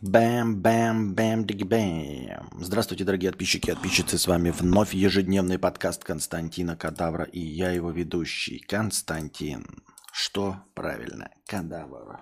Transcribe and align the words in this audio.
Бэм, 0.00 0.62
бэм, 0.62 1.14
бэм, 1.16 1.44
диги 1.44 1.64
бэм. 1.64 2.60
Здравствуйте, 2.60 3.02
дорогие 3.02 3.32
подписчики 3.32 3.70
и 3.70 3.74
подписчицы. 3.74 4.16
С 4.16 4.28
вами 4.28 4.50
вновь 4.50 4.94
ежедневный 4.94 5.58
подкаст 5.58 6.04
Константина 6.04 6.76
Кадавра 6.76 7.24
и 7.24 7.40
я 7.40 7.72
его 7.72 7.90
ведущий 7.90 8.60
Константин. 8.60 9.66
Что 10.12 10.62
правильно? 10.74 11.32
Кадавр. 11.48 12.20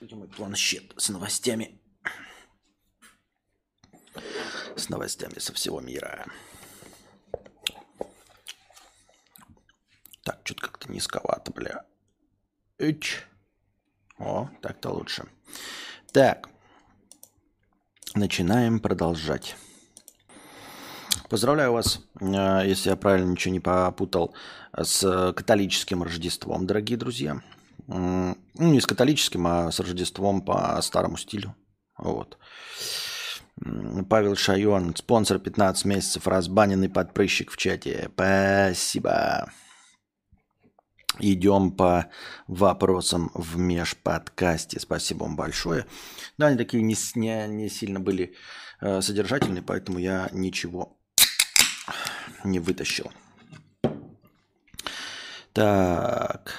Где 0.00 0.14
мой 0.14 0.28
планшет 0.28 0.94
с 0.96 1.08
новостями? 1.08 1.80
С 4.76 4.88
новостями 4.88 5.40
со 5.40 5.52
всего 5.52 5.80
мира. 5.80 6.24
Так, 10.22 10.38
что-то 10.44 10.62
как-то 10.62 10.92
низковато, 10.92 11.52
бля. 11.52 11.84
Ич. 12.78 13.26
О, 14.18 14.48
так-то 14.60 14.90
лучше. 14.90 15.26
Так, 16.12 16.50
начинаем 18.14 18.80
продолжать. 18.80 19.56
Поздравляю 21.30 21.72
вас, 21.72 22.00
э, 22.20 22.64
если 22.66 22.90
я 22.90 22.96
правильно 22.96 23.30
ничего 23.30 23.54
не 23.54 23.60
попутал, 23.60 24.34
с 24.76 25.32
католическим 25.32 26.02
Рождеством, 26.02 26.66
дорогие 26.66 26.98
друзья. 26.98 27.40
Ну, 27.86 28.36
не 28.56 28.78
с 28.82 28.86
католическим, 28.86 29.46
а 29.46 29.72
с 29.72 29.80
Рождеством 29.80 30.42
по 30.42 30.78
старому 30.82 31.16
стилю. 31.16 31.56
Вот. 31.96 32.36
Павел 34.10 34.36
Шайон, 34.36 34.94
спонсор 34.94 35.38
15 35.38 35.86
месяцев, 35.86 36.26
разбаненный 36.26 36.90
подпрыщик 36.90 37.50
в 37.50 37.56
чате. 37.56 38.10
Спасибо. 38.12 39.50
Идем 41.18 41.72
по 41.72 42.10
вопросам 42.48 43.30
в 43.34 43.58
межподкасте. 43.58 44.80
Спасибо 44.80 45.24
вам 45.24 45.36
большое. 45.36 45.86
Да, 46.38 46.46
они 46.46 46.56
такие 46.56 46.82
не, 46.82 46.96
не, 47.14 47.46
не 47.48 47.68
сильно 47.68 48.00
были 48.00 48.34
э, 48.80 49.02
содержательные, 49.02 49.62
поэтому 49.62 49.98
я 49.98 50.28
ничего 50.32 50.98
не 52.44 52.60
вытащил. 52.60 53.12
Так. 55.52 56.54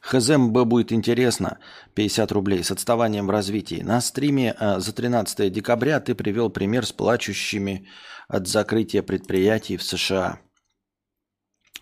ХЗМБ 0.00 0.64
будет 0.66 0.92
интересно. 0.92 1.58
50 1.94 2.32
рублей 2.32 2.62
с 2.62 2.70
отставанием 2.70 3.26
в 3.26 3.30
развитии. 3.30 3.82
На 3.82 4.00
стриме 4.00 4.54
э, 4.58 4.78
за 4.78 4.92
13 4.92 5.52
декабря 5.52 5.98
ты 5.98 6.14
привел 6.14 6.48
пример 6.48 6.86
с 6.86 6.92
плачущими 6.92 7.88
от 8.28 8.46
закрытия 8.46 9.02
предприятий 9.02 9.76
в 9.76 9.82
США 9.82 10.40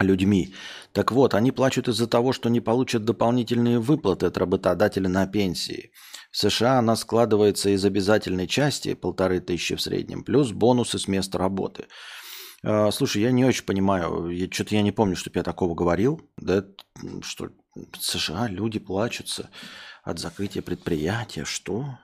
людьми. 0.00 0.54
Так 0.92 1.12
вот, 1.12 1.34
они 1.34 1.52
плачут 1.52 1.88
из-за 1.88 2.06
того, 2.06 2.32
что 2.32 2.48
не 2.48 2.60
получат 2.60 3.04
дополнительные 3.04 3.78
выплаты 3.78 4.26
от 4.26 4.36
работодателя 4.36 5.08
на 5.08 5.26
пенсии. 5.26 5.92
В 6.30 6.36
США 6.36 6.78
она 6.78 6.96
складывается 6.96 7.70
из 7.70 7.84
обязательной 7.84 8.46
части, 8.46 8.94
полторы 8.94 9.40
тысячи 9.40 9.74
в 9.74 9.80
среднем, 9.80 10.22
плюс 10.22 10.52
бонусы 10.52 10.98
с 10.98 11.08
места 11.08 11.38
работы. 11.38 11.86
А, 12.62 12.90
слушай, 12.90 13.22
я 13.22 13.30
не 13.30 13.44
очень 13.44 13.64
понимаю, 13.64 14.30
что-то 14.52 14.74
я 14.74 14.82
не 14.82 14.92
помню, 14.92 15.16
чтобы 15.16 15.38
я 15.38 15.42
такого 15.42 15.74
говорил. 15.74 16.20
Да, 16.36 16.64
что 17.22 17.50
в 17.74 17.96
США 18.02 18.48
люди 18.48 18.78
плачутся 18.78 19.50
от 20.02 20.18
закрытия 20.18 20.62
предприятия. 20.62 21.44
Что? 21.44 21.98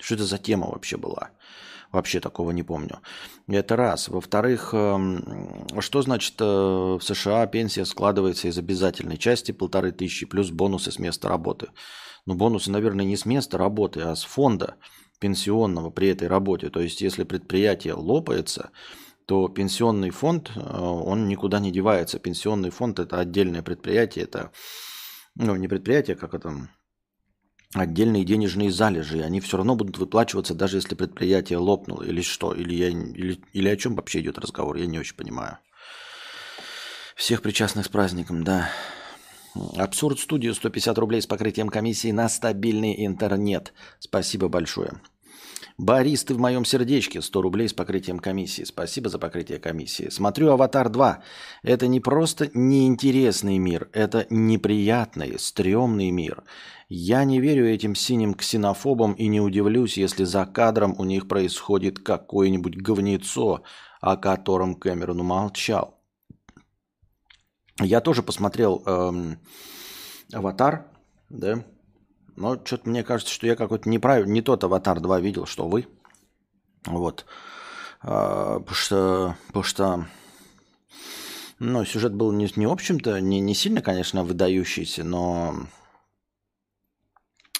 Что 0.00 0.14
это 0.14 0.24
за 0.24 0.38
тема 0.38 0.68
вообще 0.68 0.96
была? 0.96 1.30
Вообще 1.90 2.20
такого 2.20 2.50
не 2.50 2.62
помню. 2.62 2.98
Это 3.46 3.74
раз. 3.74 4.08
Во-вторых, 4.08 4.74
эм, 4.74 5.66
что 5.80 6.02
значит 6.02 6.34
э, 6.38 6.44
в 6.44 7.00
США 7.00 7.46
пенсия 7.46 7.86
складывается 7.86 8.48
из 8.48 8.58
обязательной 8.58 9.16
части 9.16 9.52
полторы 9.52 9.92
тысячи 9.92 10.26
плюс 10.26 10.50
бонусы 10.50 10.92
с 10.92 10.98
места 10.98 11.28
работы? 11.28 11.68
Ну, 12.26 12.34
бонусы, 12.34 12.70
наверное, 12.70 13.06
не 13.06 13.16
с 13.16 13.24
места 13.24 13.56
работы, 13.56 14.02
а 14.02 14.14
с 14.14 14.22
фонда 14.22 14.76
пенсионного 15.18 15.90
при 15.90 16.08
этой 16.08 16.28
работе. 16.28 16.68
То 16.68 16.80
есть, 16.80 17.00
если 17.00 17.24
предприятие 17.24 17.94
лопается, 17.94 18.70
то 19.24 19.48
пенсионный 19.48 20.10
фонд, 20.10 20.50
э, 20.54 20.60
он 20.60 21.26
никуда 21.26 21.58
не 21.58 21.70
девается. 21.70 22.18
Пенсионный 22.18 22.70
фонд– 22.70 22.98
это 23.00 23.18
отдельное 23.18 23.62
предприятие, 23.62 24.24
это, 24.24 24.52
ну, 25.36 25.56
не 25.56 25.68
предприятие, 25.68 26.16
как 26.16 26.34
это, 26.34 26.68
отдельные 27.74 28.24
денежные 28.24 28.70
залежи, 28.70 29.22
они 29.22 29.40
все 29.40 29.56
равно 29.56 29.74
будут 29.74 29.98
выплачиваться, 29.98 30.54
даже 30.54 30.78
если 30.78 30.94
предприятие 30.94 31.58
лопнуло, 31.58 32.02
или 32.02 32.22
что, 32.22 32.54
или, 32.54 32.74
я, 32.74 32.88
или, 32.88 33.40
или 33.52 33.68
о 33.68 33.76
чем 33.76 33.94
вообще 33.94 34.20
идет 34.20 34.38
разговор, 34.38 34.76
я 34.76 34.86
не 34.86 34.98
очень 34.98 35.16
понимаю. 35.16 35.58
Всех 37.14 37.42
причастных 37.42 37.86
с 37.86 37.88
праздником, 37.88 38.44
да. 38.44 38.70
Абсурд 39.76 40.20
студию 40.20 40.54
150 40.54 40.96
рублей 40.98 41.20
с 41.20 41.26
покрытием 41.26 41.68
комиссии 41.68 42.12
на 42.12 42.28
стабильный 42.28 43.04
интернет. 43.04 43.72
Спасибо 43.98 44.48
большое. 44.48 45.00
Борис, 45.78 46.24
ты 46.24 46.34
в 46.34 46.40
моем 46.40 46.64
сердечке. 46.64 47.22
100 47.22 47.40
рублей 47.40 47.68
с 47.68 47.72
покрытием 47.72 48.18
комиссии. 48.18 48.64
Спасибо 48.64 49.08
за 49.08 49.20
покрытие 49.20 49.60
комиссии. 49.60 50.08
Смотрю 50.08 50.50
«Аватар 50.50 50.88
2». 50.88 51.18
Это 51.62 51.86
не 51.86 52.00
просто 52.00 52.50
неинтересный 52.52 53.58
мир, 53.58 53.88
это 53.92 54.26
неприятный, 54.28 55.38
стрёмный 55.38 56.10
мир. 56.10 56.42
Я 56.88 57.22
не 57.22 57.40
верю 57.40 57.72
этим 57.72 57.94
синим 57.94 58.34
ксенофобам 58.34 59.12
и 59.12 59.28
не 59.28 59.40
удивлюсь, 59.40 59.96
если 59.96 60.24
за 60.24 60.46
кадром 60.46 60.96
у 60.98 61.04
них 61.04 61.28
происходит 61.28 62.00
какое-нибудь 62.00 62.76
говнецо, 62.76 63.62
о 64.00 64.16
котором 64.16 64.74
Кэмерон 64.74 65.20
умолчал. 65.20 66.00
Я 67.80 68.00
тоже 68.00 68.24
посмотрел 68.24 68.82
эм, 68.84 69.38
«Аватар», 70.32 70.88
да, 71.30 71.64
но 72.38 72.54
что-то 72.64 72.88
мне 72.88 73.02
кажется, 73.02 73.34
что 73.34 73.48
я 73.48 73.56
какой-то 73.56 73.88
неправильный, 73.88 74.32
не 74.32 74.42
тот 74.42 74.62
«Аватар 74.62 74.98
2» 74.98 75.20
видел, 75.20 75.44
что 75.44 75.68
вы. 75.68 75.88
Вот. 76.86 77.26
А, 78.00 78.60
потому 78.60 78.74
что, 78.74 79.36
потому 79.48 79.62
что 79.64 80.06
ну, 81.58 81.84
сюжет 81.84 82.14
был 82.14 82.30
не, 82.30 82.48
не 82.54 82.66
в 82.66 82.70
общем-то, 82.70 83.20
не, 83.20 83.40
не 83.40 83.54
сильно, 83.54 83.82
конечно, 83.82 84.22
выдающийся, 84.22 85.02
но 85.02 85.66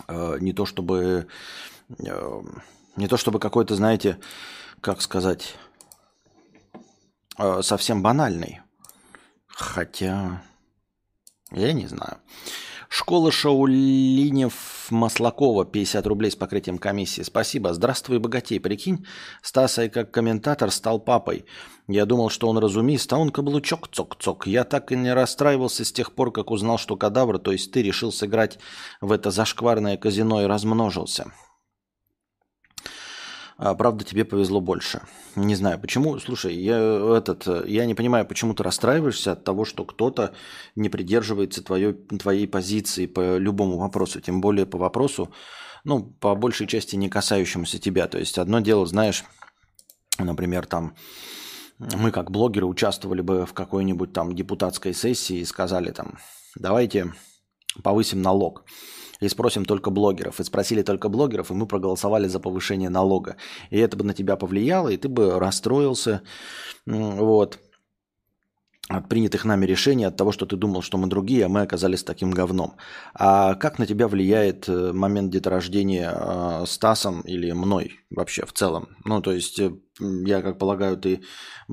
э, 0.06 0.39
не 0.39 0.53
то 0.53 0.65
чтобы 0.65 1.27
э, 1.99 2.43
не 2.95 3.09
то 3.09 3.16
чтобы 3.16 3.41
какой-то, 3.41 3.75
знаете, 3.75 4.21
как 4.81 5.03
сказать, 5.03 5.56
э, 7.37 7.62
совсем 7.62 8.00
банальный. 8.00 8.60
Хотя, 9.49 10.41
я 11.50 11.72
не 11.72 11.89
знаю. 11.89 12.19
Школа 12.88 13.31
Шаулинев 13.31 14.91
Маслакова, 14.91 15.66
50 15.66 16.06
рублей 16.06 16.31
с 16.31 16.37
покрытием 16.37 16.78
комиссии. 16.78 17.21
Спасибо. 17.21 17.75
Здравствуй, 17.75 18.19
богатей. 18.19 18.59
Прикинь, 18.60 19.04
Стаса 19.43 19.91
как 19.91 20.10
комментатор 20.10 20.71
стал 20.71 20.98
папой. 20.98 21.44
Я 21.87 22.06
думал, 22.06 22.31
что 22.31 22.48
он 22.48 22.56
разумист, 22.59 23.12
а 23.12 23.19
он 23.19 23.31
каблучок 23.31 23.88
цок-цок. 23.88 24.47
Я 24.47 24.65
так 24.65 24.91
и 24.93 24.97
не 24.97 25.12
расстраивался 25.12 25.84
с 25.84 25.93
тех 25.93 26.12
пор, 26.12 26.32
как 26.32 26.50
узнал, 26.50 26.78
что 26.78 26.97
кадавр, 26.97 27.38
то 27.38 27.53
есть 27.53 27.72
ты, 27.72 27.82
решил 27.82 28.10
сыграть 28.10 28.59
в 29.03 29.12
это 29.12 29.31
зашкварное 29.31 29.98
казино 29.98 30.43
и 30.43 30.47
размножился. 30.47 31.31
А, 33.61 33.75
правда, 33.75 34.05
тебе 34.05 34.25
повезло 34.25 34.61
больше. 34.61 35.03
Не 35.35 35.57
знаю, 35.57 35.81
почему. 35.81 36.17
Слушай, 36.21 36.55
я, 36.55 36.79
этот, 37.17 37.67
я 37.67 37.87
не 37.87 37.97
понимаю, 37.97 38.25
почему 38.25 38.55
ты 38.55 38.63
расстраиваешься 38.63 39.33
от 39.33 39.43
того, 39.43 39.65
что 39.65 39.85
кто-то 39.85 40.33
не 40.77 40.89
придерживается 40.89 41.65
твоей, 41.65 41.93
твоей 41.93 42.47
позиции 42.47 43.07
по 43.07 43.37
любому 43.37 43.77
вопросу, 43.79 44.21
тем 44.21 44.41
более 44.41 44.65
по 44.65 44.79
вопросу, 44.79 45.33
ну, 45.83 46.05
по 46.05 46.37
большей 46.37 46.69
части 46.69 46.95
не 46.95 47.09
касающемуся 47.09 47.81
тебя. 47.81 48.07
То 48.07 48.19
есть 48.19 48.39
одно 48.39 48.61
дело, 48.61 48.87
знаешь, 48.87 49.25
например, 50.21 50.67
там 50.67 50.95
мы 51.78 52.13
как 52.13 52.31
блогеры 52.31 52.66
участвовали 52.66 53.22
бы 53.22 53.45
в 53.45 53.54
какой-нибудь 53.54 54.13
там 54.13 54.37
депутатской 54.37 54.95
сессии 54.95 55.39
и 55.39 55.45
сказали 55.45 55.91
там, 55.91 56.19
давайте 56.54 57.13
повысим 57.83 58.22
налог 58.22 58.65
и 59.20 59.28
спросим 59.28 59.65
только 59.65 59.91
блогеров. 59.91 60.41
И 60.41 60.44
спросили 60.44 60.82
только 60.82 61.09
блогеров, 61.09 61.50
и 61.50 61.54
мы 61.54 61.66
проголосовали 61.66 62.28
за 62.28 62.41
повышение 62.41 62.88
налога. 62.88 63.36
И 63.70 63.78
это 63.78 63.97
бы 63.97 64.04
на 64.04 64.15
тебя 64.15 64.36
повлияло, 64.36 64.88
и 64.88 64.97
ты 64.97 65.09
бы 65.09 65.38
расстроился. 65.38 66.22
Вот 66.86 67.59
от 68.89 69.07
принятых 69.09 69.45
нами 69.45 69.67
решений, 69.67 70.05
от 70.05 70.17
того, 70.17 70.33
что 70.33 70.47
ты 70.47 70.57
думал, 70.57 70.81
что 70.81 70.97
мы 70.97 71.09
другие, 71.09 71.45
а 71.45 71.49
мы 71.49 71.61
оказались 71.61 72.03
таким 72.03 72.31
говном. 72.31 72.77
А 73.13 73.55
как 73.55 73.79
на 73.79 73.87
тебя 73.87 74.09
влияет 74.09 74.67
э, 74.69 74.93
момент 74.93 75.31
деторождения 75.31 76.11
э, 76.11 76.65
Стасом 76.67 77.21
или 77.21 77.53
мной 77.53 78.01
вообще 78.11 78.47
в 78.47 78.55
целом? 78.55 78.97
Ну, 79.05 79.21
то 79.21 79.33
есть, 79.33 79.61
э, 79.61 79.73
я 80.01 80.41
как 80.41 80.59
полагаю, 80.59 80.97
ты 80.97 81.23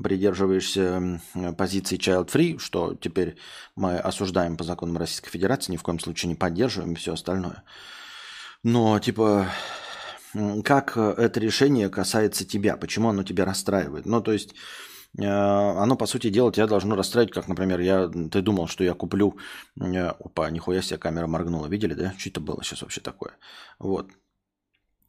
придерживаешься 0.00 1.22
позиции 1.56 1.96
child-free, 1.96 2.58
что 2.58 2.94
теперь 2.94 3.38
мы 3.76 3.96
осуждаем 3.96 4.58
по 4.58 4.64
законам 4.64 4.98
Российской 4.98 5.30
Федерации, 5.30 5.72
ни 5.72 5.78
в 5.78 5.82
коем 5.82 5.98
случае 5.98 6.28
не 6.28 6.34
поддерживаем 6.34 6.92
и 6.92 6.96
все 6.96 7.14
остальное. 7.14 7.62
Но, 8.62 8.98
типа, 8.98 9.46
как 10.64 10.98
это 10.98 11.40
решение 11.40 11.88
касается 11.88 12.44
тебя? 12.44 12.76
Почему 12.76 13.08
оно 13.08 13.22
тебя 13.22 13.46
расстраивает? 13.46 14.04
Ну, 14.04 14.20
то 14.20 14.32
есть 14.32 14.54
оно, 15.18 15.96
по 15.96 16.06
сути 16.06 16.30
дела, 16.30 16.52
тебя 16.52 16.66
должно 16.66 16.96
расстраивать, 16.96 17.32
как, 17.32 17.48
например, 17.48 17.80
я, 17.80 18.08
ты 18.08 18.42
думал, 18.42 18.66
что 18.68 18.84
я 18.84 18.94
куплю... 18.94 19.36
Опа, 19.78 20.50
нихуя 20.50 20.82
себе 20.82 20.98
камера 20.98 21.26
моргнула. 21.26 21.68
Видели, 21.68 21.94
да? 21.94 22.14
Что 22.18 22.30
это 22.30 22.40
было 22.40 22.62
сейчас 22.62 22.82
вообще 22.82 23.00
такое? 23.00 23.32
Вот. 23.78 24.10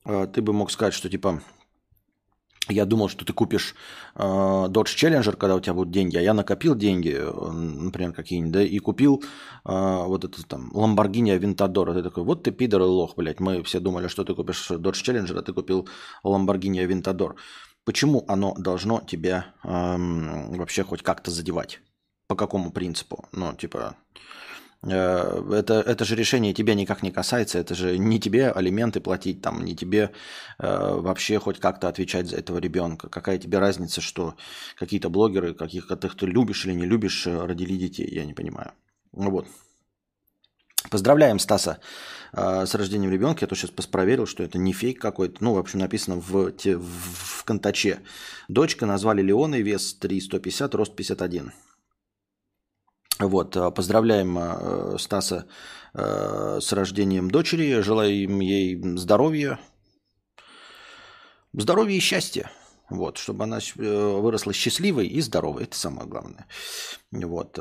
Ты 0.05 0.41
бы 0.41 0.53
мог 0.53 0.71
сказать, 0.71 0.93
что, 0.93 1.09
типа, 1.09 1.41
я 2.69 2.85
думал, 2.85 3.09
что 3.09 3.25
ты 3.25 3.33
купишь 3.33 3.75
э, 4.15 4.19
Dodge 4.21 4.95
Challenger, 4.95 5.35
когда 5.37 5.55
у 5.55 5.59
тебя 5.59 5.73
будут 5.73 5.91
деньги, 5.91 6.17
а 6.17 6.21
я 6.21 6.33
накопил 6.33 6.75
деньги, 6.75 7.15
э, 7.17 7.51
например, 7.51 8.13
какие-нибудь, 8.13 8.51
да, 8.51 8.63
и 8.63 8.79
купил 8.79 9.23
э, 9.65 10.03
вот 10.05 10.25
этот 10.25 10.47
там 10.47 10.71
Lamborghini 10.73 11.37
Aventador. 11.37 11.93
Ты 11.93 12.03
такой, 12.03 12.23
вот 12.23 12.43
ты 12.43 12.51
пидор 12.51 12.81
и 12.81 12.85
лох, 12.85 13.15
блядь. 13.15 13.39
Мы 13.39 13.63
все 13.63 13.79
думали, 13.79 14.07
что 14.07 14.23
ты 14.23 14.33
купишь 14.35 14.69
Dodge 14.69 15.03
Challenger, 15.03 15.39
а 15.39 15.41
ты 15.41 15.53
купил 15.53 15.87
Lamborghini 16.23 16.85
Aventador. 16.85 17.35
Почему 17.87 18.23
оно 18.27 18.53
должно 18.53 18.99
тебя 18.99 19.55
э, 19.63 19.95
вообще 19.97 20.83
хоть 20.83 21.01
как-то 21.01 21.31
задевать? 21.31 21.79
По 22.27 22.35
какому 22.35 22.71
принципу? 22.71 23.25
Ну, 23.31 23.53
типа, 23.53 23.95
Э, 24.83 25.43
это, 25.53 25.81
это 25.81 26.05
же 26.05 26.15
решение 26.15 26.53
тебя 26.53 26.75
никак 26.75 27.01
не 27.03 27.11
касается, 27.11 27.59
это 27.59 27.73
же 27.75 27.97
не 27.97 28.19
тебе 28.19 28.51
алименты 28.51 28.99
платить, 28.99 29.41
там, 29.41 29.65
не 29.65 29.75
тебе 29.75 30.11
э, 30.59 30.95
вообще 30.95 31.39
хоть 31.39 31.59
как-то 31.59 31.87
отвечать 31.87 32.27
за 32.27 32.37
этого 32.37 32.59
ребенка. 32.59 33.09
Какая 33.09 33.37
тебе 33.39 33.59
разница, 33.59 34.01
что 34.01 34.35
какие-то 34.77 35.09
блогеры, 35.09 35.53
каких-то 35.53 35.95
ты 35.97 36.25
любишь 36.25 36.65
или 36.65 36.73
не 36.73 36.85
любишь, 36.85 37.25
э, 37.27 37.45
родили 37.45 37.75
детей, 37.77 38.07
я 38.09 38.25
не 38.25 38.33
понимаю. 38.33 38.71
Ну 39.13 39.31
вот. 39.31 39.47
Поздравляем 40.89 41.39
Стаса 41.39 41.79
э, 42.33 42.65
с 42.65 42.75
рождением 42.75 43.11
ребенка. 43.11 43.43
Я 43.43 43.47
то 43.47 43.55
сейчас 43.55 43.71
проверил, 43.71 44.25
что 44.25 44.43
это 44.43 44.57
не 44.57 44.73
фейк 44.73 45.01
какой-то. 45.01 45.43
Ну, 45.43 45.53
в 45.53 45.57
общем, 45.57 45.79
написано 45.79 46.17
в, 46.17 46.51
в, 46.51 47.39
в 47.39 47.43
контаче. 47.43 47.99
Дочка 48.47 48.85
назвали 48.85 49.21
Леоной, 49.21 49.61
вес 49.61 49.93
3,150, 49.95 50.75
рост 50.75 50.95
51. 50.95 51.51
Вот, 53.19 53.55
э, 53.55 53.71
поздравляем 53.71 54.37
э, 54.37 54.97
Стаса 54.99 55.47
э, 55.93 56.59
с 56.61 56.71
рождением 56.71 57.31
дочери, 57.31 57.81
желаем 57.81 58.39
ей 58.39 58.79
здоровья, 58.97 59.59
здоровья 61.53 61.95
и 61.95 62.01
счастья. 62.01 62.51
Вот, 62.89 63.17
чтобы 63.17 63.43
она 63.43 63.59
выросла 63.75 64.53
счастливой 64.53 65.07
и 65.07 65.19
здоровой, 65.19 65.63
это 65.63 65.75
самое 65.75 66.07
главное. 66.07 66.47
Вот. 67.11 67.59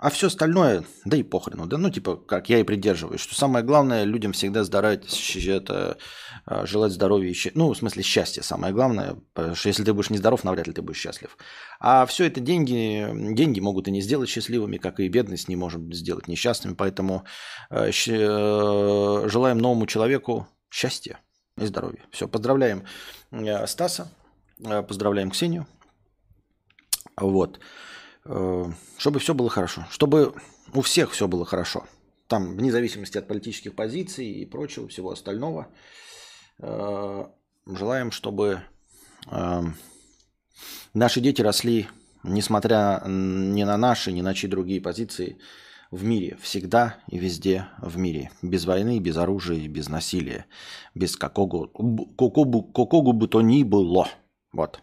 А 0.00 0.10
все 0.10 0.28
остальное, 0.28 0.84
да 1.04 1.16
и 1.16 1.24
похрену. 1.24 1.66
Да 1.66 1.76
ну, 1.76 1.90
типа, 1.90 2.16
как 2.16 2.48
я 2.48 2.60
и 2.60 2.62
придерживаюсь, 2.62 3.20
что 3.20 3.34
самое 3.34 3.64
главное 3.64 4.04
людям 4.04 4.32
всегда 4.32 4.62
здоровье, 4.62 5.00
это 5.48 5.98
а, 6.46 6.66
желать 6.66 6.92
здоровья. 6.92 7.34
Ну, 7.54 7.72
в 7.72 7.76
смысле, 7.76 8.04
счастья 8.04 8.42
самое 8.42 8.72
главное. 8.72 9.16
Потому 9.34 9.56
что 9.56 9.68
если 9.68 9.82
ты 9.82 9.92
будешь 9.92 10.10
нездоров, 10.10 10.44
навряд 10.44 10.68
ли 10.68 10.72
ты 10.72 10.82
будешь 10.82 11.00
счастлив. 11.00 11.36
А 11.80 12.06
все 12.06 12.26
это 12.26 12.38
деньги, 12.38 13.08
деньги 13.34 13.58
могут 13.58 13.88
и 13.88 13.90
не 13.90 14.00
сделать 14.00 14.28
счастливыми, 14.28 14.76
как 14.76 15.00
и 15.00 15.08
бедность 15.08 15.48
не 15.48 15.56
может 15.56 15.80
сделать 15.92 16.28
несчастными. 16.28 16.74
Поэтому 16.74 17.24
э, 17.68 17.90
э, 17.90 19.28
желаем 19.28 19.58
новому 19.58 19.86
человеку 19.86 20.46
счастья 20.70 21.18
и 21.60 21.66
здоровья. 21.66 22.04
Все, 22.12 22.28
поздравляем 22.28 22.84
э, 23.32 23.66
Стаса, 23.66 24.12
поздравляем 24.62 25.32
Ксению. 25.32 25.66
Вот. 27.16 27.58
Э, 27.58 27.87
чтобы 28.24 29.18
все 29.20 29.34
было 29.34 29.48
хорошо, 29.48 29.86
чтобы 29.90 30.34
у 30.74 30.80
всех 30.80 31.12
все 31.12 31.28
было 31.28 31.44
хорошо. 31.44 31.84
Там, 32.26 32.56
вне 32.56 32.70
зависимости 32.70 33.16
от 33.16 33.26
политических 33.26 33.74
позиций 33.74 34.26
и 34.26 34.44
прочего, 34.44 34.88
всего 34.88 35.10
остального, 35.10 35.68
э, 36.58 37.24
желаем, 37.66 38.10
чтобы 38.10 38.60
э, 39.30 39.62
наши 40.92 41.20
дети 41.20 41.40
росли, 41.40 41.88
несмотря 42.22 43.02
ни 43.06 43.64
на 43.64 43.78
наши, 43.78 44.12
ни 44.12 44.20
на 44.20 44.34
чьи 44.34 44.48
другие 44.48 44.82
позиции, 44.82 45.38
в 45.90 46.04
мире, 46.04 46.36
всегда 46.42 46.98
и 47.08 47.18
везде 47.18 47.68
в 47.80 47.96
мире. 47.96 48.30
Без 48.42 48.66
войны, 48.66 48.98
без 48.98 49.16
оружия, 49.16 49.68
без 49.68 49.88
насилия, 49.88 50.46
без 50.94 51.16
какого, 51.16 51.68
какого, 51.68 52.62
какого 52.72 53.12
бы 53.12 53.26
то 53.28 53.40
ни 53.40 53.62
было. 53.62 54.08
Вот. 54.52 54.82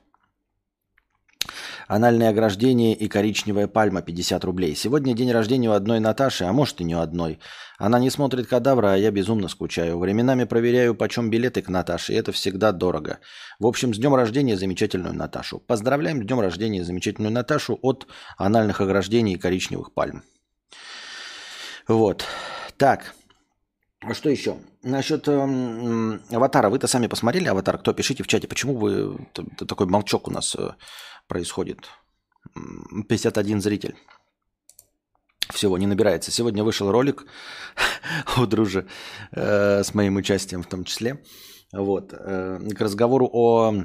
Анальное 1.87 2.29
ограждение 2.29 2.95
и 2.95 3.07
коричневая 3.07 3.67
пальма 3.67 4.01
50 4.01 4.43
рублей. 4.43 4.75
Сегодня 4.75 5.13
день 5.13 5.31
рождения 5.31 5.69
у 5.69 5.73
одной 5.73 5.99
Наташи, 5.99 6.43
а 6.45 6.51
может 6.51 6.81
и 6.81 6.83
не 6.83 6.95
у 6.95 6.99
одной. 6.99 7.39
Она 7.77 7.99
не 7.99 8.09
смотрит 8.09 8.47
кадавра, 8.47 8.93
а 8.93 8.97
я 8.97 9.11
безумно 9.11 9.47
скучаю. 9.47 9.99
Временами 9.99 10.45
проверяю, 10.45 10.95
почем 10.95 11.29
билеты 11.29 11.61
к 11.61 11.69
Наташе, 11.69 12.13
и 12.13 12.15
это 12.15 12.31
всегда 12.31 12.71
дорого. 12.71 13.19
В 13.59 13.67
общем, 13.67 13.93
с 13.93 13.97
днем 13.97 14.15
рождения 14.15 14.57
замечательную 14.57 15.13
Наташу. 15.13 15.59
Поздравляем 15.59 16.23
с 16.23 16.25
днем 16.25 16.39
рождения 16.39 16.83
замечательную 16.83 17.31
Наташу 17.31 17.77
от 17.81 18.07
анальных 18.37 18.81
ограждений 18.81 19.33
и 19.33 19.37
коричневых 19.39 19.93
пальм. 19.93 20.23
Вот. 21.87 22.25
Так. 22.77 23.13
А 24.01 24.13
что 24.13 24.29
еще? 24.29 24.57
Насчет 24.83 25.27
эм, 25.27 26.21
аватара. 26.31 26.69
Вы-то 26.69 26.87
сами 26.87 27.07
посмотрели 27.07 27.47
аватар? 27.47 27.77
Кто? 27.77 27.93
Пишите 27.93 28.23
в 28.23 28.27
чате, 28.27 28.47
почему 28.47 28.75
вы 28.75 29.17
такой 29.67 29.87
молчок 29.87 30.27
у 30.27 30.31
нас 30.31 30.55
э, 30.55 30.71
происходит. 31.27 31.89
51 33.07 33.61
зритель. 33.61 33.95
Всего 35.49 35.77
не 35.77 35.87
набирается. 35.87 36.31
Сегодня 36.31 36.63
вышел 36.63 36.91
ролик 36.91 37.25
у 38.37 38.45
дружи 38.45 38.87
э, 39.31 39.83
с 39.83 39.93
моим 39.93 40.15
участием 40.15 40.63
в 40.63 40.67
том 40.67 40.83
числе. 40.83 41.23
Вот. 41.71 42.13
Э, 42.13 42.59
к 42.75 42.81
разговору 42.81 43.29
о 43.31 43.75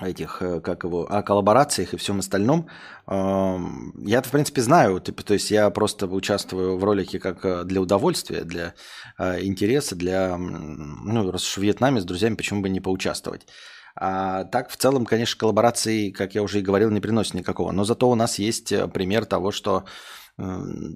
этих, 0.00 0.42
э, 0.42 0.60
как 0.60 0.84
его, 0.84 1.04
о 1.04 1.22
коллаборациях 1.22 1.94
и 1.94 1.96
всем 1.96 2.18
остальном. 2.18 2.68
Э, 3.06 3.58
я 4.04 4.20
в 4.20 4.30
принципе, 4.30 4.60
знаю, 4.60 5.00
типа, 5.00 5.22
то 5.22 5.34
есть 5.34 5.50
я 5.50 5.70
просто 5.70 6.06
участвую 6.06 6.76
в 6.76 6.84
ролике 6.84 7.18
как 7.18 7.66
для 7.66 7.80
удовольствия, 7.80 8.44
для 8.44 8.74
интереса, 9.18 9.96
для, 9.96 10.36
ну, 10.36 11.30
раз 11.30 11.46
уж 11.46 11.58
в 11.58 11.62
Вьетнаме 11.62 12.00
с 12.00 12.04
друзьями, 12.04 12.34
почему 12.34 12.60
бы 12.60 12.68
не 12.68 12.80
поучаствовать. 12.80 13.46
А 13.94 14.44
так, 14.44 14.70
в 14.70 14.76
целом, 14.76 15.04
конечно, 15.04 15.38
коллаборации, 15.38 16.10
как 16.10 16.34
я 16.34 16.42
уже 16.42 16.60
и 16.60 16.62
говорил, 16.62 16.90
не 16.90 17.00
приносят 17.00 17.34
никакого. 17.34 17.72
Но 17.72 17.84
зато 17.84 18.10
у 18.10 18.14
нас 18.14 18.38
есть 18.38 18.72
э, 18.72 18.88
пример 18.88 19.26
того, 19.26 19.50
что 19.50 19.84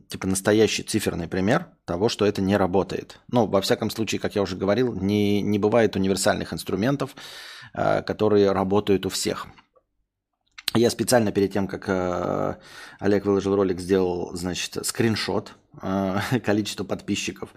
типа 0.09 0.27
настоящий 0.27 0.83
циферный 0.83 1.29
пример 1.29 1.67
того, 1.85 2.09
что 2.09 2.25
это 2.25 2.41
не 2.41 2.57
работает. 2.57 3.21
Ну, 3.29 3.47
во 3.47 3.61
всяком 3.61 3.91
случае, 3.91 4.19
как 4.19 4.35
я 4.35 4.43
уже 4.43 4.57
говорил, 4.57 4.95
не, 4.95 5.43
не 5.43 5.59
бывает 5.59 5.95
универсальных 5.95 6.53
инструментов, 6.53 7.15
э, 7.75 8.03
которые 8.03 8.53
работают 8.53 9.05
у 9.07 9.09
всех. 9.11 9.47
Я 10.77 10.91
специально 10.91 11.33
перед 11.33 11.53
тем, 11.53 11.69
как 11.69 11.89
э, 11.89 12.57
Олег 12.99 13.25
выложил 13.25 13.57
ролик, 13.57 13.81
сделал, 13.81 14.35
значит, 14.35 14.85
скриншот 14.85 15.55
э, 15.81 16.19
количества 16.45 16.85
подписчиков. 16.85 17.55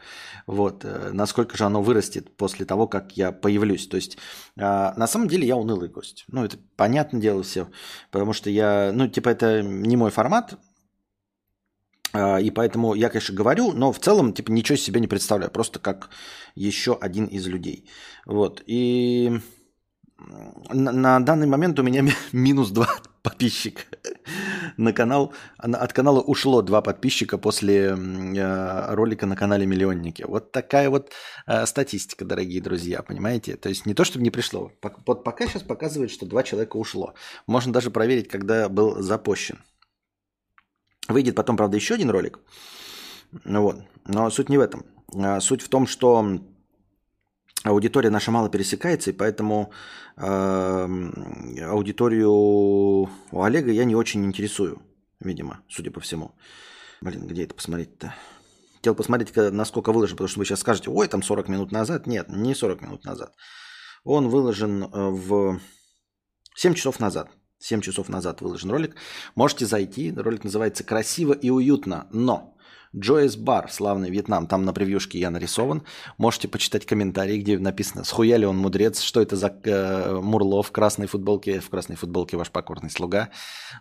Вот. 0.47 0.85
Э, 0.85 1.09
насколько 1.11 1.57
же 1.57 1.65
оно 1.65 1.81
вырастет 1.81 2.35
после 2.37 2.65
того, 2.65 2.87
как 2.87 3.17
я 3.17 3.31
появлюсь. 3.31 3.87
То 3.87 3.97
есть, 3.97 4.17
на 4.55 5.07
самом 5.07 5.27
деле, 5.27 5.47
я 5.47 5.57
унылый 5.57 5.89
гость. 5.89 6.25
Ну, 6.27 6.45
это 6.45 6.57
понятное 6.75 7.21
дело 7.21 7.43
все. 7.43 7.67
Потому 8.11 8.33
что 8.33 8.49
я, 8.49 8.91
ну, 8.93 9.07
типа, 9.07 9.29
это 9.29 9.61
не 9.61 9.97
мой 9.97 10.11
формат. 10.11 10.57
И 12.41 12.51
поэтому 12.55 12.95
я, 12.95 13.09
конечно, 13.09 13.35
говорю, 13.35 13.71
но 13.73 13.91
в 13.91 13.99
целом, 13.99 14.33
типа, 14.33 14.51
ничего 14.51 14.77
себе 14.77 14.99
не 14.99 15.07
представляю. 15.07 15.51
Просто 15.51 15.79
как 15.79 16.09
еще 16.55 16.97
один 16.99 17.25
из 17.25 17.45
людей. 17.47 17.87
Вот. 18.25 18.63
И 18.65 19.39
на, 20.71 21.19
данный 21.19 21.47
момент 21.47 21.79
у 21.79 21.83
меня 21.83 22.03
минус 22.31 22.69
2 22.71 22.87
подписчик. 23.21 23.87
На 24.77 24.93
канал, 24.93 25.33
от 25.57 25.93
канала 25.93 26.21
ушло 26.21 26.61
два 26.61 26.81
подписчика 26.81 27.37
после 27.37 27.95
э, 27.95 28.93
ролика 28.93 29.25
на 29.25 29.35
канале 29.35 29.65
Миллионники. 29.65 30.23
Вот 30.23 30.51
такая 30.51 30.89
вот 30.89 31.11
э, 31.47 31.65
статистика, 31.65 32.25
дорогие 32.25 32.61
друзья, 32.61 33.01
понимаете? 33.01 33.55
То 33.55 33.69
есть 33.69 33.85
не 33.85 33.93
то, 33.93 34.03
чтобы 34.03 34.23
не 34.23 34.31
пришло. 34.31 34.71
Вот 35.05 35.23
пока 35.23 35.47
сейчас 35.47 35.63
показывает, 35.63 36.11
что 36.11 36.25
два 36.25 36.43
человека 36.43 36.77
ушло. 36.77 37.13
Можно 37.47 37.73
даже 37.73 37.91
проверить, 37.91 38.27
когда 38.27 38.69
был 38.69 39.01
запущен. 39.01 39.59
Выйдет 41.07 41.35
потом, 41.35 41.57
правда, 41.57 41.75
еще 41.75 41.95
один 41.95 42.09
ролик. 42.09 42.39
Ну 43.43 43.63
вот. 43.63 43.77
Но 44.05 44.29
суть 44.29 44.49
не 44.49 44.57
в 44.57 44.61
этом. 44.61 44.85
А 45.13 45.39
суть 45.39 45.61
в 45.61 45.69
том, 45.69 45.87
что 45.87 46.39
аудитория 47.63 48.09
наша 48.09 48.31
мало 48.31 48.49
пересекается, 48.49 49.09
и 49.09 49.13
поэтому 49.13 49.71
э, 50.17 50.87
аудиторию 51.65 52.31
у 52.31 53.09
Олега 53.31 53.71
я 53.71 53.85
не 53.85 53.95
очень 53.95 54.25
интересую, 54.25 54.81
видимо, 55.19 55.61
судя 55.69 55.91
по 55.91 55.99
всему. 55.99 56.31
Блин, 57.01 57.27
где 57.27 57.43
это 57.43 57.55
посмотреть-то? 57.55 58.13
Хотел 58.75 58.95
посмотреть, 58.95 59.35
насколько 59.35 59.91
выложен, 59.91 60.15
потому 60.15 60.29
что 60.29 60.39
вы 60.39 60.45
сейчас 60.45 60.61
скажете, 60.61 60.89
ой, 60.89 61.07
там 61.07 61.21
40 61.21 61.49
минут 61.49 61.71
назад. 61.71 62.07
Нет, 62.07 62.29
не 62.29 62.55
40 62.55 62.81
минут 62.81 63.05
назад. 63.05 63.33
Он 64.03 64.29
выложен 64.29 64.83
э, 64.83 64.87
в 64.91 65.59
7 66.55 66.73
часов 66.73 66.99
назад. 66.99 67.29
7 67.59 67.81
часов 67.81 68.07
назад 68.09 68.41
выложен 68.41 68.71
ролик. 68.71 68.95
Можете 69.35 69.65
зайти. 69.65 70.13
Ролик 70.15 70.45
называется 70.45 70.83
«Красиво 70.83 71.33
и 71.33 71.49
уютно, 71.49 72.07
но». 72.11 72.55
Джоэс 72.95 73.35
Бар, 73.35 73.71
славный 73.71 74.09
Вьетнам. 74.09 74.47
Там 74.47 74.65
на 74.65 74.73
превьюшке 74.73 75.19
я 75.19 75.29
нарисован. 75.29 75.83
Можете 76.17 76.47
почитать 76.47 76.85
комментарии, 76.85 77.39
где 77.39 77.59
написано, 77.59 78.03
схуя 78.03 78.37
ли 78.37 78.45
он 78.45 78.57
мудрец, 78.57 79.01
что 79.01 79.21
это 79.21 79.35
за 79.35 79.55
э, 79.63 80.19
Мурло 80.21 80.63
в 80.63 80.71
красной 80.71 81.07
футболке, 81.07 81.59
в 81.59 81.69
красной 81.69 81.95
футболке 81.95 82.37
ваш 82.37 82.49
покорный 82.49 82.89
слуга. 82.89 83.29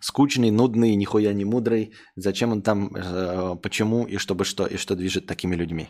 Скучный, 0.01 0.51
нудный, 0.51 0.95
нихуя 0.95 1.33
не 1.33 1.45
мудрый. 1.45 1.95
Зачем 2.17 2.53
он 2.53 2.63
там, 2.63 2.95
э, 2.95 3.57
почему 3.63 4.05
и 4.05 4.19
чтобы 4.19 4.45
что, 4.45 4.67
и 4.67 4.77
что 4.77 4.95
движет 4.95 5.27
такими 5.27 5.57
людьми. 5.57 5.89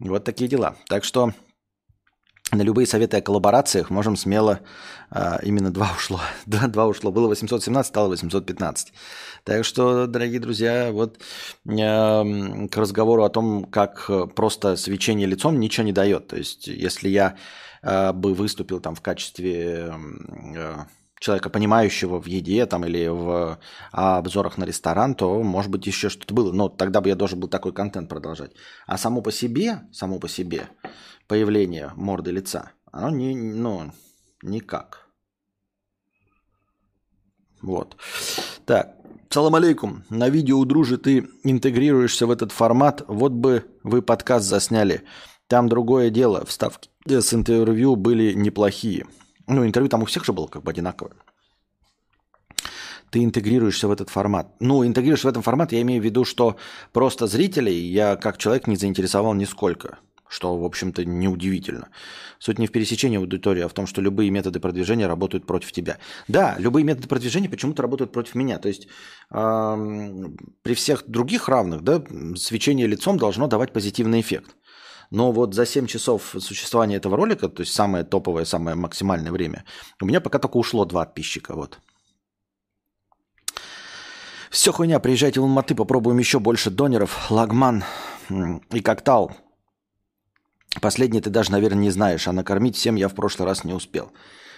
Вот 0.00 0.24
такие 0.24 0.48
дела. 0.48 0.76
Так 0.88 1.04
что 1.04 1.32
на 2.52 2.62
любые 2.62 2.86
советы 2.86 3.18
о 3.18 3.20
коллаборациях 3.20 3.90
можем 3.90 4.16
смело... 4.16 4.60
А, 5.12 5.40
именно 5.42 5.70
два 5.72 5.92
ушло. 5.96 6.20
Да, 6.46 6.68
два 6.68 6.86
ушло. 6.86 7.10
Было 7.10 7.28
817, 7.28 7.88
стало 7.88 8.08
815. 8.08 8.92
Так 9.44 9.64
что, 9.64 10.06
дорогие 10.06 10.40
друзья, 10.40 10.90
вот 10.92 11.18
э, 11.18 12.68
к 12.68 12.76
разговору 12.76 13.24
о 13.24 13.28
том, 13.28 13.64
как 13.64 14.08
просто 14.34 14.76
свечение 14.76 15.26
лицом 15.26 15.58
ничего 15.58 15.84
не 15.84 15.92
дает. 15.92 16.28
То 16.28 16.36
есть, 16.36 16.66
если 16.68 17.08
я 17.08 17.36
э, 17.82 18.12
бы 18.12 18.34
выступил 18.34 18.80
там 18.80 18.94
в 18.94 19.00
качестве... 19.00 19.92
Э, 20.56 20.84
человека, 21.20 21.50
понимающего 21.50 22.18
в 22.18 22.26
еде 22.26 22.66
там, 22.66 22.84
или 22.84 23.06
в 23.06 23.60
обзорах 23.92 24.56
на 24.56 24.64
ресторан, 24.64 25.14
то, 25.14 25.42
может 25.42 25.70
быть, 25.70 25.86
еще 25.86 26.08
что-то 26.08 26.34
было. 26.34 26.50
Но 26.50 26.68
тогда 26.68 27.00
бы 27.00 27.08
я 27.10 27.14
должен 27.14 27.38
был 27.38 27.48
такой 27.48 27.72
контент 27.72 28.08
продолжать. 28.08 28.52
А 28.86 28.96
само 28.96 29.20
по 29.20 29.30
себе, 29.30 29.82
само 29.92 30.18
по 30.18 30.28
себе, 30.28 30.68
появление 31.30 31.92
морды 31.94 32.32
лица, 32.32 32.72
оно 32.90 33.10
не, 33.10 33.36
ну, 33.36 33.92
никак. 34.42 35.06
Вот. 37.62 37.96
Так, 38.66 38.96
салам 39.28 39.54
алейкум. 39.54 40.02
На 40.10 40.28
видео 40.28 40.58
у 40.58 40.64
дружи 40.64 40.98
ты 40.98 41.28
интегрируешься 41.44 42.26
в 42.26 42.32
этот 42.32 42.50
формат. 42.50 43.04
Вот 43.06 43.30
бы 43.30 43.64
вы 43.84 44.02
подкаст 44.02 44.44
засняли. 44.44 45.04
Там 45.46 45.68
другое 45.68 46.10
дело. 46.10 46.44
Вставки 46.44 46.90
с 47.06 47.32
интервью 47.32 47.94
были 47.94 48.32
неплохие. 48.32 49.06
Ну, 49.46 49.64
интервью 49.64 49.88
там 49.88 50.02
у 50.02 50.06
всех 50.06 50.24
же 50.24 50.32
было 50.32 50.48
как 50.48 50.64
бы 50.64 50.72
одинаковое. 50.72 51.14
Ты 53.10 53.22
интегрируешься 53.22 53.86
в 53.86 53.92
этот 53.92 54.10
формат. 54.10 54.56
Ну, 54.58 54.84
интегрируешь 54.84 55.22
в 55.22 55.28
этом 55.28 55.42
формат, 55.42 55.70
я 55.70 55.80
имею 55.82 56.02
в 56.02 56.04
виду, 56.04 56.24
что 56.24 56.56
просто 56.92 57.28
зрителей 57.28 57.78
я 57.86 58.16
как 58.16 58.36
человек 58.36 58.66
не 58.66 58.74
заинтересовал 58.74 59.34
нисколько 59.34 60.00
что, 60.30 60.56
в 60.56 60.64
общем-то, 60.64 61.04
неудивительно. 61.04 61.88
Суть 62.38 62.58
не 62.58 62.68
в 62.68 62.72
пересечении 62.72 63.18
аудитории, 63.18 63.62
а 63.62 63.68
в 63.68 63.72
том, 63.72 63.86
что 63.86 64.00
любые 64.00 64.30
методы 64.30 64.60
продвижения 64.60 65.08
работают 65.08 65.44
против 65.44 65.72
тебя. 65.72 65.98
Да, 66.28 66.54
любые 66.58 66.84
методы 66.84 67.08
продвижения 67.08 67.48
почему-то 67.48 67.82
работают 67.82 68.12
против 68.12 68.36
меня. 68.36 68.58
То 68.58 68.68
есть 68.68 68.86
э, 69.32 70.28
при 70.62 70.74
всех 70.74 71.04
других 71.08 71.48
равных, 71.48 71.82
да, 71.82 72.02
свечение 72.36 72.86
лицом 72.86 73.18
должно 73.18 73.48
давать 73.48 73.72
позитивный 73.72 74.20
эффект. 74.20 74.56
Но 75.10 75.32
вот 75.32 75.54
за 75.54 75.66
7 75.66 75.86
часов 75.86 76.36
существования 76.38 76.96
этого 76.96 77.16
ролика, 77.16 77.48
то 77.48 77.62
есть 77.62 77.74
самое 77.74 78.04
топовое, 78.04 78.44
самое 78.44 78.76
максимальное 78.76 79.32
время, 79.32 79.64
у 80.00 80.06
меня 80.06 80.20
пока 80.20 80.38
только 80.38 80.56
ушло 80.58 80.84
два 80.84 81.04
подписчика. 81.04 81.56
Вот. 81.56 81.80
Все 84.50 84.72
хуйня, 84.72 85.00
приезжайте 85.00 85.40
в 85.40 85.42
Алматы, 85.42 85.74
попробуем 85.74 86.18
еще 86.18 86.38
больше 86.38 86.70
донеров, 86.70 87.30
лагман 87.32 87.82
и 88.70 88.80
коктал. 88.80 89.32
Последний 90.80 91.20
ты 91.20 91.30
даже, 91.30 91.50
наверное, 91.50 91.82
не 91.82 91.90
знаешь, 91.90 92.28
а 92.28 92.32
накормить 92.32 92.76
всем 92.76 92.94
я 92.94 93.08
в 93.08 93.14
прошлый 93.14 93.46
раз 93.46 93.64
не 93.64 93.72
успел. 93.72 94.12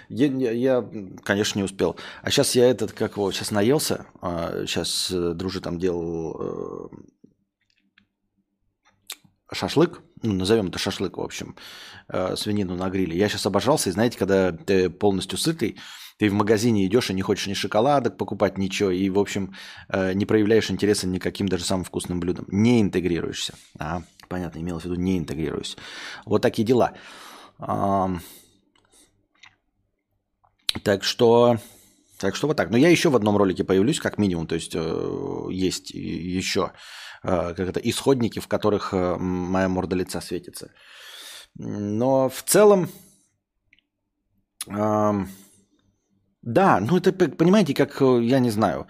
Я, 0.09 0.27
я, 0.27 0.87
конечно, 1.25 1.59
не 1.59 1.65
успел. 1.65 1.97
А 2.23 2.31
сейчас 2.31 2.55
я 2.55 2.69
этот, 2.69 2.93
как 2.93 3.17
его, 3.17 3.33
сейчас 3.33 3.51
наелся. 3.51 4.05
Сейчас 4.21 5.11
э, 5.11 5.33
дружи 5.33 5.63
там 5.63 5.79
делал 5.79 6.37
э, 6.39 6.89
шашлык. 9.53 10.03
Ну, 10.23 10.35
назовем 10.35 10.67
это 10.67 10.79
шашлык, 10.79 11.17
в 11.17 11.21
общем. 11.23 11.57
Э, 12.09 12.37
свинину 12.37 12.77
на 12.77 12.91
гриле. 12.91 13.17
Я 13.17 13.31
сейчас 13.31 13.47
обожался, 13.47 13.89
и 13.89 13.93
знаете, 13.93 14.19
когда 14.19 14.53
ты 14.53 14.91
полностью 14.91 15.39
сытый, 15.39 15.79
ты 16.19 16.29
в 16.29 16.35
магазине 16.35 16.85
идешь 16.85 17.09
и 17.09 17.15
не 17.15 17.23
хочешь 17.23 17.47
ни 17.47 17.55
шоколадок 17.55 18.19
покупать, 18.19 18.59
ничего, 18.59 18.91
и, 18.91 19.09
в 19.09 19.19
общем, 19.19 19.55
не 19.91 20.25
проявляешь 20.25 20.71
интереса 20.71 21.09
никаким 21.09 21.49
даже 21.49 21.65
самым 21.65 21.85
вкусным 21.85 22.21
блюдом. 22.21 22.45
Не 22.49 22.81
интегрируешься. 22.83 23.55
А, 23.79 24.03
понятно, 24.33 24.61
имелось 24.61 24.83
в 24.83 24.87
виду 24.87 25.01
не 25.01 25.19
интегрируюсь. 25.19 25.77
Вот 26.25 26.43
такие 26.43 26.65
дела. 26.65 26.93
Так 30.85 31.05
что, 31.05 31.59
так 32.19 32.35
что 32.35 32.49
вот 32.49 32.57
так. 32.57 32.71
Но 32.71 32.79
я 32.79 32.89
еще 32.89 33.11
в 33.11 33.17
одном 33.17 33.37
ролике 33.37 33.65
появлюсь, 33.65 34.01
как 34.01 34.19
минимум. 34.19 34.47
То 34.47 34.55
есть 34.55 34.75
э, 34.75 35.49
есть 35.51 35.91
еще 35.91 36.73
э, 37.23 37.55
как 37.55 37.69
это, 37.69 37.81
исходники, 37.81 38.41
в 38.41 38.49
которых 38.49 38.95
э, 38.95 39.17
моя 39.19 39.69
морда 39.69 39.97
лица 39.97 40.21
светится. 40.21 40.71
Но 41.59 42.29
в 42.29 42.43
целом, 42.43 42.89
да, 44.67 45.27
ну 46.81 46.97
это, 46.97 47.13
понимаете, 47.13 47.75
как, 47.75 48.01
я 48.01 48.41
не 48.41 48.51
знаю, 48.51 48.87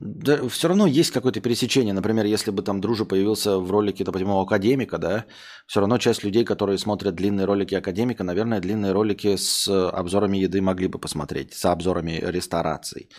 да, 0.00 0.48
все 0.48 0.68
равно 0.68 0.86
есть 0.86 1.10
какое-то 1.10 1.40
пересечение. 1.40 1.92
Например, 1.92 2.24
если 2.24 2.50
бы 2.50 2.62
там 2.62 2.80
Дружа 2.80 3.04
появился 3.04 3.58
в 3.58 3.70
ролике, 3.70 4.02
допустим, 4.02 4.30
у 4.30 4.40
Академика, 4.40 4.96
да, 4.96 5.26
все 5.66 5.80
равно 5.80 5.98
часть 5.98 6.24
людей, 6.24 6.44
которые 6.44 6.78
смотрят 6.78 7.14
длинные 7.14 7.44
ролики 7.44 7.74
Академика, 7.74 8.24
наверное, 8.24 8.60
длинные 8.60 8.92
ролики 8.92 9.36
с 9.36 9.68
обзорами 9.68 10.38
еды 10.38 10.62
могли 10.62 10.88
бы 10.88 10.98
посмотреть, 10.98 11.52
с 11.52 11.66
обзорами 11.66 12.18
рестораций. 12.22 13.10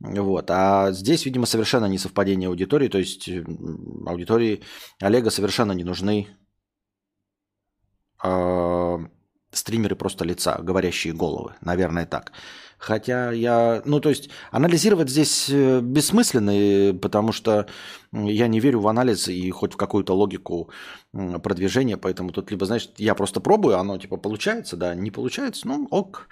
Вот. 0.00 0.50
А 0.50 0.90
здесь, 0.90 1.24
видимо, 1.24 1.46
совершенно 1.46 1.86
не 1.86 1.98
совпадение 1.98 2.48
аудитории, 2.48 2.88
то 2.88 2.98
есть 2.98 3.28
аудитории 4.06 4.62
Олега 5.00 5.30
совершенно 5.30 5.72
не 5.72 5.84
нужны 5.84 6.26
э, 8.24 8.98
стримеры 9.52 9.94
просто 9.94 10.24
лица, 10.24 10.58
говорящие 10.62 11.14
головы, 11.14 11.54
наверное, 11.60 12.06
так. 12.06 12.32
Хотя 12.78 13.32
я, 13.32 13.82
ну 13.84 14.00
то 14.00 14.08
есть 14.08 14.30
анализировать 14.52 15.10
здесь 15.10 15.50
э, 15.50 15.80
бессмысленно, 15.80 16.96
потому 16.96 17.32
что 17.32 17.66
я 18.12 18.46
не 18.46 18.60
верю 18.60 18.80
в 18.80 18.88
анализ 18.88 19.26
и 19.26 19.50
хоть 19.50 19.74
в 19.74 19.76
какую-то 19.76 20.14
логику 20.14 20.70
продвижения, 21.12 21.96
поэтому 21.96 22.30
тут 22.30 22.52
либо, 22.52 22.66
знаешь, 22.66 22.88
я 22.96 23.16
просто 23.16 23.40
пробую, 23.40 23.78
оно 23.78 23.98
типа 23.98 24.16
получается, 24.16 24.76
да, 24.76 24.94
не 24.94 25.10
получается, 25.10 25.66
ну 25.66 25.88
ок, 25.90 26.28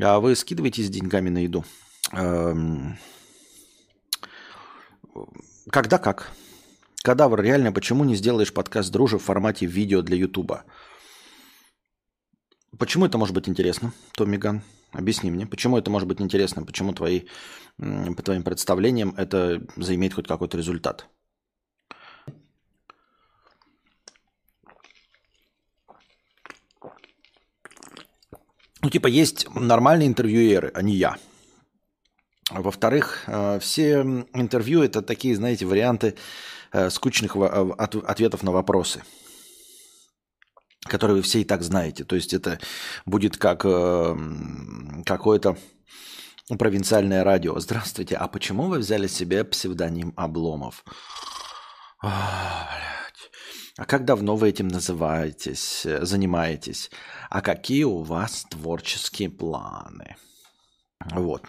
а 0.00 0.18
вы 0.18 0.34
скидываетесь 0.34 0.88
деньгами 0.88 1.28
на 1.28 1.38
еду. 1.38 1.64
Эм, 2.12 2.98
когда 5.70 5.98
как? 5.98 6.32
Кадавр, 7.04 7.42
реально, 7.42 7.70
почему 7.70 8.04
не 8.04 8.16
сделаешь 8.16 8.54
подкаст 8.54 8.90
дружи 8.90 9.18
в 9.18 9.22
формате 9.22 9.66
видео 9.66 10.00
для 10.00 10.16
Ютуба? 10.16 10.64
Почему 12.78 13.04
это 13.04 13.18
может 13.18 13.34
быть 13.34 13.48
интересно, 13.48 13.92
Томми 14.16 14.38
Ган? 14.38 14.62
Объясни 14.92 15.30
мне, 15.30 15.46
почему 15.46 15.78
это 15.78 15.90
может 15.90 16.06
быть 16.06 16.20
интересно, 16.20 16.64
почему 16.64 16.92
твои, 16.92 17.22
по 17.78 18.22
твоим 18.22 18.42
представлениям 18.42 19.14
это 19.16 19.62
заимеет 19.76 20.14
хоть 20.14 20.28
какой-то 20.28 20.58
результат. 20.58 21.06
Ну, 28.82 28.90
типа, 28.90 29.06
есть 29.06 29.46
нормальные 29.54 30.08
интервьюеры, 30.08 30.72
а 30.74 30.82
не 30.82 30.94
я. 30.96 31.16
Во-вторых, 32.50 33.22
э, 33.28 33.60
все 33.60 34.00
интервью 34.34 34.82
это 34.82 35.02
такие, 35.02 35.36
знаете, 35.36 35.64
варианты 35.64 36.16
э, 36.72 36.90
скучных 36.90 37.36
ответов 37.36 38.42
на 38.42 38.50
вопросы 38.50 39.02
который 40.84 41.16
вы 41.16 41.22
все 41.22 41.40
и 41.40 41.44
так 41.44 41.62
знаете. 41.62 42.04
То 42.04 42.16
есть 42.16 42.34
это 42.34 42.58
будет 43.06 43.36
как 43.36 43.64
э, 43.64 44.16
какое-то 45.04 45.56
провинциальное 46.48 47.24
радио. 47.24 47.58
Здравствуйте, 47.60 48.16
а 48.16 48.28
почему 48.28 48.64
вы 48.64 48.78
взяли 48.78 49.06
себе 49.06 49.44
псевдоним 49.44 50.12
Обломов? 50.16 50.84
А, 52.02 52.68
а 53.78 53.84
как 53.84 54.04
давно 54.04 54.36
вы 54.36 54.48
этим 54.48 54.68
называетесь, 54.68 55.86
занимаетесь? 56.00 56.90
А 57.30 57.40
какие 57.40 57.84
у 57.84 57.98
вас 57.98 58.44
творческие 58.50 59.30
планы? 59.30 60.16
Вот. 61.12 61.44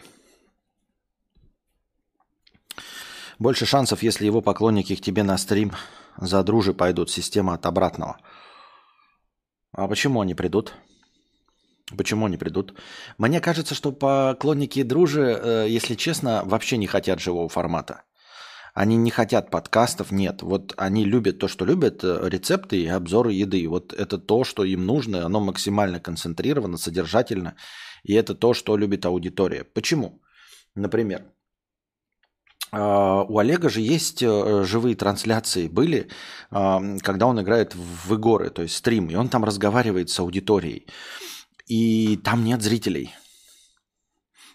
Больше 3.40 3.66
шансов, 3.66 4.04
если 4.04 4.26
его 4.26 4.42
поклонники 4.42 4.96
к 4.96 5.02
тебе 5.02 5.24
на 5.24 5.38
стрим 5.38 5.74
за 6.18 6.44
дружи 6.44 6.74
пойдут. 6.74 7.10
Система 7.10 7.56
от 7.56 7.66
обратного– 7.66 8.20
а 9.74 9.88
почему 9.88 10.22
они 10.22 10.36
придут? 10.36 10.74
Почему 11.98 12.28
они 12.28 12.38
придут? 12.38 12.74
Мне 13.18 13.42
кажется, 13.42 13.76
что 13.76 13.92
поклонники 13.92 14.84
дружи, 14.84 15.22
э, 15.22 15.66
если 15.68 15.96
честно, 15.96 16.44
вообще 16.46 16.78
не 16.78 16.88
хотят 16.88 17.20
живого 17.20 17.50
формата. 17.50 18.04
Они 18.74 18.96
не 18.96 19.12
хотят 19.12 19.52
подкастов, 19.52 20.12
нет. 20.12 20.42
Вот 20.42 20.74
они 20.78 21.06
любят 21.06 21.40
то, 21.40 21.48
что 21.48 21.66
любят, 21.66 22.04
э, 22.04 22.20
рецепты 22.30 22.82
и 22.82 22.88
обзоры 22.88 23.34
еды. 23.34 23.68
Вот 23.68 23.94
это 23.94 24.18
то, 24.18 24.44
что 24.44 24.64
им 24.64 24.86
нужно, 24.86 25.26
оно 25.26 25.40
максимально 25.40 26.00
концентрировано, 26.00 26.78
содержательно. 26.78 27.56
И 28.04 28.14
это 28.14 28.34
то, 28.34 28.54
что 28.54 28.78
любит 28.78 29.06
аудитория. 29.06 29.64
Почему? 29.64 30.22
Например, 30.76 31.26
у 33.28 33.38
Олега 33.38 33.70
же 33.70 33.82
есть 33.82 34.24
э, 34.24 34.64
живые 34.66 34.96
трансляции, 34.96 35.68
были, 35.68 36.08
а, 36.50 36.82
когда 37.02 37.28
он 37.28 37.40
играет 37.40 37.76
в 37.76 38.14
игры, 38.16 38.50
то 38.50 38.64
есть 38.64 38.76
стрим, 38.76 39.10
и 39.10 39.16
он 39.16 39.30
там 39.30 39.44
разговаривает 39.44 40.10
с 40.10 40.20
аудиторией. 40.20 40.88
И 41.68 42.18
там 42.18 42.44
нет 42.44 42.64
зрителей. 42.64 43.14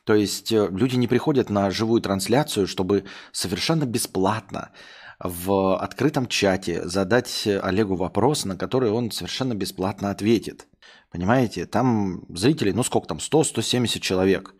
То 0.05 0.15
есть 0.15 0.51
э, 0.51 0.69
люди 0.71 0.97
не 0.97 1.07
приходят 1.07 1.49
на 1.49 1.71
живую 1.71 2.01
трансляцию, 2.01 2.67
чтобы 2.67 3.05
совершенно 3.31 3.85
бесплатно 3.85 4.73
в 5.21 5.77
открытом 5.77 6.27
чате 6.27 6.89
задать 6.89 7.47
Олегу 7.47 7.95
вопрос, 7.95 8.45
на 8.45 8.57
который 8.57 8.91
он 8.91 9.13
совершенно 9.13 9.55
бесплатно 9.55 10.11
ответит. 10.11 10.67
Понимаете, 11.11 11.67
там 11.67 12.25
зрителей, 12.35 12.73
ну 12.73 12.83
сколько 12.83 13.09
там, 13.09 13.19
100-170 13.19 14.01
человек. 14.01 14.55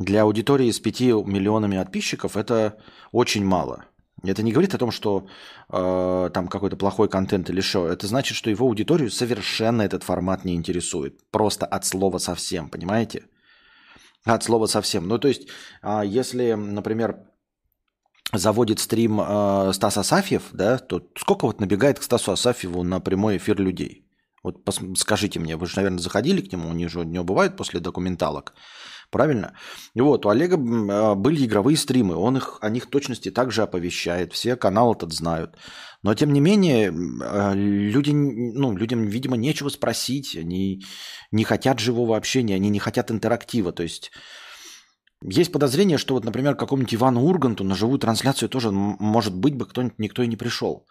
Для 0.00 0.22
аудитории 0.22 0.70
с 0.70 0.80
5 0.80 1.26
миллионами 1.26 1.76
подписчиков 1.76 2.38
это 2.38 2.78
очень 3.12 3.44
мало. 3.44 3.84
Это 4.22 4.42
не 4.42 4.50
говорит 4.50 4.74
о 4.74 4.78
том, 4.78 4.90
что 4.90 5.26
э, 5.68 6.30
там 6.32 6.48
какой-то 6.48 6.76
плохой 6.76 7.10
контент 7.10 7.50
или 7.50 7.60
что. 7.60 7.86
Это 7.86 8.06
значит, 8.06 8.34
что 8.34 8.48
его 8.48 8.66
аудиторию 8.66 9.10
совершенно 9.10 9.82
этот 9.82 10.02
формат 10.02 10.46
не 10.46 10.54
интересует. 10.54 11.20
Просто 11.30 11.66
от 11.66 11.84
слова 11.84 12.16
совсем, 12.16 12.70
понимаете? 12.70 13.24
От 14.24 14.42
слова 14.42 14.64
совсем. 14.64 15.06
Ну, 15.06 15.18
то 15.18 15.28
есть, 15.28 15.48
э, 15.82 16.02
если, 16.06 16.54
например, 16.54 17.18
заводит 18.32 18.78
стрим 18.78 19.20
э, 19.20 19.70
Стас 19.74 19.98
Асафьев, 19.98 20.44
да, 20.52 20.78
то 20.78 21.06
сколько 21.14 21.44
вот 21.44 21.60
набегает 21.60 21.98
к 21.98 22.02
Стасу 22.02 22.32
Асафьеву 22.32 22.82
на 22.84 23.00
прямой 23.00 23.36
эфир 23.36 23.60
людей? 23.60 24.06
Вот 24.42 24.66
скажите 24.96 25.40
мне, 25.40 25.58
вы 25.58 25.66
же, 25.66 25.76
наверное, 25.76 25.98
заходили 25.98 26.40
к 26.40 26.50
нему, 26.50 26.70
у 26.70 26.88
же 26.88 27.00
у 27.00 27.02
него 27.02 27.24
бывает 27.24 27.58
после 27.58 27.80
документалок. 27.80 28.54
Правильно? 29.10 29.54
И 29.94 30.00
вот, 30.00 30.24
у 30.24 30.28
Олега 30.28 30.56
а, 30.56 31.14
были 31.16 31.44
игровые 31.44 31.76
стримы, 31.76 32.14
он 32.14 32.36
их, 32.36 32.58
о 32.60 32.70
них 32.70 32.86
точности 32.86 33.30
также 33.30 33.62
оповещает, 33.62 34.32
все 34.32 34.56
каналы 34.56 34.94
этот 34.94 35.12
знают. 35.12 35.56
Но, 36.02 36.14
тем 36.14 36.32
не 36.32 36.40
менее, 36.40 36.92
а, 37.22 37.52
люди, 37.54 38.12
ну, 38.12 38.76
людям, 38.76 39.06
видимо, 39.06 39.36
нечего 39.36 39.68
спросить, 39.68 40.36
они 40.36 40.82
не 41.32 41.44
хотят 41.44 41.80
живого 41.80 42.16
общения, 42.16 42.54
они 42.54 42.70
не 42.70 42.78
хотят 42.78 43.10
интерактива. 43.10 43.72
То 43.72 43.82
есть 43.82 44.12
есть 45.22 45.52
подозрение, 45.52 45.98
что 45.98 46.14
вот, 46.14 46.24
например, 46.24 46.54
какому-нибудь 46.54 46.94
Ивану 46.94 47.22
Урганту 47.22 47.64
на 47.64 47.74
живую 47.74 47.98
трансляцию 47.98 48.48
тоже, 48.48 48.70
может 48.70 49.34
быть, 49.34 49.56
бы 49.56 49.66
кто-нибудь, 49.66 49.98
никто 49.98 50.22
и 50.22 50.28
не 50.28 50.36
пришел. 50.36 50.86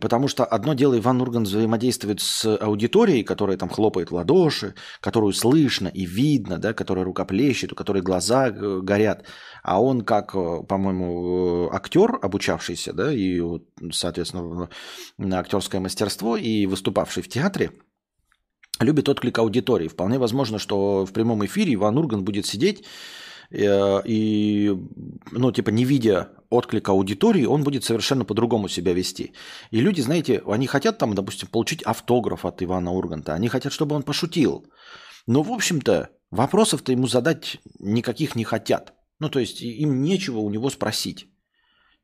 Потому 0.00 0.28
что 0.28 0.44
одно 0.44 0.74
дело 0.74 0.98
Иван 0.98 1.22
Ургант 1.22 1.46
взаимодействует 1.46 2.20
с 2.20 2.44
аудиторией, 2.56 3.24
которая 3.24 3.56
там 3.56 3.70
хлопает 3.70 4.10
в 4.10 4.14
ладоши, 4.14 4.74
которую 5.00 5.32
слышно 5.32 5.88
и 5.88 6.04
видно, 6.04 6.58
да, 6.58 6.74
которая 6.74 7.06
рукоплещет, 7.06 7.72
у 7.72 7.74
которой 7.74 8.02
глаза 8.02 8.48
э, 8.48 8.80
горят. 8.82 9.24
А 9.62 9.80
он 9.80 10.02
как, 10.02 10.34
э, 10.34 10.62
по-моему, 10.68 11.68
э, 11.70 11.74
актер, 11.74 12.18
обучавшийся, 12.20 12.92
да, 12.92 13.10
и, 13.10 13.40
соответственно, 13.90 14.68
на 15.16 15.38
актерское 15.38 15.80
мастерство 15.80 16.36
и 16.36 16.66
выступавший 16.66 17.22
в 17.22 17.30
театре, 17.30 17.72
любит 18.80 19.08
отклик 19.08 19.38
аудитории. 19.38 19.88
Вполне 19.88 20.18
возможно, 20.18 20.58
что 20.58 21.06
в 21.06 21.12
прямом 21.14 21.44
эфире 21.46 21.72
Иван 21.72 21.96
Ургант 21.96 22.22
будет 22.22 22.44
сидеть 22.44 22.84
и, 23.50 24.76
ну, 25.32 25.52
типа, 25.52 25.70
не 25.70 25.84
видя 25.84 26.30
отклика 26.50 26.92
аудитории, 26.92 27.44
он 27.44 27.64
будет 27.64 27.84
совершенно 27.84 28.24
по-другому 28.24 28.68
себя 28.68 28.92
вести. 28.92 29.32
И 29.70 29.80
люди, 29.80 30.00
знаете, 30.00 30.42
они 30.46 30.66
хотят 30.66 30.98
там, 30.98 31.14
допустим, 31.14 31.48
получить 31.48 31.82
автограф 31.82 32.44
от 32.44 32.62
Ивана 32.62 32.92
Урганта, 32.92 33.34
они 33.34 33.48
хотят, 33.48 33.72
чтобы 33.72 33.96
он 33.96 34.02
пошутил. 34.02 34.66
Но, 35.26 35.42
в 35.42 35.52
общем-то, 35.52 36.10
вопросов-то 36.30 36.92
ему 36.92 37.06
задать 37.06 37.58
никаких 37.78 38.36
не 38.36 38.44
хотят. 38.44 38.94
Ну, 39.18 39.28
то 39.28 39.38
есть 39.38 39.60
им 39.60 40.02
нечего 40.02 40.38
у 40.38 40.50
него 40.50 40.70
спросить 40.70 41.29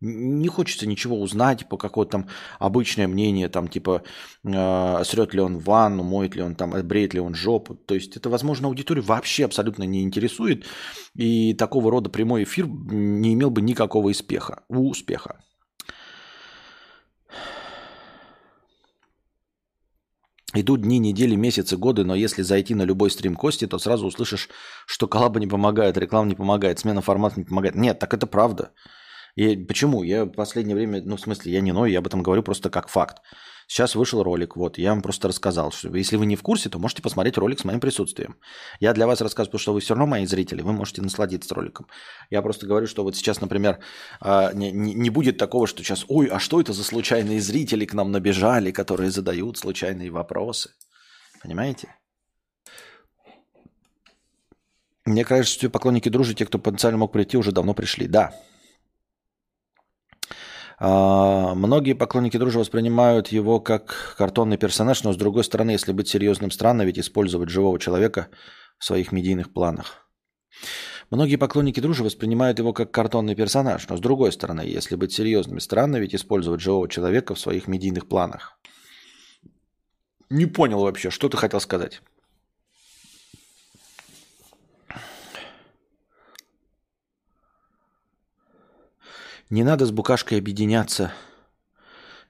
не 0.00 0.48
хочется 0.48 0.86
ничего 0.86 1.20
узнать 1.20 1.68
по 1.68 1.76
какое-то 1.76 2.12
там 2.12 2.28
обычное 2.58 3.08
мнение, 3.08 3.48
там 3.48 3.68
типа 3.68 4.02
э, 4.44 5.04
срет 5.04 5.34
ли 5.34 5.40
он 5.40 5.58
ванну, 5.58 6.02
моет 6.02 6.34
ли 6.36 6.42
он 6.42 6.54
там, 6.54 6.70
бреет 6.86 7.14
ли 7.14 7.20
он 7.20 7.34
жопу. 7.34 7.74
То 7.74 7.94
есть 7.94 8.16
это, 8.16 8.28
возможно, 8.28 8.68
аудиторию 8.68 9.04
вообще 9.04 9.44
абсолютно 9.44 9.84
не 9.84 10.02
интересует. 10.02 10.66
И 11.14 11.54
такого 11.54 11.90
рода 11.90 12.10
прямой 12.10 12.44
эфир 12.44 12.66
не 12.66 13.34
имел 13.34 13.50
бы 13.50 13.62
никакого 13.62 14.08
успеха. 14.08 14.64
успеха. 14.68 15.40
Идут 20.54 20.80
дни, 20.82 20.98
недели, 20.98 21.34
месяцы, 21.34 21.76
годы, 21.76 22.04
но 22.04 22.14
если 22.14 22.40
зайти 22.40 22.74
на 22.74 22.82
любой 22.82 23.10
стрим 23.10 23.36
Кости, 23.36 23.66
то 23.66 23.78
сразу 23.78 24.06
услышишь, 24.06 24.48
что 24.86 25.06
коллаба 25.06 25.38
не 25.38 25.46
помогает, 25.46 25.98
реклама 25.98 26.28
не 26.28 26.34
помогает, 26.34 26.78
смена 26.78 27.02
формата 27.02 27.38
не 27.38 27.44
помогает. 27.44 27.74
Нет, 27.74 27.98
так 27.98 28.14
это 28.14 28.26
правда. 28.26 28.72
И 29.36 29.56
почему? 29.56 30.02
Я 30.02 30.24
в 30.24 30.30
последнее 30.30 30.74
время, 30.74 31.02
ну, 31.04 31.16
в 31.16 31.20
смысле, 31.20 31.52
я 31.52 31.60
не 31.60 31.72
ною, 31.72 31.92
я 31.92 31.98
об 31.98 32.06
этом 32.06 32.22
говорю 32.22 32.42
просто 32.42 32.70
как 32.70 32.88
факт. 32.88 33.18
Сейчас 33.68 33.96
вышел 33.96 34.22
ролик, 34.22 34.56
вот, 34.56 34.78
я 34.78 34.90
вам 34.90 35.02
просто 35.02 35.28
рассказал, 35.28 35.72
что 35.72 35.94
если 35.94 36.16
вы 36.16 36.26
не 36.26 36.36
в 36.36 36.42
курсе, 36.42 36.68
то 36.68 36.78
можете 36.78 37.02
посмотреть 37.02 37.36
ролик 37.36 37.58
с 37.58 37.64
моим 37.64 37.80
присутствием. 37.80 38.36
Я 38.78 38.94
для 38.94 39.06
вас 39.06 39.20
рассказываю, 39.20 39.50
потому 39.50 39.60
что 39.60 39.72
вы 39.74 39.80
все 39.80 39.94
равно 39.94 40.06
мои 40.06 40.24
зрители, 40.24 40.62
вы 40.62 40.72
можете 40.72 41.02
насладиться 41.02 41.52
роликом. 41.54 41.86
Я 42.30 42.42
просто 42.42 42.66
говорю, 42.66 42.86
что 42.86 43.02
вот 43.02 43.16
сейчас, 43.16 43.40
например, 43.40 43.80
а, 44.20 44.52
не, 44.52 45.10
будет 45.10 45.36
такого, 45.36 45.66
что 45.66 45.82
сейчас, 45.82 46.04
ой, 46.08 46.28
а 46.28 46.38
что 46.38 46.60
это 46.60 46.72
за 46.72 46.84
случайные 46.84 47.40
зрители 47.40 47.86
к 47.86 47.92
нам 47.92 48.12
набежали, 48.12 48.70
которые 48.70 49.10
задают 49.10 49.58
случайные 49.58 50.10
вопросы. 50.10 50.70
Понимаете? 51.42 51.94
Мне 55.04 55.24
кажется, 55.24 55.58
что 55.58 55.70
поклонники 55.70 56.08
дружи, 56.08 56.34
те, 56.34 56.46
кто 56.46 56.58
потенциально 56.58 56.98
мог 56.98 57.12
прийти, 57.12 57.36
уже 57.36 57.50
давно 57.50 57.74
пришли. 57.74 58.06
Да, 58.06 58.32
многие 60.78 61.94
поклонники 61.94 62.36
дружи 62.36 62.58
воспринимают 62.58 63.28
его 63.28 63.60
как 63.60 64.14
картонный 64.18 64.58
персонаж, 64.58 65.02
но 65.04 65.12
с 65.12 65.16
другой 65.16 65.44
стороны, 65.44 65.70
если 65.70 65.92
быть 65.92 66.08
серьезным, 66.08 66.50
странно 66.50 66.82
ведь 66.82 66.98
использовать 66.98 67.48
живого 67.48 67.78
человека 67.78 68.28
в 68.78 68.84
своих 68.84 69.12
медийных 69.12 69.52
планах. 69.52 70.06
Многие 71.10 71.36
поклонники 71.36 71.78
дружи 71.78 72.02
воспринимают 72.02 72.58
его 72.58 72.72
как 72.72 72.90
картонный 72.90 73.36
персонаж, 73.36 73.88
но 73.88 73.96
с 73.96 74.00
другой 74.00 74.32
стороны, 74.32 74.62
если 74.62 74.96
быть 74.96 75.12
серьезным, 75.12 75.60
странно 75.60 75.96
ведь 75.96 76.14
использовать 76.14 76.60
живого 76.60 76.88
человека 76.88 77.34
в 77.34 77.40
своих 77.40 77.68
медийных 77.68 78.08
планах. 78.08 78.58
Не 80.28 80.46
понял 80.46 80.80
вообще, 80.80 81.10
что 81.10 81.28
ты 81.28 81.36
хотел 81.36 81.60
сказать. 81.60 82.02
Не 89.48 89.62
надо 89.62 89.86
с 89.86 89.92
букашкой 89.92 90.38
объединяться. 90.38 91.12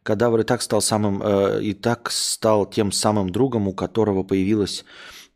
Кадавр 0.02 0.40
и 0.40 0.44
так 0.44 0.60
стал 0.60 0.82
самым, 0.82 1.22
э, 1.22 1.62
и 1.62 1.72
так 1.72 2.10
стал 2.10 2.66
тем 2.66 2.92
самым 2.92 3.30
другом, 3.30 3.68
у 3.68 3.72
которого 3.72 4.22
появилась 4.22 4.84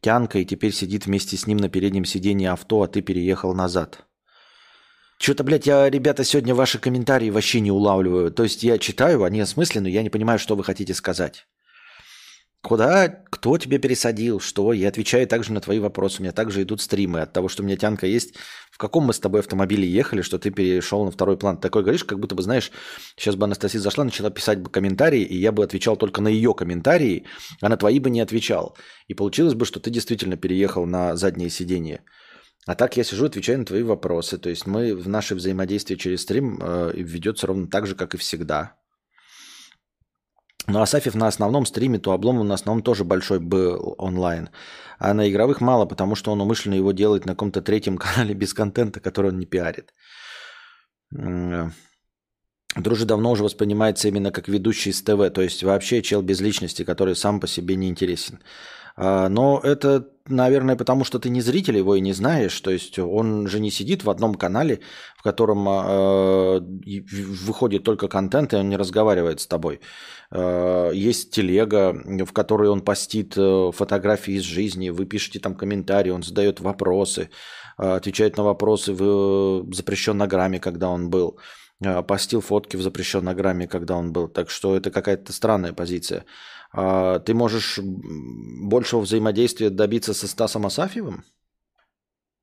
тянка, 0.03 0.39
и 0.39 0.45
теперь 0.45 0.73
сидит 0.73 1.07
вместе 1.07 1.37
с 1.37 1.47
ним 1.47 1.57
на 1.57 1.69
переднем 1.69 2.05
сиденье 2.05 2.51
авто, 2.51 2.83
а 2.83 2.87
ты 2.87 3.01
переехал 3.01 3.55
назад. 3.55 4.05
Что-то, 5.19 5.43
блядь, 5.43 5.67
я, 5.67 5.89
ребята, 5.91 6.23
сегодня 6.23 6.55
ваши 6.55 6.79
комментарии 6.79 7.31
вообще 7.31 7.61
не 7.61 7.71
улавливаю. 7.71 8.31
То 8.31 8.43
есть 8.43 8.63
я 8.63 8.79
читаю, 8.79 9.25
они 9.25 9.41
осмысленны, 9.41 9.89
я 9.89 10.03
не 10.03 10.11
понимаю, 10.11 10.39
что 10.39 10.57
вы 10.57 10.65
хотите 10.65 10.95
сказать. 10.95 11.47
Куда, 12.63 13.09
кто 13.09 13.57
тебе 13.57 13.79
пересадил, 13.79 14.39
что? 14.39 14.75
Я 14.75 14.89
отвечаю 14.89 15.27
также 15.27 15.53
на 15.53 15.61
твои 15.61 15.79
вопросы. 15.79 16.21
У 16.21 16.23
меня 16.23 16.33
также 16.33 16.63
идут 16.63 16.83
стримы 16.83 17.23
от 17.23 17.33
того, 17.33 17.49
что 17.49 17.63
у 17.63 17.67
меня 17.67 17.79
тянка 17.79 18.07
есть. 18.07 18.35
В 18.71 18.77
каком 18.77 19.05
мы 19.05 19.15
с 19.15 19.19
тобой 19.19 19.41
автомобиле 19.41 19.89
ехали, 19.89 20.21
что 20.21 20.39
ты 20.39 20.51
перешел 20.51 21.05
на 21.07 21.11
второй 21.11 21.39
план? 21.39 21.57
Такой 21.57 21.83
говоришь, 21.83 22.05
как 22.05 22.19
будто 22.19 22.35
бы, 22.35 22.43
знаешь, 22.43 22.71
сейчас 23.17 23.37
бы 23.37 23.45
Анастасия 23.45 23.81
зашла, 23.81 24.05
начала 24.05 24.31
писать 24.31 24.61
бы 24.61 24.69
комментарии, 24.69 25.23
и 25.23 25.39
я 25.39 25.53
бы 25.53 25.65
отвечал 25.65 25.97
только 25.97 26.21
на 26.21 26.29
ее 26.29 26.53
комментарии, 26.53 27.25
а 27.63 27.71
на 27.71 27.79
твои 27.79 27.99
бы 27.99 28.11
не 28.11 28.21
отвечал. 28.21 28.77
И 29.09 29.15
получилось 29.15 29.55
бы, 29.55 29.65
что 29.65 29.81
ты 29.81 29.91
действительно 29.91 30.37
переехал 30.37 30.85
на 30.85 31.17
заднее 31.17 31.49
сиденье. 31.49 32.03
А 32.67 32.75
так 32.75 32.99
я 32.99 33.05
сижу, 33.05 33.25
отвечаю 33.25 33.61
на 33.61 33.65
твои 33.65 33.83
вопросы. 33.83 34.37
То 34.37 34.51
есть 34.51 34.67
мы 34.67 34.95
в 34.95 35.09
наше 35.09 35.35
взаимодействие 35.35 35.99
через 35.99 36.23
стрим 36.23 36.59
э, 36.61 36.93
ведется 36.95 37.47
ровно 37.47 37.69
так 37.69 37.87
же, 37.87 37.95
как 37.95 38.15
и 38.15 38.19
всегда. 38.19 38.77
Но 40.71 40.83
Асафьев 40.83 41.15
на 41.15 41.27
основном 41.27 41.67
стриме, 41.67 41.99
то 41.99 42.13
Обломов 42.13 42.47
на 42.47 42.55
основном 42.55 42.83
тоже 42.83 43.05
большой 43.05 43.41
был 43.41 43.95
онлайн. 43.99 44.51
А 44.99 45.15
на 45.15 45.29
игровых 45.29 45.61
мало, 45.61 45.87
потому 45.87 46.15
что 46.15 46.31
он 46.31 46.41
умышленно 46.41 46.75
его 46.75 46.93
делает 46.93 47.27
на 47.27 47.33
каком-то 47.33 47.61
третьем 47.61 47.99
канале 48.05 48.35
без 48.35 48.55
контента, 48.55 49.01
который 49.01 49.33
он 49.33 49.39
не 49.39 49.47
пиарит. 49.47 49.93
Дружи 52.77 53.05
давно 53.05 53.33
уже 53.33 53.43
воспринимается 53.43 54.07
именно 54.07 54.31
как 54.31 54.47
ведущий 54.47 54.93
с 54.93 55.03
ТВ, 55.03 55.31
то 55.35 55.43
есть 55.43 55.65
вообще 55.65 56.03
чел 56.03 56.23
без 56.23 56.41
личности, 56.41 56.85
который 56.85 57.17
сам 57.17 57.41
по 57.41 57.49
себе 57.49 57.75
не 57.75 57.89
интересен. 57.89 58.39
А, 59.03 59.29
но 59.29 59.61
это, 59.65 60.07
наверное, 60.29 60.77
потому 60.77 61.05
что 61.05 61.19
ты 61.19 61.31
не 61.31 61.41
зритель 61.41 61.79
его 61.79 61.95
и 61.95 62.01
не 62.01 62.13
знаешь. 62.13 62.61
То 62.61 62.71
есть 62.71 62.99
он 62.99 63.47
же 63.47 63.61
не 63.61 63.71
сидит 63.71 64.05
в 64.05 64.11
одном 64.11 64.35
канале, 64.35 64.81
в 65.17 65.23
котором 65.23 65.67
э, 65.69 66.61
выходит 67.47 67.83
только 67.83 68.09
контент, 68.09 68.53
и 68.53 68.57
он 68.57 68.69
не 68.69 68.77
разговаривает 68.77 69.41
с 69.41 69.47
тобой. 69.47 69.81
Э, 70.31 70.91
есть 70.95 71.31
телега, 71.31 71.93
в 72.27 72.33
которой 72.33 72.69
он 72.69 72.83
постит 72.83 73.39
э, 73.39 73.71
фотографии 73.73 74.35
из 74.35 74.43
жизни, 74.43 74.91
вы 74.91 75.07
пишете 75.07 75.41
там 75.41 75.55
комментарии, 75.55 76.11
он 76.11 76.23
задает 76.23 76.61
вопросы, 76.61 77.31
э, 77.79 77.97
отвечает 77.97 78.37
на 78.37 78.45
вопросы 78.45 78.93
в 78.93 79.73
запрещеннограмме, 79.73 80.61
когда 80.61 80.91
он 80.91 81.09
был. 81.09 81.39
Э, 81.83 82.03
постил 82.03 82.41
фотки 82.41 82.77
в 82.77 82.83
запрещенной 82.83 83.67
когда 83.67 83.97
он 83.97 84.13
был. 84.13 84.29
Так 84.29 84.51
что 84.51 84.77
это 84.77 84.91
какая-то 84.91 85.33
странная 85.33 85.73
позиция. 85.73 86.25
А 86.73 87.19
ты 87.19 87.35
можешь 87.35 87.79
большего 87.83 89.01
взаимодействия 89.01 89.71
добиться 89.71 90.15
со 90.15 90.29
Стасом 90.29 90.67
Асафьевым? 90.67 91.25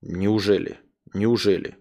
Неужели? 0.02 0.80
Неужели? 1.14 1.78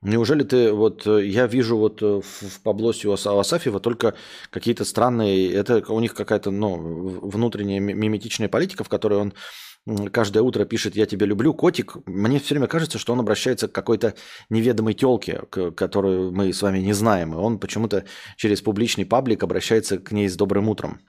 Неужели 0.00 0.42
ты, 0.42 0.72
вот 0.72 1.06
я 1.06 1.46
вижу 1.46 1.76
вот 1.76 2.02
в, 2.02 2.22
в 2.22 2.60
Паблосе 2.62 3.08
у 3.08 3.12
Асафьева 3.12 3.78
только 3.78 4.14
какие-то 4.50 4.84
странные, 4.84 5.52
это 5.52 5.84
у 5.92 6.00
них 6.00 6.14
какая-то 6.14 6.50
ну, 6.50 6.76
внутренняя 6.76 7.78
миметичная 7.78 8.48
политика, 8.48 8.82
в 8.82 8.88
которой 8.88 9.20
он 9.20 9.32
каждое 10.12 10.42
утро 10.42 10.64
пишет 10.64 10.96
«я 10.96 11.06
тебя 11.06 11.26
люблю», 11.26 11.54
котик, 11.54 11.96
мне 12.06 12.38
все 12.38 12.54
время 12.54 12.66
кажется, 12.66 12.98
что 12.98 13.12
он 13.12 13.20
обращается 13.20 13.68
к 13.68 13.72
какой-то 13.72 14.14
неведомой 14.50 14.94
телке, 14.94 15.42
которую 15.76 16.32
мы 16.32 16.52
с 16.52 16.62
вами 16.62 16.78
не 16.78 16.92
знаем, 16.92 17.34
и 17.34 17.36
он 17.36 17.58
почему-то 17.58 18.04
через 18.36 18.60
публичный 18.62 19.04
паблик 19.04 19.42
обращается 19.42 19.98
к 19.98 20.12
ней 20.12 20.28
с 20.28 20.36
добрым 20.36 20.68
утром. 20.68 21.00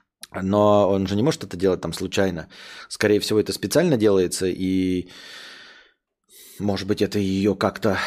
Но 0.42 0.88
он 0.90 1.06
же 1.06 1.16
не 1.16 1.22
может 1.22 1.44
это 1.44 1.56
делать 1.56 1.80
там 1.80 1.92
случайно. 1.92 2.48
Скорее 2.88 3.20
всего, 3.20 3.38
это 3.38 3.52
специально 3.52 3.96
делается, 3.96 4.46
и, 4.46 5.08
может 6.58 6.88
быть, 6.88 7.02
это 7.02 7.18
ее 7.18 7.54
как-то 7.54 7.98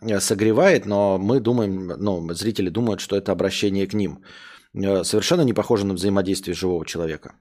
э, 0.00 0.20
согревает, 0.20 0.86
но 0.86 1.18
мы 1.18 1.40
думаем, 1.40 1.86
ну, 1.86 2.34
зрители 2.34 2.68
думают, 2.68 3.00
что 3.00 3.16
это 3.16 3.32
обращение 3.32 3.86
к 3.86 3.94
ним. 3.94 4.22
Э, 4.74 5.04
совершенно 5.04 5.42
не 5.42 5.54
похоже 5.54 5.86
на 5.86 5.94
взаимодействие 5.94 6.54
живого 6.54 6.84
человека. 6.84 7.34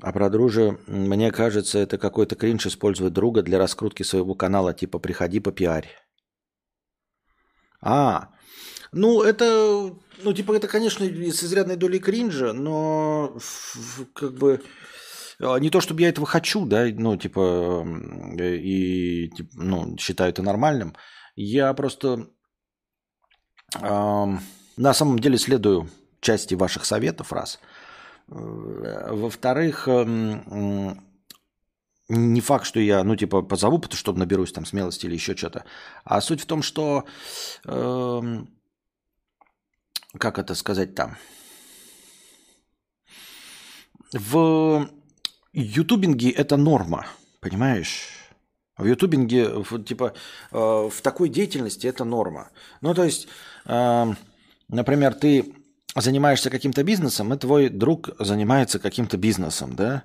А 0.00 0.12
про 0.12 0.30
дружи, 0.30 0.78
мне 0.86 1.32
кажется, 1.32 1.78
это 1.80 1.98
какой-то 1.98 2.36
кринж 2.36 2.66
использовать 2.66 3.12
друга 3.12 3.42
для 3.42 3.58
раскрутки 3.58 4.04
своего 4.04 4.34
канала, 4.34 4.72
типа 4.72 5.00
«приходи 5.00 5.40
по 5.40 5.50
пиаре». 5.50 5.90
А, 7.80 8.28
ну 8.92 9.22
это, 9.22 9.92
ну 10.22 10.32
типа 10.32 10.54
это, 10.54 10.68
конечно, 10.68 11.04
с 11.04 11.44
изрядной 11.44 11.76
долей 11.76 11.98
кринжа, 11.98 12.52
но 12.52 13.38
как 14.14 14.34
бы 14.34 14.62
а, 15.40 15.58
не 15.58 15.70
то, 15.70 15.80
чтобы 15.80 16.02
я 16.02 16.08
этого 16.08 16.26
хочу, 16.26 16.64
да, 16.64 16.86
ну 16.86 17.16
типа 17.16 17.86
и 18.38 19.30
типа, 19.30 19.50
ну, 19.54 19.96
считаю 19.98 20.30
это 20.30 20.42
нормальным. 20.42 20.94
Я 21.34 21.72
просто 21.74 22.28
э, 23.80 24.26
на 24.76 24.94
самом 24.94 25.18
деле 25.20 25.38
следую 25.38 25.88
части 26.20 26.54
ваших 26.54 26.84
советов, 26.84 27.32
раз– 27.32 27.58
во-вторых, 28.28 29.88
эм, 29.88 31.00
не 32.08 32.40
факт, 32.40 32.66
что 32.66 32.80
я, 32.80 33.04
ну, 33.04 33.16
типа, 33.16 33.42
позову, 33.42 33.78
потому 33.78 33.98
что 33.98 34.12
наберусь 34.12 34.52
там 34.52 34.64
смелости 34.64 35.06
или 35.06 35.14
еще 35.14 35.36
что-то. 35.36 35.64
А 36.04 36.20
суть 36.20 36.40
в 36.40 36.46
том, 36.46 36.62
что, 36.62 37.04
э, 37.66 38.20
как 40.18 40.38
это 40.38 40.54
сказать 40.54 40.94
там, 40.94 41.16
в 44.12 44.88
ютубинге 45.52 46.30
это 46.30 46.56
норма, 46.56 47.06
понимаешь? 47.40 48.08
В 48.78 48.86
ютубинге, 48.86 49.64
типа, 49.84 50.14
э, 50.52 50.56
в 50.56 51.00
такой 51.02 51.28
деятельности 51.28 51.86
это 51.86 52.04
норма. 52.04 52.50
Ну, 52.80 52.94
то 52.94 53.04
есть, 53.04 53.28
э, 53.66 54.14
например, 54.68 55.14
ты 55.14 55.52
занимаешься 56.00 56.50
каким-то 56.50 56.82
бизнесом, 56.82 57.32
и 57.32 57.38
твой 57.38 57.68
друг 57.68 58.10
занимается 58.18 58.78
каким-то 58.78 59.16
бизнесом, 59.16 59.74
да, 59.76 60.04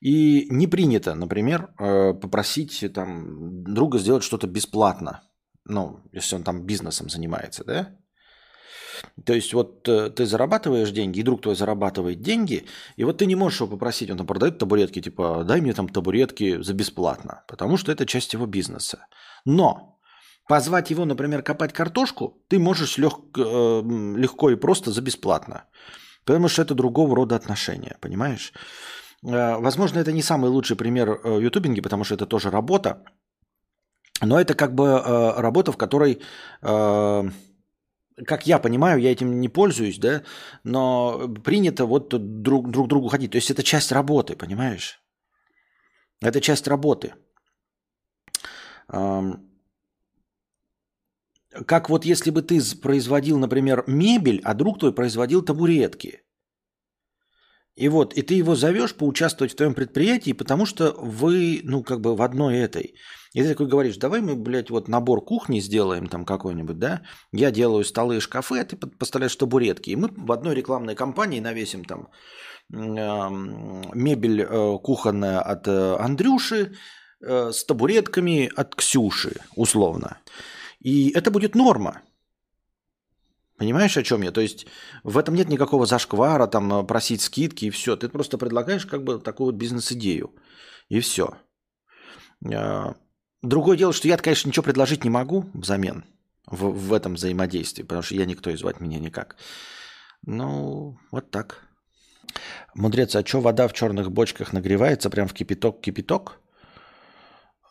и 0.00 0.46
не 0.50 0.66
принято, 0.66 1.14
например, 1.14 1.70
э, 1.78 2.14
попросить 2.14 2.84
там 2.92 3.64
друга 3.64 3.98
сделать 3.98 4.24
что-то 4.24 4.46
бесплатно, 4.46 5.22
ну, 5.64 6.00
если 6.12 6.36
он 6.36 6.42
там 6.42 6.66
бизнесом 6.66 7.08
занимается, 7.08 7.64
да. 7.64 7.96
То 9.24 9.32
есть 9.32 9.54
вот 9.54 9.88
э, 9.88 10.10
ты 10.10 10.26
зарабатываешь 10.26 10.90
деньги, 10.90 11.20
и 11.20 11.22
друг 11.22 11.42
твой 11.42 11.54
зарабатывает 11.54 12.20
деньги, 12.20 12.66
и 12.96 13.04
вот 13.04 13.18
ты 13.18 13.26
не 13.26 13.36
можешь 13.36 13.60
его 13.60 13.70
попросить, 13.70 14.10
он 14.10 14.18
там 14.18 14.26
продает 14.26 14.58
табуретки, 14.58 15.00
типа, 15.00 15.44
дай 15.44 15.60
мне 15.60 15.72
там 15.72 15.88
табуретки 15.88 16.62
за 16.62 16.74
бесплатно, 16.74 17.44
потому 17.48 17.76
что 17.76 17.92
это 17.92 18.06
часть 18.06 18.32
его 18.32 18.46
бизнеса. 18.46 19.06
Но 19.44 20.00
Позвать 20.48 20.90
его, 20.90 21.04
например, 21.04 21.42
копать 21.42 21.72
картошку, 21.72 22.44
ты 22.48 22.58
можешь 22.58 22.98
лег, 22.98 23.14
э, 23.38 23.82
легко 24.16 24.50
и 24.50 24.56
просто 24.56 24.90
за 24.90 25.00
бесплатно. 25.00 25.64
Потому 26.24 26.48
что 26.48 26.62
это 26.62 26.74
другого 26.74 27.14
рода 27.16 27.36
отношения, 27.36 27.96
понимаешь? 28.00 28.52
Э, 29.24 29.56
возможно, 29.58 30.00
это 30.00 30.12
не 30.12 30.22
самый 30.22 30.50
лучший 30.50 30.76
пример 30.76 31.08
э, 31.10 31.40
ютубинги, 31.40 31.80
потому 31.80 32.04
что 32.04 32.14
это 32.14 32.26
тоже 32.26 32.50
работа. 32.50 33.04
Но 34.20 34.40
это 34.40 34.54
как 34.54 34.74
бы 34.74 34.84
э, 34.84 35.40
работа, 35.40 35.72
в 35.72 35.76
которой, 35.76 36.20
э, 36.62 37.30
как 38.26 38.46
я 38.46 38.58
понимаю, 38.58 39.00
я 39.00 39.12
этим 39.12 39.40
не 39.40 39.48
пользуюсь, 39.48 39.98
да, 39.98 40.22
но 40.64 41.28
принято 41.44 41.86
вот 41.86 42.08
друг, 42.42 42.70
друг 42.70 42.88
другу 42.88 43.08
ходить. 43.08 43.30
То 43.30 43.36
есть 43.36 43.50
это 43.50 43.62
часть 43.62 43.92
работы, 43.92 44.36
понимаешь? 44.36 45.00
Это 46.20 46.40
часть 46.40 46.68
работы. 46.68 47.14
Эм, 48.88 49.51
как 51.66 51.90
вот 51.90 52.04
если 52.04 52.30
бы 52.30 52.42
ты 52.42 52.60
производил, 52.80 53.38
например, 53.38 53.84
мебель, 53.86 54.40
а 54.44 54.54
друг 54.54 54.78
твой 54.78 54.92
производил 54.92 55.42
табуретки. 55.42 56.20
И 57.74 57.88
вот, 57.88 58.12
и 58.14 58.22
ты 58.22 58.34
его 58.34 58.54
зовешь 58.54 58.94
поучаствовать 58.94 59.52
в 59.52 59.56
твоем 59.56 59.74
предприятии, 59.74 60.32
потому 60.32 60.66
что 60.66 60.92
вы, 60.98 61.60
ну, 61.64 61.82
как 61.82 62.00
бы 62.00 62.14
в 62.14 62.20
одной 62.20 62.58
этой. 62.58 62.94
И 63.32 63.42
ты 63.42 63.48
такой 63.48 63.66
говоришь, 63.66 63.96
давай 63.96 64.20
мы, 64.20 64.36
блядь, 64.36 64.68
вот 64.68 64.88
набор 64.88 65.24
кухни 65.24 65.58
сделаем 65.58 66.06
там 66.06 66.26
какой-нибудь, 66.26 66.78
да? 66.78 67.00
Я 67.32 67.50
делаю 67.50 67.84
столы 67.84 68.18
и 68.18 68.20
шкафы, 68.20 68.58
а 68.58 68.64
ты 68.64 68.76
поставляешь 68.76 69.36
табуретки. 69.36 69.88
И 69.88 69.96
мы 69.96 70.10
в 70.14 70.32
одной 70.32 70.54
рекламной 70.54 70.94
кампании 70.94 71.40
навесим 71.40 71.84
там 71.84 72.08
мебель 72.70 74.42
э, 74.42 74.78
кухонная 74.82 75.40
от 75.40 75.68
э, 75.68 75.96
Андрюши 75.98 76.72
э, 77.20 77.50
с 77.52 77.64
табуретками 77.64 78.50
от 78.54 78.74
Ксюши, 78.74 79.40
условно. 79.56 80.18
И 80.82 81.10
это 81.10 81.30
будет 81.30 81.54
норма. 81.54 82.02
Понимаешь, 83.56 83.96
о 83.96 84.02
чем 84.02 84.22
я? 84.22 84.32
То 84.32 84.40
есть 84.40 84.66
в 85.04 85.16
этом 85.16 85.36
нет 85.36 85.48
никакого 85.48 85.86
зашквара, 85.86 86.48
там, 86.48 86.72
э, 86.72 86.84
просить 86.84 87.20
скидки 87.20 87.66
и 87.66 87.70
все. 87.70 87.96
Ты 87.96 88.08
просто 88.08 88.36
предлагаешь 88.36 88.86
как 88.86 89.04
бы 89.04 89.20
такую 89.20 89.46
вот 89.46 89.54
бизнес-идею. 89.54 90.34
И 90.88 90.98
все. 90.98 91.36
А, 92.52 92.96
другое 93.42 93.76
дело, 93.76 93.92
что 93.92 94.08
я, 94.08 94.16
конечно, 94.16 94.48
ничего 94.48 94.64
предложить 94.64 95.04
не 95.04 95.10
могу 95.10 95.48
взамен 95.54 96.04
в, 96.46 96.70
в 96.70 96.92
этом 96.92 97.14
взаимодействии, 97.14 97.84
потому 97.84 98.02
что 98.02 98.16
я 98.16 98.26
никто 98.26 98.50
и 98.50 98.56
звать 98.56 98.80
меня 98.80 98.98
никак. 98.98 99.36
Ну, 100.26 100.98
вот 101.12 101.30
так. 101.30 101.62
Мудрец, 102.74 103.14
а 103.14 103.24
что 103.24 103.40
вода 103.40 103.68
в 103.68 103.72
черных 103.72 104.10
бочках 104.10 104.52
нагревается 104.52 105.10
прям 105.10 105.28
в 105.28 105.34
кипяток-кипяток? 105.34 106.40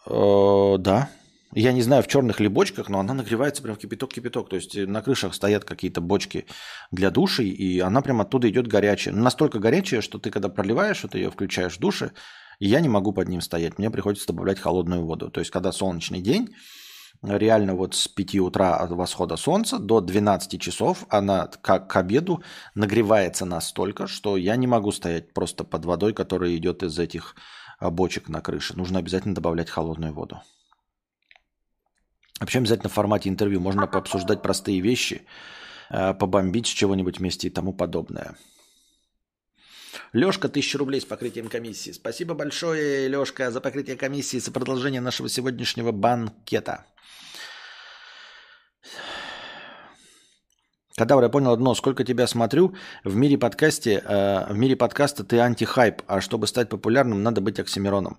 Э, 0.06 0.78
да, 0.80 1.10
я 1.54 1.74
не 1.74 1.82
знаю, 1.82 2.04
в 2.04 2.08
черных 2.08 2.40
ли 2.40 2.48
бочках, 2.48 2.90
но 2.90 3.00
она 3.00 3.14
нагревается 3.14 3.62
прям 3.62 3.76
кипяток-кипяток. 3.76 4.50
То 4.50 4.56
есть 4.56 4.76
на 4.76 5.02
крышах 5.02 5.34
стоят 5.34 5.66
какие-то 5.66 6.02
бочки 6.02 6.46
для 6.92 7.12
души, 7.12 7.44
и 7.44 7.80
она 7.80 8.02
прям 8.02 8.22
оттуда 8.22 8.50
идет 8.50 8.68
горячая. 8.68 9.14
Настолько 9.14 9.60
горячая, 9.60 10.02
что 10.02 10.18
ты 10.18 10.30
когда 10.32 10.50
проливаешь 10.50 11.04
это, 11.04 11.18
ее 11.18 11.30
включаешь 11.30 11.78
в 11.78 11.80
душе, 11.80 12.12
и 12.60 12.68
я 12.68 12.80
не 12.80 12.90
могу 12.90 13.12
под 13.12 13.28
ним 13.28 13.42
стоять. 13.42 13.78
Мне 13.78 13.90
приходится 13.90 14.28
добавлять 14.28 14.60
холодную 14.60 15.06
воду. 15.06 15.30
То 15.30 15.40
есть 15.40 15.52
когда 15.52 15.72
солнечный 15.72 16.22
день, 16.22 16.56
реально 17.22 17.76
вот 17.76 17.96
с 17.96 18.08
5 18.08 18.36
утра 18.36 18.78
от 18.78 18.92
восхода 18.92 19.36
солнца 19.36 19.78
до 19.78 20.00
12 20.00 20.60
часов 20.62 21.06
она 21.10 21.48
как 21.62 21.90
к 21.90 21.96
обеду 21.98 22.44
нагревается 22.76 23.46
настолько, 23.46 24.08
что 24.08 24.38
я 24.38 24.56
не 24.56 24.68
могу 24.68 24.92
стоять 24.92 25.34
просто 25.34 25.64
под 25.64 25.86
водой, 25.86 26.14
которая 26.14 26.56
идет 26.56 26.84
из 26.84 26.98
этих 26.98 27.36
а, 27.80 27.90
бочек 27.90 28.30
на 28.30 28.42
крыше. 28.42 28.78
Нужно 28.78 29.00
обязательно 29.00 29.36
добавлять 29.36 29.70
холодную 29.70 30.14
воду. 30.14 30.42
Вообще 32.42 32.58
обязательно 32.58 32.90
в 32.90 32.94
формате 32.94 33.30
интервью 33.30 33.60
можно 33.60 33.86
пообсуждать 33.86 34.42
простые 34.42 34.82
вещи, 34.82 35.22
э, 35.92 36.16
побомбить 36.16 36.66
с 36.66 36.72
чего-нибудь 36.72 37.20
вместе 37.20 37.48
и 37.48 37.52
тому 37.52 37.72
подобное. 37.72 38.36
Лешка, 40.12 40.50
тысяча 40.50 40.80
рублей 40.80 41.02
с 41.02 41.06
покрытием 41.06 41.50
комиссии. 41.50 41.92
Спасибо 41.92 42.34
большое, 42.34 43.08
Лешка, 43.08 43.52
за 43.52 43.62
покрытие 43.62 43.96
комиссии 43.96 44.40
за 44.40 44.52
продолжение 44.52 45.02
нашего 45.02 45.30
сегодняшнего 45.30 45.92
банкета. 45.92 46.86
Кадавр, 50.98 51.24
я 51.24 51.30
понял 51.30 51.52
одно, 51.52 51.76
сколько 51.76 52.04
тебя 52.04 52.26
смотрю, 52.26 52.76
в 53.04 53.16
мире 53.16 53.38
подкасте, 53.38 54.04
э, 54.04 54.52
в 54.52 54.58
мире 54.58 54.76
подкаста 54.76 55.24
ты 55.24 55.40
антихайп, 55.40 56.02
а 56.08 56.22
чтобы 56.22 56.48
стать 56.48 56.70
популярным, 56.70 57.22
надо 57.22 57.40
быть 57.40 57.60
оксимироном. 57.60 58.18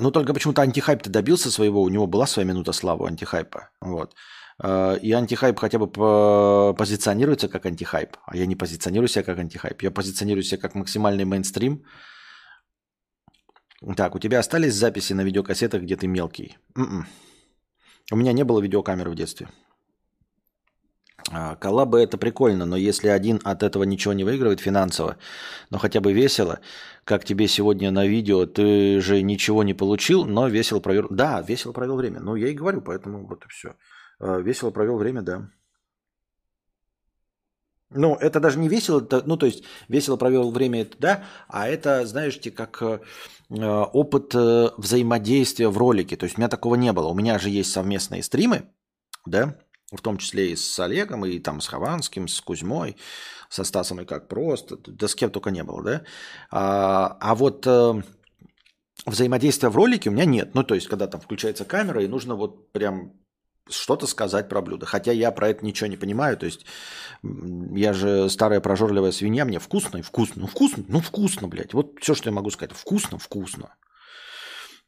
Ну, 0.00 0.10
только 0.10 0.34
почему-то 0.34 0.62
антихайп-то 0.62 1.10
добился 1.10 1.50
своего, 1.50 1.82
у 1.82 1.88
него 1.88 2.06
была 2.06 2.26
своя 2.26 2.48
минута 2.48 2.72
славы 2.72 3.06
антихайпа. 3.06 3.70
Вот. 3.80 4.14
Э, 4.62 4.98
и 5.02 5.12
антихайп 5.12 5.58
хотя 5.58 5.78
бы 5.78 5.86
позиционируется 6.74 7.48
как 7.48 7.66
антихайп, 7.66 8.16
а 8.26 8.36
я 8.36 8.46
не 8.46 8.56
позиционирую 8.56 9.08
себя 9.08 9.24
как 9.24 9.38
антихайп, 9.38 9.82
я 9.82 9.90
позиционирую 9.90 10.42
себя 10.42 10.60
как 10.60 10.74
максимальный 10.74 11.24
мейнстрим. 11.24 11.84
Так, 13.96 14.14
у 14.14 14.18
тебя 14.18 14.40
остались 14.40 14.74
записи 14.74 15.12
на 15.12 15.22
видеокассетах, 15.22 15.82
где 15.82 15.96
ты 15.96 16.08
мелкий? 16.08 16.58
М-м. 16.76 17.06
У 18.10 18.16
меня 18.16 18.32
не 18.32 18.44
было 18.44 18.60
видеокамеры 18.60 19.10
в 19.10 19.14
детстве. 19.14 19.48
А, 21.30 21.56
коллабы 21.56 22.00
это 22.00 22.16
прикольно, 22.16 22.64
но 22.64 22.76
если 22.76 23.08
один 23.08 23.40
от 23.44 23.62
этого 23.62 23.84
ничего 23.84 24.14
не 24.14 24.24
выигрывает 24.24 24.60
финансово, 24.60 25.16
но 25.70 25.78
хотя 25.78 26.00
бы 26.00 26.12
весело, 26.12 26.60
как 27.04 27.24
тебе 27.24 27.48
сегодня 27.48 27.90
на 27.90 28.06
видео, 28.06 28.46
ты 28.46 29.00
же 29.00 29.22
ничего 29.22 29.62
не 29.62 29.74
получил, 29.74 30.24
но 30.24 30.48
весело 30.48 30.80
провел... 30.80 31.08
Да, 31.10 31.42
весело 31.42 31.72
провел 31.72 31.96
время. 31.96 32.20
Ну, 32.20 32.36
я 32.36 32.48
и 32.48 32.54
говорю, 32.54 32.80
поэтому 32.80 33.26
вот 33.26 33.44
и 33.44 33.48
все. 33.48 33.74
А, 34.20 34.38
весело 34.38 34.70
провел 34.70 34.96
время, 34.96 35.22
да. 35.22 35.50
Ну, 37.90 38.16
это 38.16 38.38
даже 38.40 38.58
не 38.58 38.68
весело, 38.68 39.06
ну, 39.24 39.36
то 39.36 39.46
есть 39.46 39.64
весело 39.88 40.16
провел 40.16 40.50
время, 40.50 40.86
да, 40.98 41.24
а 41.48 41.68
это, 41.68 42.04
знаешь, 42.06 42.38
как 42.54 42.82
э, 42.82 42.98
опыт 43.48 44.34
э, 44.34 44.68
взаимодействия 44.76 45.68
в 45.68 45.78
ролике. 45.78 46.16
То 46.16 46.24
есть 46.24 46.36
у 46.36 46.40
меня 46.40 46.48
такого 46.48 46.74
не 46.74 46.92
было. 46.92 47.08
У 47.08 47.14
меня 47.14 47.38
же 47.38 47.48
есть 47.48 47.72
совместные 47.72 48.22
стримы, 48.22 48.64
да, 49.24 49.56
в 49.92 50.00
том 50.00 50.18
числе 50.18 50.52
и 50.52 50.56
с 50.56 50.78
Олегом, 50.80 51.24
и 51.24 51.38
там 51.38 51.60
с 51.60 51.66
Хованским, 51.66 52.28
с 52.28 52.40
Кузьмой, 52.40 52.96
со 53.48 53.64
Стасом 53.64 54.00
и 54.00 54.04
как 54.04 54.28
просто, 54.28 54.76
да 54.86 55.08
с 55.08 55.14
кем 55.14 55.30
только 55.30 55.50
не 55.50 55.62
было, 55.62 55.82
да. 55.82 56.02
А, 56.50 57.16
а 57.20 57.34
вот 57.34 57.66
э, 57.66 58.02
взаимодействия 59.06 59.70
в 59.70 59.76
ролике 59.76 60.10
у 60.10 60.12
меня 60.12 60.26
нет. 60.26 60.54
Ну, 60.54 60.62
то 60.62 60.74
есть, 60.74 60.88
когда 60.88 61.06
там 61.06 61.20
включается 61.20 61.64
камера, 61.64 62.02
и 62.02 62.08
нужно 62.08 62.34
вот 62.34 62.72
прям 62.72 63.12
что-то 63.70 64.06
сказать 64.06 64.48
про 64.48 64.62
блюдо. 64.62 64.86
Хотя 64.86 65.12
я 65.12 65.30
про 65.30 65.48
это 65.48 65.64
ничего 65.64 65.88
не 65.88 65.96
понимаю. 65.96 66.36
То 66.36 66.46
есть, 66.46 66.64
я 67.22 67.92
же 67.92 68.28
старая 68.28 68.60
прожорливая 68.60 69.12
свинья, 69.12 69.44
мне 69.44 69.58
вкусно 69.58 69.98
и 69.98 70.02
вкусно. 70.02 70.42
Ну, 70.42 70.46
вкусно, 70.46 70.84
ну, 70.88 71.00
вкусно, 71.00 71.48
блядь. 71.48 71.74
Вот 71.74 71.98
все, 72.00 72.14
что 72.14 72.28
я 72.28 72.34
могу 72.34 72.50
сказать. 72.50 72.74
Вкусно, 72.74 73.18
вкусно. 73.18 73.74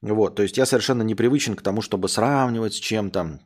Вот, 0.03 0.35
то 0.35 0.43
есть 0.43 0.57
я 0.57 0.65
совершенно 0.65 1.03
непривычен 1.03 1.57
к 1.57 1.63
тому, 1.63 1.83
чтобы 1.83 2.09
сравнивать 2.09 2.73
с 2.73 2.79
чем-то, 2.79 3.41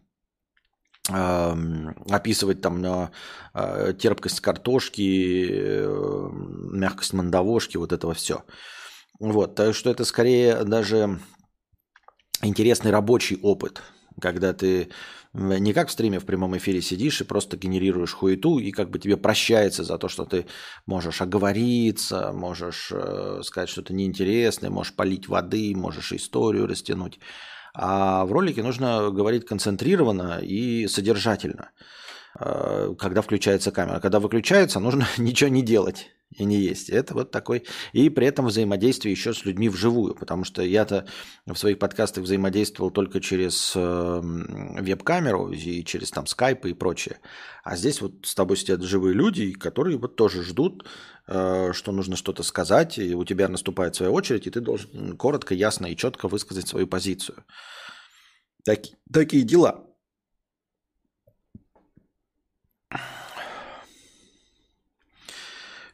описывать 1.09 2.63
там 2.63 3.11
э, 3.53 3.95
терпкость 3.99 4.41
картошки, 4.41 5.49
э, 5.51 6.29
мягкость 6.73 7.13
мандавошки, 7.13 7.77
вот 7.77 7.93
этого 7.93 8.15
все. 8.15 8.45
Вот, 9.21 9.55
так 9.55 9.75
что 9.75 9.91
это 9.91 10.05
скорее 10.05 10.65
даже 10.65 11.21
интересный 12.43 12.91
рабочий 12.91 13.39
опыт, 13.43 13.83
когда 14.21 14.55
ты 14.55 14.89
не 15.35 15.73
как 15.73 15.89
в 15.89 15.93
стриме 15.93 16.21
в 16.21 16.27
прямом 16.27 16.57
эфире 16.57 16.81
сидишь 16.81 17.21
и 17.21 17.25
просто 17.25 17.57
генерируешь 17.57 18.13
хуету, 18.13 18.59
и 18.59 18.71
как 18.71 18.91
бы 18.91 19.01
тебе 19.01 19.17
прощается 19.17 19.83
за 19.83 19.99
то, 19.99 20.09
что 20.09 20.25
ты 20.25 20.47
можешь 20.87 21.21
оговориться, 21.21 22.33
можешь 22.33 22.93
э, 22.93 23.41
сказать 23.43 23.69
что-то 23.69 23.93
неинтересное, 23.93 24.71
можешь 24.71 24.95
полить 24.95 25.29
воды, 25.29 25.75
можешь 25.75 26.13
историю 26.13 26.69
растянуть. 26.69 27.19
А 27.75 28.25
в 28.25 28.33
ролике 28.33 28.63
нужно 28.63 29.11
говорить 29.11 29.47
концентрированно 29.47 30.39
и 30.41 30.87
содержательно, 30.87 31.71
э, 32.39 32.95
когда 32.99 33.21
включается 33.21 33.73
камера. 33.73 33.99
Когда 33.99 34.21
выключается, 34.21 34.79
нужно 34.79 35.07
ничего 35.19 35.51
не 35.51 35.63
делать 35.63 36.11
и 36.31 36.45
не 36.45 36.57
есть. 36.57 36.89
Это 36.89 37.15
вот 37.15 37.31
такой... 37.31 37.65
И 37.93 38.09
при 38.11 38.27
этом 38.27 38.47
взаимодействие 38.47 39.13
еще 39.13 39.33
с 39.33 39.45
людьми 39.45 39.69
вживую, 39.69 40.15
потому 40.15 40.45
что 40.45 40.63
я-то 40.63 41.07
в 41.47 41.57
своих 41.57 41.79
подкастах 41.79 42.25
взаимодействовал 42.25 42.91
только 42.91 43.21
через 43.21 43.73
э, 43.75 44.21
веб-камеру 44.23 45.51
и 45.51 45.85
через 45.85 46.11
там 46.11 46.27
скайп 46.27 46.67
и 46.67 46.75
прочее. 46.75 47.19
А 47.63 47.77
здесь 47.77 48.01
вот 48.01 48.13
с 48.23 48.35
тобой 48.35 48.57
сидят 48.57 48.83
живые 48.83 49.15
люди, 49.15 49.53
которые 49.53 49.99
вот 49.99 50.17
тоже 50.17 50.43
ждут, 50.43 50.87
что 51.27 51.93
нужно 51.93 52.17
что-то 52.17 52.43
сказать, 52.43 52.99
и 52.99 53.15
у 53.15 53.25
тебя 53.25 53.49
наступает 53.49 53.97
своя 53.97 54.13
очередь, 54.13 54.47
и 54.47 54.51
ты 54.51 54.61
должен 54.61 55.17
коротко, 55.17 55.55
ясно 55.55 55.87
и 55.87 55.97
четко 55.97 56.29
высказать 56.29 56.69
свою 56.69 56.87
позицию. 56.87 57.45
Так, 58.65 58.81
такие 59.13 59.43
дела. 59.43 59.85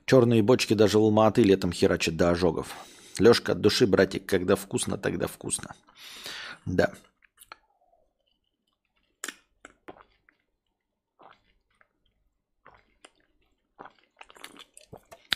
Черные 0.06 0.42
бочки 0.42 0.74
даже 0.74 0.98
в 0.98 1.02
Алматы 1.02 1.42
летом 1.44 1.72
херачат 1.72 2.16
до 2.16 2.30
ожогов. 2.30 2.74
Лешка, 3.20 3.52
от 3.52 3.60
души, 3.60 3.86
братик, 3.86 4.26
когда 4.26 4.56
вкусно, 4.56 4.98
тогда 4.98 5.28
вкусно. 5.28 5.74
Да. 6.66 6.92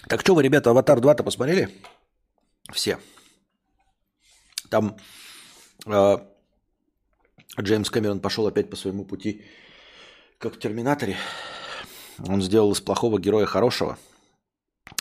Так 0.08 0.20
что 0.20 0.34
вы, 0.34 0.42
ребята, 0.42 0.70
«Аватар 0.70 0.98
2»-то 0.98 1.22
посмотрели? 1.22 1.70
Все. 2.72 2.98
Там 4.68 4.96
э, 5.86 6.16
Джеймс 7.60 7.90
Кэмерон 7.90 8.20
пошел 8.20 8.46
опять 8.46 8.70
по 8.70 8.76
своему 8.76 9.04
пути, 9.04 9.44
как 10.38 10.54
в 10.54 10.58
«Терминаторе». 10.58 11.16
Он 12.18 12.42
сделал 12.42 12.72
из 12.72 12.80
плохого 12.80 13.18
героя 13.18 13.46
хорошего. 13.46 13.98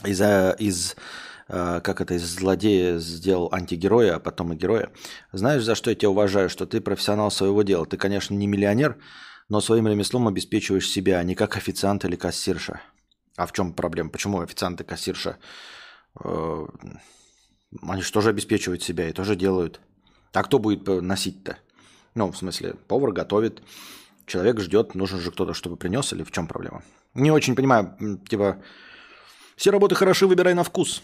Из, 0.06 0.22
из 0.60 0.96
э, 1.48 1.82
как 1.84 2.02
это, 2.02 2.16
из 2.16 2.24
злодея 2.24 2.98
сделал 2.98 3.50
антигероя, 3.52 4.16
а 4.16 4.20
потом 4.20 4.54
и 4.54 4.56
героя. 4.56 4.92
Знаешь, 5.32 5.64
за 5.64 5.76
что 5.76 5.90
я 5.90 5.96
тебя 5.96 6.10
уважаю? 6.10 6.50
Что 6.50 6.66
ты 6.66 6.82
профессионал 6.82 7.30
своего 7.30 7.62
дела. 7.64 7.86
Ты, 7.86 7.98
конечно, 7.98 8.34
не 8.34 8.48
миллионер, 8.48 8.98
но 9.50 9.62
своим 9.62 9.88
ремеслом 9.88 10.28
обеспечиваешь 10.28 10.90
себя, 10.90 11.20
а 11.20 11.24
не 11.24 11.36
как 11.36 11.58
официант 11.58 12.06
или 12.06 12.16
кассирша. 12.16 12.82
А 13.36 13.46
в 13.46 13.52
чем 13.52 13.74
проблема? 13.74 14.10
Почему 14.10 14.42
официант 14.42 14.82
и 14.82 14.84
кассирша? 14.84 15.38
Э, 16.24 16.66
они 17.82 18.02
же 18.02 18.12
тоже 18.12 18.30
обеспечивают 18.30 18.84
себя 18.84 19.10
и 19.10 19.14
тоже 19.14 19.36
делают. 19.36 19.82
А 20.34 20.44
кто 20.44 20.60
будет 20.60 20.88
носить-то? 20.88 21.58
Ну, 22.16 22.32
в 22.32 22.38
смысле, 22.38 22.76
повар 22.88 23.12
готовит, 23.12 23.64
человек 24.26 24.60
ждет, 24.60 24.96
нужен 24.96 25.20
же 25.20 25.32
кто-то, 25.32 25.54
чтобы 25.54 25.78
принес, 25.78 26.14
или 26.14 26.24
в 26.24 26.32
чем 26.32 26.48
проблема? 26.48 26.84
Не 27.16 27.32
очень 27.32 27.56
понимаю, 27.56 27.98
типа, 28.28 28.62
все 29.56 29.72
работы 29.72 29.96
хороши, 29.96 30.28
выбирай 30.28 30.54
на 30.54 30.64
вкус. 30.64 31.02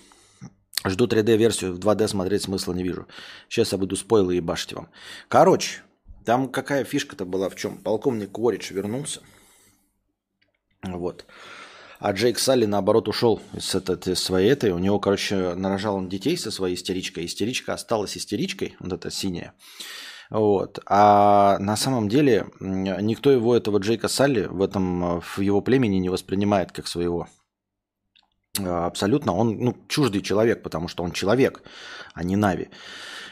Жду 0.86 1.08
3D-версию, 1.08 1.74
в 1.74 1.80
2D 1.80 2.08
смотреть 2.08 2.44
смысла 2.44 2.74
не 2.74 2.84
вижу. 2.84 3.08
Сейчас 3.50 3.72
я 3.72 3.78
буду 3.78 3.96
спойлы 3.96 4.38
и 4.38 4.42
башить 4.42 4.74
вам. 4.74 4.90
Короче, 5.28 5.82
там 6.26 6.48
какая 6.48 6.84
фишка-то 6.84 7.26
была 7.26 7.50
в 7.50 7.56
чем? 7.56 7.78
Полковник 7.78 8.38
Уоридж 8.38 8.72
вернулся. 8.72 9.22
Вот. 10.84 11.26
А 12.00 12.14
Джейк 12.14 12.40
Салли, 12.40 12.66
наоборот, 12.66 13.10
ушел 13.10 13.42
из, 13.54 13.76
этой, 13.76 14.16
своей 14.16 14.50
этой. 14.50 14.72
У 14.72 14.80
него, 14.80 15.00
короче, 15.00 15.54
нарожал 15.56 15.98
он 15.98 16.08
детей 16.08 16.38
со 16.38 16.50
своей 16.50 16.76
истеричкой. 16.76 17.26
Истеричка 17.26 17.74
осталась 17.74 18.18
истеричкой, 18.18 18.78
вот 18.80 18.94
эта 18.94 19.12
синяя. 19.12 19.54
Вот. 20.30 20.80
А 20.86 21.58
на 21.60 21.76
самом 21.76 22.08
деле 22.08 22.48
никто 22.62 23.32
его, 23.32 23.54
этого 23.54 23.80
Джейка 23.80 24.08
Салли, 24.08 24.46
в, 24.46 24.62
этом, 24.62 25.20
в 25.20 25.40
его 25.42 25.60
племени 25.60 25.98
не 25.98 26.08
воспринимает 26.08 26.72
как 26.72 26.88
своего. 26.88 27.28
А, 28.58 28.86
абсолютно. 28.86 29.34
Он 29.34 29.58
ну, 29.58 29.78
чуждый 29.90 30.22
человек, 30.22 30.64
потому 30.64 30.88
что 30.88 31.04
он 31.04 31.12
человек, 31.12 31.64
а 32.14 32.24
не 32.24 32.38
Нави. 32.38 32.70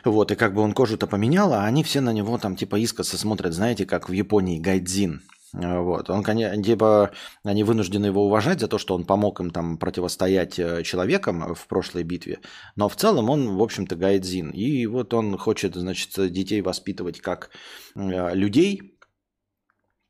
Вот, 0.03 0.31
и 0.31 0.35
как 0.35 0.53
бы 0.53 0.61
он 0.61 0.73
кожу-то 0.73 1.07
поменял, 1.07 1.53
а 1.53 1.63
они 1.63 1.83
все 1.83 2.01
на 2.01 2.11
него 2.11 2.37
там 2.37 2.57
типа 2.57 2.77
искоса 2.79 3.17
смотрят, 3.17 3.53
знаете, 3.53 3.85
как 3.85 4.09
в 4.09 4.11
Японии 4.11 4.59
Гайдзин– 4.59 5.21
вот. 5.53 6.09
Он, 6.09 6.23
конечно, 6.23 6.61
типа, 6.61 7.11
они 7.43 7.63
вынуждены 7.63 8.07
его 8.07 8.25
уважать 8.25 8.59
за 8.59 8.67
то, 8.67 8.77
что 8.77 8.95
он 8.95 9.05
помог 9.05 9.39
им 9.39 9.51
там 9.51 9.77
противостоять 9.77 10.59
э, 10.59 10.83
человекам 10.83 11.53
в 11.55 11.67
прошлой 11.67 12.03
битве. 12.03 12.39
Но 12.75 12.89
в 12.89 12.95
целом 12.95 13.29
он, 13.29 13.55
в 13.55 13.61
общем-то, 13.61 13.95
гайдзин. 13.95 14.49
И 14.51 14.85
вот 14.87 15.13
он 15.13 15.37
хочет, 15.37 15.75
значит, 15.75 16.31
детей 16.31 16.61
воспитывать 16.61 17.21
как 17.21 17.49
э, 17.95 18.35
людей. 18.35 18.97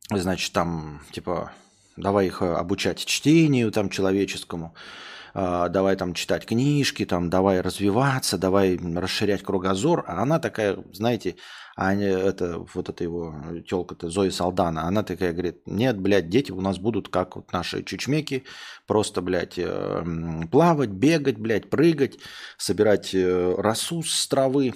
Значит, 0.10 0.54
там, 0.54 1.02
типа, 1.12 1.52
давай 1.98 2.28
их 2.28 2.42
обучать 2.42 3.06
чтению 3.06 3.72
там 3.72 3.90
человеческому. 3.90 4.74
Э, 5.38 5.70
давай 5.70 5.96
там 5.96 6.14
читать 6.14 6.46
книжки, 6.46 7.06
там, 7.06 7.30
давай 7.30 7.62
развиваться, 7.62 8.38
давай 8.38 8.78
расширять 8.78 9.44
кругозор. 9.44 10.04
А 10.08 10.24
она 10.24 10.40
такая, 10.40 10.78
знаете, 10.92 11.36
а 11.76 11.94
это, 11.94 12.66
вот 12.74 12.90
это 12.90 13.04
его 13.04 13.36
телка-то 13.70 14.10
Зои 14.10 14.30
Салдана, 14.30 14.88
она 14.88 15.04
такая 15.04 15.32
говорит, 15.32 15.62
нет, 15.68 16.00
блядь, 16.00 16.28
дети 16.28 16.52
у 16.52 16.60
нас 16.60 16.80
будут 16.80 17.10
как 17.10 17.36
вот 17.36 17.54
наши 17.54 17.84
чучмеки, 17.84 18.46
просто, 18.88 19.22
блядь, 19.22 19.60
э, 19.60 20.04
плавать, 20.52 20.90
бегать, 20.90 21.38
блядь, 21.38 21.70
прыгать, 21.70 22.18
собирать 22.58 23.14
э, 23.14 23.56
росу 23.60 24.02
с 24.02 24.28
травы, 24.28 24.74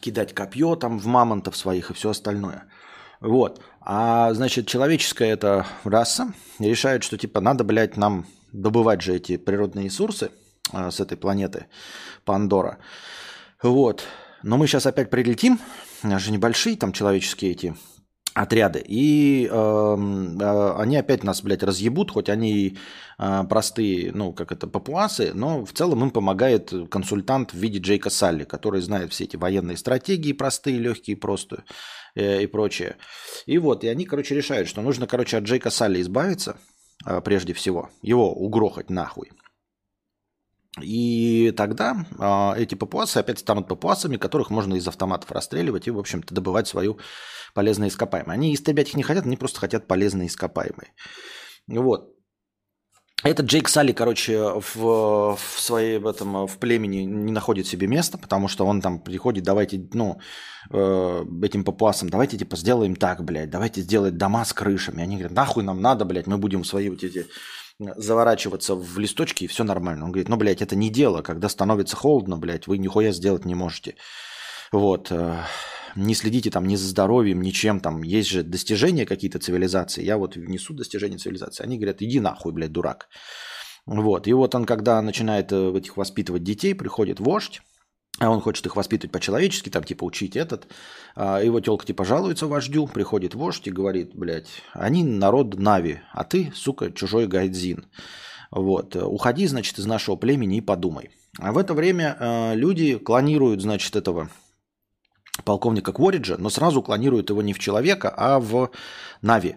кидать 0.00 0.34
копье 0.34 0.76
там 0.76 0.98
в 0.98 1.06
мамонтов 1.06 1.56
своих 1.56 1.90
и 1.90 1.94
все 1.94 2.10
остальное. 2.10 2.64
Вот. 3.20 3.60
А, 3.80 4.32
значит, 4.32 4.66
человеческая 4.66 5.32
эта 5.32 5.66
раса 5.84 6.32
решает, 6.58 7.02
что, 7.04 7.18
типа, 7.18 7.40
надо, 7.40 7.64
блядь, 7.64 7.98
нам 7.98 8.26
добывать 8.62 9.02
же 9.02 9.14
эти 9.14 9.36
природные 9.36 9.86
ресурсы 9.86 10.30
а, 10.72 10.90
с 10.90 11.00
этой 11.00 11.16
планеты 11.16 11.66
Пандора. 12.24 12.78
Вот. 13.62 14.04
Но 14.42 14.56
мы 14.56 14.66
сейчас 14.66 14.86
опять 14.86 15.10
прилетим, 15.10 15.58
у 16.02 16.08
нас 16.08 16.22
же 16.22 16.32
небольшие 16.32 16.76
там 16.76 16.92
человеческие 16.92 17.52
эти 17.52 17.74
отряды. 18.34 18.84
И 18.86 19.48
э, 19.50 19.54
э, 19.54 20.74
они 20.78 20.96
опять 20.98 21.24
нас, 21.24 21.42
блядь, 21.42 21.62
разъебут, 21.62 22.10
хоть 22.10 22.28
они 22.28 22.76
э, 23.18 23.44
простые, 23.48 24.12
ну, 24.12 24.34
как 24.34 24.52
это, 24.52 24.66
папуасы, 24.66 25.32
но 25.32 25.64
в 25.64 25.72
целом 25.72 26.02
им 26.02 26.10
помогает 26.10 26.70
консультант 26.90 27.54
в 27.54 27.56
виде 27.56 27.78
Джейка 27.78 28.10
Салли, 28.10 28.44
который 28.44 28.82
знает 28.82 29.10
все 29.10 29.24
эти 29.24 29.36
военные 29.36 29.78
стратегии, 29.78 30.34
простые, 30.34 30.78
легкие, 30.78 31.16
просто 31.16 31.64
э, 32.14 32.42
и 32.42 32.46
прочее. 32.46 32.96
И 33.46 33.56
вот, 33.56 33.84
и 33.84 33.88
они, 33.88 34.04
короче, 34.04 34.34
решают, 34.34 34.68
что 34.68 34.82
нужно, 34.82 35.06
короче, 35.06 35.38
от 35.38 35.44
Джейка 35.44 35.70
Салли 35.70 36.02
избавиться, 36.02 36.58
прежде 37.24 37.52
всего, 37.52 37.90
его 38.02 38.32
угрохать 38.32 38.90
нахуй. 38.90 39.30
И 40.80 41.54
тогда 41.56 42.06
э, 42.18 42.60
эти 42.60 42.74
папуасы 42.74 43.18
опять 43.18 43.38
станут 43.38 43.66
папуасами, 43.66 44.18
которых 44.18 44.50
можно 44.50 44.74
из 44.74 44.86
автоматов 44.86 45.32
расстреливать 45.32 45.86
и, 45.86 45.90
в 45.90 45.98
общем-то, 45.98 46.34
добывать 46.34 46.68
свою 46.68 46.98
полезные 47.54 47.88
ископаемые. 47.88 48.34
Они 48.34 48.54
истребять 48.54 48.88
их 48.90 48.94
не 48.94 49.02
хотят, 49.02 49.24
они 49.24 49.36
просто 49.36 49.58
хотят 49.58 49.86
полезные 49.86 50.28
ископаемые. 50.28 50.92
Вот. 51.66 52.15
Этот 53.24 53.46
Джейк 53.46 53.68
Салли, 53.68 53.92
короче, 53.92 54.38
в, 54.38 55.36
в 55.36 55.60
своей 55.60 55.98
в 55.98 56.06
этом 56.06 56.46
в 56.46 56.58
племени 56.58 56.98
не 56.98 57.32
находит 57.32 57.66
себе 57.66 57.86
места, 57.86 58.18
потому 58.18 58.46
что 58.46 58.66
он 58.66 58.82
там 58.82 58.98
приходит, 59.00 59.42
давайте, 59.42 59.88
ну, 59.94 60.20
э, 60.70 61.24
этим 61.42 61.64
папуасам, 61.64 62.10
давайте 62.10 62.36
типа 62.36 62.56
сделаем 62.56 62.94
так, 62.94 63.24
блядь, 63.24 63.48
давайте 63.48 63.80
сделать 63.80 64.18
дома 64.18 64.44
с 64.44 64.52
крышами. 64.52 65.02
Они 65.02 65.16
говорят, 65.16 65.32
нахуй 65.32 65.64
нам 65.64 65.80
надо, 65.80 66.04
блядь, 66.04 66.26
мы 66.26 66.36
будем 66.36 66.62
свои 66.62 66.90
вот 66.90 67.02
эти 67.02 67.26
заворачиваться 67.78 68.74
в 68.74 68.98
листочки, 68.98 69.44
и 69.44 69.48
все 69.48 69.64
нормально. 69.64 70.04
Он 70.04 70.12
говорит, 70.12 70.28
ну, 70.28 70.36
блядь, 70.36 70.62
это 70.62 70.76
не 70.76 70.90
дело, 70.90 71.22
когда 71.22 71.48
становится 71.48 71.96
холодно, 71.96 72.36
блядь, 72.36 72.66
вы 72.66 72.78
нихуя 72.78 73.12
сделать 73.12 73.46
не 73.46 73.54
можете. 73.54 73.96
Вот. 74.72 75.10
Не 75.96 76.14
следите 76.14 76.50
там 76.50 76.66
ни 76.66 76.76
за 76.76 76.86
здоровьем, 76.86 77.40
ничем 77.40 77.80
там. 77.80 78.02
Есть 78.02 78.28
же 78.28 78.42
достижения 78.42 79.06
какие-то 79.06 79.38
цивилизации. 79.38 80.04
Я 80.04 80.18
вот 80.18 80.36
внесу 80.36 80.74
достижения 80.74 81.16
цивилизации. 81.16 81.64
Они 81.64 81.76
говорят, 81.76 82.02
иди 82.02 82.20
нахуй, 82.20 82.52
блядь, 82.52 82.72
дурак. 82.72 83.08
Вот. 83.86 84.28
И 84.28 84.32
вот 84.32 84.54
он, 84.54 84.66
когда 84.66 85.00
начинает 85.00 85.52
э, 85.52 85.72
этих 85.76 85.96
воспитывать 85.96 86.42
детей, 86.42 86.74
приходит 86.74 87.18
вождь, 87.18 87.62
а 88.18 88.30
он 88.30 88.40
хочет 88.40 88.66
их 88.66 88.76
воспитывать 88.76 89.12
по-человечески, 89.12 89.68
там 89.70 89.84
типа 89.84 90.04
учить 90.04 90.36
этот. 90.36 90.66
А 91.14 91.40
его 91.40 91.60
телка 91.60 91.86
типа 91.86 92.04
жалуется 92.04 92.46
вождю, 92.46 92.86
приходит 92.86 93.34
вождь 93.34 93.66
и 93.66 93.70
говорит, 93.70 94.14
блядь, 94.14 94.48
они 94.72 95.04
народ 95.04 95.58
Нави, 95.58 96.00
а 96.12 96.24
ты, 96.24 96.52
сука, 96.54 96.90
чужой 96.90 97.26
гайдзин. 97.26 97.86
Вот, 98.50 98.96
уходи, 98.96 99.46
значит, 99.46 99.78
из 99.78 99.86
нашего 99.86 100.16
племени 100.16 100.58
и 100.58 100.60
подумай. 100.60 101.10
А 101.38 101.52
в 101.52 101.58
это 101.58 101.74
время 101.74 102.16
э, 102.18 102.54
люди 102.54 102.96
клонируют, 102.96 103.60
значит, 103.60 103.94
этого 103.96 104.30
полковника 105.44 105.92
Квориджа, 105.92 106.36
но 106.38 106.50
сразу 106.50 106.82
клонируют 106.82 107.30
его 107.30 107.42
не 107.42 107.52
в 107.52 107.58
человека, 107.58 108.12
а 108.16 108.40
в 108.40 108.70
Нави. 109.22 109.56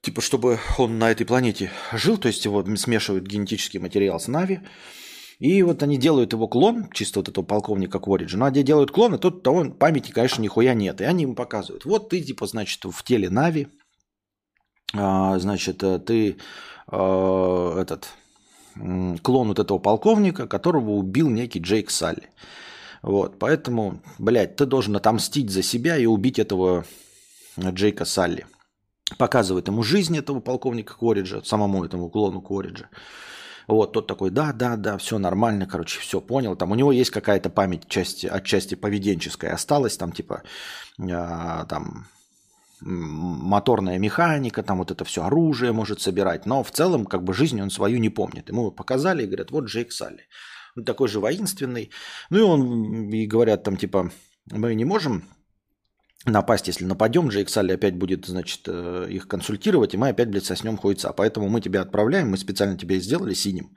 Типа, 0.00 0.20
чтобы 0.20 0.58
он 0.78 0.98
на 0.98 1.10
этой 1.10 1.24
планете 1.24 1.70
жил, 1.92 2.18
то 2.18 2.28
есть 2.28 2.44
его 2.44 2.64
смешивают 2.76 3.26
генетический 3.26 3.80
материал 3.80 4.20
с 4.20 4.28
Нави, 4.28 4.60
и 5.38 5.62
вот 5.62 5.82
они 5.82 5.96
делают 5.96 6.32
его 6.32 6.46
клон, 6.46 6.88
чисто 6.92 7.20
вот 7.20 7.28
этого 7.28 7.44
полковника 7.44 7.98
Квориджа. 7.98 8.38
Ну, 8.38 8.44
а 8.44 8.50
где 8.50 8.62
делают 8.62 8.90
клон, 8.90 9.14
и 9.14 9.18
тут 9.18 9.42
того 9.42 9.64
памяти, 9.70 10.12
конечно, 10.12 10.40
нихуя 10.40 10.74
нет. 10.74 11.00
И 11.00 11.04
они 11.04 11.22
ему 11.22 11.34
показывают. 11.34 11.84
Вот 11.84 12.08
ты, 12.08 12.20
типа, 12.20 12.46
значит, 12.46 12.84
в 12.84 13.02
теле 13.02 13.30
Нави, 13.30 13.68
а, 14.94 15.38
значит, 15.38 15.82
э, 15.82 15.98
ты 15.98 16.36
а, 16.86 17.80
этот 17.80 18.08
клон 19.22 19.48
вот 19.48 19.58
этого 19.58 19.78
полковника, 19.78 20.46
которого 20.46 20.90
убил 20.90 21.28
некий 21.30 21.60
Джейк 21.60 21.90
Салли. 21.90 22.30
Вот, 23.04 23.38
поэтому, 23.38 24.00
блядь, 24.18 24.56
ты 24.56 24.64
должен 24.64 24.96
отомстить 24.96 25.50
за 25.50 25.62
себя 25.62 25.98
и 25.98 26.06
убить 26.06 26.38
этого 26.38 26.86
Джейка 27.58 28.06
Салли. 28.06 28.46
Показывает 29.18 29.68
ему 29.68 29.82
жизнь 29.82 30.16
этого 30.16 30.40
полковника 30.40 30.94
Квориджа, 30.96 31.42
самому 31.44 31.84
этому 31.84 32.08
клону 32.08 32.40
Квориджа. 32.40 32.88
Вот, 33.68 33.92
тот 33.92 34.06
такой, 34.06 34.30
да, 34.30 34.54
да, 34.54 34.76
да, 34.76 34.96
все 34.96 35.18
нормально, 35.18 35.66
короче, 35.66 36.00
все 36.00 36.22
понял. 36.22 36.56
Там 36.56 36.72
у 36.72 36.74
него 36.74 36.92
есть 36.92 37.10
какая-то 37.10 37.50
память 37.50 37.88
части, 37.88 38.26
отчасти 38.26 38.74
поведенческая 38.74 39.52
осталась, 39.52 39.98
там 39.98 40.10
типа, 40.10 40.42
э, 40.98 41.64
там, 41.68 42.06
моторная 42.80 43.98
механика, 43.98 44.62
там 44.62 44.78
вот 44.78 44.90
это 44.90 45.04
все 45.04 45.24
оружие 45.24 45.72
может 45.72 46.00
собирать, 46.00 46.46
но 46.46 46.62
в 46.62 46.70
целом 46.70 47.04
как 47.04 47.22
бы 47.22 47.34
жизнь 47.34 47.60
он 47.60 47.68
свою 47.68 47.98
не 47.98 48.08
помнит. 48.08 48.48
Ему 48.48 48.70
показали 48.70 49.24
и 49.24 49.26
говорят, 49.26 49.50
вот 49.50 49.66
Джейк 49.66 49.92
Салли. 49.92 50.26
Такой 50.84 51.08
же 51.08 51.20
воинственный. 51.20 51.90
Ну 52.30 52.38
и 52.38 52.42
он, 52.42 53.08
и 53.10 53.26
говорят 53.26 53.62
там 53.62 53.76
типа, 53.76 54.10
мы 54.50 54.74
не 54.74 54.84
можем 54.84 55.24
напасть, 56.26 56.68
если 56.68 56.84
нападем, 56.84 57.28
Джейк 57.28 57.48
Салли 57.48 57.72
опять 57.72 57.96
будет, 57.96 58.26
значит, 58.26 58.62
э, 58.66 59.06
их 59.10 59.28
консультировать, 59.28 59.94
и 59.94 59.96
мы 59.96 60.08
опять, 60.08 60.30
блядь, 60.30 60.44
соснем 60.44 60.76
хуйца. 60.76 61.12
Поэтому 61.12 61.48
мы 61.48 61.60
тебя 61.60 61.82
отправляем, 61.82 62.30
мы 62.30 62.38
специально 62.38 62.76
тебя 62.76 62.98
сделали 62.98 63.34
синим, 63.34 63.76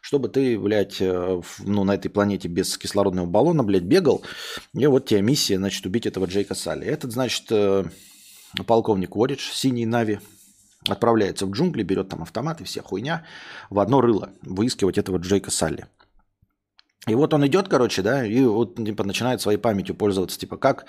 чтобы 0.00 0.28
ты, 0.28 0.58
блядь, 0.58 1.00
э, 1.00 1.40
ну, 1.60 1.84
на 1.84 1.94
этой 1.94 2.08
планете 2.08 2.48
без 2.48 2.76
кислородного 2.78 3.26
баллона, 3.26 3.62
блядь, 3.62 3.84
бегал. 3.84 4.22
И 4.74 4.86
вот 4.86 5.06
тебе 5.06 5.22
миссия, 5.22 5.58
значит, 5.58 5.84
убить 5.86 6.06
этого 6.06 6.26
Джейка 6.26 6.54
Салли. 6.54 6.86
Этот, 6.86 7.12
значит, 7.12 7.44
э, 7.50 7.84
полковник 8.66 9.16
Уоридж, 9.16 9.50
синий 9.52 9.86
Нави, 9.86 10.18
отправляется 10.88 11.46
в 11.46 11.50
джунгли, 11.50 11.82
берет 11.82 12.08
там 12.08 12.22
автомат 12.22 12.60
и 12.60 12.64
вся 12.64 12.82
хуйня 12.82 13.24
в 13.70 13.78
одно 13.78 14.00
рыло 14.00 14.30
выискивать 14.42 14.98
этого 14.98 15.18
Джейка 15.18 15.50
Салли. 15.50 15.86
И 17.06 17.14
вот 17.14 17.34
он 17.34 17.46
идет, 17.46 17.68
короче, 17.68 18.02
да, 18.02 18.24
и 18.24 18.44
вот 18.44 18.76
типа 18.76 19.04
начинает 19.04 19.40
своей 19.40 19.58
памятью 19.58 19.96
пользоваться, 19.96 20.38
типа 20.38 20.56
как 20.56 20.86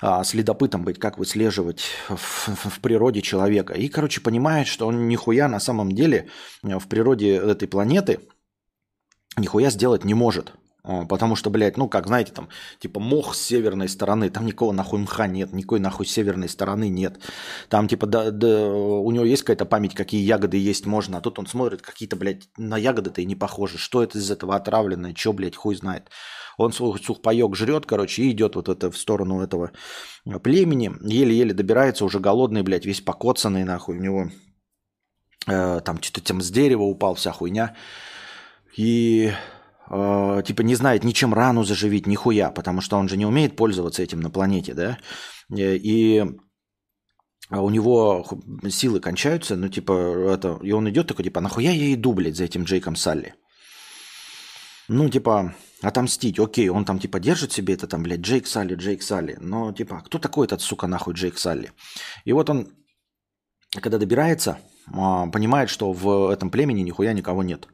а, 0.00 0.24
следопытом 0.24 0.84
быть, 0.84 0.98
как 0.98 1.18
выслеживать 1.18 1.84
в, 2.08 2.16
в, 2.16 2.80
природе 2.80 3.20
человека. 3.20 3.74
И, 3.74 3.88
короче, 3.88 4.20
понимает, 4.20 4.66
что 4.66 4.86
он 4.86 5.08
нихуя 5.08 5.48
на 5.48 5.60
самом 5.60 5.92
деле 5.92 6.28
э, 6.62 6.78
в 6.78 6.88
природе 6.88 7.36
этой 7.36 7.68
планеты 7.68 8.20
нихуя 9.36 9.70
сделать 9.70 10.04
не 10.04 10.14
может. 10.14 10.52
Потому 10.84 11.34
что, 11.34 11.48
блядь, 11.48 11.78
ну 11.78 11.88
как, 11.88 12.06
знаете, 12.06 12.32
там, 12.32 12.50
типа 12.78 13.00
мох 13.00 13.34
с 13.34 13.40
северной 13.40 13.88
стороны, 13.88 14.28
там 14.28 14.44
никакого 14.44 14.72
нахуй 14.72 14.98
мха 14.98 15.26
нет, 15.26 15.54
никакой 15.54 15.80
нахуй 15.80 16.04
северной 16.04 16.48
стороны 16.50 16.90
нет. 16.90 17.18
Там, 17.70 17.88
типа, 17.88 18.06
да, 18.06 18.30
да, 18.30 18.68
у 18.68 19.10
него 19.10 19.24
есть 19.24 19.44
какая-то 19.44 19.64
память, 19.64 19.94
какие 19.94 20.20
ягоды 20.20 20.58
есть 20.58 20.84
можно, 20.84 21.16
а 21.16 21.20
тут 21.22 21.38
он 21.38 21.46
смотрит, 21.46 21.80
какие-то, 21.80 22.16
блядь, 22.16 22.48
на 22.58 22.76
ягоды-то 22.76 23.22
и 23.22 23.24
не 23.24 23.34
похожи. 23.34 23.78
Что 23.78 24.02
это 24.02 24.18
из 24.18 24.30
этого 24.30 24.56
отравленное, 24.56 25.14
что, 25.16 25.32
блядь, 25.32 25.56
хуй 25.56 25.74
знает. 25.74 26.10
Он 26.58 26.70
свой 26.70 27.02
сухпайок 27.02 27.56
жрет, 27.56 27.86
короче, 27.86 28.22
и 28.22 28.30
идет 28.32 28.54
вот 28.54 28.68
это 28.68 28.90
в 28.90 28.98
сторону 28.98 29.40
этого 29.40 29.72
племени. 30.42 30.92
Еле-еле 31.00 31.54
добирается, 31.54 32.04
уже 32.04 32.20
голодный, 32.20 32.62
блядь, 32.62 32.84
весь 32.84 33.00
покоцанный, 33.00 33.64
нахуй. 33.64 33.96
У 33.96 34.02
него 34.02 34.30
э, 35.46 35.80
там 35.80 36.02
что-то 36.02 36.28
там 36.28 36.42
с 36.42 36.50
дерева 36.50 36.82
упал, 36.82 37.14
вся 37.14 37.32
хуйня. 37.32 37.74
И 38.76 39.32
э, 39.90 40.42
типа 40.46 40.62
не 40.62 40.74
знает 40.74 41.04
ничем 41.04 41.34
рану 41.34 41.64
заживить, 41.64 42.06
нихуя, 42.06 42.50
потому 42.50 42.80
что 42.80 42.96
он 42.96 43.08
же 43.08 43.16
не 43.16 43.26
умеет 43.26 43.56
пользоваться 43.56 44.02
этим 44.02 44.20
на 44.20 44.30
планете, 44.30 44.74
да. 44.74 44.98
Э, 45.50 45.76
и 45.76 46.24
у 47.50 47.70
него 47.70 48.26
силы 48.68 49.00
кончаются, 49.00 49.56
ну, 49.56 49.68
типа, 49.68 49.92
это, 50.32 50.58
и 50.62 50.72
он 50.72 50.88
идет 50.88 51.08
такой, 51.08 51.24
типа, 51.24 51.40
нахуя 51.40 51.72
я 51.72 51.92
иду, 51.94 52.12
блядь, 52.12 52.36
за 52.36 52.44
этим 52.44 52.64
Джейком 52.64 52.96
Салли? 52.96 53.34
Ну, 54.88 55.08
типа, 55.08 55.54
отомстить, 55.82 56.38
окей, 56.38 56.68
он 56.68 56.84
там, 56.84 56.98
типа, 56.98 57.20
держит 57.20 57.52
себе 57.52 57.74
это, 57.74 57.86
там, 57.86 58.02
блядь, 58.02 58.20
Джейк 58.20 58.46
Салли, 58.46 58.74
Джейк 58.74 59.02
Салли, 59.02 59.36
но, 59.40 59.72
типа, 59.72 60.02
кто 60.04 60.18
такой 60.18 60.46
этот, 60.46 60.62
сука, 60.62 60.86
нахуй 60.86 61.14
Джейк 61.14 61.38
Салли? 61.38 61.72
И 62.24 62.32
вот 62.32 62.48
он, 62.50 62.72
когда 63.80 63.98
добирается, 63.98 64.58
а, 64.92 65.26
понимает, 65.26 65.70
что 65.70 65.92
в 65.92 66.30
этом 66.30 66.50
племени 66.50 66.80
нихуя 66.80 67.12
никого 67.12 67.42
нет. 67.42 67.68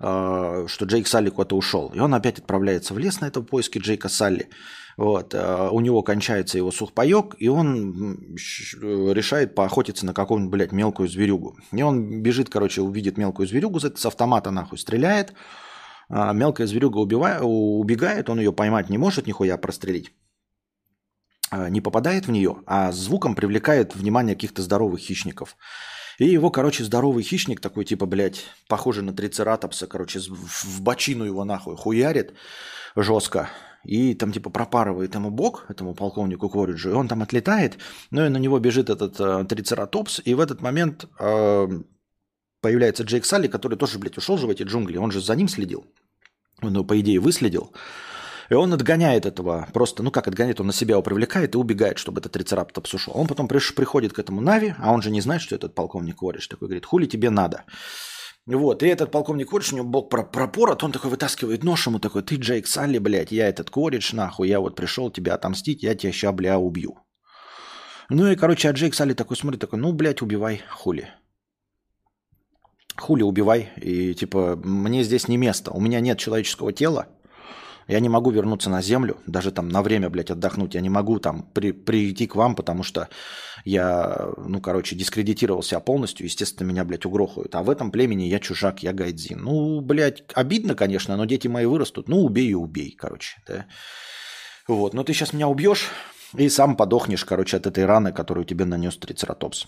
Э, 0.00 0.66
что 0.68 0.84
Джейк 0.84 1.06
Салли 1.06 1.30
куда-то 1.30 1.56
ушел. 1.56 1.92
И 1.94 1.98
он 1.98 2.14
опять 2.14 2.38
отправляется 2.38 2.94
в 2.94 2.98
лес 2.98 3.20
на 3.20 3.26
этом 3.26 3.44
поиске 3.44 3.78
Джейка 3.78 4.08
Салли. 4.08 4.48
Вот. 4.96 5.34
Э, 5.34 5.68
у 5.70 5.80
него 5.80 6.02
кончается 6.02 6.58
его 6.58 6.70
сухпайок, 6.70 7.36
и 7.38 7.48
он 7.48 8.34
решает 8.36 9.54
поохотиться 9.54 10.06
на 10.06 10.14
какую-нибудь, 10.14 10.52
блядь, 10.52 10.72
мелкую 10.72 11.08
зверюгу. 11.08 11.56
И 11.72 11.82
он 11.82 12.22
бежит, 12.22 12.48
короче, 12.48 12.82
увидит 12.82 13.18
мелкую 13.18 13.46
зверюгу, 13.46 13.80
с 13.80 14.06
автомата 14.06 14.50
нахуй 14.50 14.78
стреляет. 14.78 15.34
А 16.08 16.32
мелкая 16.32 16.66
зверюга 16.66 16.98
убегает, 16.98 18.28
он 18.28 18.38
ее 18.38 18.52
поймать 18.52 18.90
не 18.90 18.98
может, 18.98 19.26
нихуя 19.26 19.56
прострелить. 19.56 20.12
А, 21.50 21.70
не 21.70 21.80
попадает 21.80 22.26
в 22.26 22.30
нее, 22.30 22.56
а 22.66 22.92
звуком 22.92 23.34
привлекает 23.34 23.94
внимание 23.94 24.34
каких-то 24.34 24.62
здоровых 24.62 25.00
хищников. 25.00 25.56
И 26.18 26.26
его, 26.26 26.50
короче, 26.50 26.84
здоровый 26.84 27.24
хищник 27.24 27.60
такой, 27.60 27.84
типа, 27.84 28.06
блядь, 28.06 28.44
похожий 28.68 29.02
на 29.02 29.12
трицератопса, 29.12 29.86
короче, 29.86 30.20
в 30.20 30.80
бочину 30.80 31.24
его 31.24 31.44
нахуй 31.44 31.76
хуярит 31.76 32.34
жестко 32.96 33.50
и 33.84 34.14
там 34.14 34.32
типа 34.32 34.50
пропарывает 34.50 35.14
ему 35.14 35.30
бок, 35.30 35.66
этому 35.68 35.94
полковнику 35.94 36.48
Квориджу, 36.48 36.90
и 36.90 36.94
он 36.94 37.08
там 37.08 37.22
отлетает, 37.22 37.78
ну 38.10 38.24
и 38.24 38.28
на 38.28 38.38
него 38.38 38.58
бежит 38.58 38.90
этот 38.90 39.20
э, 39.20 39.44
трицератопс, 39.44 40.22
и 40.24 40.34
в 40.34 40.40
этот 40.40 40.62
момент 40.62 41.06
э, 41.18 41.68
появляется 42.60 43.02
Джейк 43.02 43.24
Салли, 43.24 43.46
который 43.46 43.76
тоже, 43.78 43.98
блядь, 43.98 44.16
ушел 44.16 44.38
же 44.38 44.46
в 44.46 44.50
эти 44.50 44.62
джунгли, 44.62 44.96
он 44.96 45.10
же 45.10 45.20
за 45.20 45.36
ним 45.36 45.48
следил, 45.48 45.86
его, 46.62 46.84
по 46.84 46.98
идее, 46.98 47.20
выследил, 47.20 47.72
и 48.50 48.54
он 48.54 48.72
отгоняет 48.72 49.26
этого, 49.26 49.68
просто, 49.72 50.02
ну 50.02 50.10
как 50.10 50.28
отгоняет, 50.28 50.60
он 50.60 50.66
на 50.66 50.72
себя 50.72 50.94
его 50.94 51.02
привлекает 51.02 51.54
и 51.54 51.58
убегает, 51.58 51.98
чтобы 51.98 52.20
этот 52.20 52.32
трицератопс 52.32 52.94
ушел. 52.94 53.14
Он 53.16 53.26
потом 53.26 53.48
приш, 53.48 53.74
приходит 53.74 54.12
к 54.12 54.18
этому 54.18 54.40
Нави, 54.40 54.74
а 54.78 54.92
он 54.92 55.02
же 55.02 55.10
не 55.10 55.20
знает, 55.20 55.42
что 55.42 55.54
этот 55.54 55.74
полковник 55.74 56.18
Кворидж, 56.18 56.48
такой 56.48 56.68
говорит, 56.68 56.86
хули 56.86 57.06
тебе 57.06 57.30
надо? 57.30 57.64
Вот, 58.46 58.82
и 58.82 58.86
этот 58.86 59.10
полковник 59.10 59.48
Коридж, 59.48 59.72
у 59.72 59.76
него 59.76 59.88
бок 59.88 60.10
пропорот, 60.10 60.84
он 60.84 60.92
такой 60.92 61.10
вытаскивает 61.10 61.64
нож 61.64 61.86
ему, 61.86 61.98
такой, 61.98 62.22
ты 62.22 62.36
Джейк 62.36 62.66
Салли, 62.66 62.98
блядь, 62.98 63.32
я 63.32 63.48
этот 63.48 63.70
Коридж, 63.70 64.14
нахуй, 64.14 64.48
я 64.48 64.60
вот 64.60 64.76
пришел 64.76 65.10
тебя 65.10 65.34
отомстить, 65.34 65.82
я 65.82 65.94
тебя 65.94 66.12
ща, 66.12 66.30
бля, 66.30 66.58
убью. 66.58 66.98
Ну 68.10 68.30
и, 68.30 68.36
короче, 68.36 68.68
а 68.68 68.72
Джейк 68.72 68.94
Салли 68.94 69.14
такой 69.14 69.38
смотрит, 69.38 69.62
такой, 69.62 69.78
ну, 69.78 69.92
блядь, 69.92 70.20
убивай, 70.20 70.62
хули. 70.68 71.08
Хули 72.96 73.22
убивай, 73.22 73.70
и 73.76 74.12
типа, 74.12 74.60
мне 74.62 75.04
здесь 75.04 75.26
не 75.26 75.38
место, 75.38 75.70
у 75.70 75.80
меня 75.80 76.00
нет 76.00 76.18
человеческого 76.18 76.72
тела, 76.74 77.08
я 77.86 78.00
не 78.00 78.08
могу 78.08 78.30
вернуться 78.30 78.70
на 78.70 78.82
землю, 78.82 79.18
даже 79.26 79.50
там 79.50 79.68
на 79.68 79.82
время, 79.82 80.10
блядь, 80.10 80.30
отдохнуть. 80.30 80.74
Я 80.74 80.80
не 80.80 80.90
могу 80.90 81.18
там 81.18 81.42
при, 81.52 81.72
прийти 81.72 82.26
к 82.26 82.36
вам, 82.36 82.54
потому 82.54 82.82
что 82.82 83.08
я, 83.64 84.28
ну, 84.36 84.60
короче, 84.60 84.96
дискредитировал 84.96 85.62
себя 85.62 85.80
полностью. 85.80 86.26
Естественно, 86.26 86.66
меня, 86.66 86.84
блядь, 86.84 87.04
угрохают. 87.04 87.54
А 87.54 87.62
в 87.62 87.70
этом 87.70 87.90
племени 87.90 88.24
я 88.24 88.38
чужак, 88.38 88.82
я 88.82 88.92
гайдзин. 88.92 89.38
Ну, 89.42 89.80
блядь, 89.80 90.24
обидно, 90.34 90.74
конечно, 90.74 91.16
но 91.16 91.24
дети 91.24 91.48
мои 91.48 91.66
вырастут. 91.66 92.08
Ну, 92.08 92.24
убей 92.24 92.48
и 92.48 92.54
убей, 92.54 92.94
короче, 92.96 93.36
да. 93.46 93.66
Вот, 94.66 94.94
но 94.94 95.04
ты 95.04 95.12
сейчас 95.12 95.32
меня 95.32 95.48
убьешь 95.48 95.90
и 96.36 96.48
сам 96.48 96.76
подохнешь, 96.76 97.24
короче, 97.24 97.58
от 97.58 97.66
этой 97.66 97.84
раны, 97.84 98.12
которую 98.12 98.44
тебе 98.44 98.64
нанес 98.64 98.96
трицератопс. 98.96 99.66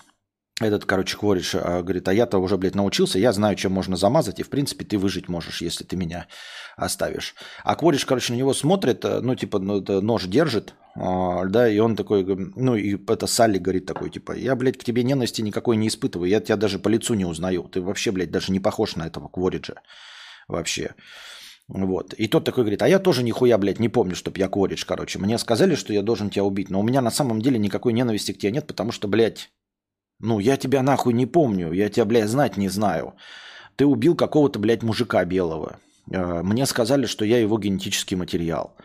Этот, 0.59 0.87
короче, 0.87 1.19
Кворич 1.19 1.55
а, 1.55 1.83
говорит, 1.83 2.09
а 2.09 2.15
я-то 2.15 2.39
уже, 2.39 2.57
блядь, 2.57 2.75
научился, 2.75 3.19
я 3.19 3.33
знаю, 3.33 3.57
чем 3.57 3.73
можно 3.73 3.97
замазать, 3.97 4.41
и, 4.41 4.43
в 4.43 4.49
принципе, 4.49 4.87
ты 4.87 4.97
выжить 4.97 5.29
можешь, 5.29 5.61
если 5.61 5.85
ты 5.85 5.97
меня 5.97 6.29
оставишь. 6.79 7.35
А 7.63 7.75
Кворич, 7.75 8.07
короче, 8.07 8.33
на 8.33 8.39
него 8.39 8.55
смотрит, 8.55 9.05
э, 9.05 9.21
ну, 9.21 9.35
типа, 9.35 9.59
ну, 9.59 9.83
нож 10.01 10.25
держит, 10.25 10.75
а, 10.95 11.45
да, 11.45 11.69
и 11.69 11.79
он 11.79 11.95
такой, 11.95 12.25
ну, 12.25 12.75
и 12.75 12.97
это 13.07 13.27
Салли 13.27 13.59
говорит 13.59 13.85
такой, 13.85 14.09
типа, 14.09 14.33
я, 14.33 14.57
блядь, 14.57 14.79
к 14.79 14.85
тебе 14.85 15.03
ненависти 15.03 15.43
никакой 15.43 15.77
не 15.77 15.89
испытываю, 15.89 16.31
я 16.31 16.41
тебя 16.41 16.57
даже 16.57 16.79
по 16.79 16.89
лицу 16.89 17.13
не 17.13 17.27
узнаю, 17.27 17.65
ты 17.65 17.83
вообще, 17.83 18.11
блядь, 18.11 18.31
даже 18.31 18.51
не 18.51 18.61
похож 18.61 18.97
на 18.97 19.07
этого 19.07 19.29
Квориджа 19.29 19.75
вообще. 20.49 20.95
Вот. 21.69 22.15
И 22.15 22.29
тот 22.29 22.45
такой 22.45 22.65
говорит, 22.65 22.81
а 22.81 22.89
я 22.89 22.99
тоже 22.99 23.25
нихуя, 23.25 23.59
блядь, 23.59 23.81
не 23.81 23.91
помню, 23.91 24.15
чтоб 24.15 24.39
я 24.39 24.49
Кворидж, 24.49 24.85
короче. 24.87 25.19
Мне 25.19 25.37
сказали, 25.37 25.75
что 25.75 25.93
я 25.93 26.01
должен 26.01 26.31
тебя 26.31 26.45
убить, 26.45 26.71
но 26.71 26.81
у 26.81 26.83
меня 26.83 27.03
на 27.03 27.11
самом 27.11 27.43
деле 27.43 27.59
никакой 27.59 27.93
ненависти 27.93 28.33
к 28.33 28.39
тебе 28.39 28.53
нет, 28.53 28.67
потому 28.67 28.93
что, 28.93 29.09
блядь, 29.09 29.51
ну, 30.19 30.39
я 30.39 30.57
тебя 30.57 30.83
нахуй 30.83 31.13
не 31.13 31.27
помню, 31.27 31.73
я 31.73 31.89
тебя, 31.89 32.05
блядь, 32.05 32.29
знать 32.29 32.57
не 32.57 32.69
знаю. 32.69 33.15
Ты 33.77 33.85
убил 33.85 34.15
какого-то, 34.15 34.59
блядь, 34.59 34.83
мужика 34.83 35.25
белого. 35.25 35.79
Э, 36.11 36.43
мне 36.43 36.67
сказали, 36.67 37.07
что 37.07 37.25
я 37.25 37.39
его 37.39 37.59
генетический 37.59 38.17
материал. 38.17 38.77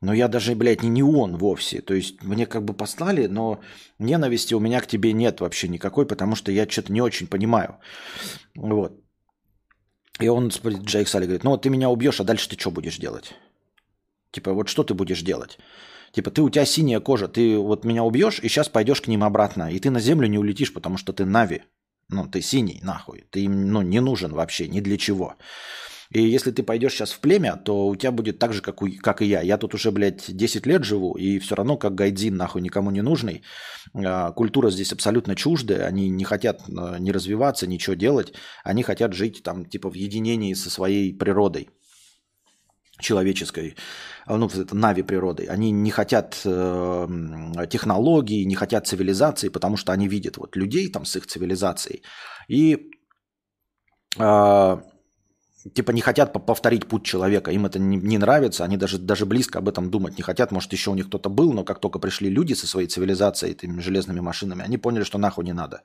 Но 0.00 0.12
я 0.12 0.28
даже, 0.28 0.54
блядь, 0.54 0.82
не, 0.82 0.90
не 0.90 1.02
он 1.02 1.36
вовсе. 1.36 1.80
То 1.80 1.94
есть 1.94 2.22
мне 2.22 2.46
как 2.46 2.64
бы 2.64 2.74
послали, 2.74 3.26
но 3.26 3.60
ненависти 3.98 4.54
у 4.54 4.60
меня 4.60 4.80
к 4.80 4.86
тебе 4.86 5.12
нет 5.12 5.40
вообще 5.40 5.68
никакой, 5.68 6.06
потому 6.06 6.36
что 6.36 6.52
я 6.52 6.68
что-то 6.68 6.92
не 6.92 7.00
очень 7.00 7.26
понимаю. 7.26 7.76
Вот. 8.54 8.92
И 10.20 10.28
он, 10.28 10.48
Джейк 10.48 11.08
Салли 11.08 11.24
говорит, 11.24 11.44
ну 11.44 11.50
вот 11.50 11.62
ты 11.62 11.70
меня 11.70 11.88
убьешь, 11.88 12.20
а 12.20 12.24
дальше 12.24 12.48
ты 12.48 12.58
что 12.58 12.70
будешь 12.70 12.98
делать? 12.98 13.34
Типа, 14.30 14.52
вот 14.52 14.68
что 14.68 14.84
ты 14.84 14.94
будешь 14.94 15.22
делать? 15.22 15.58
Типа, 16.12 16.30
ты 16.30 16.42
у 16.42 16.50
тебя 16.50 16.64
синяя 16.64 17.00
кожа, 17.00 17.28
ты 17.28 17.58
вот 17.58 17.84
меня 17.84 18.04
убьешь, 18.04 18.40
и 18.40 18.48
сейчас 18.48 18.68
пойдешь 18.68 19.00
к 19.00 19.08
ним 19.08 19.24
обратно. 19.24 19.70
И 19.70 19.78
ты 19.78 19.90
на 19.90 20.00
землю 20.00 20.26
не 20.26 20.38
улетишь, 20.38 20.72
потому 20.72 20.96
что 20.96 21.12
ты 21.12 21.24
Нави. 21.24 21.62
Ну, 22.08 22.26
ты 22.26 22.40
синий, 22.40 22.80
нахуй. 22.82 23.26
Ты 23.30 23.40
им 23.42 23.70
ну, 23.70 23.82
не 23.82 24.00
нужен 24.00 24.32
вообще, 24.32 24.66
ни 24.66 24.80
для 24.80 24.96
чего. 24.96 25.36
И 26.10 26.22
если 26.22 26.50
ты 26.52 26.62
пойдешь 26.62 26.94
сейчас 26.94 27.12
в 27.12 27.20
племя, 27.20 27.56
то 27.56 27.86
у 27.86 27.94
тебя 27.94 28.12
будет 28.12 28.38
так 28.38 28.54
же, 28.54 28.62
как, 28.62 28.80
у, 28.80 28.88
как 29.02 29.20
и 29.20 29.26
я. 29.26 29.42
Я 29.42 29.58
тут 29.58 29.74
уже, 29.74 29.90
блядь, 29.90 30.34
10 30.34 30.66
лет 30.66 30.84
живу, 30.84 31.14
и 31.14 31.38
все 31.38 31.54
равно 31.54 31.76
как 31.76 31.94
гайдзин, 31.94 32.34
нахуй, 32.34 32.62
никому 32.62 32.90
не 32.90 33.02
нужный. 33.02 33.42
А, 33.92 34.32
культура 34.32 34.70
здесь 34.70 34.92
абсолютно 34.92 35.36
чуждая, 35.36 35.86
они 35.86 36.08
не 36.08 36.24
хотят 36.24 36.62
а, 36.74 36.98
не 36.98 37.12
развиваться, 37.12 37.66
ничего 37.66 37.94
делать. 37.94 38.32
Они 38.64 38.82
хотят 38.82 39.12
жить 39.12 39.42
там, 39.42 39.66
типа, 39.66 39.90
в 39.90 39.94
единении 39.94 40.54
со 40.54 40.70
своей 40.70 41.12
природой 41.12 41.68
человеческой, 42.98 43.76
а, 44.26 44.36
ну, 44.36 44.46
это 44.46 44.76
нави 44.76 45.02
природой, 45.02 45.46
они 45.46 45.70
не 45.70 45.90
хотят 45.90 46.40
э, 46.44 47.08
технологий, 47.70 48.44
не 48.44 48.54
хотят 48.54 48.86
цивилизации, 48.86 49.48
потому 49.48 49.76
что 49.76 49.92
они 49.92 50.08
видят 50.08 50.36
вот 50.36 50.56
людей 50.56 50.88
там 50.90 51.04
с 51.04 51.16
их 51.16 51.26
цивилизацией 51.26 52.02
и 52.48 52.90
э, 54.18 54.76
типа 55.74 55.90
не 55.92 56.00
хотят 56.00 56.32
повторить 56.32 56.86
путь 56.86 57.04
человека, 57.04 57.50
им 57.50 57.66
это 57.66 57.78
не 57.78 58.18
нравится, 58.18 58.64
они 58.64 58.76
даже, 58.76 58.98
даже 58.98 59.26
близко 59.26 59.58
об 59.58 59.68
этом 59.68 59.90
думать 59.90 60.16
не 60.16 60.22
хотят, 60.22 60.52
может 60.52 60.72
еще 60.72 60.90
у 60.90 60.94
них 60.94 61.06
кто-то 61.06 61.28
был, 61.28 61.52
но 61.52 61.64
как 61.64 61.80
только 61.80 61.98
пришли 61.98 62.30
люди 62.30 62.54
со 62.54 62.66
своей 62.66 62.88
цивилизацией, 62.88 63.52
этими 63.52 63.80
железными 63.80 64.20
машинами, 64.20 64.64
они 64.64 64.78
поняли, 64.78 65.04
что 65.04 65.18
нахуй 65.18 65.44
не 65.44 65.52
надо. 65.52 65.82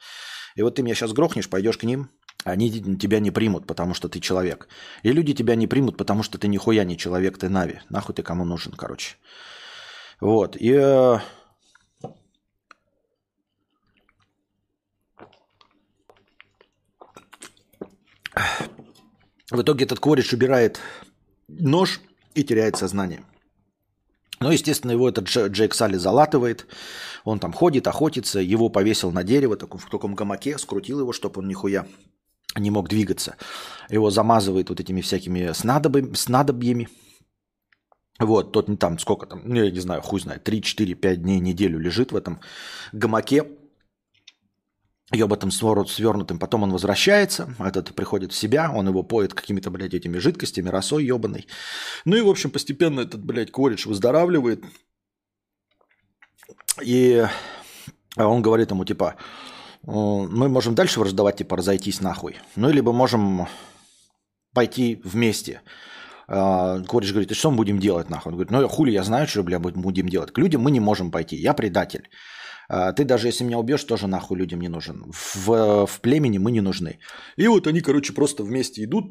И 0.56 0.62
вот 0.62 0.76
ты 0.76 0.84
меня 0.84 0.96
сейчас 0.96 1.14
грохнешь, 1.14 1.50
пойдешь 1.50 1.78
к 1.78 1.84
ним, 1.84 2.10
они 2.44 2.70
тебя 2.98 3.20
не 3.20 3.32
примут, 3.32 3.66
потому 3.68 3.94
что 3.94 4.10
ты 4.10 4.20
человек. 4.20 4.68
И 5.04 5.12
люди 5.12 5.34
тебя 5.34 5.56
не 5.56 5.68
примут, 5.68 5.98
потому 5.98 6.24
что 6.24 6.38
ты 6.38 6.48
нихуя 6.48 6.84
не 6.84 6.98
человек, 6.98 7.38
ты 7.38 7.50
Нави. 7.50 7.80
Нахуй 7.90 8.16
ты 8.16 8.24
кому 8.24 8.44
нужен, 8.46 8.74
короче. 8.74 9.16
Вот. 10.20 10.58
И... 10.58 10.72
Э, 10.74 11.20
в 19.52 19.62
итоге 19.62 19.86
этот 19.86 20.00
кореш 20.00 20.34
убирает 20.34 20.80
нож 21.48 22.02
и 22.36 22.44
теряет 22.44 22.76
сознание. 22.76 23.24
Но, 24.42 24.52
естественно, 24.52 24.92
его 24.92 25.08
этот 25.08 25.30
Джейк 25.30 25.74
Салли 25.74 25.96
залатывает. 25.96 26.68
Он 27.24 27.40
там 27.40 27.54
ходит, 27.54 27.88
охотится. 27.88 28.40
Его 28.42 28.68
повесил 28.68 29.12
на 29.12 29.24
дерево 29.24 29.56
таком, 29.56 29.80
в 29.80 29.90
таком 29.90 30.16
гамаке, 30.16 30.58
скрутил 30.58 31.00
его, 31.00 31.14
чтобы 31.14 31.40
он 31.40 31.48
нихуя 31.48 31.86
не 32.56 32.72
мог 32.72 32.90
двигаться. 32.90 33.36
Его 33.90 34.10
замазывает 34.10 34.70
вот 34.70 34.80
этими 34.80 35.02
всякими 35.02 35.52
снадобьями, 35.54 36.14
снадобьями. 36.14 36.88
Вот, 38.20 38.52
тот 38.52 38.68
не 38.68 38.78
там, 38.78 39.00
сколько 39.00 39.26
там, 39.26 39.42
ну, 39.44 39.56
я 39.56 39.72
не 39.72 39.80
знаю, 39.80 40.02
хуй 40.02 40.20
знает, 40.20 40.44
3, 40.44 40.62
4, 40.62 40.94
5 40.96 41.22
дней, 41.22 41.40
неделю 41.40 41.80
лежит 41.80 42.12
в 42.12 42.16
этом 42.16 42.40
гамаке, 42.92 43.48
ебатым 45.12 45.52
свернутым, 45.52 46.40
потом 46.40 46.64
он 46.64 46.72
возвращается, 46.72 47.54
этот 47.60 47.94
приходит 47.96 48.32
в 48.32 48.36
себя, 48.36 48.72
он 48.72 48.88
его 48.88 49.04
поет 49.04 49.34
какими-то, 49.34 49.72
блядь, 49.72 49.94
этими 49.94 50.20
жидкостями, 50.20 50.70
росой 50.70 51.06
ебаной. 51.06 51.48
Ну 52.06 52.16
и, 52.16 52.22
в 52.22 52.30
общем, 52.30 52.52
постепенно 52.52 53.02
этот, 53.02 53.24
блядь, 53.24 53.52
кореш 53.52 53.86
выздоравливает. 53.86 54.64
И 56.84 57.26
он 58.16 58.42
говорит 58.42 58.72
ему, 58.72 58.86
типа, 58.86 59.16
мы 59.86 60.50
можем 60.50 60.76
дальше 60.76 61.00
враждовать, 61.00 61.38
типа 61.38 61.58
разойтись 61.58 62.02
нахуй. 62.02 62.38
Ну, 62.56 62.72
либо 62.72 62.94
можем 62.94 63.48
пойти 64.54 65.02
вместе. 65.04 65.62
А, 66.28 66.82
Кореш 66.84 67.12
говорит, 67.12 67.32
и 67.32 67.36
что 67.36 67.52
мы 67.52 67.58
будем 67.58 67.80
делать 67.80 68.10
нахуй? 68.10 68.32
Он 68.32 68.38
говорит, 68.38 68.52
ну 68.52 68.68
хули, 68.68 68.92
я 68.92 69.04
знаю, 69.04 69.28
что, 69.28 69.44
бля, 69.44 69.60
будем 69.60 70.08
делать. 70.08 70.32
К 70.32 70.38
людям 70.38 70.62
мы 70.62 70.72
не 70.72 70.80
можем 70.80 71.12
пойти, 71.12 71.36
я 71.36 71.54
предатель. 71.54 72.10
А, 72.70 72.94
ты 72.94 73.04
даже 73.04 73.28
если 73.28 73.44
меня 73.44 73.58
убьешь, 73.58 73.84
тоже 73.84 74.08
нахуй 74.08 74.38
людям 74.38 74.62
не 74.62 74.70
нужен. 74.70 75.12
В, 75.12 75.86
в 75.86 76.00
племени 76.02 76.38
мы 76.38 76.52
не 76.52 76.62
нужны. 76.62 77.00
И 77.36 77.48
вот 77.48 77.68
они, 77.68 77.82
короче, 77.82 78.14
просто 78.14 78.44
вместе 78.44 78.84
идут, 78.84 79.06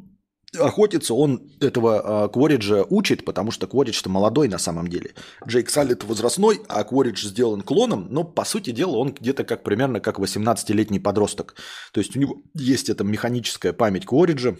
охотиться 0.58 1.14
он 1.14 1.50
этого 1.60 2.26
э, 2.26 2.32
Квориджа 2.32 2.84
учит, 2.88 3.24
потому 3.24 3.50
что 3.50 3.66
Кворидж-то 3.66 4.10
молодой 4.10 4.48
на 4.48 4.58
самом 4.58 4.88
деле. 4.88 5.14
Джейк 5.46 5.70
Саллет 5.70 6.04
возрастной, 6.04 6.60
а 6.68 6.84
Кворидж 6.84 7.26
сделан 7.26 7.62
клоном, 7.62 8.08
но 8.10 8.24
по 8.24 8.44
сути 8.44 8.70
дела 8.70 8.96
он 8.96 9.12
где-то 9.12 9.44
как 9.44 9.62
примерно 9.62 10.00
как 10.00 10.18
18-летний 10.18 11.00
подросток. 11.00 11.54
То 11.92 12.00
есть 12.00 12.16
у 12.16 12.20
него 12.20 12.42
есть 12.54 12.90
эта 12.90 13.04
механическая 13.04 13.72
память 13.72 14.06
Квориджа, 14.06 14.56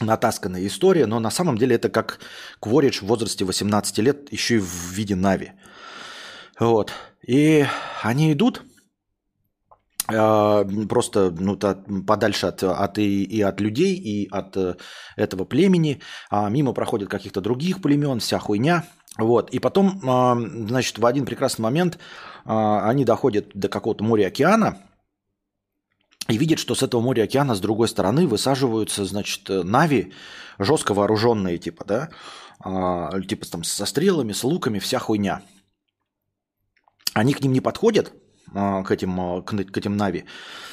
натасканная 0.00 0.66
история, 0.66 1.06
но 1.06 1.20
на 1.20 1.30
самом 1.30 1.58
деле 1.58 1.76
это 1.76 1.88
как 1.88 2.20
Кворидж 2.60 3.00
в 3.00 3.06
возрасте 3.06 3.44
18 3.44 3.98
лет, 3.98 4.32
еще 4.32 4.56
и 4.56 4.60
в 4.60 4.92
виде 4.92 5.16
Нави. 5.16 5.52
Вот. 6.58 6.92
И 7.26 7.66
они 8.02 8.32
идут, 8.32 8.62
просто 10.06 11.34
ну, 11.36 11.56
подальше 11.56 12.46
от, 12.46 12.62
от 12.62 12.98
и, 12.98 13.24
и 13.24 13.42
от 13.42 13.60
людей, 13.60 13.94
и 13.94 14.28
от 14.30 14.56
э, 14.56 14.76
этого 15.16 15.44
племени. 15.44 16.00
А 16.30 16.48
мимо 16.48 16.72
проходят 16.72 17.08
каких-то 17.08 17.40
других 17.40 17.82
племен, 17.82 18.20
вся 18.20 18.38
хуйня. 18.38 18.84
Вот. 19.18 19.50
И 19.50 19.58
потом, 19.58 20.00
а, 20.04 20.36
значит, 20.36 20.98
в 20.98 21.06
один 21.06 21.24
прекрасный 21.24 21.62
момент 21.62 21.98
а, 22.44 22.88
они 22.88 23.04
доходят 23.04 23.48
до 23.54 23.68
какого-то 23.68 24.04
моря-океана 24.04 24.78
и 26.28 26.36
видят, 26.36 26.58
что 26.58 26.74
с 26.74 26.82
этого 26.82 27.00
моря-океана 27.00 27.54
с 27.54 27.60
другой 27.60 27.88
стороны 27.88 28.26
высаживаются, 28.28 29.04
значит, 29.04 29.48
нави, 29.48 30.12
жестко 30.58 30.92
вооруженные, 30.92 31.58
типа, 31.58 31.84
да, 31.84 32.10
типа 33.22 33.46
там 33.46 33.64
со 33.64 33.86
стрелами, 33.86 34.32
с 34.32 34.42
луками, 34.42 34.80
вся 34.80 34.98
хуйня. 34.98 35.42
Они 37.14 37.32
к 37.32 37.40
ним 37.40 37.52
не 37.52 37.60
подходят, 37.60 38.12
а, 38.12 38.25
к 38.52 38.90
этим, 38.90 39.20
а, 39.20 39.42
к 39.42 39.76
этим 39.76 39.96
Нави. 39.96 40.24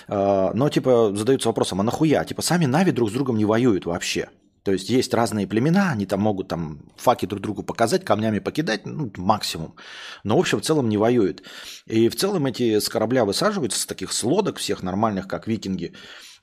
А, 0.07 0.51
но, 0.53 0.69
типа, 0.69 1.13
задаются 1.15 1.49
вопросом, 1.49 1.81
а 1.81 1.83
нахуя? 1.83 2.23
Типа, 2.23 2.41
сами 2.41 2.65
Нави 2.65 2.91
друг 2.91 3.09
с 3.09 3.13
другом 3.13 3.37
не 3.37 3.45
воюют 3.45 3.85
вообще. 3.85 4.29
То 4.63 4.71
есть 4.71 4.89
есть 4.89 5.13
разные 5.13 5.45
племена, 5.45 5.91
они 5.91 6.05
там 6.05 6.21
могут 6.21 6.47
там 6.47 6.79
факи 6.95 7.25
друг 7.25 7.41
другу 7.41 7.63
показать, 7.63 8.05
камнями 8.05 8.39
покидать, 8.39 8.85
ну, 8.85 9.11
максимум. 9.17 9.75
Но, 10.23 10.37
в 10.37 10.39
общем, 10.39 10.59
в 10.59 10.63
целом 10.63 10.89
не 10.89 10.97
воюют. 10.97 11.43
И 11.85 12.07
в 12.09 12.15
целом 12.15 12.45
эти 12.45 12.79
с 12.79 12.87
корабля 12.87 13.25
высаживаются, 13.25 13.79
с 13.79 13.85
таких 13.85 14.11
с 14.13 14.23
лодок 14.23 14.57
всех 14.57 14.81
нормальных, 14.81 15.27
как 15.27 15.47
викинги, 15.47 15.93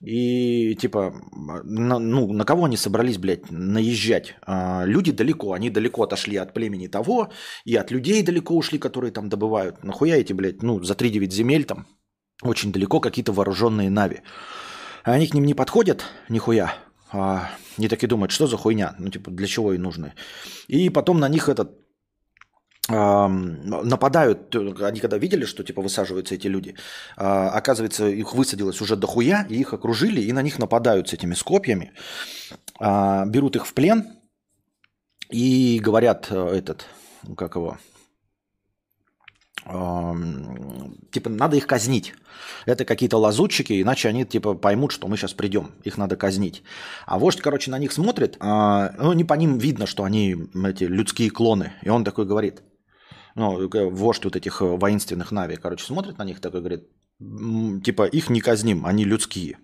и 0.01 0.75
типа, 0.77 1.13
на, 1.33 1.99
ну, 1.99 2.33
на 2.33 2.45
кого 2.45 2.65
они 2.65 2.77
собрались, 2.79 3.19
блядь, 3.19 3.51
наезжать? 3.51 4.35
А, 4.47 4.85
люди 4.87 5.13
далеко, 5.13 5.53
они 5.53 5.69
далеко 5.69 6.03
отошли 6.03 6.37
от 6.37 6.55
племени 6.55 6.87
того, 6.87 7.31
и 7.67 7.77
от 7.77 7.91
людей 7.91 8.23
далеко 8.23 8.57
ушли, 8.57 8.79
которые 8.79 9.13
там 9.13 9.29
добывают. 9.29 9.85
Нахуя 9.85 10.17
эти, 10.17 10.33
блядь, 10.33 10.63
ну, 10.63 10.83
за 10.83 10.95
3-9 10.95 11.31
земель 11.31 11.65
там, 11.65 11.87
очень 12.43 12.73
далеко 12.73 13.01
какие-то 13.01 13.33
вооруженные 13.33 13.91
нави. 13.91 14.21
А 15.05 15.13
они 15.13 15.27
к 15.27 15.35
ним 15.35 15.45
не 15.45 15.55
подходят, 15.55 16.05
нихуя. 16.31 16.75
А, 17.13 17.51
они 17.77 17.89
такие 17.89 18.09
думают, 18.09 18.31
что 18.31 18.47
за 18.47 18.57
хуйня, 18.57 18.95
ну, 18.99 19.11
типа, 19.11 19.31
для 19.31 19.47
чего 19.47 19.73
и 19.73 19.79
нужны. 19.79 20.15
И 20.69 20.91
потом 20.91 21.21
на 21.21 21.29
них 21.29 21.49
этот 21.49 21.77
нападают, 22.89 24.55
они 24.57 25.01
когда 25.01 25.19
видели, 25.19 25.45
что 25.45 25.63
типа 25.63 25.81
высаживаются 25.81 26.35
эти 26.35 26.49
люди, 26.49 26.75
а, 27.17 27.51
оказывается, 27.51 28.09
их 28.09 28.35
высадилось 28.35 28.81
уже 28.81 28.97
дохуя, 28.97 29.47
и 29.49 29.55
их 29.55 29.73
окружили, 29.73 30.21
и 30.21 30.33
на 30.33 30.43
них 30.43 30.59
нападают 30.59 31.09
с 31.09 31.13
этими 31.13 31.35
скопьями, 31.35 31.93
а, 32.81 33.27
берут 33.27 33.55
их 33.57 33.67
в 33.67 33.75
плен 33.75 34.07
и 35.31 35.79
говорят 35.81 36.27
э, 36.31 36.57
этот, 36.57 36.87
как 37.37 37.55
его, 37.55 37.79
типа 39.65 41.29
надо 41.29 41.57
их 41.57 41.67
казнить. 41.67 42.15
Это 42.67 42.85
какие-то 42.85 43.19
лазутчики, 43.19 43.81
иначе 43.81 44.09
они 44.09 44.25
типа 44.25 44.55
поймут, 44.55 44.93
что 44.93 45.09
мы 45.09 45.17
сейчас 45.17 45.35
придем, 45.35 45.73
их 45.85 45.99
надо 45.99 46.17
казнить. 46.17 46.63
А 47.07 47.19
вождь, 47.19 47.41
короче, 47.41 47.71
на 47.71 47.79
них 47.79 47.93
смотрит, 47.93 48.37
а, 48.41 48.95
ну 48.99 49.13
не 49.13 49.25
по 49.25 49.35
ним 49.35 49.59
видно, 49.59 49.87
что 49.87 50.05
они 50.05 50.37
эти 50.65 50.85
людские 50.85 51.31
клоны, 51.31 51.73
и 51.83 51.89
он 51.89 52.05
такой 52.05 52.27
говорит, 52.27 52.63
ну, 53.35 53.69
вождь 53.91 54.25
вот 54.25 54.37
этих 54.37 54.61
э, 54.61 54.65
воинственных 54.65 55.33
Нави, 55.33 55.57
короче, 55.57 55.85
смотрит 55.85 56.19
на 56.19 56.25
них 56.25 56.41
такой, 56.41 56.61
говорит, 56.61 56.89
типа, 57.19 58.07
их 58.07 58.31
не 58.31 58.41
казним, 58.41 58.87
они 58.87 59.05
людские. 59.05 59.59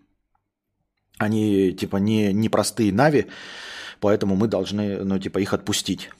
Они, 1.19 1.73
типа, 1.73 1.97
не, 1.97 2.33
не 2.33 2.49
простые 2.49 2.93
Нави, 2.93 3.27
поэтому 4.01 4.37
мы 4.37 4.49
должны, 4.49 5.05
ну, 5.05 5.19
типа, 5.19 5.39
их 5.39 5.53
отпустить. 5.53 6.11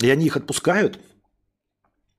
И 0.00 0.10
они 0.10 0.26
их 0.26 0.36
отпускают, 0.36 0.98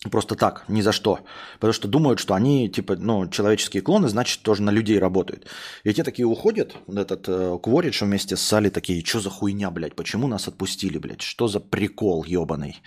Просто 0.10 0.36
так, 0.36 0.64
ни 0.70 0.80
за 0.80 0.94
что. 0.94 1.20
Потому 1.56 1.74
что 1.74 1.90
думают, 1.90 2.20
что 2.20 2.34
они, 2.34 2.70
типа, 2.70 2.96
ну, 2.96 3.28
человеческие 3.28 3.82
клоны, 3.82 4.08
значит, 4.08 4.42
тоже 4.44 4.62
на 4.62 4.70
людей 4.70 4.98
работают. 4.98 5.48
И 5.84 5.94
те 5.94 6.06
такие 6.06 6.26
уходят, 6.26 6.78
этот 6.88 7.26
э, 7.28 7.58
Кворидж 7.62 8.02
вместе 8.06 8.38
с 8.38 8.42
Салли 8.42 8.70
такие, 8.70 9.04
что 9.06 9.20
за 9.20 9.30
хуйня, 9.30 9.70
блядь, 9.72 9.96
почему 9.96 10.30
нас 10.30 10.48
отпустили, 10.48 10.98
блядь, 10.98 11.22
что 11.22 11.50
за 11.50 11.60
прикол 11.60 12.24
ебаный. 12.24 12.82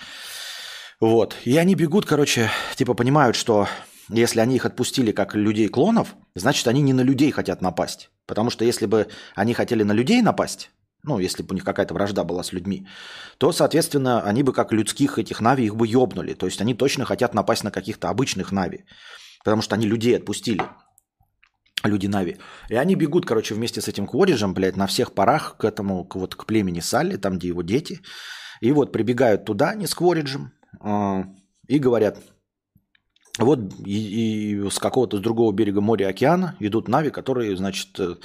Вот. 1.00 1.36
И 1.44 1.54
они 1.58 1.74
бегут, 1.74 2.06
короче, 2.06 2.50
типа 2.76 2.94
понимают, 2.94 3.36
что 3.36 3.68
если 4.08 4.40
они 4.40 4.56
их 4.56 4.64
отпустили 4.64 5.12
как 5.12 5.34
людей-клонов, 5.34 6.14
значит, 6.34 6.66
они 6.66 6.80
не 6.80 6.94
на 6.94 7.02
людей 7.02 7.30
хотят 7.30 7.60
напасть. 7.60 8.08
Потому 8.26 8.48
что 8.48 8.64
если 8.64 8.86
бы 8.86 9.08
они 9.34 9.52
хотели 9.52 9.82
на 9.82 9.92
людей 9.92 10.22
напасть, 10.22 10.70
ну, 11.04 11.18
если 11.18 11.42
бы 11.42 11.52
у 11.52 11.54
них 11.54 11.64
какая-то 11.64 11.94
вражда 11.94 12.24
была 12.24 12.42
с 12.42 12.52
людьми, 12.52 12.86
то, 13.38 13.52
соответственно, 13.52 14.22
они 14.22 14.42
бы 14.42 14.52
как 14.52 14.72
людских 14.72 15.18
этих 15.18 15.40
Нави 15.40 15.64
их 15.64 15.74
бы 15.74 15.86
ёбнули. 15.86 16.34
То 16.34 16.46
есть 16.46 16.60
они 16.60 16.74
точно 16.74 17.04
хотят 17.04 17.34
напасть 17.34 17.64
на 17.64 17.70
каких-то 17.70 18.08
обычных 18.08 18.52
Нави. 18.52 18.84
Потому 19.44 19.62
что 19.62 19.74
они 19.74 19.86
людей 19.86 20.16
отпустили. 20.16 20.62
Люди 21.82 22.06
Нави. 22.06 22.36
И 22.68 22.76
они 22.76 22.94
бегут, 22.94 23.26
короче, 23.26 23.54
вместе 23.54 23.80
с 23.80 23.88
этим 23.88 24.06
Квориджем, 24.06 24.54
блядь, 24.54 24.76
на 24.76 24.86
всех 24.86 25.12
парах 25.12 25.56
к 25.58 25.64
этому, 25.64 26.04
к, 26.04 26.14
вот 26.14 26.36
к 26.36 26.46
племени 26.46 26.78
Салли, 26.78 27.16
там, 27.16 27.38
где 27.38 27.48
его 27.48 27.62
дети. 27.62 28.00
И 28.60 28.70
вот 28.70 28.92
прибегают 28.92 29.44
туда, 29.44 29.70
они 29.70 29.88
с 29.88 29.94
Квориджем, 29.94 30.52
а, 30.80 31.24
и 31.66 31.80
говорят, 31.80 32.18
вот 33.38 33.58
и, 33.84 34.52
и 34.52 34.70
с 34.70 34.78
какого-то 34.78 35.16
с 35.16 35.20
другого 35.20 35.52
берега 35.52 35.80
моря 35.80 36.08
океана 36.08 36.54
идут 36.60 36.86
нави, 36.86 37.10
которые, 37.10 37.56
значит, 37.56 37.98
э, 37.98 38.16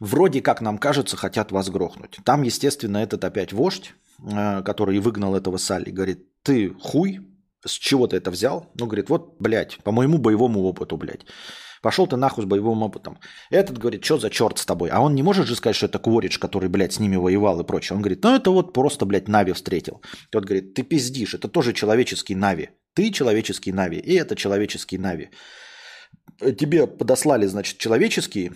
вроде 0.00 0.40
как 0.40 0.60
нам 0.60 0.78
кажется, 0.78 1.16
хотят 1.16 1.52
вас 1.52 1.70
грохнуть. 1.70 2.18
Там, 2.24 2.42
естественно, 2.42 2.98
этот 2.98 3.24
опять 3.24 3.52
вождь, 3.52 3.94
э, 4.18 4.62
который 4.62 4.98
выгнал 4.98 5.36
этого 5.36 5.58
Салли, 5.58 5.90
говорит, 5.90 6.26
ты 6.42 6.74
хуй, 6.74 7.20
с 7.64 7.72
чего 7.72 8.06
ты 8.06 8.16
это 8.16 8.30
взял? 8.30 8.70
Ну, 8.74 8.86
говорит, 8.86 9.10
вот, 9.10 9.36
блядь, 9.38 9.78
по 9.84 9.92
моему 9.92 10.18
боевому 10.18 10.62
опыту, 10.62 10.96
блядь. 10.96 11.26
Пошел 11.82 12.06
ты 12.06 12.16
нахуй 12.16 12.44
с 12.44 12.46
боевым 12.46 12.82
опытом. 12.82 13.18
Этот 13.48 13.78
говорит, 13.78 14.04
что 14.04 14.18
за 14.18 14.28
черт 14.28 14.58
с 14.58 14.66
тобой? 14.66 14.90
А 14.90 15.00
он 15.00 15.14
не 15.14 15.22
может 15.22 15.46
же 15.46 15.56
сказать, 15.56 15.76
что 15.76 15.86
это 15.86 15.98
Куоритч, 15.98 16.38
который, 16.38 16.68
блядь, 16.68 16.92
с 16.92 17.00
ними 17.00 17.16
воевал 17.16 17.60
и 17.60 17.66
прочее. 17.66 17.96
Он 17.96 18.02
говорит, 18.02 18.22
ну 18.22 18.34
это 18.36 18.50
вот 18.50 18.74
просто, 18.74 19.06
блядь, 19.06 19.28
Нави 19.28 19.52
встретил. 19.52 20.02
Тот 20.30 20.44
говорит, 20.44 20.74
ты 20.74 20.82
пиздишь, 20.82 21.34
это 21.34 21.48
тоже 21.48 21.72
человеческий 21.72 22.34
Нави. 22.34 22.70
Ты 22.94 23.10
человеческий 23.10 23.72
Нави, 23.72 23.98
и 23.98 24.14
это 24.14 24.36
человеческий 24.36 24.98
Нави. 24.98 25.30
Тебе 26.38 26.86
подослали, 26.86 27.46
значит, 27.46 27.78
человеческие, 27.78 28.52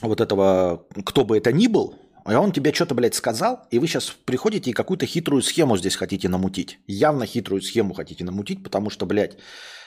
вот 0.00 0.20
этого, 0.20 0.86
кто 1.04 1.24
бы 1.24 1.36
это 1.36 1.52
ни 1.52 1.66
был, 1.66 1.94
а 2.24 2.38
он 2.38 2.52
тебе 2.52 2.72
что-то, 2.72 2.94
блядь, 2.94 3.14
сказал, 3.14 3.66
и 3.70 3.78
вы 3.78 3.86
сейчас 3.86 4.10
приходите 4.24 4.70
и 4.70 4.74
какую-то 4.74 5.06
хитрую 5.06 5.42
схему 5.42 5.76
здесь 5.76 5.96
хотите 5.96 6.28
намутить. 6.28 6.78
Явно 6.86 7.26
хитрую 7.26 7.62
схему 7.62 7.94
хотите 7.94 8.24
намутить, 8.24 8.62
потому 8.62 8.90
что, 8.90 9.06
блядь, 9.06 9.38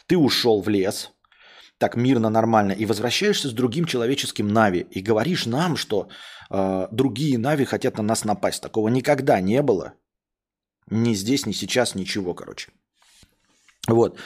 ты 0.07 0.17
ушел 0.17 0.61
в 0.61 0.69
лес, 0.69 1.11
так 1.77 1.95
мирно, 1.95 2.29
нормально, 2.29 2.71
и 2.71 2.85
возвращаешься 2.85 3.49
с 3.49 3.53
другим 3.53 3.85
человеческим 3.85 4.47
Нави, 4.47 4.85
и 4.91 5.01
говоришь 5.01 5.45
нам, 5.45 5.77
что 5.77 6.09
э, 6.49 6.87
другие 6.91 7.37
Нави 7.37 7.65
хотят 7.65 7.97
на 7.97 8.03
нас 8.03 8.25
напасть. 8.25 8.61
Такого 8.61 8.89
никогда 8.89 9.41
не 9.41 9.61
было. 9.61 9.93
Ни 10.89 11.13
здесь, 11.13 11.45
ни 11.45 11.53
сейчас, 11.53 11.95
ничего, 11.95 12.33
короче. 12.33 12.71
Вот. 13.87 14.17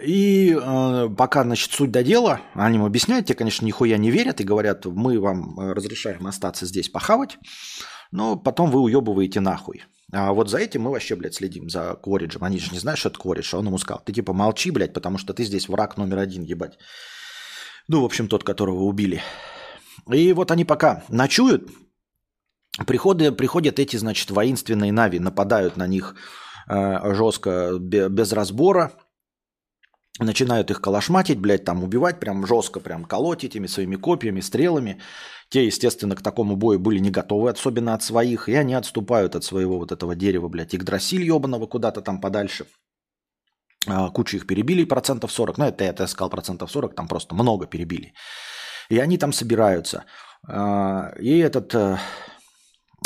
И 0.00 0.56
э, 0.58 1.08
пока, 1.16 1.42
значит, 1.42 1.72
суть 1.72 1.90
до 1.90 2.02
дела, 2.02 2.40
они 2.54 2.76
им 2.76 2.84
объясняют, 2.84 3.26
те, 3.26 3.34
конечно, 3.34 3.66
нихуя 3.66 3.98
не 3.98 4.10
верят 4.10 4.40
и 4.40 4.44
говорят, 4.44 4.86
мы 4.86 5.20
вам 5.20 5.58
э, 5.60 5.72
разрешаем 5.72 6.26
остаться 6.26 6.64
здесь 6.64 6.88
похавать, 6.88 7.38
но 8.10 8.36
потом 8.36 8.70
вы 8.70 8.80
уебываете 8.80 9.40
нахуй. 9.40 9.82
А 10.10 10.32
вот 10.32 10.50
за 10.50 10.58
этим 10.58 10.82
мы 10.82 10.90
вообще, 10.90 11.16
блядь, 11.16 11.34
следим, 11.34 11.68
за 11.68 11.94
Квориджем. 12.02 12.44
Они 12.44 12.58
же 12.58 12.70
не 12.72 12.78
знают, 12.78 12.98
что 12.98 13.08
это 13.08 13.18
Кворидж, 13.18 13.54
а 13.54 13.58
он 13.58 13.66
ему 13.66 13.78
сказал, 13.78 14.02
ты 14.04 14.12
типа 14.12 14.32
молчи, 14.32 14.70
блядь, 14.70 14.92
потому 14.92 15.18
что 15.18 15.34
ты 15.34 15.44
здесь 15.44 15.68
враг 15.68 15.96
номер 15.96 16.18
один, 16.18 16.42
ебать. 16.42 16.78
Ну, 17.88 18.02
в 18.02 18.04
общем, 18.04 18.28
тот, 18.28 18.44
которого 18.44 18.84
убили. 18.84 19.22
И 20.10 20.32
вот 20.32 20.50
они 20.50 20.64
пока 20.64 21.04
ночуют, 21.08 21.70
приходят, 22.86 23.36
приходят 23.36 23.78
эти, 23.78 23.96
значит, 23.96 24.30
воинственные 24.30 24.92
нави, 24.92 25.18
нападают 25.18 25.76
на 25.76 25.86
них 25.86 26.14
э, 26.68 27.14
жестко, 27.14 27.78
без 27.78 28.32
разбора, 28.32 28.92
начинают 30.18 30.70
их 30.70 30.80
калашматить, 30.80 31.38
блядь, 31.38 31.64
там 31.64 31.82
убивать, 31.82 32.20
прям 32.20 32.46
жестко, 32.46 32.80
прям 32.80 33.04
колоть 33.04 33.44
этими 33.44 33.66
своими 33.66 33.96
копьями, 33.96 34.40
стрелами. 34.40 35.00
Те, 35.48 35.66
естественно, 35.66 36.16
к 36.16 36.22
такому 36.22 36.56
бою 36.56 36.78
были 36.78 36.98
не 36.98 37.10
готовы, 37.10 37.50
особенно 37.50 37.94
от 37.94 38.02
своих, 38.02 38.48
и 38.48 38.54
они 38.54 38.74
отступают 38.74 39.36
от 39.36 39.44
своего 39.44 39.78
вот 39.78 39.92
этого 39.92 40.14
дерева, 40.14 40.48
блядь, 40.48 40.74
Игдрасиль 40.74 41.24
ебаного 41.24 41.66
куда-то 41.66 42.00
там 42.00 42.20
подальше. 42.20 42.66
А, 43.86 44.10
кучу 44.10 44.36
их 44.36 44.46
перебили, 44.46 44.84
процентов 44.84 45.32
40. 45.32 45.58
Ну, 45.58 45.64
это 45.64 45.84
я 45.84 46.06
сказал 46.06 46.30
процентов 46.30 46.70
40, 46.70 46.94
там 46.94 47.08
просто 47.08 47.34
много 47.34 47.66
перебили. 47.66 48.12
И 48.88 48.98
они 48.98 49.18
там 49.18 49.32
собираются. 49.32 50.04
А, 50.46 51.12
и 51.18 51.38
этот 51.38 51.74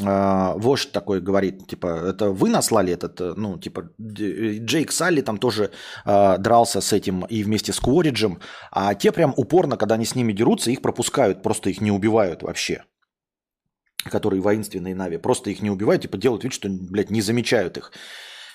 э, 0.03 0.53
вождь 0.57 0.93
такой 0.93 1.21
говорит, 1.21 1.67
типа, 1.67 1.87
это 1.87 2.31
вы 2.31 2.49
наслали 2.51 2.93
этот, 2.93 3.21
э, 3.21 3.35
ну, 3.37 3.59
типа, 3.59 3.91
Джейк 4.01 4.93
Салли 4.93 5.23
там 5.23 5.39
тоже 5.39 5.71
э, 6.05 6.39
дрался 6.39 6.81
с 6.81 6.93
этим 6.93 7.25
и 7.25 7.43
вместе 7.43 7.73
с 7.73 7.81
Квориджем, 7.81 8.41
а 8.71 8.95
те 8.95 9.13
прям 9.13 9.35
упорно, 9.37 9.77
когда 9.77 9.95
они 9.95 10.05
с 10.05 10.15
ними 10.15 10.33
дерутся, 10.33 10.71
их 10.71 10.83
пропускают, 10.83 11.43
просто 11.43 11.71
их 11.71 11.81
не 11.81 11.91
убивают 11.91 12.43
вообще. 12.43 12.85
которые 14.11 14.41
воинственные 14.41 14.95
Нави, 14.95 15.19
просто 15.19 15.51
их 15.51 15.63
не 15.63 15.71
убивают, 15.71 16.03
типа 16.03 16.17
делают 16.17 16.45
вид, 16.45 16.53
что, 16.53 16.69
блядь, 16.69 17.11
не 17.11 17.23
замечают 17.23 17.77
их. 17.77 17.93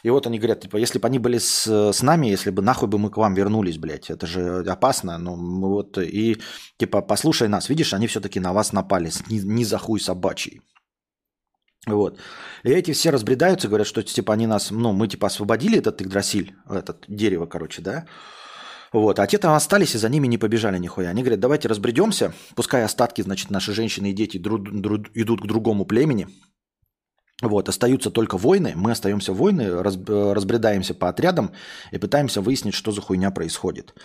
И 0.04 0.10
вот 0.10 0.26
они 0.26 0.40
говорят, 0.40 0.62
типа, 0.62 0.78
если 0.78 1.00
бы 1.00 1.08
они 1.08 1.20
были 1.20 1.38
с, 1.38 1.68
с 1.68 2.02
нами, 2.02 2.28
если 2.28 2.50
бы 2.50 2.62
нахуй 2.62 2.88
бы 2.88 2.98
мы 2.98 3.10
к 3.10 3.18
вам 3.18 3.36
вернулись, 3.36 3.78
блядь, 3.78 4.10
это 4.10 4.26
же 4.26 4.64
опасно, 4.68 5.18
ну, 5.18 5.36
вот, 5.36 5.98
и, 5.98 6.42
типа, 6.78 7.02
послушай 7.02 7.48
нас, 7.48 7.70
видишь, 7.70 7.94
они 7.94 8.08
все-таки 8.08 8.40
на 8.40 8.54
вас 8.54 8.74
напали, 8.74 9.12
не, 9.30 9.40
не 9.40 9.66
за 9.66 9.78
хуй 9.78 10.00
собачий. 10.00 10.62
Вот. 11.88 12.20
И 12.64 12.70
эти 12.70 12.94
все 12.94 13.12
разбредаются, 13.12 13.68
говорят, 13.68 13.88
что, 13.88 14.04
типа, 14.04 14.34
они 14.34 14.48
нас, 14.48 14.72
ну, 14.72 14.94
мы, 14.94 15.08
типа, 15.08 15.28
освободили 15.28 15.80
этот 15.80 16.02
Игдрасиль, 16.02 16.56
этот 16.70 17.06
дерево, 17.08 17.48
короче, 17.48 17.82
да, 17.82 18.06
вот. 18.94 19.20
А 19.20 19.28
те 19.28 19.38
там 19.38 19.54
остались 19.54 19.96
и 19.96 19.98
за 19.98 20.10
ними 20.10 20.28
не 20.28 20.38
побежали 20.38 20.78
нихуя. 20.78 21.10
Они 21.10 21.22
говорят, 21.22 21.40
давайте 21.40 21.68
разбредемся, 21.68 22.34
пускай 22.56 22.84
остатки, 22.84 23.22
значит, 23.24 23.50
наши 23.50 23.74
женщины 23.74 24.12
и 24.12 24.14
дети 24.14 24.38
дру- 24.38 24.64
дру- 24.64 25.10
идут 25.16 25.42
к 25.42 25.48
другому 25.48 25.86
племени, 25.86 26.28
вот, 27.42 27.70
остаются 27.70 28.12
только 28.12 28.38
войны, 28.38 28.74
мы 28.76 28.92
остаемся 28.92 29.34
войны, 29.34 29.82
раз, 29.82 29.98
разбредаемся 30.08 30.94
по 30.94 31.10
отрядам 31.10 31.52
и 31.92 31.98
пытаемся 31.98 32.42
выяснить, 32.42 32.76
что 32.76 32.92
за 32.92 33.02
хуйня 33.02 33.32
происходит. 33.32 33.96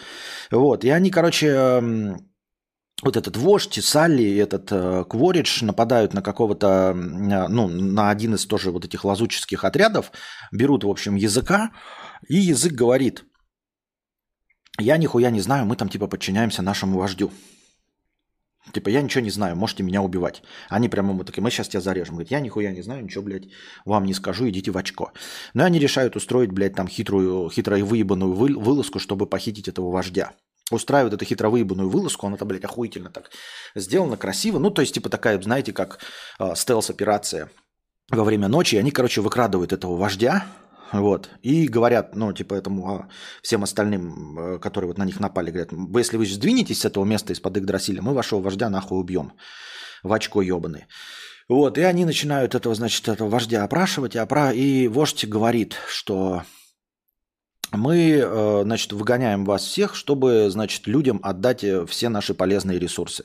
Вот, 0.51 0.85
и 0.85 0.89
они, 0.89 1.11
короче, 1.11 2.16
вот 3.03 3.16
этот 3.16 3.36
вождь, 3.36 3.78
Салли, 3.84 4.36
этот 4.36 4.72
э, 4.72 5.05
Кворидж 5.05 5.62
нападают 5.64 6.14
на 6.14 6.22
какого-то, 6.22 6.94
ну, 6.94 7.68
на 7.68 8.11
один 8.11 8.34
из 8.34 8.47
тоже 8.47 8.70
вот 8.70 8.84
этих 8.84 9.05
лазуческих 9.05 9.64
отрядов, 9.64 10.12
берут, 10.51 10.84
в 10.84 10.88
общем, 10.88 11.14
языка, 11.14 11.72
и 12.28 12.36
язык 12.36 12.72
говорит, 12.72 13.24
я 14.78 14.97
нихуя 14.97 15.30
не 15.30 15.40
знаю, 15.40 15.66
мы 15.66 15.76
там 15.76 15.88
типа 15.88 16.09
подчиняемся 16.09 16.62
нашему 16.62 16.99
вождю. 16.99 17.30
Типа, 18.72 18.88
я 18.88 19.01
ничего 19.01 19.22
не 19.22 19.30
знаю, 19.30 19.57
можете 19.57 19.84
меня 19.84 20.03
убивать. 20.03 20.42
Они 20.68 20.88
прямо 20.88 21.11
ему 21.11 21.22
такие, 21.24 21.42
мы 21.42 21.51
сейчас 21.51 21.68
тебя 21.68 21.80
зарежем. 21.80 22.16
Говорит, 22.16 22.32
я 22.32 22.40
нихуя 22.40 22.72
не 22.72 22.82
знаю, 22.82 23.05
ничего, 23.05 23.22
блядь, 23.22 23.44
вам 23.84 24.05
не 24.05 24.14
скажу, 24.14 24.49
идите 24.49 24.72
в 24.72 24.76
очко. 24.76 25.12
Но 25.55 25.64
они 25.64 25.78
решают 25.78 26.16
устроить, 26.16 26.51
блядь, 26.51 26.74
там 26.74 26.88
хитрую, 26.88 27.49
хитро 27.51 27.76
выебанную 27.76 28.32
вылазку, 28.32 28.99
чтобы 28.99 29.26
похитить 29.26 29.68
этого 29.68 29.90
вождя. 29.92 30.32
Устраивают 30.71 31.14
эту 31.14 31.25
хитро 31.25 31.49
выебанную 31.49 31.89
вылазку, 31.89 32.27
она 32.27 32.37
там, 32.37 32.49
блядь, 32.49 32.64
охуительно 32.64 33.11
так 33.11 33.31
сделана, 33.75 34.17
красиво. 34.17 34.59
Ну, 34.59 34.71
то 34.71 34.83
есть, 34.83 34.95
типа, 34.95 35.09
такая, 35.09 35.41
знаете, 35.41 35.73
как 35.73 36.01
э, 36.41 36.55
стелс-операция 36.57 37.51
во 38.11 38.25
время 38.25 38.49
ночи. 38.49 38.77
Они, 38.77 38.91
короче, 38.91 39.21
выкрадывают 39.21 39.73
этого 39.73 39.97
вождя, 39.97 40.45
вот. 40.93 41.31
И 41.43 41.67
говорят, 41.67 42.14
ну, 42.14 42.33
типа, 42.33 42.55
этому 42.55 42.89
а, 42.89 43.09
всем 43.43 43.62
остальным, 43.64 44.39
э, 44.39 44.59
которые 44.59 44.89
вот 44.89 44.99
на 44.99 45.05
них 45.05 45.21
напали, 45.21 45.51
говорят, 45.51 45.71
если 45.95 46.17
вы 46.17 46.27
сдвинетесь 46.27 46.81
с 46.81 46.85
этого 46.85 47.05
места 47.05 47.33
из-под 47.33 47.59
Игдрасиля, 47.59 48.03
мы 48.03 48.14
вашего 48.14 48.41
вождя 48.41 48.69
нахуй 48.69 49.01
убьем. 49.01 49.33
В 50.03 50.12
очко 50.12 50.43
ебаный. 50.43 50.87
Вот, 51.49 51.79
и 51.79 51.83
они 51.83 52.05
начинают 52.05 52.55
этого, 52.55 52.75
значит, 52.75 53.09
этого 53.09 53.29
вождя 53.29 53.64
опрашивать, 53.64 54.14
и, 54.14 54.19
опра... 54.19 54.53
и 54.53 54.89
вождь 54.89 55.25
говорит, 55.27 55.77
что 55.89 56.43
мы, 57.73 58.21
э, 58.23 58.62
значит, 58.64 58.93
выгоняем 58.93 59.45
вас 59.45 59.64
всех, 59.64 59.95
чтобы, 59.95 60.49
значит, 60.51 60.87
людям 60.87 61.21
отдать 61.23 61.64
э, 61.64 61.87
все 61.87 62.09
наши 62.09 62.35
полезные 62.35 62.79
ресурсы. 62.79 63.25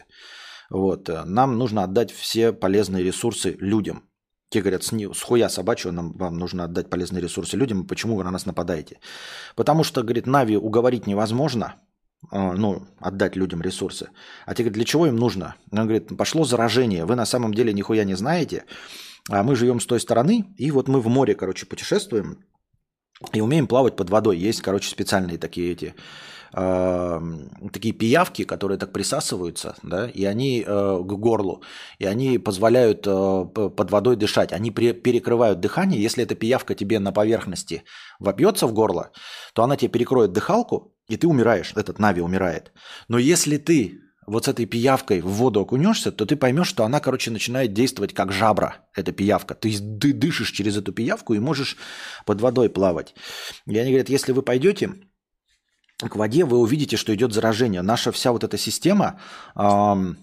Вот, 0.69 1.09
нам 1.25 1.57
нужно 1.57 1.83
отдать 1.83 2.11
все 2.11 2.53
полезные 2.53 3.03
ресурсы 3.03 3.57
людям. 3.59 4.03
Те 4.49 4.61
говорят, 4.61 4.83
с, 4.83 5.21
хуя 5.21 5.49
собачьего 5.49 5.91
нам, 5.91 6.11
вам 6.17 6.37
нужно 6.37 6.65
отдать 6.65 6.89
полезные 6.89 7.21
ресурсы 7.21 7.55
людям, 7.55 7.87
почему 7.87 8.17
вы 8.17 8.23
на 8.23 8.31
нас 8.31 8.45
нападаете? 8.45 8.99
Потому 9.55 9.83
что, 9.83 10.03
говорит, 10.03 10.27
Нави 10.27 10.57
уговорить 10.57 11.07
невозможно, 11.07 11.75
э, 12.31 12.51
ну, 12.53 12.85
отдать 12.99 13.37
людям 13.37 13.61
ресурсы. 13.61 14.09
А 14.45 14.53
те 14.53 14.63
говорят, 14.63 14.73
для 14.73 14.85
чего 14.85 15.07
им 15.07 15.15
нужно? 15.15 15.55
Он 15.71 15.83
говорит, 15.83 16.17
пошло 16.17 16.43
заражение, 16.43 17.05
вы 17.05 17.15
на 17.15 17.25
самом 17.25 17.53
деле 17.53 17.73
нихуя 17.73 18.03
не 18.03 18.15
знаете, 18.15 18.65
а 19.29 19.43
мы 19.43 19.55
живем 19.55 19.79
с 19.79 19.85
той 19.85 19.99
стороны, 19.99 20.53
и 20.57 20.71
вот 20.71 20.87
мы 20.87 20.99
в 20.99 21.07
море, 21.07 21.33
короче, 21.35 21.65
путешествуем, 21.65 22.43
и 23.33 23.41
умеем 23.41 23.67
плавать 23.67 23.95
под 23.95 24.09
водой. 24.09 24.37
Есть, 24.37 24.61
короче, 24.61 24.89
специальные 24.89 25.37
такие 25.37 25.71
эти 25.71 25.95
такие 26.53 27.93
пиявки, 27.93 28.43
которые 28.43 28.77
так 28.77 28.91
присасываются, 28.91 29.75
да, 29.83 30.09
и 30.09 30.25
они 30.25 30.65
э, 30.67 30.99
к 31.01 31.13
горлу, 31.13 31.63
и 31.97 32.05
они 32.05 32.39
позволяют 32.39 33.07
э, 33.07 33.45
под 33.53 33.91
водой 33.91 34.17
дышать. 34.17 34.51
Они 34.51 34.69
при, 34.69 34.91
перекрывают 34.91 35.61
дыхание. 35.61 36.01
Если 36.01 36.23
эта 36.23 36.35
пиявка 36.35 36.75
тебе 36.75 36.99
на 36.99 37.13
поверхности 37.13 37.83
вопьется 38.19 38.67
в 38.67 38.73
горло, 38.73 39.11
то 39.53 39.63
она 39.63 39.77
тебе 39.77 39.91
перекроет 39.91 40.33
дыхалку, 40.33 40.93
и 41.07 41.15
ты 41.15 41.25
умираешь, 41.25 41.71
этот 41.75 41.99
Нави 41.99 42.21
умирает. 42.21 42.73
Но 43.07 43.17
если 43.17 43.55
ты 43.55 44.01
вот 44.31 44.45
с 44.45 44.47
этой 44.47 44.65
пиявкой 44.65 45.21
в 45.21 45.27
воду 45.27 45.59
окунешься, 45.59 46.11
то 46.11 46.25
ты 46.25 46.35
поймешь, 46.35 46.67
что 46.67 46.85
она, 46.85 46.99
короче, 46.99 47.31
начинает 47.31 47.73
действовать 47.73 48.13
как 48.13 48.31
жабра, 48.31 48.87
эта 48.95 49.11
пиявка. 49.11 49.55
То 49.55 49.67
есть 49.67 49.99
ты 49.99 50.13
дышишь 50.13 50.51
через 50.51 50.77
эту 50.77 50.93
пиявку 50.93 51.33
и 51.33 51.39
можешь 51.39 51.77
под 52.25 52.39
водой 52.39 52.69
плавать. 52.69 53.13
И 53.65 53.77
они 53.77 53.91
говорят, 53.91 54.09
если 54.09 54.31
вы 54.31 54.41
пойдете 54.41 54.93
к 55.99 56.15
воде, 56.15 56.45
вы 56.45 56.59
увидите, 56.59 56.95
что 56.95 57.13
идет 57.13 57.33
заражение. 57.33 57.81
Наша 57.81 58.11
вся 58.11 58.31
вот 58.31 58.43
эта 58.43 58.57
система, 58.57 59.19
эм, 59.55 60.17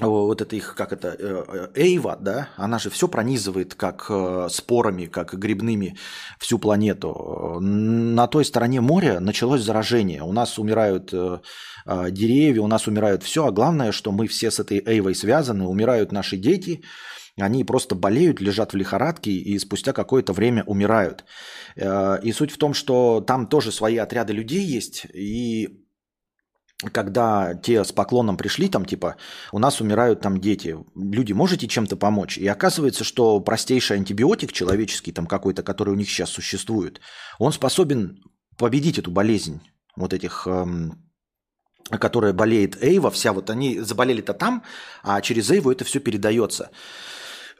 вот 0.00 0.40
это 0.40 0.56
их, 0.56 0.74
как 0.76 0.92
это, 0.92 1.16
э, 1.16 1.44
э, 1.46 1.68
Эйва, 1.76 2.16
да, 2.16 2.48
она 2.56 2.80
же 2.80 2.90
все 2.90 3.06
пронизывает 3.06 3.74
как 3.74 4.06
э, 4.08 4.48
спорами, 4.50 5.06
как 5.06 5.34
грибными 5.38 5.96
всю 6.40 6.58
планету. 6.58 7.58
На 7.60 8.26
той 8.26 8.44
стороне 8.44 8.80
моря 8.80 9.20
началось 9.20 9.62
заражение. 9.62 10.22
У 10.22 10.32
нас 10.32 10.58
умирают 10.58 11.14
деревья, 11.86 12.62
у 12.62 12.66
нас 12.66 12.88
умирают 12.88 13.22
все, 13.22 13.46
а 13.46 13.52
главное, 13.52 13.92
что 13.92 14.10
мы 14.10 14.26
все 14.26 14.50
с 14.50 14.58
этой 14.58 14.82
Эйвой 14.84 15.14
связаны, 15.14 15.64
умирают 15.64 16.12
наши 16.12 16.38
дети, 16.38 16.82
они 17.38 17.62
просто 17.62 17.94
болеют, 17.94 18.40
лежат 18.40 18.72
в 18.72 18.76
лихорадке 18.76 19.30
и 19.30 19.58
спустя 19.58 19.92
какое-то 19.92 20.32
время 20.32 20.64
умирают. 20.64 21.24
И 21.76 22.32
суть 22.32 22.52
в 22.52 22.58
том, 22.58 22.74
что 22.74 23.20
там 23.20 23.46
тоже 23.46 23.70
свои 23.70 23.98
отряды 23.98 24.32
людей 24.32 24.64
есть, 24.64 25.06
и 25.12 25.83
когда 26.92 27.54
те 27.54 27.84
с 27.84 27.92
поклоном 27.92 28.36
пришли, 28.36 28.68
там 28.68 28.84
типа, 28.84 29.16
у 29.52 29.58
нас 29.58 29.80
умирают 29.80 30.20
там 30.20 30.40
дети, 30.40 30.76
люди, 30.94 31.32
можете 31.32 31.68
чем-то 31.68 31.96
помочь? 31.96 32.38
И 32.38 32.46
оказывается, 32.46 33.04
что 33.04 33.40
простейший 33.40 33.96
антибиотик 33.96 34.52
человеческий, 34.52 35.12
там 35.12 35.26
какой-то, 35.26 35.62
который 35.62 35.90
у 35.90 35.96
них 35.96 36.08
сейчас 36.08 36.30
существует, 36.30 37.00
он 37.38 37.52
способен 37.52 38.22
победить 38.56 38.98
эту 38.98 39.10
болезнь 39.10 39.60
вот 39.96 40.12
этих 40.12 40.46
эм, 40.46 41.04
которая 41.90 42.32
болеет 42.32 42.82
Эйва, 42.82 43.10
вся 43.10 43.32
вот 43.32 43.50
они 43.50 43.78
заболели-то 43.78 44.34
там, 44.34 44.62
а 45.02 45.20
через 45.20 45.50
Эйву 45.50 45.70
это 45.70 45.84
все 45.84 46.00
передается. 46.00 46.70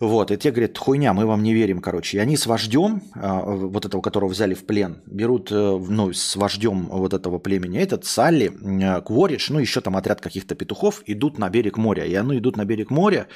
Вот, 0.01 0.30
и 0.30 0.36
те 0.36 0.51
говорят, 0.51 0.76
хуйня, 0.76 1.12
мы 1.14 1.24
вам 1.24 1.42
не 1.42 1.55
верим, 1.55 1.80
короче. 1.80 2.16
И 2.16 2.20
они 2.20 2.36
с 2.36 2.47
вождем, 2.47 3.03
а, 3.14 3.42
вот 3.42 3.86
этого, 3.86 4.03
которого 4.03 4.30
взяли 4.30 4.55
в 4.55 4.66
плен, 4.66 5.03
берут, 5.07 5.53
э, 5.53 5.55
ну, 5.55 6.12
с 6.12 6.34
вождем 6.36 6.86
вот 6.86 7.14
этого 7.14 7.38
племени, 7.38 7.78
этот 7.78 8.05
Салли, 8.05 8.51
э, 8.51 9.01
Кворидж, 9.03 9.53
ну, 9.53 9.61
еще 9.61 9.80
там 9.80 9.97
отряд 9.97 10.20
каких-то 10.20 10.57
петухов, 10.57 11.03
идут 11.07 11.38
на 11.38 11.49
берег 11.49 11.78
моря. 11.78 12.05
И 12.05 12.14
они 12.14 12.38
идут 12.38 12.57
на 12.57 12.64
берег 12.64 12.90
моря, 12.90 13.28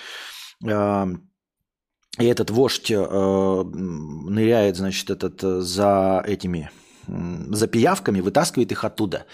э, 0.65 1.07
и 2.19 2.25
этот 2.25 2.51
вождь 2.51 2.91
ныряет, 2.91 4.77
значит, 4.77 5.09
этот 5.11 5.41
за 5.41 6.25
этими 6.27 6.71
за 7.07 7.69
пиявками, 7.69 8.21
вытаскивает 8.21 8.73
их 8.73 8.85
оттуда. 8.85 9.25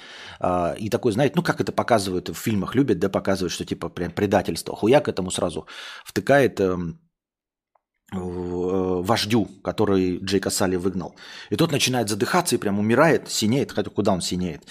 И 0.79 0.91
такой, 0.91 1.13
знаете, 1.13 1.33
ну 1.35 1.43
как 1.43 1.61
это 1.61 1.73
показывают 1.73 2.29
в 2.29 2.35
фильмах, 2.35 2.75
любят, 2.75 2.99
да, 2.99 3.09
показывают, 3.09 3.53
что 3.53 3.65
типа 3.65 3.89
прям 3.89 4.13
предательство. 4.13 4.77
Хуяк 4.77 5.09
этому 5.09 5.31
сразу 5.31 5.67
втыкает 6.05 6.61
эм, 6.61 7.01
вождю, 8.13 9.49
который 9.63 10.19
Джейка 10.19 10.51
Салли 10.51 10.77
выгнал. 10.77 11.15
И 11.51 11.57
тот 11.57 11.73
начинает 11.73 12.09
задыхаться 12.09 12.55
и 12.55 12.59
прям 12.59 12.79
умирает, 12.79 13.31
синеет, 13.31 13.73
хотя 13.73 13.91
куда 13.91 14.13
он 14.13 14.21
синеет. 14.21 14.63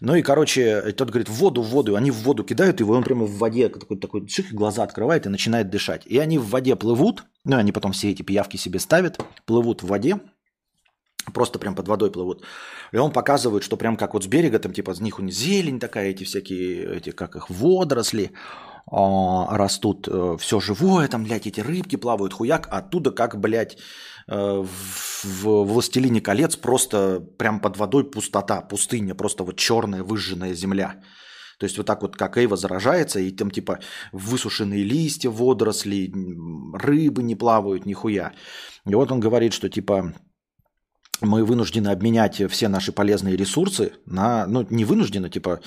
Ну 0.00 0.16
и, 0.16 0.22
короче, 0.22 0.92
тот 0.92 1.10
говорит, 1.10 1.28
в 1.28 1.34
воду, 1.34 1.62
в 1.62 1.68
воду. 1.68 1.94
Они 1.94 2.10
в 2.10 2.16
воду 2.16 2.42
кидают 2.42 2.80
его, 2.80 2.94
и 2.94 2.96
он 2.96 3.04
прямо 3.04 3.24
в 3.24 3.38
воде 3.38 3.68
такой, 3.68 3.96
такой 3.98 4.26
шик, 4.28 4.52
глаза 4.52 4.82
открывает 4.82 5.26
и 5.26 5.28
начинает 5.28 5.70
дышать. 5.70 6.02
И 6.06 6.18
они 6.18 6.38
в 6.38 6.48
воде 6.48 6.74
плывут, 6.74 7.24
ну 7.44 7.56
они 7.56 7.70
потом 7.70 7.92
все 7.92 8.10
эти 8.10 8.22
пиявки 8.22 8.56
себе 8.56 8.80
ставят, 8.80 9.20
плывут 9.46 9.82
в 9.82 9.86
воде, 9.86 10.18
просто 11.32 11.60
прям 11.60 11.76
под 11.76 11.86
водой 11.86 12.10
плывут. 12.10 12.42
И 12.90 12.96
он 12.96 13.12
показывает, 13.12 13.62
что 13.62 13.76
прям 13.76 13.96
как 13.96 14.14
вот 14.14 14.24
с 14.24 14.26
берега, 14.26 14.58
там 14.58 14.72
типа 14.72 14.92
с 14.92 15.00
них 15.00 15.20
у 15.20 15.22
них 15.22 15.34
зелень 15.34 15.78
такая, 15.78 16.10
эти 16.10 16.24
всякие, 16.24 16.96
эти 16.96 17.10
как 17.10 17.36
их, 17.36 17.48
водоросли. 17.48 18.32
А, 18.90 19.56
растут 19.56 20.08
э, 20.08 20.36
все 20.38 20.60
живое, 20.60 21.08
там, 21.08 21.24
блядь, 21.24 21.46
эти 21.46 21.60
рыбки 21.60 21.96
плавают, 21.96 22.32
хуяк, 22.32 22.68
оттуда 22.70 23.10
как, 23.10 23.40
блядь, 23.40 23.78
э, 24.28 24.64
в, 24.64 25.64
«Властелине 25.64 26.20
колец» 26.20 26.56
просто 26.56 27.20
прям 27.38 27.60
под 27.60 27.76
водой 27.76 28.10
пустота, 28.10 28.60
пустыня, 28.60 29.14
просто 29.14 29.44
вот 29.44 29.56
черная 29.56 30.02
выжженная 30.02 30.54
земля. 30.54 31.00
То 31.58 31.64
есть 31.64 31.76
вот 31.78 31.86
так 31.86 32.02
вот, 32.02 32.16
как 32.16 32.36
Эйва 32.36 32.56
заражается, 32.56 33.20
и 33.20 33.30
там 33.30 33.50
типа 33.50 33.78
высушенные 34.12 34.82
листья, 34.82 35.30
водоросли, 35.30 36.12
рыбы 36.74 37.22
не 37.22 37.36
плавают, 37.36 37.86
нихуя. 37.86 38.32
И 38.84 38.94
вот 38.94 39.12
он 39.12 39.20
говорит, 39.20 39.52
что 39.52 39.68
типа 39.68 40.12
мы 41.20 41.44
вынуждены 41.44 41.88
обменять 41.88 42.42
все 42.50 42.68
наши 42.68 42.90
полезные 42.90 43.36
ресурсы 43.36 43.92
на, 44.06 44.44
ну 44.46 44.66
не 44.70 44.84
вынуждены, 44.84 45.30
типа 45.30 45.60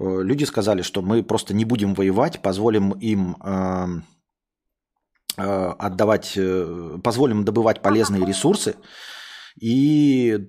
люди 0.00 0.44
сказали, 0.44 0.82
что 0.82 1.02
мы 1.02 1.22
просто 1.22 1.54
не 1.54 1.64
будем 1.64 1.94
воевать, 1.94 2.40
позволим 2.40 2.92
им 2.92 3.36
э, 3.42 3.86
э, 5.36 5.74
отдавать, 5.78 6.32
э, 6.36 6.98
позволим 7.04 7.44
добывать 7.44 7.82
полезные 7.82 8.24
ресурсы, 8.24 8.76
и 9.60 10.48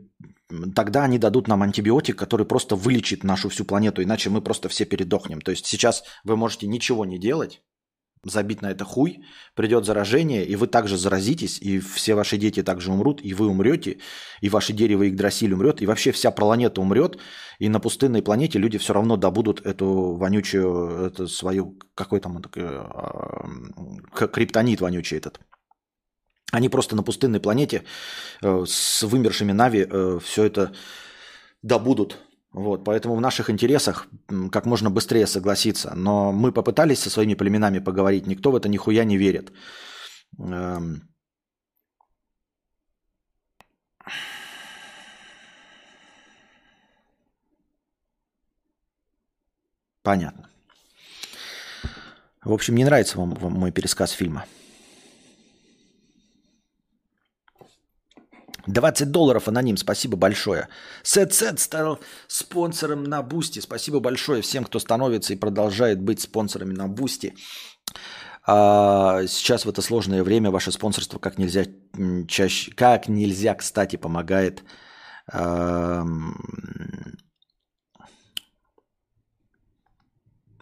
тогда 0.76 1.04
они 1.04 1.18
дадут 1.18 1.48
нам 1.48 1.64
антибиотик, 1.64 2.18
который 2.18 2.46
просто 2.46 2.76
вылечит 2.76 3.24
нашу 3.24 3.50
всю 3.50 3.66
планету, 3.66 4.02
иначе 4.02 4.30
мы 4.30 4.42
просто 4.42 4.70
все 4.70 4.86
передохнем. 4.86 5.42
То 5.42 5.52
есть 5.52 5.66
сейчас 5.66 6.04
вы 6.24 6.38
можете 6.38 6.68
ничего 6.68 7.06
не 7.06 7.20
делать, 7.20 7.62
забить 8.24 8.62
на 8.62 8.72
это 8.72 8.86
хуй, 8.86 9.24
придет 9.56 9.86
заражение, 9.86 10.46
и 10.46 10.56
вы 10.56 10.68
также 10.68 10.98
заразитесь, 10.98 11.58
и 11.60 11.80
все 11.80 12.14
ваши 12.14 12.38
дети 12.38 12.64
также 12.64 12.92
умрут, 12.92 13.22
и 13.24 13.34
вы 13.34 13.48
умрете, 13.48 13.98
и 14.42 14.50
ваше 14.50 14.74
дерево 14.74 15.08
Игдрасиль 15.08 15.54
умрет, 15.54 15.82
и 15.82 15.88
вообще 15.88 16.12
вся 16.12 16.32
планета 16.32 16.82
умрет, 16.82 17.18
и 17.60 17.70
на 17.70 17.80
пустынной 17.80 18.22
планете 18.22 18.60
люди 18.60 18.78
все 18.78 18.94
равно 18.94 19.18
добудут 19.18 19.66
эту 19.66 20.16
вонючую, 20.16 21.08
эту 21.08 21.28
свою, 21.28 21.78
какой 21.96 22.20
там 22.20 22.42
э, 22.56 22.84
криптонит 24.14 24.82
вонючий 24.82 25.18
этот. 25.18 25.40
Они 26.52 26.70
просто 26.70 26.96
на 26.96 27.04
пустынной 27.04 27.40
планете 27.40 27.84
э, 28.42 28.66
с 28.68 29.04
вымершими 29.04 29.52
Нави 29.52 29.88
э, 29.90 30.20
все 30.24 30.44
это 30.44 30.74
добудут 31.64 32.18
вот, 32.54 32.84
поэтому 32.84 33.16
в 33.16 33.22
наших 33.22 33.50
интересах 33.50 34.08
как 34.52 34.66
можно 34.66 34.90
быстрее 34.90 35.26
согласиться. 35.26 35.94
Но 35.96 36.32
мы 36.32 36.52
попытались 36.52 37.00
со 37.00 37.10
своими 37.10 37.34
племенами 37.34 37.80
поговорить, 37.80 38.28
никто 38.28 38.52
в 38.52 38.56
это 38.56 38.68
нихуя 38.68 39.06
не 39.06 39.18
верит. 39.18 39.54
Эм. 40.38 41.08
Понятно. 50.04 50.50
В 52.44 52.52
общем, 52.52 52.76
не 52.76 52.84
нравится 52.84 53.18
вам 53.18 53.38
мой 53.54 53.72
пересказ 53.72 54.12
фильма. 54.12 54.46
20 58.68 59.12
долларов 59.12 59.48
аноним, 59.48 59.78
спасибо 59.78 60.18
большое. 60.18 60.68
Сет 61.04 61.34
Сет 61.34 61.60
стал 61.60 62.00
спонсором 62.28 63.04
на 63.04 63.22
Boosty. 63.22 63.60
Спасибо 63.60 64.00
большое 64.00 64.42
всем, 64.42 64.64
кто 64.64 64.80
становится 64.80 65.34
и 65.34 65.38
продолжает 65.38 66.02
быть 66.02 66.22
спонсорами 66.22 66.74
на 66.74 66.88
Boosty. 66.88 67.36
А 68.46 69.26
сейчас 69.28 69.66
в 69.66 69.70
это 69.70 69.82
сложное 69.82 70.24
время 70.24 70.50
ваше 70.50 70.72
спонсорство 70.72 71.20
как 71.20 71.38
нельзя 71.38 71.66
чаще, 72.28 72.72
как 72.72 73.08
нельзя, 73.08 73.54
кстати, 73.56 73.98
помогает 73.98 74.64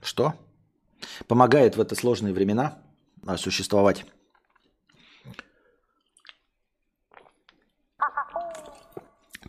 что? 0.01 0.33
Помогает 1.27 1.77
в 1.77 1.81
это 1.81 1.95
сложные 1.95 2.33
времена 2.33 2.79
существовать 3.37 4.05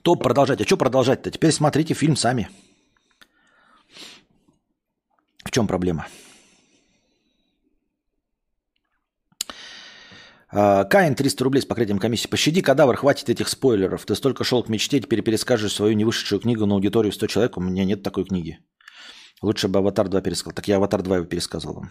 Топ 0.03 0.23
продолжать. 0.23 0.61
А 0.61 0.65
что 0.65 0.77
продолжать-то? 0.77 1.31
Теперь 1.31 1.53
смотрите 1.53 1.95
фильм 1.95 2.17
сами. 2.17 2.49
В 5.45 5.51
чем 5.51 5.67
проблема? 5.67 6.07
А, 10.53 10.85
Каин 10.85 11.15
300 11.15 11.45
рублей 11.45 11.61
с 11.61 11.67
покрытием 11.67 11.99
комиссии. 11.99 12.29
Пощади, 12.29 12.63
кадавр, 12.63 12.97
хватит 12.97 13.29
этих 13.29 13.49
спойлеров. 13.49 14.05
Ты 14.05 14.15
столько 14.15 14.45
шел 14.45 14.63
к 14.63 14.69
мечте, 14.69 15.01
теперь 15.01 15.23
перескажешь 15.23 15.73
свою 15.73 15.95
невышедшую 15.95 16.41
книгу 16.41 16.67
на 16.67 16.75
аудиторию 16.75 17.13
в 17.13 17.15
100 17.15 17.27
человек. 17.27 17.57
У 17.57 17.61
меня 17.61 17.85
нет 17.85 18.03
такой 18.03 18.25
книги. 18.25 18.59
Лучше 19.43 19.69
бы 19.69 19.79
«Аватар 19.79 20.07
2» 20.07 20.23
пересказал. 20.23 20.55
Так 20.55 20.69
я 20.69 20.77
«Аватар 20.77 21.01
2» 21.01 21.17
его 21.17 21.25
пересказал 21.25 21.75
вам. 21.75 21.91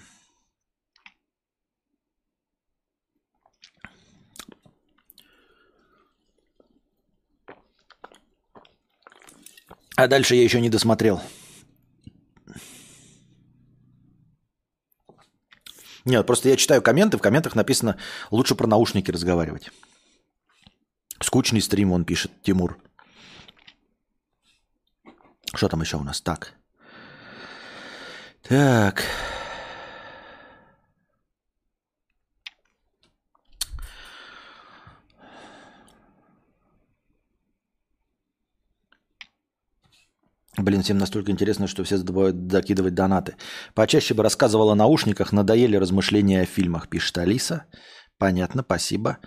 А 10.00 10.08
дальше 10.08 10.34
я 10.34 10.44
еще 10.44 10.62
не 10.62 10.70
досмотрел. 10.70 11.22
Нет, 16.06 16.26
просто 16.26 16.48
я 16.48 16.56
читаю 16.56 16.82
комменты, 16.82 17.18
в 17.18 17.22
комментах 17.22 17.54
написано 17.54 17.98
«лучше 18.32 18.56
про 18.56 18.66
наушники 18.66 19.12
разговаривать». 19.12 19.72
Скучный 21.20 21.62
стрим, 21.62 21.92
он 21.92 22.06
пишет, 22.06 22.32
Тимур. 22.44 22.78
Что 25.54 25.68
там 25.68 25.82
еще 25.82 25.98
у 25.98 26.04
нас? 26.04 26.22
Так. 26.22 26.54
Так. 28.48 29.04
Блин, 40.64 40.82
всем 40.82 40.98
настолько 40.98 41.32
интересно, 41.32 41.68
что 41.68 41.84
все 41.84 41.98
забывают 41.98 42.48
докидывать 42.48 42.94
донаты. 42.94 43.36
Почаще 43.76 44.14
бы 44.14 44.24
рассказывала 44.24 44.74
о 44.74 44.76
наушниках, 44.76 45.32
надоели 45.32 45.78
размышления 45.78 46.42
о 46.42 46.46
фильмах, 46.46 46.90
пишет 46.90 47.18
Алиса. 47.18 47.66
Понятно, 48.18 48.64
спасибо. 48.64 49.18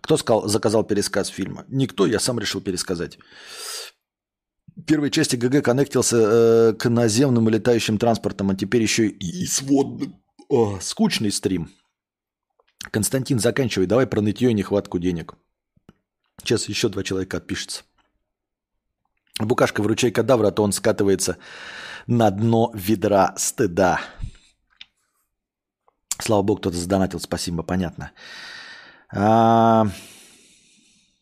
Кто 0.00 0.16
сказал, 0.16 0.48
заказал 0.48 0.84
пересказ 0.84 1.28
фильма? 1.28 1.64
Никто, 1.68 2.06
я 2.06 2.18
сам 2.18 2.38
решил 2.38 2.62
пересказать. 2.62 3.18
В 4.74 4.84
первой 4.84 5.10
части 5.10 5.36
ГГ 5.36 5.62
коннектился 5.62 6.16
э, 6.16 6.72
к 6.72 6.88
наземным 6.88 7.48
и 7.48 7.52
летающим 7.52 7.98
транспортам, 7.98 8.50
а 8.50 8.54
теперь 8.54 8.82
еще 8.82 9.06
и 9.06 9.44
с 9.44 9.60
водным. 9.60 10.22
О, 10.48 10.78
скучный 10.80 11.30
стрим. 11.30 11.68
Константин, 12.90 13.38
заканчивай, 13.38 13.86
давай 13.86 14.06
про 14.06 14.22
нытье 14.22 14.50
и 14.50 14.54
нехватку 14.54 14.98
денег. 14.98 15.34
Сейчас 16.40 16.68
еще 16.68 16.88
два 16.88 17.02
человека 17.02 17.36
отпишется. 17.36 17.84
Букашка 19.46 19.82
вручай 19.82 20.10
кадавра, 20.10 20.48
а 20.48 20.50
то 20.50 20.62
он 20.62 20.72
скатывается 20.72 21.36
на 22.06 22.30
дно 22.30 22.70
ведра 22.74 23.34
стыда. 23.36 24.00
Слава 26.18 26.42
богу, 26.42 26.60
кто-то 26.60 26.76
задонатил, 26.76 27.20
спасибо, 27.20 27.62
понятно. 27.62 28.12
А... 29.14 29.86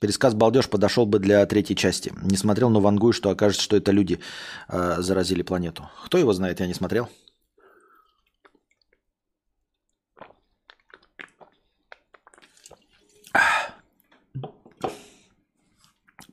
Пересказ 0.00 0.32
«Балдеж» 0.32 0.66
подошел 0.70 1.04
бы 1.04 1.18
для 1.18 1.44
третьей 1.44 1.76
части. 1.76 2.10
Не 2.22 2.38
смотрел, 2.38 2.70
но 2.70 2.80
вангую, 2.80 3.12
что 3.12 3.28
окажется, 3.28 3.62
что 3.62 3.76
это 3.76 3.92
люди 3.92 4.18
э, 4.68 4.96
заразили 4.98 5.42
планету. 5.42 5.90
Кто 6.06 6.16
его 6.16 6.32
знает, 6.32 6.60
я 6.60 6.66
не 6.66 6.72
смотрел. 6.72 7.06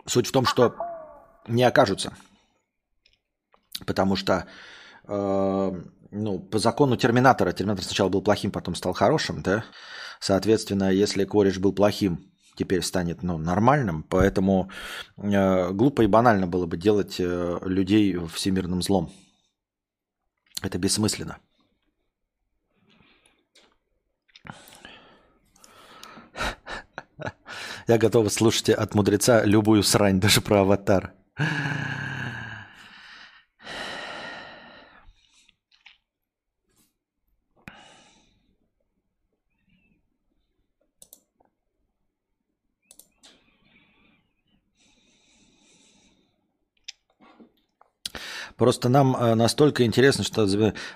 Суть 0.06 0.28
в 0.28 0.32
том, 0.32 0.46
что 0.46 0.78
не 1.48 1.64
окажутся. 1.64 2.14
Потому 3.86 4.16
что, 4.16 4.48
э, 5.08 5.82
ну, 6.12 6.40
по 6.40 6.60
закону 6.60 6.98
Терминатора, 6.98 7.52
Терминатор 7.52 7.84
сначала 7.84 8.10
был 8.10 8.22
плохим, 8.22 8.52
потом 8.52 8.76
стал 8.76 8.94
хорошим, 8.94 9.42
да? 9.42 9.66
Соответственно, 10.20 10.92
если 10.92 11.26
кореш 11.26 11.60
был 11.60 11.74
плохим, 11.74 12.32
теперь 12.58 12.82
станет 12.82 13.24
ну, 13.24 13.38
нормальным. 13.38 14.04
Поэтому 14.04 14.70
э, 15.18 15.72
глупо 15.72 16.02
и 16.02 16.08
банально 16.08 16.48
было 16.48 16.66
бы 16.66 16.76
делать 16.78 17.18
э, 17.20 17.60
людей 17.62 18.18
всемирным 18.34 18.82
злом. 18.82 19.14
Это 20.64 20.80
бессмысленно. 20.80 21.38
Я 27.88 28.00
готов 28.00 28.34
слушать 28.34 28.70
от 28.70 28.96
мудреца 28.96 29.46
любую 29.46 29.84
срань, 29.84 30.20
даже 30.20 30.42
про 30.42 30.62
аватар. 30.62 31.14
Просто 48.58 48.90
нам 48.90 49.16
э, 49.16 49.36
настолько 49.36 49.86
интересно, 49.86 50.24
что... 50.24 50.48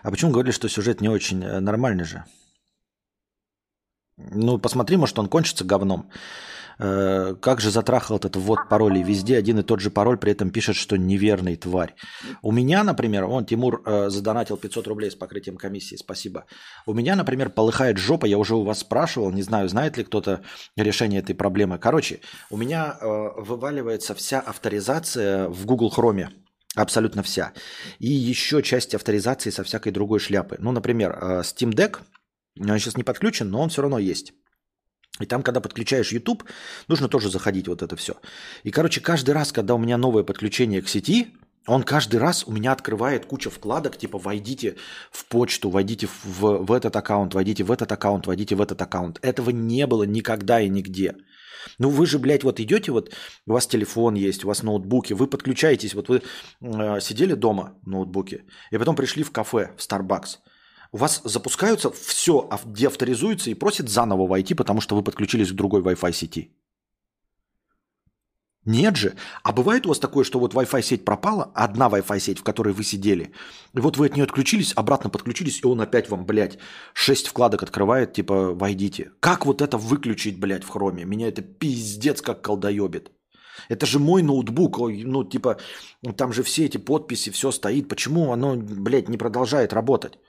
А 0.02 0.10
почему 0.10 0.32
говорили, 0.32 0.52
что 0.52 0.68
сюжет 0.68 1.00
не 1.00 1.10
очень 1.10 1.44
э, 1.44 1.60
нормальный 1.60 2.06
же? 2.06 2.26
Ну, 4.18 4.58
посмотри, 4.58 4.98
может, 4.98 5.20
он 5.20 5.30
кончится 5.30 5.64
говном. 5.64 6.10
Э, 6.84 7.36
как 7.40 7.62
же 7.62 7.70
затрахал 7.70 8.18
этот 8.18 8.36
ввод 8.36 8.68
паролей? 8.68 9.04
Везде 9.04 9.38
один 9.38 9.60
и 9.60 9.64
тот 9.64 9.80
же 9.80 9.92
пароль, 9.92 10.18
при 10.18 10.32
этом 10.32 10.50
пишет, 10.50 10.76
что 10.76 10.98
неверный 10.98 11.56
тварь. 11.56 11.94
У 12.42 12.52
меня, 12.52 12.84
например, 12.84 13.26
он 13.26 13.46
Тимур 13.46 13.84
э, 13.86 14.10
задонатил 14.10 14.58
500 14.58 14.88
рублей 14.88 15.12
с 15.12 15.16
покрытием 15.16 15.58
комиссии, 15.58 15.96
спасибо. 15.96 16.46
У 16.88 16.94
меня, 16.94 17.16
например, 17.16 17.52
полыхает 17.52 17.98
жопа, 17.98 18.26
я 18.26 18.40
уже 18.40 18.56
у 18.56 18.64
вас 18.64 18.80
спрашивал, 18.80 19.32
не 19.32 19.44
знаю, 19.44 19.70
знает 19.70 19.98
ли 19.98 20.04
кто-то 20.04 20.42
решение 20.76 21.20
этой 21.20 21.36
проблемы. 21.36 21.78
Короче, 21.78 22.22
у 22.50 22.58
меня 22.58 22.98
э, 23.00 23.06
вываливается 23.38 24.16
вся 24.16 24.40
авторизация 24.40 25.48
в 25.50 25.66
Google 25.68 25.94
Chrome. 25.96 26.30
Абсолютно 26.76 27.22
вся. 27.22 27.54
И 28.00 28.10
еще 28.10 28.64
часть 28.64 28.96
авторизации 28.96 29.52
со 29.52 29.64
всякой 29.64 29.92
другой 29.92 30.20
шляпы. 30.20 30.56
Ну, 30.60 30.72
например, 30.72 31.12
э, 31.22 31.42
Steam 31.42 31.74
Deck– 31.74 32.00
Он 32.60 32.78
сейчас 32.80 32.98
не 32.98 33.04
подключен, 33.04 33.50
но 33.50 33.62
он 33.62 33.70
все 33.70 33.82
равно 33.82 34.00
есть. 34.00 34.34
И 35.22 35.26
там, 35.26 35.44
когда 35.44 35.60
подключаешь 35.60 36.12
YouTube, 36.12 36.44
нужно 36.88 37.08
тоже 37.08 37.30
заходить 37.30 37.68
вот 37.68 37.82
это 37.82 37.96
все. 37.96 38.16
И, 38.64 38.72
короче, 38.72 39.02
каждый 39.02 39.32
раз, 39.32 39.52
когда 39.52 39.76
у 39.76 39.78
меня 39.78 39.98
новое 39.98 40.24
подключение 40.24 40.82
к 40.82 40.90
сети, 40.90 41.34
он 41.68 41.84
каждый 41.84 42.18
раз 42.20 42.44
у 42.48 42.52
меня 42.52 42.72
открывает 42.72 43.26
куча 43.28 43.50
вкладок, 43.50 43.98
типа 43.98 44.18
войдите 44.18 44.78
в 45.12 45.26
почту, 45.26 45.70
войдите 45.70 46.08
в, 46.08 46.66
в 46.66 46.72
этот 46.72 46.96
аккаунт, 46.96 47.36
войдите 47.36 47.64
в 47.64 47.72
этот 47.72 47.92
аккаунт, 47.92 48.26
войдите 48.26 48.56
в 48.56 48.62
этот 48.62 48.82
аккаунт. 48.82 49.20
Этого 49.22 49.52
не 49.52 49.86
было 49.86 50.04
никогда 50.04 50.60
и 50.60 50.70
нигде. 50.70 51.16
Ну 51.78 51.90
вы 51.90 52.08
же, 52.08 52.18
блядь, 52.18 52.44
вот 52.44 52.60
идете, 52.60 52.92
вот 52.92 53.14
у 53.46 53.54
вас 53.54 53.68
телефон 53.68 54.16
есть, 54.16 54.44
у 54.44 54.48
вас 54.48 54.64
ноутбуки, 54.64 55.14
вы 55.14 55.28
подключаетесь, 55.28 55.94
вот 55.94 56.10
вы 56.10 56.24
э, 56.62 57.00
сидели 57.00 57.36
дома 57.36 57.76
в 57.84 57.90
ноутбуке, 57.90 58.46
и 58.72 58.78
потом 58.78 58.96
пришли 58.96 59.24
в 59.24 59.32
кафе, 59.32 59.72
в 59.78 59.82
Starbucks. 59.82 60.40
У 60.94 60.98
вас 60.98 61.22
запускаются, 61.24 61.90
все 61.90 62.50
деавторизуется 62.66 63.50
и 63.50 63.54
просит 63.56 63.90
заново 63.90 64.28
войти, 64.28 64.54
потому 64.54 64.82
что 64.82 64.96
вы 64.96 65.04
подключились 65.04 65.52
к 65.52 65.56
другой 65.56 65.82
Wi-Fi 65.82 66.12
сети. 66.12 66.52
Нет 68.66 68.96
же. 68.96 69.16
А 69.42 69.54
бывает 69.54 69.86
у 69.86 69.90
вас 69.90 70.00
такое, 70.00 70.24
что 70.24 70.40
вот 70.40 70.54
Wi-Fi 70.54 70.82
сеть 70.84 71.06
пропала, 71.06 71.52
одна 71.56 71.90
Wi-Fi 71.90 72.20
сеть, 72.20 72.40
в 72.40 72.44
которой 72.44 72.74
вы 72.74 72.84
сидели, 72.84 73.32
и 73.74 73.80
вот 73.80 73.98
вы 73.98 74.06
от 74.06 74.16
нее 74.16 74.24
отключились, 74.24 74.74
обратно 74.76 75.10
подключились, 75.10 75.62
и 75.64 75.66
он 75.66 75.82
опять 75.82 76.10
вам, 76.10 76.26
блядь, 76.26 76.60
шесть 76.94 77.28
вкладок 77.28 77.64
открывает, 77.64 78.14
типа, 78.14 78.54
войдите. 78.54 79.12
Как 79.20 79.46
вот 79.46 79.62
это 79.62 79.78
выключить, 79.78 80.40
блядь, 80.40 80.64
в 80.64 80.70
хроме? 80.70 81.06
Меня 81.06 81.30
это 81.30 81.42
пиздец 81.42 82.22
как 82.22 82.42
колдоебит. 82.42 83.12
Это 83.70 83.86
же 83.86 83.98
мой 83.98 84.22
ноутбук, 84.22 84.78
ну, 84.78 85.24
типа, 85.24 85.58
там 86.16 86.34
же 86.34 86.44
все 86.44 86.66
эти 86.66 86.78
подписи, 86.78 87.32
все 87.32 87.52
стоит. 87.52 87.88
Почему 87.88 88.32
оно, 88.32 88.56
блядь, 88.58 89.10
не 89.10 89.18
продолжает 89.18 89.74
работать? 89.74 90.20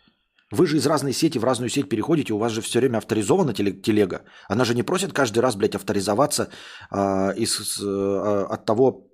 Вы 0.52 0.66
же 0.66 0.76
из 0.76 0.86
разной 0.86 1.12
сети 1.12 1.38
в 1.38 1.44
разную 1.44 1.70
сеть 1.70 1.88
переходите, 1.88 2.34
у 2.34 2.38
вас 2.38 2.52
же 2.52 2.60
все 2.60 2.78
время 2.78 2.98
авторизована 2.98 3.54
телега. 3.54 4.20
Она 4.48 4.64
же 4.64 4.74
не 4.74 4.82
просит 4.82 5.12
каждый 5.12 5.38
раз, 5.38 5.56
блядь, 5.56 5.74
авторизоваться 5.74 6.50
э, 6.90 6.96
из, 7.36 7.80
э, 7.82 8.46
от 8.50 8.66
того, 8.66 9.10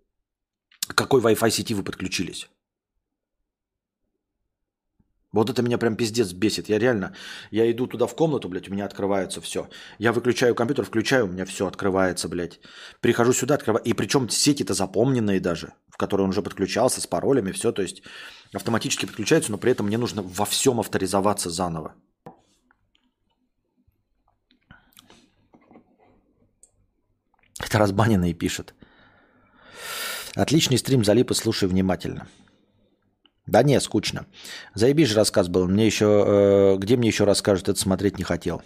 какой 0.95 1.21
Wi-Fi 1.21 1.51
сети 1.51 1.75
вы 1.75 1.85
подключились. 1.85 2.49
Вот 5.31 5.51
это 5.51 5.63
меня 5.63 5.79
прям 5.79 5.95
пиздец 5.95 6.33
бесит. 6.33 6.69
Я 6.69 6.79
реально, 6.79 7.15
я 7.53 7.71
иду 7.71 7.87
туда 7.87 8.07
в 8.07 8.17
комнату, 8.17 8.49
блядь, 8.49 8.69
у 8.69 8.73
меня 8.73 8.87
открывается 8.87 9.41
все. 9.41 9.69
Я 9.99 10.13
выключаю 10.13 10.55
компьютер, 10.55 10.85
включаю, 10.87 11.27
у 11.27 11.29
меня 11.29 11.45
все 11.45 11.67
открывается, 11.67 12.29
блядь. 12.29 12.61
Прихожу 13.01 13.33
сюда, 13.33 13.55
открываю. 13.55 13.85
И 13.85 13.93
причем 13.93 14.29
сети-то 14.29 14.75
запомненные 14.75 15.39
даже, 15.39 15.75
в 15.89 15.99
которые 15.99 16.25
он 16.25 16.31
уже 16.31 16.43
подключался 16.43 17.01
с 17.01 17.07
паролями, 17.07 17.53
все. 17.53 17.73
То 17.73 17.83
есть 17.83 18.03
автоматически 18.53 19.07
подключаются, 19.07 19.53
но 19.53 19.59
при 19.59 19.73
этом 19.73 19.87
мне 19.87 19.99
нужно 19.99 20.23
во 20.23 20.45
всем 20.45 20.81
авторизоваться 20.81 21.51
заново. 21.51 21.95
Это 27.61 27.79
разбаненный 27.79 28.33
пишет. 28.33 28.75
Отличный 30.35 30.79
стрим, 30.79 31.05
залип 31.05 31.31
и 31.31 31.35
слушай 31.35 31.69
внимательно. 31.69 32.29
Да 33.47 33.63
не, 33.63 33.81
скучно. 33.81 34.27
Заебись 34.75 35.09
же 35.09 35.17
рассказ 35.17 35.49
был. 35.49 35.67
Мне 35.67 35.87
еще, 35.87 36.05
э, 36.05 36.77
где 36.79 36.97
мне 36.97 37.09
еще 37.09 37.25
расскажут, 37.25 37.69
это 37.69 37.81
смотреть 37.81 38.19
не 38.19 38.25
хотел. 38.25 38.63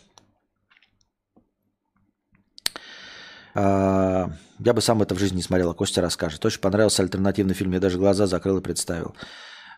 Э, 3.55 4.27
я 4.59 4.75
бы 4.75 4.81
сам 4.81 5.03
это 5.03 5.15
в 5.15 5.19
жизни 5.19 5.37
не 5.37 5.43
смотрел, 5.43 5.71
а 5.71 5.75
Костя 5.75 6.01
расскажет. 6.01 6.45
Очень 6.45 6.61
понравился 6.61 7.03
альтернативный 7.03 7.55
фильм. 7.55 7.73
Я 7.73 7.81
даже 7.81 7.99
глаза 7.99 8.27
закрыл 8.27 8.59
и 8.59 8.63
представил. 8.63 9.15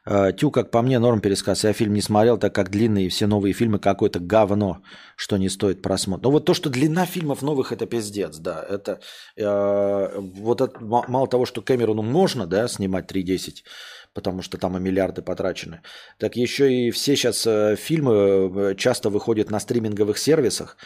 Э, 0.07 0.33
Тю, 0.37 0.51
как 0.51 0.71
по 0.71 0.83
мне, 0.83 0.99
норм 0.99 1.21
пересказ. 1.21 1.65
Я 1.65 1.73
фильм 1.73 1.95
не 1.95 2.03
смотрел, 2.03 2.39
так 2.39 2.55
как 2.55 2.71
длинные 2.71 3.09
все 3.09 3.27
новые 3.27 3.55
фильмы 3.55 3.79
какое-то 3.79 4.21
говно, 4.21 4.83
что 5.17 5.37
не 5.37 5.49
стоит 5.49 5.83
просмотра. 5.83 6.25
Но 6.25 6.31
вот 6.33 6.45
то, 6.45 6.55
что 6.55 6.71
длина 6.71 7.07
фильмов 7.07 7.43
новых, 7.43 7.73
это 7.73 7.87
пиздец, 7.87 8.37
да. 8.37 8.65
Это 8.69 9.01
э, 9.37 10.19
вот 10.19 10.61
это, 10.61 10.79
мало 10.81 11.27
того, 11.27 11.47
что 11.47 11.63
Кэмерону 11.63 12.03
можно, 12.03 12.47
да, 12.47 12.69
снимать 12.69 13.11
3.10, 13.11 13.65
потому 14.13 14.43
что 14.43 14.59
там 14.59 14.77
и 14.77 14.81
миллиарды 14.81 15.23
потрачены, 15.23 15.81
так 16.19 16.37
еще 16.37 16.73
и 16.73 16.91
все 16.91 17.17
сейчас 17.17 17.47
э, 17.47 17.77
фильмы 17.77 18.13
э, 18.15 18.75
часто 18.77 19.09
выходят 19.09 19.51
на 19.51 19.59
стриминговых 19.59 20.19
сервисах. 20.19 20.77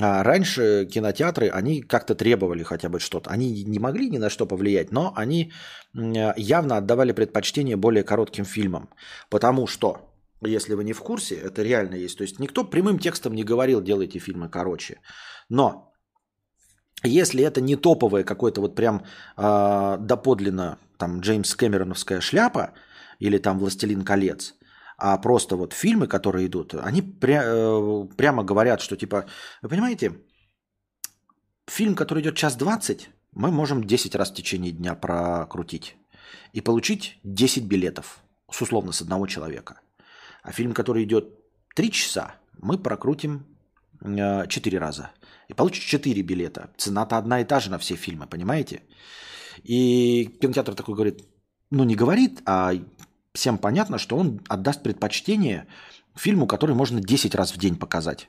А 0.00 0.22
раньше 0.22 0.86
кинотеатры, 0.86 1.48
они 1.48 1.82
как-то 1.82 2.14
требовали 2.14 2.62
хотя 2.62 2.88
бы 2.88 3.00
что-то. 3.00 3.30
Они 3.30 3.64
не 3.64 3.78
могли 3.78 4.10
ни 4.10 4.18
на 4.18 4.30
что 4.30 4.46
повлиять, 4.46 4.92
но 4.92 5.12
они 5.16 5.52
явно 6.36 6.76
отдавали 6.76 7.12
предпочтение 7.12 7.76
более 7.76 8.04
коротким 8.04 8.44
фильмам. 8.44 8.88
Потому 9.28 9.66
что, 9.66 10.12
если 10.40 10.74
вы 10.74 10.84
не 10.84 10.92
в 10.92 11.00
курсе, 11.00 11.34
это 11.34 11.62
реально 11.62 11.96
есть. 11.96 12.18
То 12.18 12.22
есть 12.22 12.38
никто 12.38 12.64
прямым 12.64 12.98
текстом 12.98 13.34
не 13.34 13.44
говорил, 13.44 13.82
делайте 13.82 14.20
фильмы 14.20 14.48
короче. 14.48 15.00
Но 15.48 15.92
если 17.02 17.42
это 17.42 17.60
не 17.60 17.76
топовое 17.76 18.24
какое-то 18.24 18.60
вот 18.60 18.74
прям 18.74 19.04
э, 19.36 19.96
доподлинно 20.00 20.78
там 20.96 21.20
Джеймс 21.20 21.54
Кэмероновская 21.54 22.20
шляпа 22.20 22.72
или 23.20 23.38
там 23.38 23.58
«Властелин 23.58 24.04
колец», 24.04 24.54
а 24.98 25.16
просто 25.18 25.56
вот 25.56 25.72
фильмы, 25.72 26.08
которые 26.08 26.46
идут, 26.48 26.74
они 26.74 27.00
пря- 27.00 27.44
э, 27.44 28.14
прямо 28.16 28.42
говорят, 28.42 28.80
что 28.80 28.96
типа, 28.96 29.26
вы 29.62 29.68
понимаете, 29.68 30.20
фильм, 31.68 31.94
который 31.94 32.20
идет 32.20 32.36
час 32.36 32.56
двадцать, 32.56 33.10
мы 33.32 33.52
можем 33.52 33.84
10 33.84 34.14
раз 34.16 34.30
в 34.30 34.34
течение 34.34 34.72
дня 34.72 34.94
прокрутить 34.94 35.96
и 36.52 36.60
получить 36.60 37.20
10 37.22 37.64
билетов, 37.64 38.18
с 38.50 38.60
условно 38.60 38.92
с 38.92 39.00
одного 39.00 39.26
человека. 39.26 39.80
А 40.42 40.50
фильм, 40.50 40.74
который 40.74 41.04
идет 41.04 41.34
3 41.76 41.92
часа, 41.92 42.34
мы 42.60 42.78
прокрутим 42.78 43.46
4 44.02 44.48
э, 44.48 44.80
раза. 44.80 45.10
И 45.46 45.54
получишь 45.54 45.84
4 45.84 46.22
билета. 46.22 46.70
Цена-то 46.76 47.16
одна 47.16 47.40
и 47.40 47.44
та 47.44 47.60
же 47.60 47.70
на 47.70 47.78
все 47.78 47.94
фильмы, 47.94 48.26
понимаете? 48.26 48.82
И 49.62 50.24
кинотеатр 50.40 50.74
такой 50.74 50.94
говорит, 50.94 51.24
ну 51.70 51.84
не 51.84 51.94
говорит, 51.94 52.42
а 52.46 52.72
всем 53.38 53.58
понятно, 53.58 53.98
что 53.98 54.16
он 54.16 54.40
отдаст 54.48 54.82
предпочтение 54.82 55.66
фильму, 56.16 56.46
который 56.46 56.74
можно 56.74 57.00
10 57.00 57.34
раз 57.34 57.52
в 57.52 57.58
день 57.58 57.76
показать. 57.76 58.28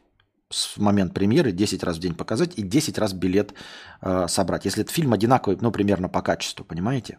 С 0.51 0.77
момент 0.77 1.13
премьеры 1.13 1.51
10 1.51 1.83
раз 1.83 1.97
в 1.97 1.99
день 1.99 2.15
показать 2.15 2.57
и 2.57 2.61
10 2.61 2.97
раз 2.97 3.13
билет 3.13 3.53
э, 4.01 4.27
собрать. 4.27 4.65
Если 4.65 4.81
этот 4.81 4.93
фильм 4.93 5.13
одинаковый, 5.13 5.57
ну, 5.61 5.71
примерно 5.71 6.09
по 6.09 6.21
качеству, 6.21 6.65
понимаете? 6.65 7.17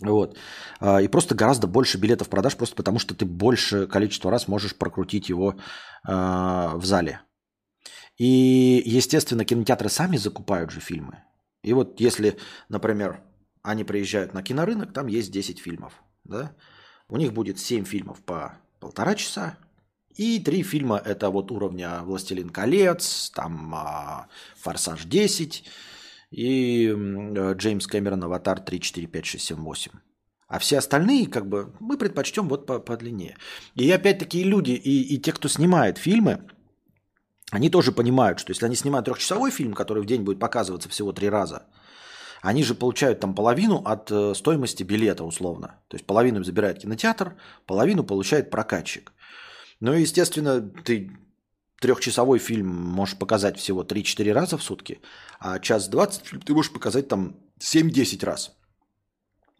Вот. 0.00 0.38
Э, 0.80 1.02
и 1.02 1.08
просто 1.08 1.34
гораздо 1.34 1.66
больше 1.66 1.98
билетов 1.98 2.28
продаж, 2.28 2.56
просто 2.56 2.76
потому 2.76 2.98
что 2.98 3.14
ты 3.14 3.24
больше 3.24 3.86
количество 3.86 4.30
раз 4.30 4.48
можешь 4.48 4.76
прокрутить 4.76 5.28
его 5.28 5.52
э, 5.52 5.56
в 6.74 6.84
зале. 6.84 7.20
И, 8.18 8.82
естественно, 8.84 9.44
кинотеатры 9.44 9.88
сами 9.88 10.16
закупают 10.16 10.70
же 10.70 10.80
фильмы. 10.80 11.22
И 11.62 11.72
вот 11.72 12.00
если, 12.00 12.38
например, 12.68 13.22
они 13.62 13.84
приезжают 13.84 14.34
на 14.34 14.42
кинорынок, 14.42 14.92
там 14.92 15.06
есть 15.06 15.32
10 15.32 15.60
фильмов 15.60 16.02
да, 16.24 16.54
у 17.08 17.16
них 17.16 17.32
будет 17.32 17.58
7 17.58 17.84
фильмов 17.84 18.22
по 18.22 18.58
полтора 18.80 19.14
часа, 19.14 19.58
и 20.14 20.38
три 20.40 20.62
фильма 20.62 21.00
это 21.02 21.30
вот 21.30 21.50
уровня 21.50 22.02
«Властелин 22.02 22.50
колец», 22.50 23.30
там 23.34 23.74
а, 23.74 24.28
«Форсаж 24.56 25.06
10» 25.06 25.62
и 26.30 26.88
Джеймс 27.54 27.86
Кэмерон 27.86 28.24
«Аватар 28.24 28.60
3, 28.60 28.80
4, 28.80 29.06
5, 29.06 29.24
6, 29.24 29.44
7, 29.44 29.64
8». 29.64 29.90
А 30.48 30.58
все 30.58 30.78
остальные, 30.78 31.28
как 31.28 31.48
бы, 31.48 31.74
мы 31.80 31.96
предпочтем 31.96 32.46
вот 32.48 32.66
по, 32.66 32.78
по 32.78 32.96
длине. 32.98 33.38
И 33.74 33.90
опять-таки 33.90 34.42
люди, 34.44 34.72
и, 34.72 35.14
и 35.14 35.18
те, 35.18 35.32
кто 35.32 35.48
снимает 35.48 35.96
фильмы, 35.96 36.46
они 37.50 37.70
тоже 37.70 37.90
понимают, 37.90 38.38
что 38.38 38.50
если 38.50 38.66
они 38.66 38.76
снимают 38.76 39.06
трехчасовой 39.06 39.50
фильм, 39.50 39.72
который 39.72 40.02
в 40.02 40.06
день 40.06 40.22
будет 40.22 40.38
показываться 40.38 40.90
всего 40.90 41.12
три 41.12 41.30
раза– 41.30 41.66
они 42.42 42.64
же 42.64 42.74
получают 42.74 43.20
там 43.20 43.34
половину 43.34 43.82
от 43.84 44.10
э, 44.10 44.34
стоимости 44.34 44.82
билета 44.82 45.22
условно. 45.22 45.78
То 45.88 45.94
есть 45.94 46.04
половину 46.06 46.42
забирает 46.42 46.80
кинотеатр, 46.80 47.36
половину 47.66 48.02
получает 48.02 48.50
прокатчик. 48.50 49.12
Ну 49.78 49.94
и, 49.94 50.00
естественно, 50.00 50.60
ты 50.60 51.12
трехчасовой 51.80 52.40
фильм 52.40 52.66
можешь 52.68 53.16
показать 53.16 53.58
всего 53.58 53.84
3-4 53.84 54.32
раза 54.32 54.58
в 54.58 54.62
сутки, 54.62 55.00
а 55.38 55.60
час 55.60 55.88
20 55.88 56.44
ты 56.44 56.52
можешь 56.52 56.72
показать 56.72 57.08
там 57.08 57.36
7-10 57.60 58.26
раз. 58.26 58.56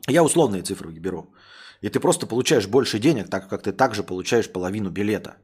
Я 0.09 0.25
условные 0.25 0.63
цифры 0.63 0.91
беру. 0.91 1.33
И 1.83 1.89
ты 1.89 2.01
просто 2.01 2.27
получаешь 2.27 2.67
больше 2.67 2.99
денег, 2.99 3.29
так 3.29 3.49
как 3.49 3.63
ты 3.63 3.73
также 3.73 4.03
получаешь 4.03 4.51
половину 4.51 4.91
билета. 4.91 5.37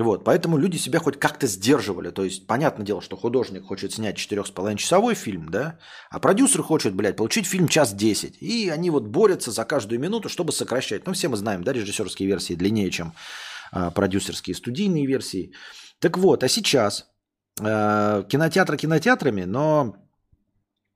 Вот, 0.00 0.24
поэтому 0.24 0.58
люди 0.58 0.78
себя 0.78 1.00
хоть 1.00 1.18
как-то 1.18 1.46
сдерживали. 1.48 2.10
То 2.10 2.24
есть, 2.24 2.46
понятное 2.46 2.86
дело, 2.86 3.00
что 3.00 3.16
художник 3.16 3.66
хочет 3.66 3.92
снять 3.92 4.16
4,5-часовой 4.16 5.14
фильм, 5.14 5.48
да, 5.50 5.78
а 6.10 6.20
продюсер 6.20 6.62
хочет, 6.62 6.94
блядь, 6.94 7.16
получить 7.16 7.46
фильм 7.46 7.66
час 7.66 7.94
10. 7.94 8.40
И 8.40 8.68
они 8.68 8.90
вот 8.90 9.08
борются 9.08 9.50
за 9.50 9.64
каждую 9.64 9.98
минуту, 9.98 10.28
чтобы 10.28 10.52
сокращать. 10.52 11.06
Ну, 11.06 11.12
все 11.12 11.28
мы 11.28 11.36
знаем, 11.36 11.64
да, 11.64 11.72
режиссерские 11.72 12.28
версии 12.28 12.54
длиннее, 12.54 12.90
чем 12.90 13.12
э, 13.72 13.90
продюсерские 13.90 14.54
студийные 14.54 15.04
версии. 15.04 15.52
Так 15.98 16.16
вот, 16.16 16.44
а 16.44 16.48
сейчас 16.48 17.06
э, 17.60 18.24
кинотеатры 18.28 18.76
кинотеатрами, 18.76 19.46
но 19.46 19.96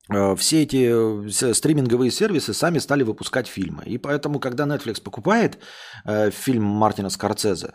э, 0.09 0.35
все 0.37 0.63
эти 0.63 1.27
э, 1.27 1.53
стриминговые 1.53 2.09
сервисы 2.09 2.53
сами 2.53 2.79
стали 2.79 3.03
выпускать 3.03 3.47
фильмы. 3.47 3.83
И 3.85 3.97
поэтому, 3.97 4.39
когда 4.39 4.63
Netflix 4.63 5.01
покупает 5.01 5.57
э, 6.05 6.31
фильм 6.31 6.63
Мартина 6.63 7.09
Скорцезе, 7.09 7.73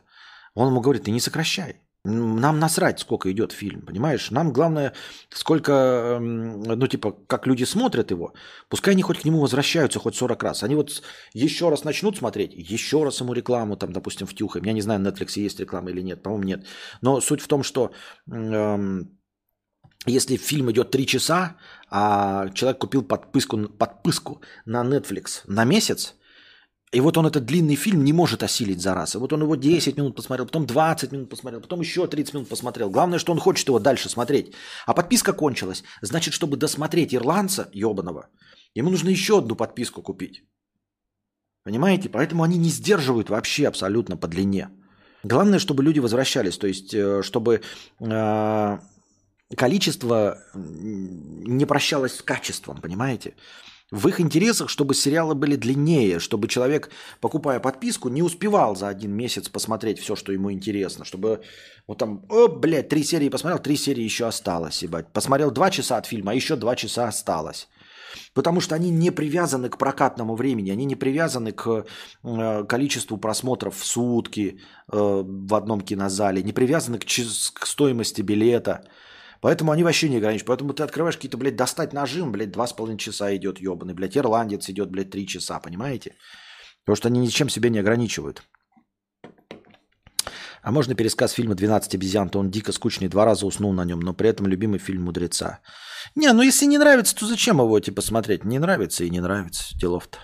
Он 0.58 0.68
ему 0.68 0.80
говорит, 0.80 1.04
ты 1.04 1.12
не 1.12 1.20
сокращай. 1.20 1.76
Нам 2.04 2.58
насрать, 2.58 2.98
сколько 2.98 3.30
идет 3.30 3.52
фильм, 3.52 3.82
понимаешь? 3.82 4.32
Нам 4.32 4.52
главное, 4.52 4.92
сколько, 5.30 5.72
эм, 5.72 6.62
ну, 6.62 6.86
типа, 6.88 7.12
как 7.28 7.46
люди 7.46 7.64
смотрят 7.64 8.10
его. 8.10 8.32
Пускай 8.68 8.94
они 8.94 9.02
хоть 9.02 9.18
к 9.20 9.24
нему 9.24 9.40
возвращаются 9.40 10.00
хоть 10.00 10.16
40 10.16 10.42
раз. 10.42 10.62
Они 10.64 10.74
вот 10.74 11.02
еще 11.32 11.68
раз 11.70 11.84
начнут 11.84 12.16
смотреть, 12.16 12.54
еще 12.54 13.04
раз 13.04 13.20
ему 13.20 13.34
рекламу, 13.34 13.76
там, 13.76 13.92
допустим, 13.92 14.26
втюхаем. 14.26 14.64
Я 14.66 14.72
не 14.72 14.80
знаю, 14.80 15.00
на 15.00 15.08
Netflix 15.08 15.38
есть 15.44 15.60
реклама 15.60 15.90
или 15.90 16.02
нет, 16.02 16.22
по-моему, 16.22 16.44
нет. 16.44 16.66
Но 17.02 17.20
суть 17.20 17.40
в 17.40 17.46
том, 17.46 17.62
что 17.62 17.92
эм, 18.28 19.16
если 20.06 20.36
фильм 20.38 20.70
идет 20.72 20.90
3 20.90 21.06
часа, 21.06 21.56
а 21.88 22.48
человек 22.54 22.80
купил 22.80 23.02
подписку, 23.02 23.68
подписку 23.68 24.40
на 24.66 24.82
Netflix 24.82 25.42
на 25.46 25.64
месяц, 25.64 26.16
и 26.90 27.00
вот 27.00 27.18
он 27.18 27.26
этот 27.26 27.44
длинный 27.44 27.76
фильм 27.76 28.04
не 28.04 28.12
может 28.12 28.42
осилить 28.42 28.80
за 28.80 28.94
раз. 28.94 29.14
И 29.14 29.18
вот 29.18 29.32
он 29.32 29.42
его 29.42 29.56
10 29.56 29.96
минут 29.96 30.16
посмотрел, 30.16 30.46
потом 30.46 30.66
20 30.66 31.12
минут 31.12 31.28
посмотрел, 31.28 31.60
потом 31.60 31.80
еще 31.80 32.06
30 32.06 32.34
минут 32.34 32.48
посмотрел. 32.48 32.90
Главное, 32.90 33.18
что 33.18 33.32
он 33.32 33.38
хочет 33.38 33.68
его 33.68 33.78
дальше 33.78 34.08
смотреть. 34.08 34.54
А 34.86 34.94
подписка 34.94 35.32
кончилась. 35.32 35.84
Значит, 36.02 36.34
чтобы 36.34 36.56
досмотреть 36.56 37.14
ирландца 37.14 37.68
ебаного, 37.72 38.28
ему 38.74 38.90
нужно 38.90 39.10
еще 39.10 39.38
одну 39.38 39.54
подписку 39.54 40.02
купить. 40.02 40.44
Понимаете? 41.64 42.08
Поэтому 42.08 42.42
они 42.42 42.56
не 42.56 42.70
сдерживают 42.70 43.28
вообще 43.28 43.68
абсолютно 43.68 44.16
по 44.16 44.26
длине. 44.26 44.70
Главное, 45.24 45.58
чтобы 45.58 45.82
люди 45.82 46.00
возвращались. 46.00 46.56
То 46.56 46.66
есть, 46.66 46.94
э, 46.94 47.22
чтобы 47.22 47.60
э, 48.00 48.78
количество 49.56 50.38
не 50.54 51.66
прощалось 51.66 52.16
с 52.16 52.22
качеством, 52.22 52.80
понимаете? 52.80 53.34
В 53.90 54.08
их 54.08 54.20
интересах, 54.20 54.68
чтобы 54.68 54.94
сериалы 54.94 55.34
были 55.34 55.56
длиннее, 55.56 56.18
чтобы 56.18 56.46
человек, 56.46 56.90
покупая 57.20 57.58
подписку, 57.58 58.10
не 58.10 58.22
успевал 58.22 58.76
за 58.76 58.88
один 58.88 59.12
месяц 59.12 59.48
посмотреть 59.48 59.98
все, 59.98 60.14
что 60.14 60.30
ему 60.30 60.52
интересно, 60.52 61.06
чтобы 61.06 61.40
вот 61.86 61.96
там, 61.96 62.26
о, 62.28 62.48
блядь, 62.48 62.90
три 62.90 63.02
серии 63.02 63.30
посмотрел, 63.30 63.58
три 63.62 63.76
серии 63.76 64.02
еще 64.02 64.26
осталось, 64.26 64.82
ебать. 64.82 65.10
Посмотрел 65.14 65.50
два 65.50 65.70
часа 65.70 65.96
от 65.96 66.06
фильма, 66.06 66.32
а 66.32 66.34
еще 66.34 66.56
два 66.56 66.76
часа 66.76 67.08
осталось. 67.08 67.68
Потому 68.34 68.60
что 68.60 68.74
они 68.74 68.90
не 68.90 69.10
привязаны 69.10 69.70
к 69.70 69.78
прокатному 69.78 70.34
времени, 70.36 70.70
они 70.70 70.84
не 70.84 70.96
привязаны 70.96 71.52
к 71.52 71.84
э, 72.24 72.64
количеству 72.68 73.16
просмотров 73.16 73.74
в 73.76 73.86
сутки 73.86 74.60
э, 74.92 75.22
в 75.26 75.54
одном 75.54 75.80
кинозале, 75.80 76.42
не 76.42 76.52
привязаны 76.52 76.98
к, 76.98 77.04
к 77.06 77.66
стоимости 77.66 78.20
билета. 78.22 78.84
Поэтому 79.40 79.72
они 79.72 79.84
вообще 79.84 80.08
не 80.08 80.16
ограничивают. 80.16 80.48
Поэтому 80.48 80.72
ты 80.74 80.82
открываешь 80.82 81.16
какие-то, 81.16 81.36
блядь, 81.36 81.56
достать 81.56 81.92
нажим, 81.92 82.32
блядь, 82.32 82.50
два 82.50 82.66
с 82.66 82.72
половиной 82.72 82.98
часа 82.98 83.34
идет 83.36 83.60
ебаный, 83.60 83.94
блядь, 83.94 84.16
ирландец 84.16 84.68
идет, 84.68 84.90
блядь, 84.90 85.10
три 85.10 85.26
часа, 85.26 85.60
понимаете? 85.60 86.16
Потому 86.84 86.96
что 86.96 87.08
они 87.08 87.20
ничем 87.20 87.48
себе 87.48 87.70
не 87.70 87.78
ограничивают. 87.78 88.42
А 90.62 90.72
можно 90.72 90.94
пересказ 90.94 91.32
фильма 91.32 91.54
«12 91.54 91.94
обезьян», 91.94 92.28
то 92.28 92.40
он 92.40 92.50
дико 92.50 92.72
скучный, 92.72 93.08
два 93.08 93.24
раза 93.24 93.46
уснул 93.46 93.72
на 93.72 93.84
нем, 93.84 94.00
но 94.00 94.12
при 94.12 94.28
этом 94.28 94.46
любимый 94.46 94.78
фильм 94.78 95.04
«Мудреца». 95.04 95.60
Не, 96.14 96.32
ну 96.32 96.42
если 96.42 96.66
не 96.66 96.78
нравится, 96.78 97.14
то 97.14 97.26
зачем 97.26 97.58
его, 97.58 97.78
типа, 97.80 98.02
смотреть? 98.02 98.44
Не 98.44 98.58
нравится 98.58 99.04
и 99.04 99.10
не 99.10 99.20
нравится, 99.20 99.78
делов-то. 99.78 100.18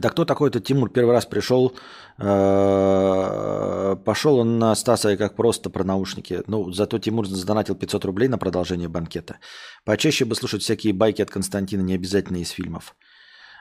Да 0.00 0.10
кто 0.10 0.24
такой 0.24 0.50
этот 0.50 0.64
Тимур? 0.64 0.90
Первый 0.90 1.12
раз 1.12 1.26
пришел, 1.26 1.74
э, 2.18 3.96
пошел 4.04 4.38
он 4.38 4.58
на 4.58 4.74
Стаса 4.74 5.12
и 5.12 5.16
как 5.16 5.36
просто 5.36 5.70
про 5.70 5.84
наушники. 5.84 6.42
Ну, 6.46 6.70
зато 6.72 6.98
Тимур 6.98 7.26
задонатил 7.26 7.74
500 7.74 8.04
рублей 8.04 8.28
на 8.28 8.38
продолжение 8.38 8.88
банкета. 8.88 9.38
Почаще 9.84 10.24
бы 10.24 10.34
слушать 10.34 10.62
всякие 10.62 10.92
байки 10.92 11.22
от 11.22 11.30
Константина, 11.30 11.82
не 11.82 11.94
обязательно 11.94 12.38
из 12.38 12.50
фильмов. 12.50 12.94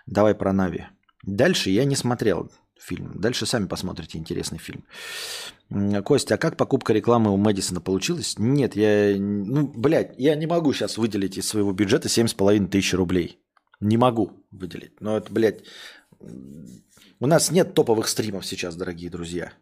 Давай 0.06 0.36
про 0.36 0.52
Нави. 0.54 0.86
Дальше 1.24 1.70
я 1.70 1.86
не 1.86 1.96
смотрел 1.96 2.52
фильм. 2.80 3.14
Дальше 3.16 3.46
сами 3.46 3.68
посмотрите 3.68 4.18
интересный 4.18 4.60
фильм. 4.60 4.84
Костя, 6.04 6.36
а 6.36 6.38
как 6.38 6.58
покупка 6.58 6.94
рекламы 6.94 7.32
у 7.32 7.38
Мэдисона 7.38 7.82
получилась? 7.82 8.36
Нет, 8.38 8.76
я... 8.76 9.16
Ну, 9.18 9.68
блядь, 9.68 10.14
я 10.18 10.36
не 10.36 10.46
могу 10.46 10.74
сейчас 10.74 10.98
выделить 10.98 11.38
из 11.38 11.48
своего 11.48 11.72
бюджета 11.72 12.08
7,5 12.08 12.68
тысяч 12.68 12.94
рублей. 12.94 13.40
Не 13.82 13.98
могу 13.98 14.32
выделить. 14.52 15.02
Но 15.02 15.18
это, 15.18 15.32
блядь, 15.34 15.64
у 17.20 17.28
нас 17.28 17.52
нет 17.52 17.74
топовых 17.74 18.08
стримов 18.08 18.46
сейчас, 18.46 18.76
дорогие 18.76 19.10
друзья. 19.10 19.54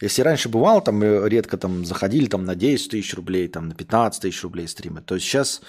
Если 0.00 0.22
раньше 0.22 0.48
бывало, 0.48 0.80
там 0.80 1.02
редко 1.02 1.58
там 1.58 1.84
заходили 1.84 2.26
там, 2.26 2.44
на 2.44 2.54
10 2.54 2.90
тысяч 2.90 3.14
рублей, 3.14 3.48
там, 3.48 3.68
на 3.68 3.74
15 3.74 4.22
тысяч 4.22 4.42
рублей 4.42 4.66
стримы, 4.66 5.02
то 5.02 5.18
сейчас 5.18 5.60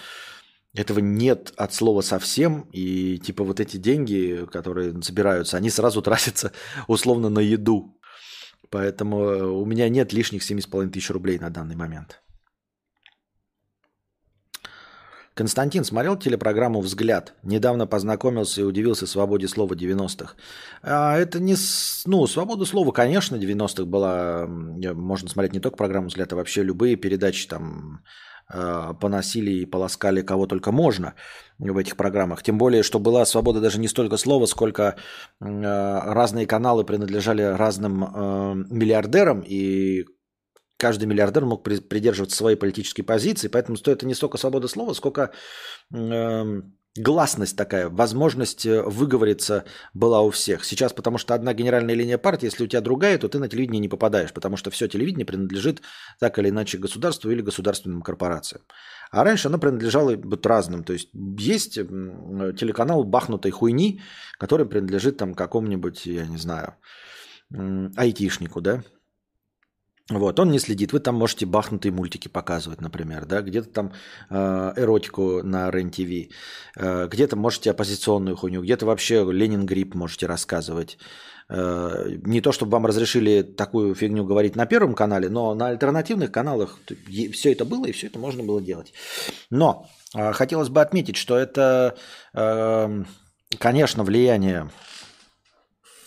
этого 0.73 0.99
нет 0.99 1.51
от 1.57 1.73
слова 1.73 2.01
совсем. 2.01 2.69
И 2.71 3.17
типа 3.17 3.43
вот 3.43 3.59
эти 3.59 3.77
деньги, 3.77 4.47
которые 4.51 5.01
собираются, 5.03 5.57
они 5.57 5.69
сразу 5.69 6.01
тратятся 6.03 6.53
условно 6.87 7.29
на 7.29 7.39
еду. 7.39 7.97
Поэтому 8.69 9.61
у 9.61 9.65
меня 9.65 9.89
нет 9.89 10.13
лишних 10.13 10.49
7,5 10.49 10.89
тысяч 10.91 11.09
рублей 11.09 11.37
на 11.39 11.49
данный 11.49 11.75
момент. 11.75 12.21
Константин 15.33 15.83
смотрел 15.83 16.17
телепрограмму 16.17 16.81
«Взгляд». 16.81 17.33
Недавно 17.43 17.87
познакомился 17.87 18.61
и 18.61 18.63
удивился 18.65 19.07
свободе 19.07 19.47
слова 19.47 19.73
90-х. 19.73 20.35
А 20.83 21.17
это 21.17 21.39
не... 21.39 21.55
Ну, 22.05 22.27
свобода 22.27 22.65
слова, 22.65 22.91
конечно, 22.91 23.37
90-х 23.37 23.85
была... 23.85 24.45
Можно 24.47 25.29
смотреть 25.29 25.53
не 25.53 25.59
только 25.59 25.77
программу 25.77 26.07
«Взгляд», 26.09 26.33
а 26.33 26.35
вообще 26.35 26.63
любые 26.63 26.97
передачи 26.97 27.47
там 27.47 28.03
а, 28.53 28.93
поносили 28.93 29.51
и 29.51 29.65
полоскали 29.65 30.21
кого 30.21 30.47
только 30.47 30.71
можно 30.71 31.13
в 31.57 31.77
этих 31.77 31.95
программах. 31.95 32.43
Тем 32.43 32.57
более, 32.57 32.83
что 32.83 32.99
была 32.99 33.25
свобода 33.25 33.61
даже 33.61 33.79
не 33.79 33.87
столько 33.87 34.17
слова, 34.17 34.45
сколько 34.45 34.97
а, 35.39 36.13
разные 36.13 36.45
каналы 36.45 36.83
принадлежали 36.83 37.43
разным 37.43 38.03
а, 38.03 38.53
миллиардерам, 38.53 39.41
и 39.45 40.05
каждый 40.81 41.05
миллиардер 41.05 41.45
мог 41.45 41.63
придерживаться 41.63 42.35
своей 42.35 42.57
политической 42.57 43.03
позиции, 43.03 43.49
поэтому 43.49 43.77
стоит 43.77 44.01
не 44.01 44.15
столько 44.15 44.39
свобода 44.39 44.67
слова, 44.67 44.93
сколько 44.93 45.31
э, 45.93 46.61
гласность 46.95 47.55
такая, 47.55 47.87
возможность 47.87 48.65
э, 48.65 48.81
выговориться 48.81 49.65
была 49.93 50.21
у 50.21 50.31
всех. 50.31 50.65
Сейчас, 50.65 50.91
потому 50.91 51.19
что 51.19 51.35
одна 51.35 51.53
генеральная 51.53 51.93
линия 51.93 52.17
партии, 52.17 52.47
если 52.47 52.63
у 52.63 52.67
тебя 52.67 52.81
другая, 52.81 53.19
то 53.19 53.29
ты 53.29 53.37
на 53.37 53.47
телевидение 53.47 53.79
не 53.79 53.89
попадаешь, 53.89 54.33
потому 54.33 54.57
что 54.57 54.71
все 54.71 54.87
телевидение 54.87 55.23
принадлежит 55.23 55.83
так 56.19 56.39
или 56.39 56.49
иначе 56.49 56.79
государству 56.79 57.29
или 57.29 57.43
государственным 57.43 58.01
корпорациям. 58.01 58.63
А 59.11 59.23
раньше 59.23 59.49
оно 59.49 59.59
принадлежало 59.59 60.15
вот 60.15 60.43
разным. 60.47 60.83
То 60.83 60.93
есть 60.93 61.09
есть 61.13 61.75
телеканал 61.75 63.03
бахнутой 63.03 63.51
хуйни, 63.51 64.01
который 64.39 64.65
принадлежит 64.65 65.17
там 65.17 65.35
какому-нибудь, 65.35 66.07
я 66.07 66.25
не 66.25 66.37
знаю, 66.37 66.73
айтишнику, 67.97 68.61
да, 68.61 68.83
вот, 70.19 70.39
он 70.39 70.51
не 70.51 70.59
следит. 70.59 70.93
Вы 70.93 70.99
там 70.99 71.15
можете 71.15 71.45
бахнутые 71.45 71.91
мультики 71.91 72.27
показывать, 72.27 72.81
например, 72.81 73.25
да, 73.25 73.41
где-то 73.41 73.69
там 73.69 73.93
э, 74.29 74.73
эротику 74.75 75.41
на 75.43 75.71
РЕН-ТВ, 75.71 76.33
э, 76.75 77.07
где-то 77.07 77.35
можете 77.35 77.71
оппозиционную 77.71 78.35
хуйню, 78.35 78.61
где-то 78.61 78.85
вообще 78.85 79.25
Ленин 79.31 79.65
Грипп 79.65 79.95
можете 79.95 80.25
рассказывать. 80.25 80.97
Э, 81.49 82.17
не 82.25 82.41
то, 82.41 82.51
чтобы 82.51 82.71
вам 82.71 82.85
разрешили 82.85 83.41
такую 83.41 83.93
фигню 83.95 84.23
говорить 84.23 84.55
на 84.55 84.65
Первом 84.65 84.93
канале, 84.93 85.29
но 85.29 85.53
на 85.53 85.67
альтернативных 85.67 86.31
каналах 86.31 86.79
все 87.33 87.51
это 87.51 87.65
было 87.65 87.85
и 87.85 87.91
все 87.91 88.07
это 88.07 88.19
можно 88.19 88.43
было 88.43 88.61
делать. 88.61 88.93
Но 89.49 89.89
э, 90.15 90.31
хотелось 90.33 90.69
бы 90.69 90.81
отметить, 90.81 91.17
что 91.17 91.37
это, 91.37 91.97
э, 92.33 93.03
конечно, 93.59 94.03
влияние 94.03 94.69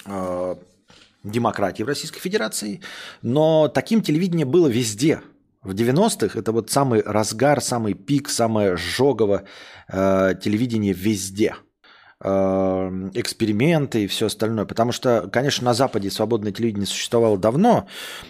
э, 0.07 0.55
демократии 1.25 1.83
в 1.83 1.89
Российской 1.89 2.21
Федерации, 2.21 2.81
но 3.23 3.69
таким 3.69 4.03
телевидение 4.03 4.47
было 4.47 4.69
везде. 4.69 5.21
В 5.63 5.75
90-х 5.75 6.39
это 6.39 6.53
вот 6.53 6.71
самый 6.71 7.03
разгар, 7.03 7.61
самый 7.61 7.95
пик, 7.95 8.29
самое 8.29 8.77
жогово 8.77 9.45
э, 9.89 10.35
телевидение 10.43 10.93
везде. 10.93 11.55
Э, 12.27 12.91
эксперименты 13.15 14.05
и 14.05 14.07
все 14.07 14.27
остальное. 14.27 14.65
Потому 14.65 14.93
что, 14.93 15.29
конечно, 15.33 15.65
на 15.65 15.75
Западе 15.75 16.11
свободное 16.11 16.53
телевидение 16.53 16.87
существовало 16.87 17.37
давно, 17.37 17.87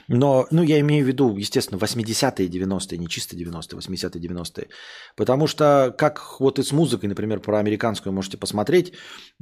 но, 0.09 0.47
ну, 0.51 0.63
я 0.63 0.81
имею 0.81 1.05
в 1.05 1.09
виду, 1.09 1.37
естественно, 1.37 1.79
80-е 1.79 2.49
90-е, 2.49 2.99
не 2.99 3.09
чисто 3.09 3.37
90-е, 3.37 3.79
80-е 3.79 4.21
90-е. 4.21 4.69
Потому 5.17 5.47
что, 5.47 5.95
как 5.97 6.41
вот 6.41 6.59
и 6.59 6.63
с 6.63 6.73
музыкой, 6.73 7.09
например, 7.09 7.41
про 7.41 7.59
американскую 7.59 8.13
можете 8.13 8.37
посмотреть, 8.37 8.95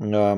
э, 0.03 0.37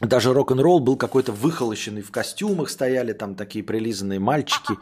даже 0.00 0.34
рок-н-ролл 0.34 0.80
был 0.80 0.96
какой-то 0.96 1.32
выхолощенный, 1.32 2.02
в 2.02 2.10
костюмах 2.10 2.68
стояли 2.68 3.12
там 3.12 3.34
такие 3.34 3.64
прилизанные 3.64 4.18
мальчики, 4.18 4.74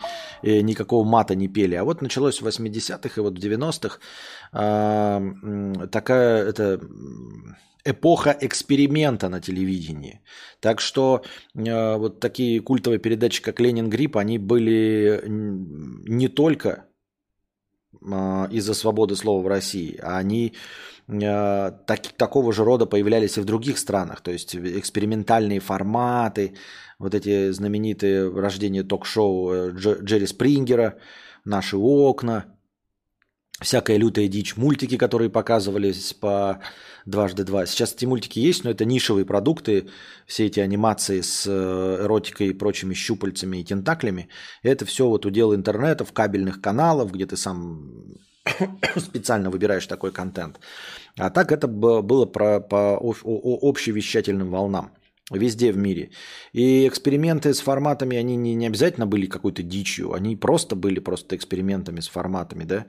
э, 0.43 0.61
никакого 0.61 1.05
мата 1.05 1.35
не 1.35 1.49
пели. 1.49 1.77
А 1.77 1.85
вот 1.85 2.03
началось 2.03 2.41
в 2.41 2.47
80-х 2.47 3.13
и 3.17 3.21
вот 3.21 3.39
в 3.39 3.43
90-х 3.43 3.99
э, 4.53 5.87
такая 5.89 6.45
это, 6.45 6.81
эпоха 7.85 8.37
эксперимента 8.41 9.29
на 9.29 9.41
телевидении. 9.41 10.21
Так 10.61 10.81
что 10.81 11.23
э, 11.55 11.97
вот 11.97 12.19
такие 12.19 12.61
культовые 12.61 12.99
передачи, 12.99 13.43
как 13.43 13.61
Ленин 13.61 13.91
Грипп, 13.91 14.17
они 14.17 14.39
были 14.39 15.23
не 15.27 16.29
только 16.29 16.87
э, 18.01 18.49
из-за 18.51 18.75
свободы 18.75 19.17
слова 19.17 19.43
в 19.43 19.47
России, 19.47 19.99
а 20.03 20.19
они 20.19 20.55
так, 21.07 22.01
такого 22.17 22.53
же 22.53 22.65
рода 22.65 22.87
появлялись 22.87 23.37
и 23.37 23.41
в 23.41 23.45
других 23.45 23.79
странах. 23.79 24.21
То 24.23 24.31
есть 24.31 24.57
экспериментальные 24.57 25.61
форматы, 25.61 26.55
вот 26.99 27.15
эти 27.15 27.51
знаменитые 27.53 28.31
рождения 28.31 28.83
ток-шоу 28.83 29.53
э, 29.53 29.71
Джерри 29.73 30.27
Спрингера, 30.27 30.97
наши 31.45 31.77
окна, 31.77 32.45
всякая 33.61 33.99
лютая 33.99 34.29
дичь, 34.29 34.57
мультики, 34.57 34.97
которые 34.97 35.31
показывались 35.31 36.15
по 36.15 36.61
дважды 37.07 37.45
два. 37.45 37.67
Сейчас 37.67 37.95
эти 37.95 38.07
мультики 38.07 38.39
есть, 38.39 38.65
но 38.65 38.71
это 38.71 38.85
нишевые 38.85 39.27
продукты, 39.27 39.89
все 40.27 40.47
эти 40.47 40.61
анимации 40.61 41.21
с 41.21 41.47
э, 41.47 42.05
эротикой 42.05 42.49
и 42.49 42.59
прочими 42.59 42.95
щупальцами 42.95 43.59
и 43.59 43.65
тентаклями. 43.65 44.29
Это 44.63 44.85
все 44.87 45.07
вот 45.07 45.27
удел 45.27 45.55
интернетов, 45.55 46.13
кабельных 46.13 46.61
каналов, 46.61 47.13
где 47.13 47.27
ты 47.27 47.37
сам 47.37 48.15
специально 48.97 49.51
выбираешь 49.51 49.87
такой 49.87 50.13
контент. 50.13 50.61
А 51.19 51.31
так 51.31 51.53
это 51.53 51.69
было 51.69 52.27
про, 52.27 52.61
по 52.61 52.97
общевещательным 52.97 54.51
волнам 54.51 54.91
везде 55.31 55.73
в 55.73 55.77
мире. 55.77 56.11
И 56.53 56.87
эксперименты 56.87 57.55
с 57.55 57.61
форматами, 57.61 58.17
они 58.17 58.37
не, 58.37 58.55
не 58.55 58.67
обязательно 58.67 59.07
были 59.07 59.27
какой-то 59.27 59.63
дичью, 59.63 60.13
они 60.13 60.37
просто 60.37 60.77
были 60.77 61.01
просто 61.01 61.37
экспериментами 61.37 62.01
с 62.01 62.09
форматами, 62.09 62.65
да. 62.65 62.87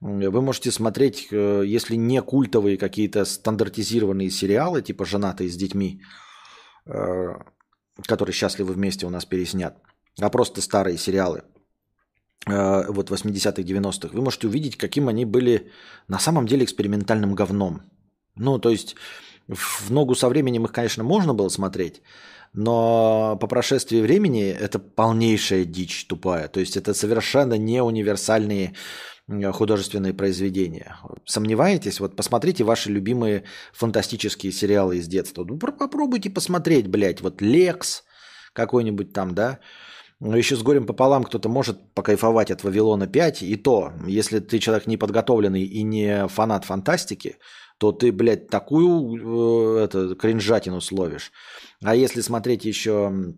Вы 0.00 0.42
можете 0.42 0.70
смотреть, 0.70 1.28
э, 1.32 1.62
если 1.66 1.96
не 1.96 2.22
культовые 2.22 2.78
какие-то 2.78 3.24
стандартизированные 3.24 4.30
сериалы, 4.30 4.80
типа 4.80 5.04
«Женатые 5.04 5.50
с 5.50 5.56
детьми», 5.56 6.00
э, 6.86 7.34
которые 8.06 8.32
«Счастливы 8.32 8.74
вместе» 8.74 9.06
у 9.06 9.10
нас 9.10 9.24
переснят, 9.24 9.76
а 10.20 10.30
просто 10.30 10.60
старые 10.60 10.98
сериалы, 10.98 11.42
вот 12.48 13.10
80-х, 13.10 13.62
90-х, 13.62 14.08
вы 14.12 14.22
можете 14.22 14.48
увидеть, 14.48 14.76
каким 14.76 15.08
они 15.08 15.24
были 15.24 15.70
на 16.08 16.18
самом 16.18 16.46
деле 16.46 16.64
экспериментальным 16.64 17.34
говном. 17.34 17.82
Ну, 18.36 18.58
то 18.58 18.70
есть 18.70 18.96
в 19.48 19.90
ногу 19.90 20.14
со 20.14 20.28
временем 20.28 20.64
их, 20.64 20.72
конечно, 20.72 21.04
можно 21.04 21.34
было 21.34 21.48
смотреть, 21.48 22.02
но 22.52 23.36
по 23.40 23.46
прошествии 23.46 24.00
времени 24.00 24.48
это 24.48 24.78
полнейшая 24.78 25.64
дичь 25.64 26.06
тупая. 26.06 26.48
То 26.48 26.60
есть 26.60 26.76
это 26.76 26.94
совершенно 26.94 27.54
не 27.54 27.82
универсальные 27.82 28.74
художественные 29.52 30.14
произведения. 30.14 30.96
Сомневаетесь? 31.26 32.00
Вот 32.00 32.16
посмотрите 32.16 32.64
ваши 32.64 32.90
любимые 32.90 33.44
фантастические 33.74 34.52
сериалы 34.52 34.96
из 34.96 35.06
детства. 35.06 35.44
Ну, 35.44 35.58
попробуйте 35.58 36.30
посмотреть, 36.30 36.88
блядь, 36.88 37.20
вот 37.20 37.42
«Лекс» 37.42 38.04
какой-нибудь 38.54 39.12
там, 39.12 39.34
да, 39.34 39.58
еще 40.20 40.56
с 40.56 40.62
горем 40.62 40.86
пополам 40.86 41.24
кто-то 41.24 41.48
может 41.48 41.94
покайфовать 41.94 42.50
от 42.50 42.64
Вавилона 42.64 43.06
5, 43.06 43.42
и 43.42 43.56
то, 43.56 43.92
если 44.06 44.40
ты 44.40 44.58
человек 44.58 44.86
неподготовленный 44.86 45.62
и 45.62 45.82
не 45.82 46.26
фанат 46.28 46.64
фантастики, 46.64 47.36
то 47.78 47.92
ты, 47.92 48.10
блядь, 48.10 48.48
такую 48.48 49.76
э, 49.76 49.84
это, 49.84 50.16
кринжатину 50.16 50.80
словишь. 50.80 51.30
А 51.84 51.94
если 51.94 52.20
смотреть 52.20 52.64
еще 52.64 53.34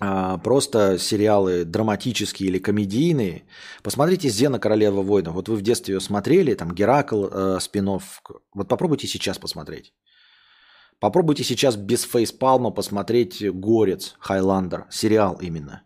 а, 0.00 0.38
просто 0.38 0.98
сериалы 0.98 1.64
драматические 1.64 2.50
или 2.50 2.58
комедийные, 2.58 3.44
посмотрите 3.82 4.28
«Зена. 4.28 4.58
Королева 4.58 5.02
воинов». 5.02 5.34
Вот 5.34 5.48
вы 5.48 5.56
в 5.56 5.62
детстве 5.62 5.94
ее 5.94 6.00
смотрели, 6.00 6.54
там 6.54 6.72
Геракл, 6.72 7.26
э, 7.26 7.58
спинов. 7.60 8.22
Вот 8.52 8.68
попробуйте 8.68 9.06
сейчас 9.06 9.38
посмотреть. 9.38 9.92
Попробуйте 11.00 11.44
сейчас 11.44 11.76
без 11.76 12.02
facepalm 12.02 12.62
а 12.62 12.70
посмотреть 12.70 13.42
«Горец», 13.42 14.14
«Highlander», 14.18 14.86
сериал 14.90 15.38
именно. 15.40 15.82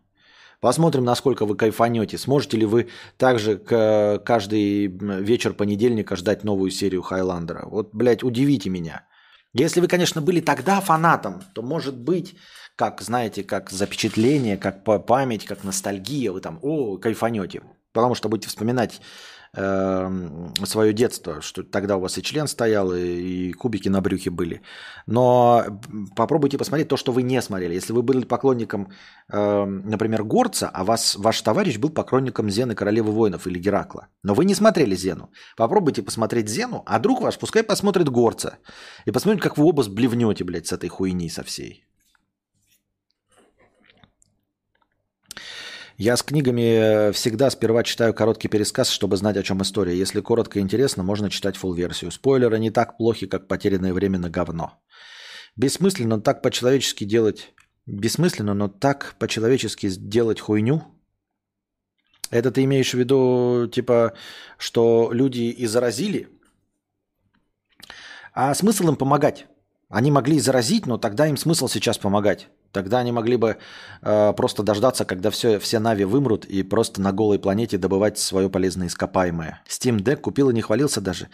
Посмотрим, 0.60 1.04
насколько 1.04 1.46
вы 1.46 1.56
кайфанете. 1.56 2.18
Сможете 2.18 2.56
ли 2.56 2.66
вы 2.66 2.88
также 3.16 3.58
каждый 3.58 4.88
вечер 4.88 5.54
понедельника 5.54 6.16
ждать 6.16 6.42
новую 6.42 6.70
серию 6.70 7.02
Highlander 7.02 7.56
а? 7.56 7.66
Вот, 7.68 7.94
блядь, 7.94 8.24
удивите 8.24 8.68
меня. 8.68 9.06
Если 9.54 9.80
вы, 9.80 9.86
конечно, 9.86 10.20
были 10.20 10.40
тогда 10.40 10.80
фанатом, 10.80 11.42
то, 11.54 11.62
может 11.62 11.96
быть, 11.96 12.34
как, 12.76 13.00
знаете, 13.02 13.44
как 13.44 13.70
запечатление, 13.70 14.56
как 14.56 14.84
память, 15.06 15.44
как 15.44 15.64
ностальгия, 15.64 16.32
вы 16.32 16.40
там, 16.40 16.58
о, 16.62 16.96
кайфанете. 16.98 17.62
Потому 17.92 18.14
что 18.14 18.28
будете 18.28 18.48
вспоминать 18.48 19.00
э, 19.56 20.10
свое 20.64 20.92
детство, 20.92 21.40
что 21.40 21.62
тогда 21.62 21.96
у 21.96 22.00
вас 22.00 22.18
и 22.18 22.22
член 22.22 22.46
стоял, 22.46 22.92
и, 22.92 23.00
и 23.00 23.52
кубики 23.52 23.88
на 23.88 24.00
брюхе 24.00 24.30
были. 24.30 24.60
Но 25.06 25.64
попробуйте 26.16 26.58
посмотреть 26.58 26.88
то, 26.88 26.96
что 26.96 27.12
вы 27.12 27.22
не 27.22 27.42
смотрели. 27.42 27.74
Если 27.74 27.92
вы 27.92 28.02
были 28.02 28.24
поклонником, 28.24 28.88
э, 29.32 29.64
например, 29.64 30.24
Горца, 30.24 30.70
а 30.72 30.84
вас, 30.84 31.16
ваш 31.16 31.42
товарищ 31.42 31.78
был 31.78 31.90
поклонником 31.90 32.50
Зены 32.50 32.74
Королевы 32.74 33.12
Воинов 33.12 33.46
или 33.46 33.58
Геракла, 33.58 34.08
но 34.22 34.34
вы 34.34 34.44
не 34.44 34.54
смотрели 34.54 34.94
Зену, 34.94 35.30
попробуйте 35.56 36.02
посмотреть 36.02 36.48
Зену, 36.48 36.82
а 36.86 36.98
друг 36.98 37.20
ваш 37.20 37.38
пускай 37.38 37.62
посмотрит 37.62 38.08
Горца. 38.08 38.58
И 39.06 39.10
посмотрите, 39.10 39.48
как 39.48 39.58
вы 39.58 39.64
оба 39.64 39.82
сблевнете, 39.82 40.44
блядь, 40.44 40.66
с 40.66 40.72
этой 40.72 40.88
хуйней 40.88 41.30
со 41.30 41.42
всей. 41.42 41.87
Я 45.98 46.16
с 46.16 46.22
книгами 46.22 47.08
э, 47.08 47.12
всегда 47.12 47.50
сперва 47.50 47.82
читаю 47.82 48.14
короткий 48.14 48.46
пересказ, 48.46 48.88
чтобы 48.88 49.16
знать, 49.16 49.36
о 49.36 49.42
чем 49.42 49.62
история. 49.62 49.98
Если 49.98 50.20
коротко 50.20 50.60
и 50.60 50.62
интересно, 50.62 51.02
можно 51.02 51.28
читать 51.28 51.56
full 51.56 51.74
версию 51.74 52.12
Спойлеры 52.12 52.60
не 52.60 52.70
так 52.70 52.96
плохи, 52.96 53.26
как 53.26 53.48
потерянное 53.48 53.92
время 53.92 54.20
на 54.20 54.30
говно. 54.30 54.80
Бессмысленно 55.56 56.20
так 56.20 56.40
по-человечески 56.40 57.02
делать... 57.02 57.52
Бессмысленно, 57.86 58.54
но 58.54 58.68
так 58.68 59.16
по-человечески 59.18 59.88
сделать 59.88 60.38
хуйню? 60.38 60.84
Это 62.30 62.52
ты 62.52 62.62
имеешь 62.62 62.94
в 62.94 62.98
виду, 62.98 63.66
типа, 63.66 64.12
что 64.56 65.10
люди 65.12 65.50
и 65.50 65.66
заразили? 65.66 66.28
А 68.34 68.54
смысл 68.54 68.90
им 68.90 68.96
помогать? 68.96 69.48
Они 69.88 70.12
могли 70.12 70.36
и 70.36 70.40
заразить, 70.40 70.86
но 70.86 70.96
тогда 70.96 71.26
им 71.26 71.36
смысл 71.36 71.66
сейчас 71.66 71.98
помогать. 71.98 72.48
Тогда 72.72 72.98
они 72.98 73.12
могли 73.12 73.36
бы 73.36 73.56
э, 74.02 74.32
просто 74.36 74.62
дождаться, 74.62 75.04
когда 75.04 75.30
все, 75.30 75.58
все 75.58 75.78
Нави 75.78 76.04
вымрут 76.04 76.44
и 76.44 76.62
просто 76.62 77.00
на 77.00 77.12
голой 77.12 77.38
планете 77.38 77.78
добывать 77.78 78.18
свое 78.18 78.50
полезное 78.50 78.88
ископаемое. 78.88 79.62
Steam 79.68 79.98
Deck 79.98 80.16
купил 80.16 80.50
и 80.50 80.54
не 80.54 80.60
хвалился 80.60 81.00
даже. 81.00 81.28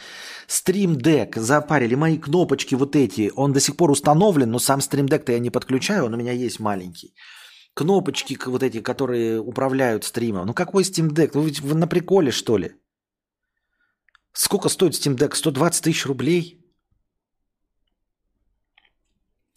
Stream 0.49 0.97
Deck, 0.97 1.39
запарили 1.41 1.97
мои 1.97 2.19
кнопочки 2.19 2.77
вот 2.77 2.95
эти. 2.95 3.33
Он 3.35 3.53
до 3.53 3.61
сих 3.61 3.77
пор 3.77 3.91
установлен, 3.91 4.51
но 4.51 4.59
сам 4.59 4.79
Stream 4.79 5.09
Deck-то 5.09 5.33
я 5.33 5.41
не 5.41 5.51
подключаю, 5.51 6.05
он 6.07 6.15
у 6.15 6.17
меня 6.17 6.33
есть 6.33 6.61
маленький. 6.61 7.15
Кнопочки 7.75 8.39
вот 8.47 8.63
эти, 8.63 8.81
которые 8.81 9.41
управляют 9.41 10.05
стримом. 10.05 10.47
Ну 10.47 10.55
какой 10.55 10.85
Steam 10.85 11.09
Deck? 11.09 11.33
Вы, 11.35 11.53
вы 11.63 11.75
на 11.75 11.89
приколе 11.89 12.31
что 12.31 12.59
ли? 12.59 12.77
Сколько 14.33 14.69
стоит 14.69 14.93
Steam 14.93 15.17
Deck? 15.17 15.35
120 15.35 15.83
тысяч 15.83 16.07
рублей? 16.07 16.64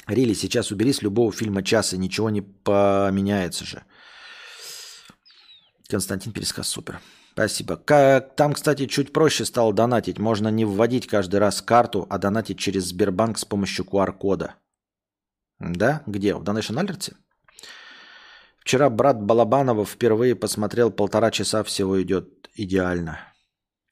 Рили, 0.07 0.33
сейчас 0.33 0.71
убери 0.71 0.93
с 0.93 1.01
любого 1.01 1.31
фильма 1.31 1.63
час, 1.63 1.93
и 1.93 1.97
ничего 1.97 2.29
не 2.29 2.41
поменяется 2.41 3.65
же. 3.65 3.83
Константин 5.89 6.31
пересказ 6.33 6.69
супер. 6.69 6.99
Спасибо. 7.33 7.77
Как, 7.77 8.35
там, 8.35 8.53
кстати, 8.53 8.87
чуть 8.87 9.13
проще 9.13 9.45
стало 9.45 9.73
донатить. 9.73 10.17
Можно 10.17 10.47
не 10.47 10.65
вводить 10.65 11.07
каждый 11.07 11.39
раз 11.39 11.61
карту, 11.61 12.07
а 12.09 12.17
донатить 12.17 12.57
через 12.57 12.85
Сбербанк 12.85 13.37
с 13.37 13.45
помощью 13.45 13.85
QR-кода. 13.85 14.55
Да? 15.59 16.01
Где? 16.07 16.33
В 16.33 16.43
Donation 16.43 16.83
Alert? 16.83 17.13
Вчера 18.59 18.89
брат 18.89 19.21
Балабанова 19.21 19.85
впервые 19.85 20.35
посмотрел 20.35 20.91
полтора 20.91 21.31
часа, 21.31 21.63
всего 21.63 22.01
идет 22.01 22.49
идеально. 22.55 23.19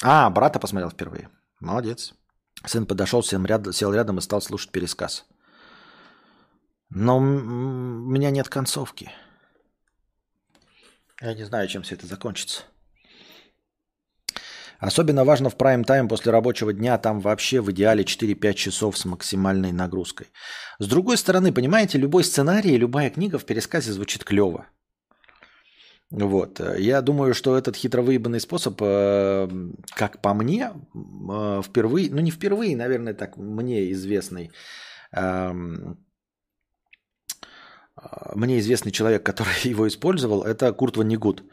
А, 0.03 0.30
брата 0.30 0.59
посмотрел 0.59 0.89
впервые. 0.89 1.30
Молодец. 1.59 2.13
Сын 2.66 2.86
подошел, 2.86 3.22
сел 3.24 3.43
рядом, 3.45 3.74
сел 3.74 3.93
рядом 3.93 4.18
и 4.18 4.22
стал 4.22 4.41
слушать 4.41 4.72
пересказ. 4.72 5.26
Но 6.96 7.18
у 7.18 7.22
меня 7.22 8.30
нет 8.32 8.48
концовки. 8.48 9.12
Я 11.22 11.34
не 11.34 11.43
знаю, 11.43 11.68
чем 11.68 11.84
все 11.84 11.96
это 11.96 12.08
закончится. 12.08 12.64
Особенно 14.80 15.26
важно 15.26 15.50
в 15.50 15.58
прайм-тайм 15.58 16.08
после 16.08 16.32
рабочего 16.32 16.72
дня, 16.72 16.98
там 16.98 17.20
вообще 17.20 17.60
в 17.60 17.70
идеале 17.72 18.04
4-5 18.04 18.54
часов 18.54 18.98
с 18.98 19.04
максимальной 19.04 19.74
нагрузкой. 19.74 20.28
С 20.80 20.88
другой 20.88 21.18
стороны, 21.18 21.52
понимаете, 21.52 21.98
любой 21.98 22.24
сценарий, 22.24 22.78
любая 22.78 23.10
книга 23.10 23.39
в 23.39 23.46
пересказе 23.46 23.91
звучит 23.91 24.24
клево. 24.24 24.66
Вот. 26.12 26.62
Я 26.78 27.02
думаю, 27.02 27.34
что 27.34 27.58
этот 27.58 27.76
хитро 27.76 28.04
выебанный 28.04 28.39
способ, 28.39 28.82
э, 28.82 29.50
как 29.96 30.22
по 30.22 30.34
мне, 30.34 30.72
э, 30.72 31.62
впервые, 31.62 32.10
ну 32.10 32.22
не 32.22 32.32
впервые, 32.32 32.78
наверное, 32.78 33.14
так 33.14 33.36
мне 33.36 33.91
известный, 33.91 34.52
эм, 35.11 36.05
мне 38.34 38.60
известный 38.60 38.91
человек, 38.91 39.23
который 39.23 39.56
его 39.64 39.88
использовал, 39.88 40.44
это 40.44 40.72
Курт 40.73 40.98
Ваннигут. 40.98 41.44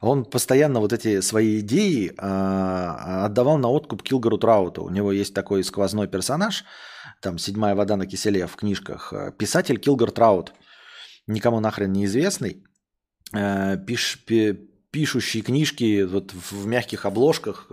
Он 0.00 0.24
постоянно 0.24 0.80
вот 0.80 0.92
эти 0.92 1.20
свои 1.20 1.60
идеи 1.60 2.12
а, 2.18 3.24
отдавал 3.26 3.58
на 3.58 3.68
откуп 3.68 4.02
Килгару 4.02 4.38
Трауту. 4.38 4.82
У 4.82 4.90
него 4.90 5.12
есть 5.12 5.32
такой 5.34 5.64
сквозной 5.64 6.08
персонаж, 6.08 6.64
там 7.20 7.38
«Седьмая 7.38 7.74
вода 7.74 7.96
на 7.96 8.06
киселе» 8.06 8.46
в 8.46 8.56
книжках. 8.56 9.14
Писатель 9.38 9.78
Килгар 9.78 10.10
Траут, 10.10 10.52
никому 11.26 11.60
нахрен 11.60 11.92
неизвестный, 11.92 12.64
э, 13.32 13.78
пиш, 13.86 14.22
пи, 14.26 14.52
пишущий 14.90 15.42
книжки 15.42 16.02
вот 16.02 16.32
в 16.32 16.66
мягких 16.66 17.06
обложках 17.06 17.66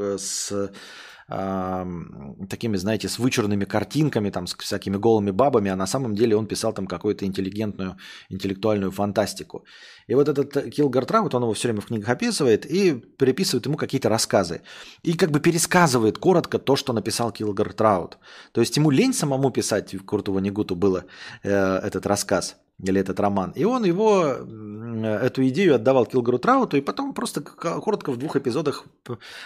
э, 1.31 2.45
такими, 2.49 2.77
знаете, 2.77 3.07
с 3.07 3.19
вычурными 3.19 3.65
картинками, 3.65 4.29
там, 4.29 4.47
с 4.47 4.55
всякими 4.55 4.97
голыми 4.97 5.31
бабами, 5.31 5.71
а 5.71 5.75
на 5.75 5.87
самом 5.87 6.15
деле 6.15 6.35
он 6.35 6.47
писал 6.47 6.73
там 6.73 6.87
какую-то 6.87 7.25
интеллигентную, 7.25 7.97
интеллектуальную 8.29 8.91
фантастику. 8.91 9.63
И 10.07 10.15
вот 10.15 10.27
этот 10.27 10.71
Килгар 10.71 11.05
Траут, 11.05 11.35
он 11.35 11.43
его 11.43 11.53
все 11.53 11.67
время 11.67 11.81
в 11.81 11.85
книгах 11.85 12.09
описывает 12.09 12.65
и 12.65 12.93
переписывает 13.17 13.65
ему 13.65 13.77
какие-то 13.77 14.09
рассказы. 14.09 14.61
И 15.03 15.13
как 15.13 15.31
бы 15.31 15.39
пересказывает 15.39 16.17
коротко 16.17 16.59
то, 16.59 16.75
что 16.75 16.93
написал 16.93 17.31
Килгар 17.31 17.73
Траут. 17.73 18.17
То 18.51 18.61
есть 18.61 18.77
ему 18.77 18.91
лень 18.91 19.13
самому 19.13 19.51
писать 19.51 19.95
Курту 20.05 20.33
Ванигуту 20.33 20.75
было 20.75 21.05
э, 21.43 21.49
этот 21.49 22.05
рассказ 22.05 22.57
или 22.83 22.99
этот 22.99 23.19
роман. 23.19 23.51
И 23.55 23.63
он 23.63 23.83
его, 23.83 24.25
эту 24.25 25.47
идею 25.47 25.75
отдавал 25.75 26.05
Килгару 26.05 26.39
Трауту, 26.39 26.77
и 26.77 26.81
потом 26.81 27.13
просто 27.13 27.41
коротко 27.41 28.11
в 28.11 28.17
двух 28.17 28.35
эпизодах 28.35 28.85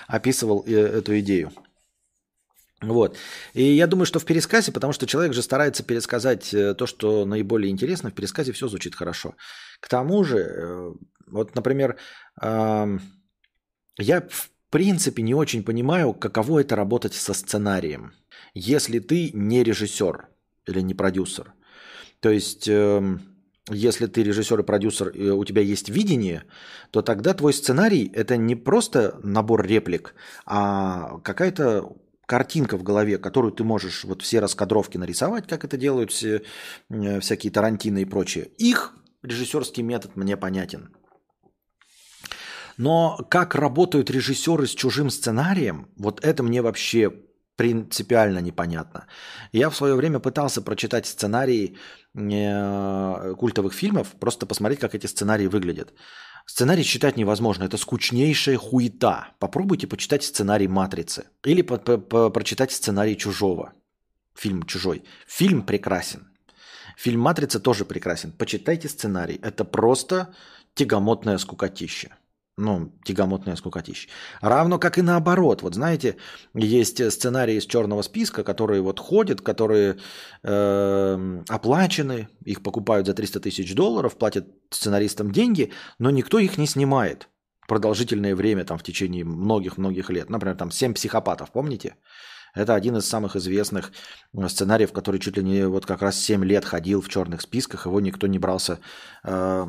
описывал 0.08 0.64
э, 0.66 0.72
эту 0.72 1.20
идею. 1.20 1.52
Вот. 2.82 3.18
И 3.54 3.64
я 3.64 3.88
думаю, 3.88 4.06
что 4.06 4.20
в 4.20 4.26
пересказе, 4.26 4.72
потому 4.72 4.94
что 4.94 5.08
человек 5.08 5.34
же 5.34 5.42
старается 5.42 5.84
пересказать 5.84 6.54
э, 6.54 6.74
то, 6.74 6.86
что 6.86 7.26
наиболее 7.26 7.72
интересно, 7.72 8.10
в 8.10 8.14
пересказе 8.14 8.52
все 8.52 8.68
звучит 8.68 8.96
хорошо. 8.96 9.36
К 9.80 9.88
тому 9.88 10.24
же, 10.24 10.38
э, 10.38 10.94
вот, 11.28 11.56
например, 11.56 11.98
я 13.98 14.28
в 14.30 14.50
принципе 14.70 15.24
не 15.24 15.34
очень 15.34 15.64
понимаю, 15.64 16.14
каково 16.14 16.60
это 16.60 16.76
работать 16.76 17.14
со 17.14 17.34
сценарием, 17.34 18.14
если 18.54 19.00
ты 19.00 19.32
не 19.34 19.64
режиссер 19.64 20.28
или 20.68 20.82
не 20.82 20.94
продюсер. 20.94 21.54
То 22.20 22.30
есть, 22.30 22.68
эм, 22.68 23.22
если 23.70 24.06
ты 24.08 24.22
режиссер 24.24 24.60
и 24.60 24.64
продюсер, 24.64 25.10
и 25.10 25.30
у 25.30 25.46
тебя 25.46 25.62
есть 25.62 25.90
видение, 25.90 26.44
то 26.92 27.02
тогда 27.02 27.34
твой 27.34 27.54
сценарий 27.54 28.12
это 28.14 28.38
не 28.38 28.56
просто 28.56 29.20
набор 29.24 29.66
реплик, 29.66 30.14
а 30.46 31.20
какая-то 31.24 31.96
картинка 32.26 32.78
в 32.78 32.84
голове, 32.84 33.18
которую 33.18 33.52
ты 33.52 33.64
можешь 33.64 34.04
вот 34.04 34.22
все 34.22 34.40
раскадровки 34.40 34.98
нарисовать, 34.98 35.48
как 35.48 35.64
это 35.66 35.78
делают 35.78 36.12
все 36.12 36.42
э, 36.90 37.20
всякие 37.20 37.52
Тарантино 37.52 38.00
и 38.00 38.06
прочее. 38.06 38.46
Их 38.58 38.94
режиссерский 39.24 39.84
метод 39.84 40.16
мне 40.16 40.38
понятен. 40.38 40.96
Но 42.78 43.18
как 43.30 43.56
работают 43.56 44.10
режиссеры 44.10 44.68
с 44.68 44.76
чужим 44.76 45.10
сценарием, 45.10 45.88
вот 45.98 46.24
это 46.24 46.44
мне 46.44 46.62
вообще 46.62 47.12
принципиально 47.56 48.40
непонятно. 48.40 49.08
Я 49.54 49.70
в 49.70 49.76
свое 49.76 49.96
время 49.96 50.20
пытался 50.20 50.62
прочитать 50.62 51.06
сценарии 51.06 51.78
э, 52.14 53.36
культовых 53.38 53.74
фильмов, 53.74 54.16
просто 54.20 54.46
посмотреть, 54.46 54.80
как 54.80 54.96
эти 54.96 55.08
сценарии 55.08 55.48
выглядят. 55.48 55.94
Сценарий 56.46 56.84
читать 56.84 57.18
невозможно, 57.18 57.64
это 57.64 57.78
скучнейшая 57.78 58.58
хуета. 58.58 59.30
Попробуйте 59.40 59.88
почитать 59.88 60.24
сценарий 60.24 60.68
«Матрицы» 60.68 61.26
или 61.44 61.62
по 61.62 61.76
-по 61.76 61.98
-по 61.98 62.30
прочитать 62.30 62.72
сценарий 62.72 63.18
«Чужого». 63.18 63.74
Фильм 64.36 64.64
«Чужой». 64.64 65.04
Фильм 65.28 65.64
прекрасен. 65.64 66.28
Фильм 66.98 67.22
«Матрица» 67.22 67.60
тоже 67.60 67.84
прекрасен. 67.86 68.32
Почитайте 68.32 68.88
сценарий. 68.88 69.40
Это 69.42 69.66
просто 69.66 70.34
тягомотное 70.76 71.38
скукотище 71.38 72.12
ну, 72.58 72.94
тягомотная 73.04 73.56
скукотища. 73.56 74.10
Равно 74.42 74.80
как 74.80 74.98
и 74.98 75.02
наоборот. 75.02 75.62
Вот 75.62 75.76
знаете, 75.76 76.16
есть 76.54 77.12
сценарии 77.12 77.56
из 77.56 77.66
черного 77.66 78.02
списка, 78.02 78.44
которые 78.44 78.82
вот 78.82 79.00
ходят, 79.00 79.42
которые 79.42 79.98
э, 80.44 81.44
оплачены, 81.50 82.30
их 82.46 82.64
покупают 82.64 83.08
за 83.08 83.14
300 83.14 83.42
тысяч 83.42 83.76
долларов, 83.76 84.18
платят 84.18 84.48
сценаристам 84.70 85.32
деньги, 85.32 85.72
но 86.00 86.12
никто 86.12 86.40
их 86.40 86.58
не 86.58 86.68
снимает 86.68 87.28
продолжительное 87.68 88.36
время, 88.36 88.64
там, 88.64 88.78
в 88.78 88.84
течение 88.84 89.26
многих-многих 89.26 90.10
лет. 90.10 90.30
Например, 90.30 90.56
там 90.56 90.72
«Семь 90.72 90.94
психопатов», 90.94 91.52
помните? 91.52 91.96
Это 92.54 92.74
один 92.74 92.96
из 92.96 93.06
самых 93.06 93.36
известных 93.36 93.92
сценариев, 94.48 94.94
который 94.94 95.20
чуть 95.20 95.36
ли 95.36 95.44
не 95.44 95.68
вот 95.68 95.86
как 95.86 96.02
раз 96.02 96.18
7 96.18 96.46
лет 96.46 96.64
ходил 96.64 97.02
в 97.02 97.10
черных 97.10 97.42
списках, 97.42 97.86
его 97.86 98.00
никто 98.00 98.28
не 98.28 98.40
брался 98.40 98.80
э, 99.26 99.66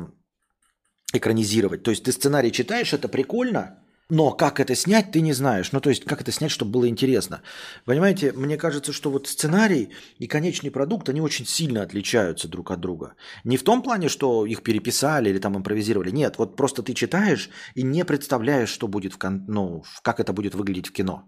экранизировать. 1.13 1.83
То 1.83 1.91
есть 1.91 2.03
ты 2.03 2.11
сценарий 2.11 2.51
читаешь, 2.51 2.93
это 2.93 3.07
прикольно, 3.07 3.79
но 4.09 4.31
как 4.31 4.61
это 4.61 4.73
снять, 4.73 5.11
ты 5.11 5.19
не 5.19 5.33
знаешь. 5.33 5.73
Ну, 5.73 5.81
то 5.81 5.89
есть, 5.89 6.05
как 6.05 6.21
это 6.21 6.31
снять, 6.31 6.51
чтобы 6.51 6.71
было 6.71 6.87
интересно. 6.87 7.41
Понимаете, 7.85 8.31
мне 8.31 8.57
кажется, 8.57 8.93
что 8.93 9.11
вот 9.11 9.27
сценарий 9.27 9.89
и 10.17 10.27
конечный 10.27 10.71
продукт, 10.71 11.09
они 11.09 11.19
очень 11.19 11.45
сильно 11.45 11.81
отличаются 11.81 12.47
друг 12.47 12.71
от 12.71 12.79
друга. 12.79 13.15
Не 13.43 13.57
в 13.57 13.63
том 13.63 13.83
плане, 13.83 14.07
что 14.07 14.45
их 14.45 14.63
переписали 14.63 15.29
или 15.29 15.39
там 15.39 15.57
импровизировали. 15.57 16.11
Нет, 16.11 16.37
вот 16.37 16.55
просто 16.55 16.83
ты 16.83 16.93
читаешь 16.93 17.49
и 17.75 17.83
не 17.83 18.05
представляешь, 18.05 18.69
что 18.69 18.87
будет 18.87 19.13
в 19.13 19.17
кон... 19.17 19.43
ну, 19.47 19.83
как 20.03 20.21
это 20.21 20.31
будет 20.31 20.55
выглядеть 20.55 20.87
в 20.87 20.93
кино. 20.93 21.23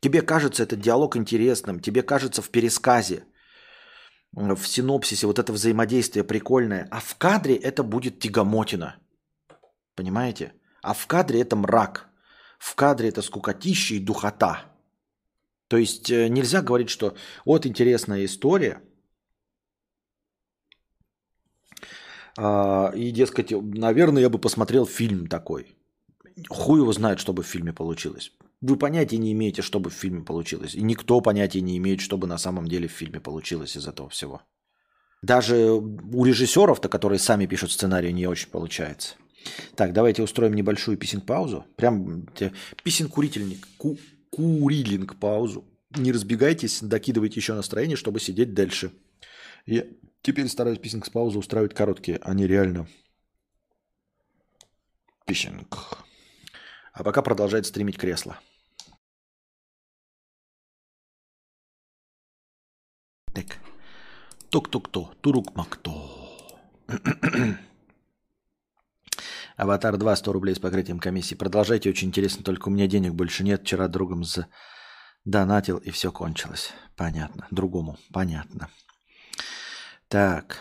Тебе 0.00 0.20
кажется 0.20 0.62
этот 0.62 0.80
диалог 0.80 1.16
интересным, 1.16 1.80
тебе 1.80 2.02
кажется 2.02 2.42
в 2.42 2.50
пересказе, 2.50 3.24
в 4.36 4.66
синопсисе 4.66 5.26
вот 5.26 5.38
это 5.38 5.52
взаимодействие 5.52 6.24
прикольное, 6.24 6.88
а 6.90 7.00
в 7.00 7.14
кадре 7.16 7.54
это 7.54 7.82
будет 7.82 8.18
тягомотина. 8.18 8.96
Понимаете? 9.94 10.52
А 10.82 10.92
в 10.92 11.06
кадре 11.06 11.40
это 11.40 11.56
мрак. 11.56 12.08
В 12.58 12.74
кадре 12.74 13.08
это 13.08 13.22
скукотища 13.22 13.94
и 13.94 14.00
духота. 14.00 14.64
То 15.68 15.76
есть 15.76 16.10
э, 16.10 16.28
нельзя 16.28 16.62
говорить, 16.62 16.90
что 16.90 17.14
вот 17.44 17.66
интересная 17.66 18.24
история, 18.24 18.82
а, 22.36 22.90
и, 22.94 23.12
дескать, 23.12 23.52
наверное, 23.52 24.22
я 24.22 24.28
бы 24.28 24.38
посмотрел 24.38 24.86
фильм 24.86 25.26
такой. 25.26 25.76
Хуй 26.48 26.80
его 26.80 26.92
знает, 26.92 27.20
что 27.20 27.32
бы 27.32 27.42
в 27.42 27.46
фильме 27.46 27.72
получилось. 27.72 28.32
Вы 28.66 28.78
понятия 28.78 29.18
не 29.18 29.30
имеете, 29.32 29.60
что 29.60 29.78
бы 29.78 29.90
в 29.90 29.92
фильме 29.92 30.22
получилось. 30.22 30.74
И 30.74 30.80
никто 30.80 31.20
понятия 31.20 31.60
не 31.60 31.76
имеет, 31.76 32.00
что 32.00 32.16
бы 32.16 32.26
на 32.26 32.38
самом 32.38 32.66
деле 32.66 32.88
в 32.88 32.92
фильме 32.92 33.20
получилось 33.20 33.76
из 33.76 33.86
этого 33.86 34.08
всего. 34.08 34.40
Даже 35.20 35.72
у 35.72 36.24
режиссеров-то, 36.24 36.88
которые 36.88 37.18
сами 37.18 37.44
пишут 37.44 37.72
сценарий, 37.72 38.10
не 38.10 38.26
очень 38.26 38.48
получается. 38.48 39.16
Так, 39.76 39.92
давайте 39.92 40.22
устроим 40.22 40.54
небольшую 40.54 40.96
писинг-паузу. 40.96 41.66
Прям 41.76 42.26
писинг-курительник, 42.82 43.68
ку 43.76 43.98
курилинг 44.30 45.20
паузу. 45.20 45.66
Не 45.90 46.10
разбегайтесь, 46.12 46.80
докидывайте 46.80 47.40
еще 47.40 47.52
настроение, 47.52 47.98
чтобы 47.98 48.18
сидеть 48.18 48.54
дальше. 48.54 48.92
Я 49.66 49.84
теперь 50.22 50.48
стараюсь 50.48 50.78
писинг-паузу 50.78 51.38
устраивать 51.38 51.74
короткие, 51.74 52.18
а 52.22 52.32
не 52.32 52.46
реально. 52.46 52.88
Писинг. 55.26 55.98
А 56.94 57.04
пока 57.04 57.20
продолжает 57.20 57.66
стримить 57.66 57.98
кресло. 57.98 58.40
Тук-тук-то, 64.54 65.12
турук-макто. 65.20 65.90
Аватар 69.56 69.96
2, 69.96 70.14
100 70.14 70.32
рублей 70.32 70.54
с 70.54 70.60
покрытием 70.60 71.00
комиссии. 71.00 71.34
Продолжайте, 71.34 71.90
очень 71.90 72.06
интересно, 72.06 72.44
только 72.44 72.68
у 72.68 72.70
меня 72.70 72.86
денег 72.86 73.14
больше 73.14 73.42
нет. 73.42 73.62
Вчера 73.62 73.88
другом 73.88 74.22
за 74.22 74.46
донатил 75.24 75.78
и 75.78 75.90
все 75.90 76.12
кончилось. 76.12 76.70
Понятно. 76.94 77.48
Другому. 77.50 77.98
Понятно. 78.12 78.68
Так. 80.06 80.58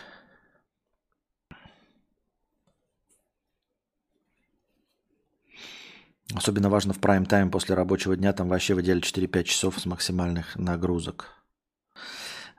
Особенно 6.33 6.71
важно 6.71 6.93
в 6.93 6.99
прайм-тайм 6.99 7.51
после 7.51 7.75
рабочего 7.75 8.15
дня. 8.17 8.33
Там 8.33 8.49
вообще 8.49 8.73
в 8.73 8.81
идеале 8.81 9.01
4-5 9.01 9.43
часов 9.43 9.79
с 9.79 9.85
максимальных 9.85 10.55
нагрузок. 10.55 11.42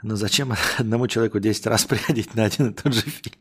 Но 0.04 0.16
зачем 0.16 0.52
одному 0.78 1.08
человеку 1.08 1.40
10 1.40 1.66
раз 1.66 1.86
приходить 1.86 2.34
на 2.34 2.44
один 2.44 2.70
и 2.70 2.74
тот 2.74 2.92
же 2.92 3.00
фильм? 3.00 3.38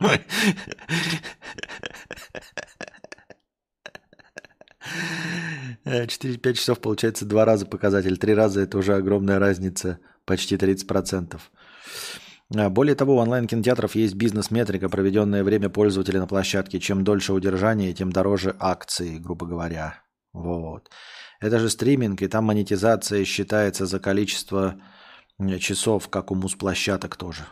4-5 5.85 6.39
э, 6.41 6.53
часов 6.53 6.79
получается 6.79 7.25
два 7.25 7.43
раза 7.43 7.65
показатель. 7.65 8.17
Три 8.17 8.33
раза 8.33 8.61
это 8.61 8.77
уже 8.77 8.95
огромная 8.95 9.39
разница, 9.39 9.99
почти 10.23 10.55
30%. 10.55 11.37
А, 12.55 12.69
более 12.69 12.95
того, 12.95 13.15
у 13.15 13.19
онлайн-кинотеатров 13.19 13.95
есть 13.95 14.15
бизнес-метрика, 14.15 14.87
проведенное 14.87 15.43
время 15.43 15.69
пользователя 15.69 16.21
на 16.21 16.27
площадке. 16.27 16.79
Чем 16.79 17.03
дольше 17.03 17.33
удержание, 17.33 17.91
тем 17.91 18.13
дороже 18.13 18.55
акции, 18.57 19.17
грубо 19.17 19.45
говоря. 19.45 20.01
Вот. 20.31 20.89
Это 21.41 21.59
же 21.59 21.69
стриминг, 21.69 22.21
и 22.21 22.27
там 22.27 22.45
монетизация 22.45 23.25
считается 23.25 23.85
за 23.85 23.99
количество 23.99 24.81
часов, 25.59 26.09
как 26.09 26.31
у 26.31 26.35
мус-площадок 26.35 27.15
тоже. 27.15 27.45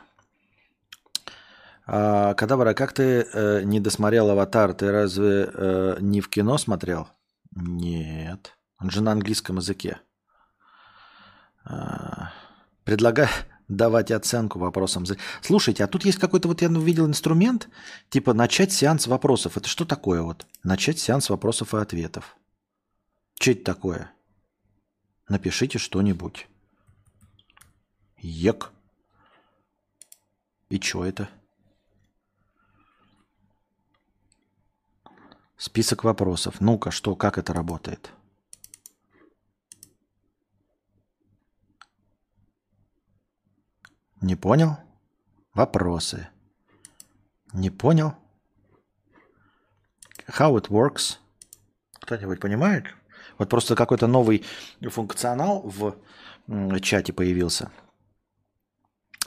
А, 1.85 2.33
Кадавра, 2.35 2.73
как 2.73 2.93
ты 2.93 3.27
э, 3.33 3.63
не 3.63 3.79
досмотрел 3.79 4.29
«Аватар»? 4.29 4.73
Ты 4.73 4.91
разве 4.91 5.49
э, 5.53 5.97
не 5.99 6.21
в 6.21 6.29
кино 6.29 6.57
смотрел? 6.57 7.09
Нет. 7.55 8.55
Он 8.79 8.89
же 8.89 9.01
на 9.01 9.11
английском 9.11 9.57
языке. 9.57 9.99
А, 11.65 12.31
предлагаю 12.83 13.29
давать 13.67 14.11
оценку 14.11 14.59
вопросам. 14.59 15.05
Слушайте, 15.41 15.83
а 15.83 15.87
тут 15.87 16.05
есть 16.05 16.19
какой-то, 16.19 16.47
вот 16.47 16.61
я 16.61 16.69
увидел 16.69 17.07
инструмент, 17.07 17.67
типа 18.09 18.33
начать 18.33 18.71
сеанс 18.71 19.07
вопросов. 19.07 19.57
Это 19.57 19.67
что 19.67 19.85
такое 19.85 20.21
вот? 20.21 20.45
Начать 20.63 20.99
сеанс 20.99 21.29
вопросов 21.29 21.73
и 21.73 21.77
ответов. 21.77 22.37
Что 23.39 23.51
это 23.51 23.63
такое? 23.63 24.11
Напишите 25.27 25.77
что-нибудь. 25.77 26.47
Ек. 28.21 28.71
И 30.69 30.79
что 30.79 31.05
это? 31.05 31.29
Список 35.57 36.03
вопросов. 36.03 36.61
Ну-ка, 36.61 36.91
что, 36.91 37.15
как 37.15 37.37
это 37.37 37.53
работает? 37.53 38.11
Не 44.21 44.35
понял? 44.35 44.77
Вопросы. 45.53 46.29
Не 47.53 47.71
понял? 47.71 48.15
How 50.27 50.55
it 50.55 50.67
works? 50.69 51.17
Кто-нибудь 51.99 52.39
понимает? 52.39 52.85
Вот 53.37 53.49
просто 53.49 53.75
какой-то 53.75 54.05
новый 54.07 54.45
функционал 54.89 55.61
в 55.61 55.99
чате 56.79 57.13
появился. 57.13 57.71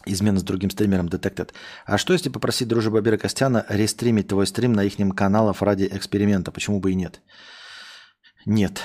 Измена 0.06 0.39
с 0.39 0.43
другим 0.43 0.70
стримером 0.70 1.06
Detected. 1.06 1.51
А 1.86 1.98
что 1.98 2.12
если 2.12 2.28
попросить 2.28 2.68
дружи 2.68 2.90
Бабира 2.90 3.16
Костяна 3.16 3.64
рестримить 3.68 4.28
твой 4.28 4.47
стрим 4.47 4.72
на 4.72 4.85
их 4.85 4.97
каналах 5.16 5.62
ради 5.62 5.89
эксперимента? 5.90 6.52
Почему 6.52 6.81
бы 6.81 6.93
и 6.93 6.94
нет? 6.94 7.20
Нет. 8.47 8.81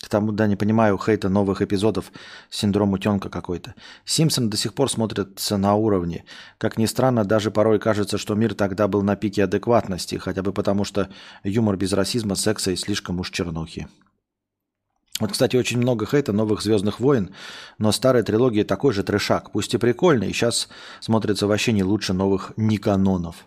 К 0.00 0.08
тому, 0.08 0.32
да, 0.32 0.46
не 0.46 0.56
понимаю 0.56 0.96
хейта 0.96 1.28
новых 1.28 1.60
эпизодов, 1.60 2.12
синдром 2.48 2.92
утенка 2.92 3.28
какой-то. 3.28 3.74
Симпсон 4.04 4.48
до 4.48 4.56
сих 4.56 4.72
пор 4.72 4.90
смотрится 4.90 5.58
на 5.58 5.74
уровне. 5.74 6.24
Как 6.56 6.78
ни 6.78 6.86
странно, 6.86 7.24
даже 7.24 7.50
порой 7.50 7.78
кажется, 7.78 8.16
что 8.16 8.34
мир 8.34 8.54
тогда 8.54 8.88
был 8.88 9.02
на 9.02 9.16
пике 9.16 9.44
адекватности, 9.44 10.14
хотя 10.14 10.42
бы 10.42 10.52
потому, 10.52 10.84
что 10.84 11.10
юмор 11.42 11.76
без 11.76 11.92
расизма, 11.92 12.36
секса 12.36 12.70
и 12.70 12.76
слишком 12.76 13.20
уж 13.20 13.30
чернухи. 13.30 13.88
Вот, 15.20 15.32
кстати, 15.32 15.56
очень 15.56 15.78
много 15.78 16.06
хейта 16.06 16.32
новых 16.32 16.62
«Звездных 16.62 17.00
войн», 17.00 17.34
но 17.78 17.92
старая 17.92 18.22
трилогия 18.22 18.64
такой 18.64 18.92
же 18.92 19.02
трешак, 19.02 19.50
пусть 19.52 19.74
и 19.74 19.78
прикольный, 19.78 20.30
и 20.30 20.32
сейчас 20.32 20.68
смотрится 21.00 21.46
вообще 21.46 21.72
не 21.72 21.82
лучше 21.82 22.12
новых 22.12 22.52
Никанонов. 22.56 23.46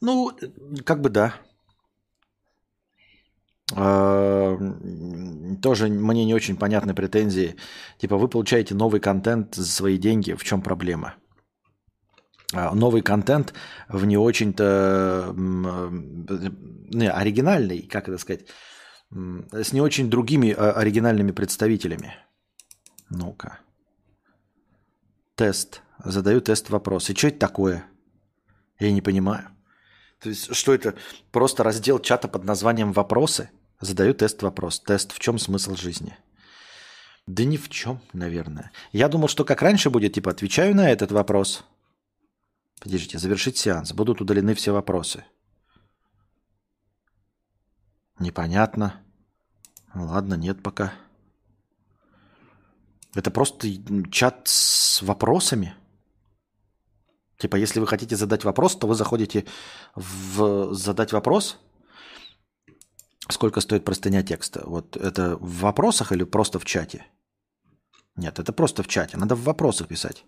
Ну, 0.00 0.32
как 0.84 1.00
бы 1.00 1.10
да. 1.10 1.34
А, 3.74 4.56
тоже 5.60 5.88
мне 5.88 6.24
не 6.24 6.34
очень 6.34 6.56
понятны 6.56 6.94
претензии. 6.94 7.56
Типа 7.98 8.16
вы 8.16 8.28
получаете 8.28 8.74
новый 8.74 9.00
контент 9.00 9.54
за 9.54 9.66
свои 9.66 9.98
деньги, 9.98 10.32
в 10.32 10.44
чем 10.44 10.62
проблема? 10.62 11.14
А, 12.54 12.74
новый 12.74 13.02
контент 13.02 13.52
в 13.88 14.06
не 14.06 14.16
очень-то 14.16 15.34
не, 15.36 17.10
оригинальный, 17.10 17.82
как 17.82 18.08
это 18.08 18.18
сказать, 18.18 18.46
с 19.10 19.72
не 19.72 19.80
очень 19.80 20.10
другими 20.10 20.52
а, 20.52 20.72
оригинальными 20.72 21.32
представителями. 21.32 22.14
Ну-ка. 23.08 23.60
Тест. 25.34 25.82
Задаю 26.04 26.40
тест 26.40 26.70
вопрос. 26.70 27.10
И 27.10 27.14
что 27.14 27.28
это 27.28 27.38
такое? 27.38 27.86
Я 28.78 28.92
не 28.92 29.00
понимаю. 29.00 29.48
То 30.20 30.30
есть, 30.30 30.54
что 30.54 30.74
это? 30.74 30.94
Просто 31.30 31.62
раздел 31.62 31.98
чата 31.98 32.28
под 32.28 32.44
названием 32.44 32.92
«Вопросы»? 32.92 33.50
Задаю 33.80 34.14
тест 34.14 34.42
вопрос. 34.42 34.80
Тест 34.80 35.12
«В 35.12 35.18
чем 35.18 35.38
смысл 35.38 35.76
жизни?» 35.76 36.16
Да 37.26 37.44
ни 37.44 37.56
в 37.56 37.68
чем, 37.68 38.00
наверное. 38.12 38.70
Я 38.92 39.08
думал, 39.08 39.28
что 39.28 39.44
как 39.44 39.60
раньше 39.60 39.90
будет, 39.90 40.14
типа, 40.14 40.30
отвечаю 40.30 40.76
на 40.76 40.90
этот 40.90 41.10
вопрос. 41.10 41.64
Подождите, 42.80 43.18
завершить 43.18 43.56
сеанс. 43.56 43.92
Будут 43.92 44.20
удалены 44.20 44.54
все 44.54 44.72
вопросы. 44.72 45.24
Непонятно. 48.18 49.02
Ладно, 49.94 50.34
нет 50.34 50.62
пока. 50.62 50.92
Это 53.14 53.30
просто 53.30 53.68
чат 54.10 54.42
с 54.48 55.02
вопросами? 55.02 55.74
Типа, 57.38 57.56
если 57.56 57.80
вы 57.80 57.86
хотите 57.86 58.16
задать 58.16 58.44
вопрос, 58.44 58.76
то 58.76 58.86
вы 58.86 58.94
заходите 58.94 59.44
в 59.94 60.72
задать 60.74 61.12
вопрос. 61.12 61.58
Сколько 63.28 63.60
стоит 63.60 63.84
простыня 63.84 64.22
текста? 64.22 64.62
Вот 64.66 64.96
это 64.96 65.36
в 65.36 65.60
вопросах 65.60 66.12
или 66.12 66.24
просто 66.24 66.58
в 66.58 66.64
чате? 66.64 67.06
Нет, 68.16 68.38
это 68.38 68.52
просто 68.52 68.82
в 68.82 68.88
чате. 68.88 69.16
Надо 69.16 69.34
в 69.34 69.42
вопросах 69.42 69.88
писать. 69.88 70.24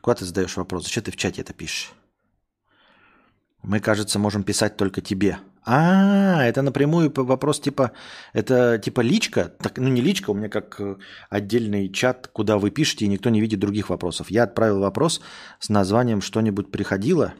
Куда 0.00 0.14
ты 0.14 0.24
задаешь 0.24 0.56
вопрос? 0.56 0.84
Зачем 0.84 1.02
ты 1.02 1.10
в 1.10 1.16
чате 1.16 1.40
это 1.40 1.52
пишешь? 1.52 1.92
Мы, 3.62 3.80
кажется, 3.80 4.18
можем 4.18 4.42
писать 4.44 4.76
только 4.76 5.00
тебе. 5.00 5.38
А, 5.64 6.42
это 6.44 6.62
напрямую 6.62 7.12
вопрос 7.14 7.60
типа, 7.60 7.92
это 8.32 8.78
типа 8.78 9.02
личка, 9.02 9.52
так, 9.62 9.76
ну 9.78 9.88
не 9.88 10.00
личка, 10.00 10.30
у 10.30 10.34
меня 10.34 10.48
как 10.48 10.80
э, 10.80 10.96
отдельный 11.28 11.90
чат, 11.90 12.28
куда 12.28 12.56
вы 12.56 12.70
пишете, 12.70 13.04
и 13.04 13.08
никто 13.08 13.28
не 13.30 13.40
видит 13.40 13.60
других 13.60 13.90
вопросов. 13.90 14.30
Я 14.30 14.44
отправил 14.44 14.80
вопрос 14.80 15.20
с 15.58 15.68
названием 15.68 16.22
«Что-нибудь 16.22 16.70
приходило?» 16.70 17.34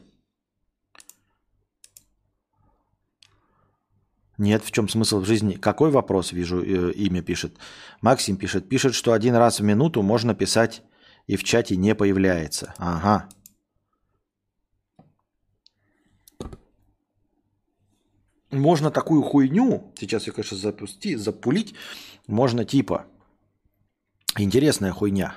Нет, 4.41 4.65
в 4.65 4.71
чем 4.71 4.89
смысл 4.89 5.21
в 5.21 5.27
жизни? 5.27 5.55
Какой 5.55 5.91
вопрос, 5.91 6.33
вижу, 6.33 6.63
э, 6.63 6.93
имя 6.93 7.21
пишет. 7.21 7.53
Максим 8.01 8.37
пишет. 8.37 8.71
Пишет, 8.71 8.95
что 8.95 9.13
один 9.13 9.35
раз 9.35 9.61
в 9.61 9.63
минуту 9.63 10.01
можно 10.01 10.35
писать 10.35 10.83
и 11.27 11.37
в 11.37 11.45
чате 11.45 11.77
не 11.77 11.95
появляется. 11.95 12.75
Ага. 12.79 13.29
Можно 18.51 18.91
такую 18.91 19.23
хуйню, 19.23 19.93
сейчас 19.99 20.27
я, 20.27 20.33
конечно, 20.33 20.57
запусти, 20.57 21.17
запулить, 21.17 21.75
можно 22.27 22.65
типа, 22.65 23.07
интересная 24.37 24.93
хуйня, 24.93 25.35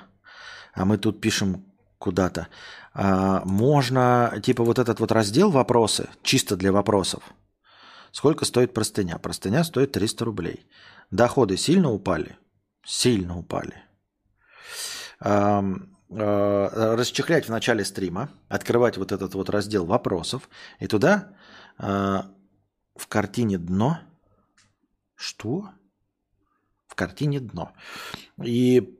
а 0.72 0.84
мы 0.84 0.98
тут 0.98 1.20
пишем 1.20 1.64
куда-то, 1.98 2.48
а, 2.92 3.42
можно 3.44 4.40
типа 4.42 4.64
вот 4.64 4.78
этот 4.78 5.00
вот 5.00 5.12
раздел 5.12 5.50
вопросы, 5.50 6.08
чисто 6.22 6.56
для 6.56 6.72
вопросов. 6.72 7.22
Сколько 8.12 8.44
стоит 8.44 8.72
простыня? 8.72 9.18
Простыня 9.18 9.64
стоит 9.64 9.92
300 9.92 10.24
рублей. 10.24 10.68
Доходы 11.10 11.56
сильно 11.56 11.90
упали? 11.90 12.38
Сильно 12.84 13.36
упали. 13.36 13.82
А, 15.18 15.64
расчехлять 16.10 17.46
в 17.46 17.48
начале 17.48 17.84
стрима, 17.84 18.30
открывать 18.48 18.98
вот 18.98 19.10
этот 19.10 19.34
вот 19.34 19.50
раздел 19.50 19.84
вопросов, 19.84 20.48
и 20.78 20.86
туда 20.86 21.34
а, 21.78 22.26
в 22.96 23.06
картине 23.08 23.58
дно. 23.58 23.98
Что? 25.14 25.70
В 26.86 26.94
картине 26.94 27.40
дно. 27.40 27.72
И 28.42 28.98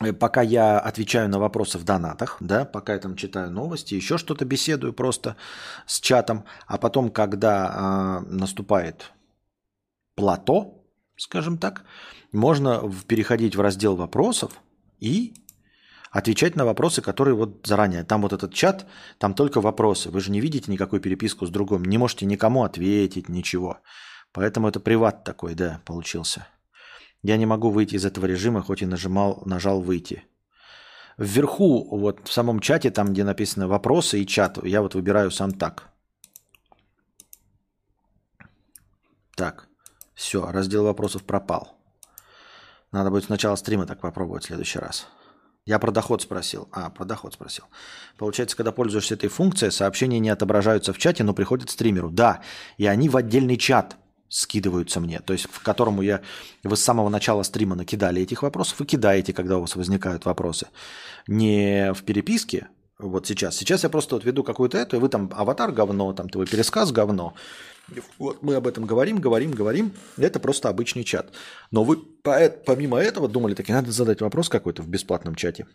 э, 0.00 0.12
пока 0.12 0.42
я 0.42 0.78
отвечаю 0.78 1.28
на 1.28 1.38
вопросы 1.38 1.78
в 1.78 1.84
донатах, 1.84 2.36
да, 2.40 2.64
пока 2.64 2.94
я 2.94 2.98
там 2.98 3.16
читаю 3.16 3.50
новости, 3.50 3.94
еще 3.94 4.18
что-то 4.18 4.44
беседую 4.44 4.92
просто 4.92 5.36
с 5.86 6.00
чатом, 6.00 6.44
а 6.66 6.78
потом, 6.78 7.10
когда 7.10 8.22
э, 8.26 8.30
наступает 8.30 9.12
плато, 10.14 10.84
скажем 11.16 11.58
так, 11.58 11.84
можно 12.32 12.90
переходить 13.06 13.56
в 13.56 13.60
раздел 13.60 13.96
вопросов 13.96 14.60
и 15.00 15.34
отвечать 16.14 16.54
на 16.54 16.64
вопросы, 16.64 17.02
которые 17.02 17.34
вот 17.34 17.66
заранее. 17.66 18.04
Там 18.04 18.22
вот 18.22 18.32
этот 18.32 18.54
чат, 18.54 18.86
там 19.18 19.34
только 19.34 19.60
вопросы. 19.60 20.10
Вы 20.10 20.20
же 20.20 20.30
не 20.30 20.40
видите 20.40 20.70
никакую 20.70 21.02
переписку 21.02 21.44
с 21.44 21.50
другом, 21.50 21.84
не 21.84 21.98
можете 21.98 22.24
никому 22.24 22.62
ответить, 22.62 23.28
ничего. 23.28 23.78
Поэтому 24.32 24.68
это 24.68 24.78
приват 24.78 25.24
такой, 25.24 25.54
да, 25.54 25.80
получился. 25.84 26.46
Я 27.22 27.36
не 27.36 27.46
могу 27.46 27.70
выйти 27.70 27.96
из 27.96 28.04
этого 28.04 28.26
режима, 28.26 28.62
хоть 28.62 28.82
и 28.82 28.86
нажимал, 28.86 29.42
нажал 29.44 29.80
выйти. 29.80 30.24
Вверху, 31.18 31.96
вот 31.96 32.28
в 32.28 32.32
самом 32.32 32.60
чате, 32.60 32.90
там, 32.90 33.12
где 33.12 33.24
написано 33.24 33.66
вопросы 33.66 34.20
и 34.20 34.26
чат, 34.26 34.64
я 34.64 34.82
вот 34.82 34.94
выбираю 34.94 35.32
сам 35.32 35.52
так. 35.52 35.88
Так, 39.36 39.66
все, 40.14 40.46
раздел 40.52 40.84
вопросов 40.84 41.24
пропал. 41.24 41.76
Надо 42.92 43.10
будет 43.10 43.24
сначала 43.24 43.56
стрима 43.56 43.86
так 43.86 44.00
попробовать 44.00 44.44
в 44.44 44.46
следующий 44.46 44.78
раз. 44.78 45.08
Я 45.66 45.78
про 45.78 45.90
доход 45.90 46.20
спросил. 46.20 46.68
А, 46.72 46.90
про 46.90 47.04
доход 47.04 47.34
спросил. 47.34 47.64
Получается, 48.18 48.56
когда 48.56 48.70
пользуешься 48.70 49.14
этой 49.14 49.30
функцией, 49.30 49.72
сообщения 49.72 50.18
не 50.18 50.28
отображаются 50.28 50.92
в 50.92 50.98
чате, 50.98 51.24
но 51.24 51.32
приходят 51.32 51.70
стримеру. 51.70 52.10
Да, 52.10 52.42
и 52.76 52.86
они 52.86 53.08
в 53.08 53.16
отдельный 53.16 53.56
чат 53.56 53.96
скидываются 54.28 55.00
мне, 55.00 55.20
то 55.20 55.32
есть 55.32 55.46
в 55.48 55.62
которому 55.62 56.02
я 56.02 56.20
вы 56.64 56.76
с 56.76 56.82
самого 56.82 57.08
начала 57.08 57.44
стрима 57.44 57.76
накидали 57.76 58.20
этих 58.20 58.42
вопросов 58.42 58.80
и 58.80 58.84
кидаете, 58.84 59.32
когда 59.32 59.58
у 59.58 59.60
вас 59.60 59.76
возникают 59.76 60.24
вопросы. 60.24 60.66
Не 61.28 61.92
в 61.94 62.02
переписке, 62.02 62.66
Вот 62.98 63.26
сейчас. 63.26 63.56
Сейчас 63.56 63.82
я 63.82 63.88
просто 63.88 64.14
вот 64.14 64.24
веду 64.24 64.44
какую-то 64.44 64.78
эту, 64.78 64.96
и 64.96 65.00
вы 65.00 65.08
там 65.08 65.30
аватар 65.34 65.72
говно, 65.72 66.12
там 66.12 66.28
твой 66.28 66.46
пересказ 66.46 66.92
говно. 66.92 67.34
Вот 68.18 68.42
мы 68.42 68.54
об 68.54 68.66
этом 68.66 68.86
говорим, 68.86 69.18
говорим, 69.18 69.50
говорим. 69.50 69.92
Это 70.16 70.38
просто 70.38 70.68
обычный 70.68 71.04
чат. 71.04 71.32
Но 71.70 71.84
вы 71.84 71.96
помимо 72.22 72.98
этого 72.98 73.28
думали, 73.28 73.54
таки 73.54 73.72
надо 73.72 73.90
задать 73.90 74.20
вопрос 74.20 74.48
какой-то 74.48 74.82
в 74.82 74.88
бесплатном 74.88 75.34
чате. 75.34 75.66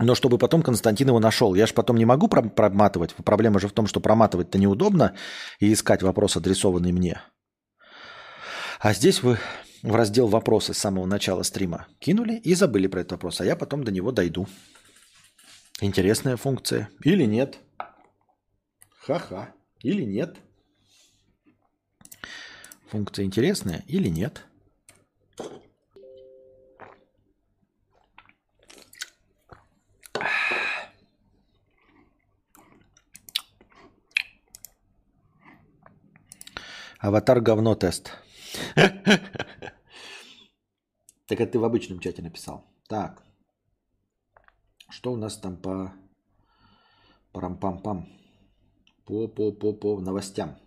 Но 0.00 0.14
чтобы 0.14 0.38
потом 0.38 0.62
Константин 0.62 1.08
его 1.08 1.20
нашел. 1.20 1.54
Я 1.54 1.66
же 1.66 1.74
потом 1.74 1.96
не 1.96 2.06
могу 2.06 2.26
проматывать. 2.26 3.14
Проблема 3.14 3.60
же 3.60 3.68
в 3.68 3.72
том, 3.72 3.86
что 3.86 4.00
проматывать-то 4.00 4.58
неудобно 4.58 5.14
и 5.58 5.72
искать 5.72 6.02
вопрос, 6.02 6.36
адресованный 6.36 6.92
мне. 6.92 7.20
А 8.80 8.94
здесь 8.94 9.22
вы 9.22 9.38
в 9.82 9.94
раздел 9.94 10.26
«Вопросы» 10.26 10.74
с 10.74 10.78
самого 10.78 11.06
начала 11.06 11.42
стрима 11.42 11.86
кинули 11.98 12.36
и 12.36 12.54
забыли 12.54 12.86
про 12.86 13.00
этот 13.00 13.12
вопрос, 13.12 13.40
а 13.40 13.44
я 13.44 13.56
потом 13.56 13.84
до 13.84 13.92
него 13.92 14.10
дойду. 14.10 14.46
Интересная 15.82 16.36
функция. 16.36 16.90
Или 17.02 17.24
нет? 17.24 17.58
Ха-ха. 18.98 19.54
Или 19.78 20.02
нет? 20.02 20.36
Функция 22.90 23.24
интересная 23.24 23.82
или 23.86 24.08
нет? 24.08 24.44
Аватар 36.98 37.40
говно 37.40 37.74
тест. 37.74 38.12
Так 41.26 41.40
это 41.40 41.52
ты 41.52 41.58
в 41.60 41.64
обычном 41.64 42.00
чате 42.00 42.22
написал. 42.22 42.64
Так. 42.88 43.22
Что 44.90 45.12
у 45.12 45.16
нас 45.16 45.36
там 45.38 45.56
по 45.56 45.92
парам-пам-пам? 47.32 48.08
По, 49.04 49.28
по, 49.28 49.52
по, 49.52 49.72
по 49.72 50.00
новостям. 50.00 50.58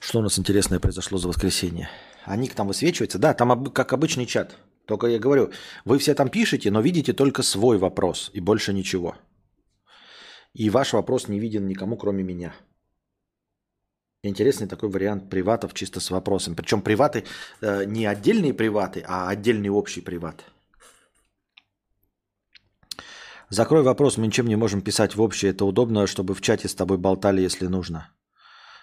Что 0.00 0.18
у 0.18 0.22
нас 0.22 0.38
интересное 0.38 0.80
произошло 0.80 1.18
за 1.18 1.28
воскресенье? 1.28 1.88
А 2.26 2.36
ник 2.36 2.54
там 2.54 2.68
высвечивается? 2.68 3.18
Да, 3.18 3.32
там 3.32 3.66
как 3.72 3.94
обычный 3.94 4.26
чат. 4.26 4.56
Только 4.84 5.06
я 5.06 5.18
говорю, 5.18 5.50
вы 5.86 5.98
все 5.98 6.14
там 6.14 6.28
пишете, 6.28 6.70
но 6.70 6.82
видите 6.82 7.14
только 7.14 7.42
свой 7.42 7.78
вопрос 7.78 8.30
и 8.34 8.40
больше 8.40 8.74
ничего. 8.74 9.16
И 10.52 10.68
ваш 10.68 10.92
вопрос 10.92 11.28
не 11.28 11.40
виден 11.40 11.66
никому, 11.66 11.96
кроме 11.96 12.22
меня. 12.22 12.54
Интересный 14.22 14.68
такой 14.68 14.90
вариант 14.90 15.30
приватов 15.30 15.72
чисто 15.72 16.00
с 16.00 16.10
вопросом. 16.10 16.54
Причем 16.54 16.82
приваты 16.82 17.24
э, 17.62 17.84
не 17.86 18.04
отдельные 18.04 18.52
приваты, 18.52 19.02
а 19.06 19.28
отдельный 19.28 19.70
общий 19.70 20.02
приват. 20.02 20.44
Закрой 23.50 23.82
вопрос, 23.82 24.16
мы 24.16 24.26
ничем 24.26 24.46
не 24.46 24.56
можем 24.56 24.80
писать 24.80 25.16
в 25.16 25.20
общее. 25.20 25.50
Это 25.50 25.64
удобно, 25.64 26.06
чтобы 26.06 26.34
в 26.34 26.40
чате 26.40 26.68
с 26.68 26.74
тобой 26.74 26.98
болтали, 26.98 27.40
если 27.40 27.66
нужно. 27.66 28.10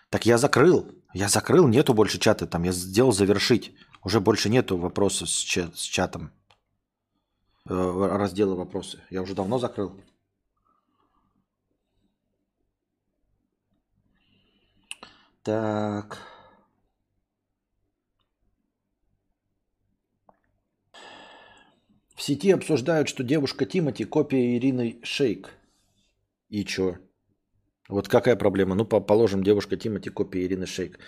Так 0.10 0.26
я 0.26 0.38
закрыл. 0.38 0.92
Я 1.14 1.30
закрыл, 1.30 1.68
нету 1.68 1.94
больше 1.94 2.20
чата 2.20 2.46
там. 2.48 2.64
Я 2.64 2.72
сделал 2.72 3.12
завершить. 3.12 3.74
Уже 4.04 4.20
больше 4.20 4.50
нету 4.50 4.78
вопросов 4.78 5.30
с, 5.30 5.38
чат, 5.38 5.78
с 5.78 5.82
чатом. 5.82 6.32
Э, 7.68 8.08
раздела 8.12 8.56
вопросы. 8.56 9.00
Я 9.10 9.22
уже 9.22 9.36
давно 9.36 9.60
закрыл. 9.60 9.94
Так. 15.44 16.18
В 22.22 22.24
сети 22.24 22.52
обсуждают, 22.52 23.10
что 23.10 23.24
девушка 23.24 23.66
Тимати 23.66 24.06
копия 24.06 24.56
Ирины 24.56 25.00
Шейк. 25.02 25.50
И 26.50 26.64
чё? 26.64 26.98
Вот 27.90 28.08
какая 28.10 28.36
проблема? 28.36 28.76
Ну, 28.76 28.86
положим, 28.86 29.44
девушка 29.44 29.76
Тимати 29.76 30.12
копия 30.12 30.46
Ирины 30.46 30.68
Шейк. 30.68 31.00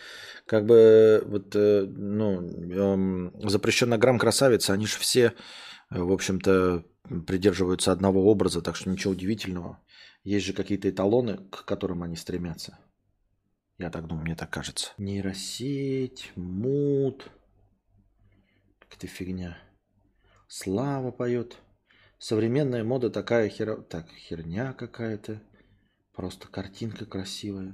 Как 0.47 0.65
бы, 0.65 1.21
вот, 1.27 1.55
э, 1.55 1.85
ну, 1.85 2.41
эм, 2.41 3.31
запрещенная 3.47 3.99
грамм 3.99 4.17
красавица, 4.17 4.73
они 4.73 4.87
же 4.87 4.97
все, 4.97 5.35
в 5.91 6.11
общем-то, 6.11 6.83
придерживаются 7.27 7.91
одного 7.91 8.25
образа, 8.25 8.63
так 8.63 8.75
что 8.75 8.89
ничего 8.89 9.13
удивительного. 9.13 9.77
Есть 10.23 10.47
же 10.47 10.53
какие-то 10.53 10.89
эталоны, 10.89 11.37
к 11.51 11.63
которым 11.65 12.01
они 12.01 12.15
стремятся. 12.15 12.79
Я 13.77 13.91
так 13.91 14.07
думаю, 14.07 14.25
мне 14.25 14.35
так 14.35 14.49
кажется. 14.49 14.93
Нейросеть, 14.97 16.31
мут. 16.35 17.29
Какая-то 18.79 19.05
фигня. 19.05 19.59
Слава 20.55 21.09
поет. 21.09 21.57
Современная 22.19 22.83
мода 22.83 23.09
такая 23.09 23.49
хер... 23.49 23.81
Так, 23.89 24.05
херня 24.11 24.73
какая-то. 24.73 25.41
Просто 26.15 26.47
картинка 26.47 27.07
красивая. 27.07 27.73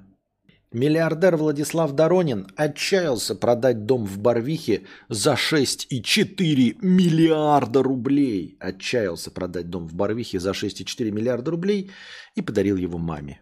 Миллиардер 0.72 1.36
Владислав 1.36 1.92
Доронин 1.92 2.48
отчаялся 2.56 3.36
продать 3.36 3.86
дом 3.86 4.06
в 4.06 4.20
Барвихе 4.20 4.86
за 5.10 5.34
6,4 5.34 6.78
миллиарда 6.82 7.84
рублей. 7.84 8.56
Отчаялся 8.62 9.30
продать 9.30 9.70
дом 9.70 9.86
в 9.86 9.94
Барвихе 9.94 10.40
за 10.40 10.52
6,4 10.52 11.12
миллиарда 11.12 11.52
рублей 11.52 11.92
и 12.36 12.42
подарил 12.42 12.78
его 12.78 12.98
маме. 12.98 13.42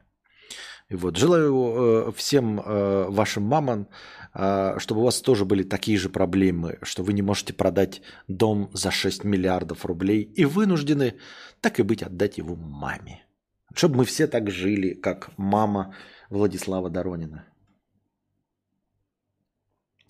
И 0.89 0.95
вот, 0.95 1.17
желаю 1.17 1.53
э, 1.53 2.11
всем 2.13 2.61
э, 2.61 3.07
вашим 3.09 3.43
мамам, 3.43 3.89
э, 4.33 4.79
чтобы 4.79 5.01
у 5.01 5.03
вас 5.03 5.21
тоже 5.21 5.43
были 5.43 5.63
такие 5.63 5.97
же 5.97 6.09
проблемы, 6.09 6.79
что 6.81 7.03
вы 7.03 7.11
не 7.11 7.21
можете 7.21 7.53
продать 7.53 8.01
дом 8.29 8.69
за 8.73 8.89
6 8.89 9.25
миллиардов 9.25 9.85
рублей 9.85 10.21
и 10.21 10.45
вынуждены, 10.45 11.19
так 11.59 11.79
и 11.79 11.83
быть, 11.83 12.03
отдать 12.03 12.37
его 12.37 12.55
маме. 12.55 13.25
Чтобы 13.73 13.97
мы 13.97 14.05
все 14.05 14.27
так 14.27 14.49
жили, 14.49 14.93
как 14.93 15.31
мама 15.37 15.93
Владислава 16.29 16.89
Доронина. 16.89 17.45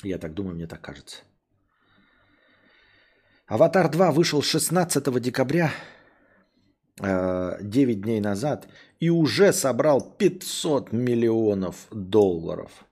Я 0.03 0.19
так 0.19 0.35
думаю, 0.35 0.55
мне 0.55 0.67
так 0.67 0.81
кажется. 0.81 1.23
«Аватар 3.47 3.89
2» 3.89 4.11
вышел 4.11 4.43
16 4.43 5.21
декабря 5.21 5.71
9 6.99 7.03
э, 7.03 7.94
дней 8.02 8.19
назад 8.19 8.68
и 8.99 9.10
уже 9.10 9.53
собрал 9.53 10.02
500 10.02 10.91
миллионов 10.91 11.88
долларов. 11.91 12.86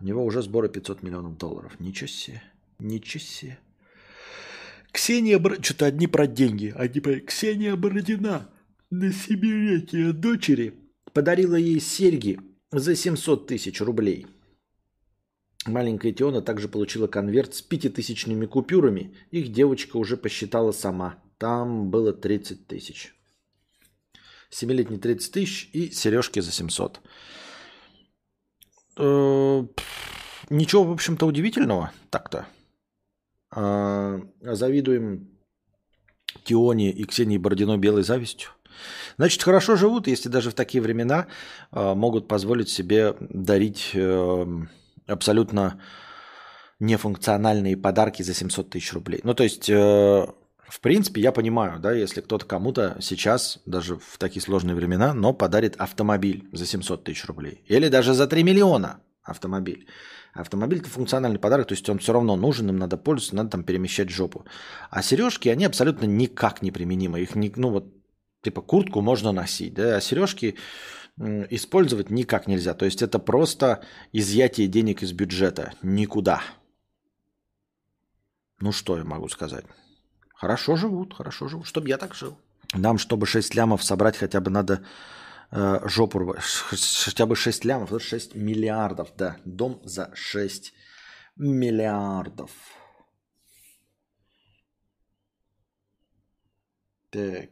У 0.00 0.04
него 0.04 0.24
уже 0.24 0.42
сборы 0.42 0.68
500 0.68 1.02
миллионов 1.02 1.36
долларов. 1.36 1.78
Ничего 1.78 2.08
себе. 2.08 2.42
Ничего 2.78 3.22
себе. 3.22 3.58
Ксения 4.92 5.38
Бор... 5.38 5.62
Что-то 5.62 5.86
одни 5.86 6.06
про 6.06 6.26
деньги. 6.26 6.72
Одни 6.74 7.00
про... 7.00 7.20
Ксения 7.20 7.76
Бородина 7.76 8.48
на 8.90 9.12
семилетие 9.12 10.12
дочери 10.12 10.74
подарила 11.12 11.54
ей 11.54 11.80
серьги 11.80 12.40
за 12.72 12.96
700 12.96 13.46
тысяч 13.46 13.80
рублей. 13.80 14.26
Маленькая 15.66 16.12
Теона 16.12 16.40
также 16.40 16.68
получила 16.68 17.06
конверт 17.06 17.54
с 17.54 17.62
пятитысячными 17.62 18.46
купюрами. 18.46 19.14
Их 19.30 19.52
девочка 19.52 19.98
уже 19.98 20.16
посчитала 20.16 20.72
сама. 20.72 21.22
Там 21.38 21.90
было 21.90 22.12
30 22.12 22.66
тысяч. 22.66 23.14
Семилетний 24.50 24.98
30 24.98 25.32
тысяч 25.32 25.70
и 25.72 25.90
сережки 25.90 26.40
за 26.40 26.52
700. 26.52 27.00
Э, 28.98 29.64
ничего, 30.50 30.84
в 30.84 30.92
общем-то, 30.92 31.26
удивительного 31.26 31.92
так-то. 32.10 32.46
А, 33.52 34.20
завидуем 34.40 35.28
Тионе 36.44 36.90
и 36.90 37.04
Ксении 37.04 37.38
Бородиной 37.38 37.78
белой 37.78 38.02
завистью. 38.02 38.50
Значит, 39.16 39.42
хорошо 39.42 39.76
живут, 39.76 40.06
если 40.06 40.28
даже 40.28 40.50
в 40.50 40.54
такие 40.54 40.80
времена 40.80 41.26
а, 41.70 41.94
могут 41.94 42.28
позволить 42.28 42.68
себе 42.68 43.14
дарить 43.20 43.90
э, 43.94 44.46
абсолютно 45.06 45.80
нефункциональные 46.78 47.76
подарки 47.76 48.22
за 48.22 48.32
700 48.32 48.70
тысяч 48.70 48.92
рублей. 48.92 49.20
Ну, 49.22 49.34
то 49.34 49.42
есть 49.42 49.68
э, 49.68 50.26
в 50.70 50.80
принципе, 50.80 51.20
я 51.20 51.32
понимаю, 51.32 51.80
да, 51.80 51.92
если 51.92 52.20
кто-то 52.20 52.46
кому-то 52.46 52.96
сейчас, 53.00 53.60
даже 53.66 53.96
в 53.96 54.18
такие 54.18 54.40
сложные 54.40 54.76
времена, 54.76 55.12
но 55.12 55.32
подарит 55.32 55.76
автомобиль 55.76 56.48
за 56.52 56.64
700 56.64 57.04
тысяч 57.04 57.24
рублей. 57.26 57.64
Или 57.66 57.88
даже 57.88 58.14
за 58.14 58.26
3 58.26 58.42
миллиона 58.44 59.00
автомобиль. 59.22 59.86
Автомобиль– 60.32 60.78
это 60.80 60.88
функциональный 60.88 61.40
подарок, 61.40 61.66
то 61.66 61.74
есть 61.74 61.88
он 61.88 61.98
все 61.98 62.12
равно 62.12 62.36
нужен, 62.36 62.68
им 62.68 62.76
надо 62.76 62.96
пользоваться, 62.96 63.34
надо 63.34 63.50
там 63.50 63.64
перемещать 63.64 64.10
жопу. 64.10 64.46
А 64.88 65.02
сережки, 65.02 65.48
они 65.48 65.64
абсолютно 65.64 66.06
никак 66.06 66.62
не 66.62 66.70
применимы. 66.70 67.20
Их, 67.20 67.34
не, 67.34 67.52
ну 67.56 67.70
вот, 67.70 67.92
типа 68.42 68.62
куртку 68.62 69.00
можно 69.00 69.32
носить, 69.32 69.74
да, 69.74 69.96
а 69.96 70.00
сережки 70.00 70.56
использовать 71.18 72.10
никак 72.10 72.46
нельзя. 72.46 72.74
То 72.74 72.84
есть 72.84 73.02
это 73.02 73.18
просто 73.18 73.82
изъятие 74.12 74.68
денег 74.68 75.02
из 75.02 75.12
бюджета. 75.12 75.72
Никуда. 75.82 76.42
Ну 78.60 78.72
что 78.72 78.96
я 78.96 79.04
могу 79.04 79.28
сказать? 79.28 79.64
Хорошо 80.40 80.76
живут, 80.76 81.14
хорошо 81.14 81.48
живут, 81.48 81.66
чтобы 81.66 81.90
я 81.90 81.98
так 81.98 82.14
жил. 82.14 82.34
Нам, 82.72 82.96
чтобы 82.96 83.26
6 83.26 83.54
лямов 83.54 83.84
собрать, 83.84 84.16
хотя 84.16 84.40
бы 84.40 84.50
надо 84.50 84.82
э, 85.50 85.80
жопу 85.84 86.34
Хотя 86.70 87.26
бы 87.26 87.36
6 87.36 87.66
лямов, 87.66 88.02
6 88.02 88.34
миллиардов, 88.34 89.12
да. 89.18 89.36
Дом 89.44 89.82
за 89.84 90.10
6 90.14 90.72
миллиардов. 91.36 92.50
Так. 97.10 97.50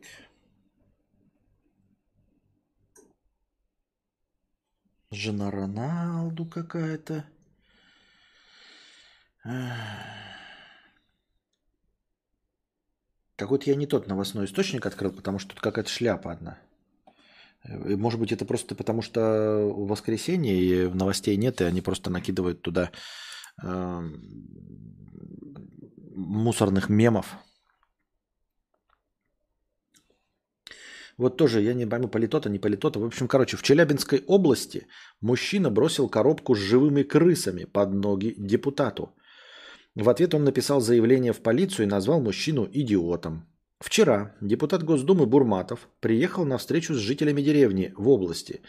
Жена 5.11 5.51
Роналду 5.51 6.47
какая-то. 6.47 7.27
Какой-то 13.39 13.71
я 13.71 13.77
не 13.77 13.87
тот 13.87 14.09
новостной 14.09 14.47
источник 14.47 14.85
открыл, 14.85 15.13
потому 15.13 15.39
что 15.39 15.51
тут 15.51 15.61
какая-то 15.61 15.89
шляпа 15.89 16.33
одна. 16.33 16.59
Может 17.65 18.19
быть, 18.19 18.33
это 18.33 18.45
просто 18.45 18.75
потому, 18.75 19.01
что 19.01 19.21
в 19.77 19.87
воскресенье 19.87 20.61
и 20.61 20.89
новостей 20.89 21.37
нет, 21.37 21.61
и 21.61 21.65
они 21.65 21.81
просто 21.81 22.11
накидывают 22.11 22.63
туда 22.63 22.91
э, 23.63 24.03
мусорных 26.17 26.89
мемов. 26.89 27.37
Вот 31.17 31.37
тоже, 31.37 31.61
я 31.61 31.75
не 31.75 31.87
пойму, 31.87 32.09
политота, 32.09 32.51
не 32.51 32.59
политота. 32.59 32.99
В 32.99 33.05
общем, 33.05 33.29
короче, 33.29 33.57
в 33.57 33.63
Челябинской 33.63 34.25
области 34.27 34.89
мужчина 35.21 35.71
бросил 35.71 36.09
коробку 36.09 36.57
с 36.57 36.59
живыми 36.59 37.05
крысами 37.05 37.67
под 37.67 37.93
ноги 37.93 38.35
депутату. 38.37 39.15
В 39.95 40.09
ответ 40.09 40.35
он 40.35 40.45
написал 40.45 40.81
заявление 40.81 41.33
в 41.33 41.41
полицию 41.41 41.87
и 41.87 41.91
назвал 41.91 42.21
мужчину 42.21 42.69
идиотом. 42.71 43.47
Вчера 43.81 44.35
депутат 44.41 44.83
Госдумы 44.83 45.27
Бурматов 45.27 45.89
приехал 46.01 46.45
на 46.45 46.59
встречу 46.59 46.95
с 46.95 46.99
жителями 46.99 47.43
деревни 47.43 47.93
в 47.97 48.09
области, 48.09 48.61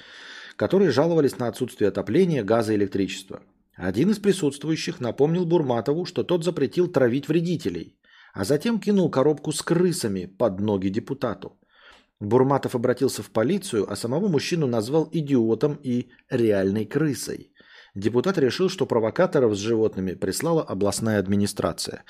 которые 0.55 0.91
жаловались 0.91 1.37
на 1.39 1.47
отсутствие 1.47 1.89
отопления, 1.89 2.43
газа 2.43 2.73
и 2.73 2.75
электричества. 2.75 3.41
Один 3.75 4.11
из 4.11 4.19
присутствующих 4.19 4.99
напомнил 4.99 5.45
Бурматову, 5.45 6.05
что 6.05 6.23
тот 6.23 6.43
запретил 6.43 6.87
травить 6.87 7.27
вредителей, 7.27 7.97
а 8.33 8.43
затем 8.43 8.79
кинул 8.79 9.09
коробку 9.09 9.51
с 9.51 9.61
крысами 9.61 10.25
под 10.25 10.59
ноги 10.59 10.89
депутату. 10.89 11.57
Бурматов 12.19 12.75
обратился 12.75 13.23
в 13.23 13.29
полицию, 13.29 13.89
а 13.91 13.95
самого 13.95 14.27
мужчину 14.27 14.67
назвал 14.67 15.07
идиотом 15.11 15.79
и 15.81 16.09
реальной 16.29 16.85
крысой. 16.85 17.53
Депутат 17.95 18.37
решил, 18.37 18.69
что 18.69 18.85
провокаторов 18.85 19.55
с 19.55 19.59
животными 19.59 20.13
прислала 20.13 20.63
областная 20.63 21.19
администрация. 21.19 22.03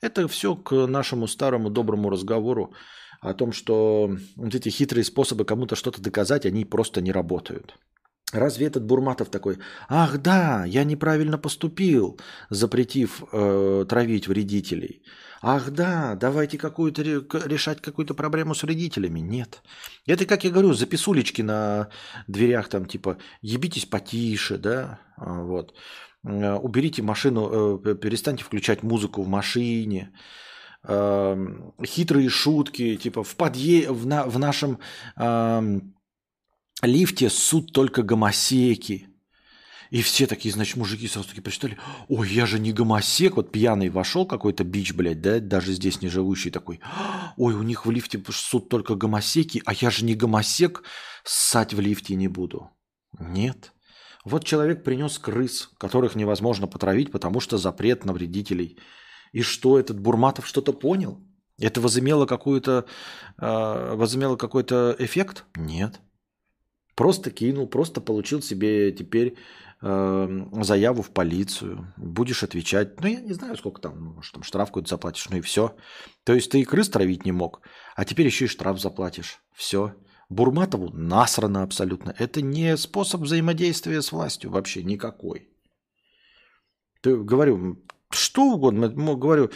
Это 0.00 0.28
все 0.28 0.54
к 0.54 0.86
нашему 0.86 1.26
старому 1.26 1.70
доброму 1.70 2.10
разговору 2.10 2.72
о 3.20 3.34
том, 3.34 3.52
что 3.52 4.10
вот 4.36 4.54
эти 4.54 4.68
хитрые 4.68 5.04
способы 5.04 5.44
кому-то 5.44 5.76
что-то 5.76 6.00
доказать, 6.00 6.46
они 6.46 6.64
просто 6.64 7.00
не 7.00 7.12
работают. 7.12 7.76
Разве 8.32 8.66
этот 8.66 8.84
Бурматов 8.84 9.28
такой, 9.28 9.58
ах 9.88 10.18
да, 10.18 10.64
я 10.64 10.84
неправильно 10.84 11.38
поступил, 11.38 12.18
запретив 12.50 13.22
э, 13.32 13.84
травить 13.88 14.26
вредителей. 14.26 15.02
Ах 15.42 15.70
да, 15.70 16.14
давайте 16.14 16.58
какую-то 16.58 17.02
решать 17.02 17.80
какую-то 17.80 18.14
проблему 18.14 18.54
с 18.54 18.62
вредителями. 18.62 19.20
Нет. 19.20 19.62
Это, 20.06 20.24
как 20.24 20.44
я 20.44 20.50
говорю, 20.50 20.72
записулечки 20.72 21.42
на 21.42 21.88
дверях 22.26 22.68
там 22.68 22.86
типа 22.86 23.18
ебитесь 23.42 23.86
потише, 23.86 24.58
да, 24.58 25.00
а, 25.16 25.42
вот. 25.42 25.74
Э, 26.24 26.54
уберите 26.54 27.02
машину, 27.02 27.80
э, 27.84 27.94
перестаньте 27.96 28.44
включать 28.44 28.82
музыку 28.82 29.22
в 29.22 29.28
машине 29.28 30.12
хитрые 31.84 32.28
шутки, 32.28 32.94
типа 32.94 33.24
в 33.24 33.34
подъезде, 33.34 33.90
в, 33.90 34.06
на, 34.06 34.24
в 34.24 34.38
нашем 34.38 34.78
лифте 36.80 37.28
суд 37.28 37.72
только 37.72 38.04
гомосеки. 38.04 39.08
И 39.90 40.02
все 40.02 40.26
такие, 40.26 40.52
значит, 40.52 40.76
мужики 40.76 41.06
сразу 41.06 41.28
такие 41.28 41.42
прочитали, 41.42 41.78
ой, 42.08 42.28
я 42.28 42.46
же 42.46 42.58
не 42.58 42.72
гомосек, 42.72 43.36
вот 43.36 43.52
пьяный 43.52 43.88
вошел 43.88 44.26
какой-то 44.26 44.64
бич, 44.64 44.92
блядь, 44.92 45.20
да, 45.20 45.38
даже 45.40 45.72
здесь 45.72 46.02
не 46.02 46.08
живущий 46.08 46.50
такой, 46.50 46.80
ой, 47.36 47.54
у 47.54 47.62
них 47.62 47.86
в 47.86 47.90
лифте 47.90 48.22
суд 48.30 48.68
только 48.68 48.94
гомосеки, 48.94 49.62
а 49.64 49.72
я 49.72 49.90
же 49.90 50.04
не 50.04 50.14
гомосек, 50.14 50.82
ссать 51.24 51.74
в 51.74 51.80
лифте 51.80 52.14
не 52.16 52.28
буду. 52.28 52.70
Нет. 53.18 53.72
Вот 54.24 54.44
человек 54.44 54.82
принес 54.82 55.18
крыс, 55.18 55.70
которых 55.78 56.16
невозможно 56.16 56.66
потравить, 56.66 57.12
потому 57.12 57.38
что 57.40 57.58
запрет 57.58 58.04
на 58.04 58.12
вредителей. 58.12 58.78
И 59.32 59.42
что, 59.42 59.78
этот 59.78 60.00
Бурматов 60.00 60.46
что-то 60.46 60.72
понял? 60.72 61.20
Это 61.58 61.80
возымело, 61.80 62.26
какую-то, 62.26 62.86
э, 63.40 63.94
возымело 63.94 64.36
какой-то 64.36 64.96
эффект? 64.98 65.44
Нет. 65.56 66.00
Просто 66.96 67.30
кинул, 67.30 67.68
просто 67.68 68.00
получил 68.00 68.42
себе 68.42 68.90
теперь 68.90 69.36
э, 69.82 70.46
заяву 70.62 71.02
в 71.02 71.10
полицию. 71.10 71.92
Будешь 71.96 72.42
отвечать. 72.42 73.00
Ну, 73.00 73.08
я 73.08 73.20
не 73.20 73.32
знаю, 73.32 73.56
сколько 73.56 73.80
там, 73.80 74.04
ну, 74.04 74.12
может, 74.14 74.32
там 74.32 74.42
штраф 74.42 74.68
какой-то 74.68 74.88
заплатишь, 74.88 75.28
ну 75.30 75.38
и 75.38 75.40
все. 75.40 75.76
То 76.24 76.34
есть 76.34 76.50
ты 76.50 76.60
и 76.60 76.64
крыс 76.64 76.88
травить 76.88 77.24
не 77.24 77.32
мог, 77.32 77.60
а 77.94 78.04
теперь 78.04 78.26
еще 78.26 78.46
и 78.46 78.48
штраф 78.48 78.80
заплатишь. 78.80 79.40
Все. 79.54 79.94
Бурматову 80.28 80.90
насрано 80.90 81.62
абсолютно. 81.62 82.14
Это 82.18 82.42
не 82.42 82.76
способ 82.76 83.22
взаимодействия 83.22 84.02
с 84.02 84.10
властью 84.10 84.50
вообще 84.50 84.82
никакой. 84.82 85.48
Ты 87.00 87.16
говорю, 87.16 87.84
что 88.10 88.42
угодно. 88.42 88.88
Говорю, 88.88 89.50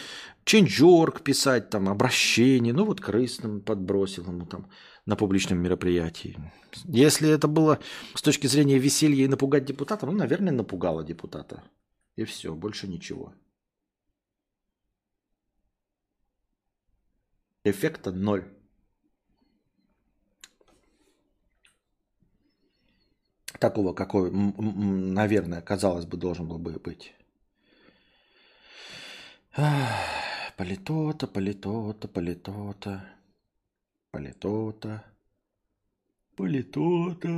ченджорк 0.45 1.23
писать, 1.23 1.71
там, 1.71 1.89
обращение. 1.89 2.73
Ну 2.73 2.85
вот 2.85 3.01
крысным 3.01 3.61
подбросил 3.61 4.25
ему 4.27 4.47
там 4.47 4.71
на 5.07 5.17
публичном 5.17 5.59
мероприятии. 5.59 6.39
Если 6.85 7.29
это 7.29 7.49
было 7.49 7.81
с 8.15 8.23
точки 8.23 8.47
зрения 8.47 8.79
веселья 8.79 9.25
и 9.25 9.29
напугать 9.29 9.65
депутата, 9.65 10.07
ну, 10.07 10.13
наверное, 10.13 10.53
напугало 10.53 11.05
депутата. 11.05 11.63
И 12.17 12.25
все, 12.25 12.55
больше 12.55 12.87
ничего. 12.87 13.35
Эффекта 17.65 18.13
ноль. 18.13 18.45
Такого, 23.59 23.93
какой, 23.93 24.31
наверное, 24.31 25.61
казалось 25.61 26.07
бы, 26.07 26.17
должен 26.17 26.49
был 26.49 26.59
бы 26.59 26.79
быть. 26.79 27.15
Политота, 30.57 31.27
политота, 31.27 32.09
политота. 32.09 33.20
Политота. 34.11 35.05
Политота. 36.37 37.29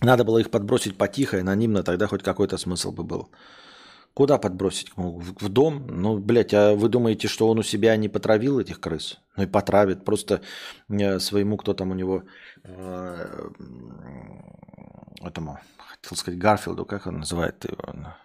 Надо 0.00 0.24
было 0.24 0.38
их 0.38 0.50
подбросить 0.50 0.98
потихо, 0.98 1.40
анонимно, 1.40 1.82
тогда 1.82 2.06
хоть 2.06 2.22
какой-то 2.22 2.56
смысл 2.58 2.92
бы 2.92 3.04
был. 3.04 3.30
Куда 4.14 4.38
подбросить? 4.38 4.92
В 4.96 5.48
дом? 5.48 5.86
Ну, 5.88 6.18
блядь, 6.18 6.52
а 6.52 6.74
вы 6.74 6.88
думаете, 6.88 7.28
что 7.28 7.48
он 7.48 7.58
у 7.58 7.62
себя 7.62 7.96
не 7.96 8.08
потравил 8.08 8.58
этих 8.60 8.78
крыс? 8.78 9.20
Ну 9.36 9.44
и 9.44 9.46
потравит. 9.46 10.04
Просто 10.04 10.42
э, 10.90 11.18
своему, 11.18 11.56
кто 11.56 11.72
там 11.72 11.90
у 11.90 11.94
него, 11.94 12.24
э, 12.64 13.50
этому, 15.22 15.58
хотел 15.78 16.16
сказать, 16.16 16.38
Гарфилду, 16.38 16.84
как 16.84 17.06
он 17.06 17.20
называет 17.20 17.64
его? 17.64 18.16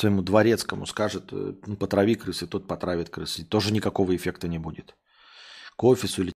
Своему 0.00 0.22
дворецкому 0.22 0.86
скажет, 0.86 1.32
э, 1.32 1.54
ну, 1.66 1.76
потрави 1.76 2.14
крысы, 2.14 2.46
тот 2.46 2.66
потравит 2.66 3.10
крысы. 3.10 3.44
Тоже 3.44 3.72
никакого 3.72 4.14
эффекта 4.14 4.48
не 4.48 4.58
будет. 4.58 4.94
К 5.76 5.84
офису 5.84 6.22
или 6.22 6.32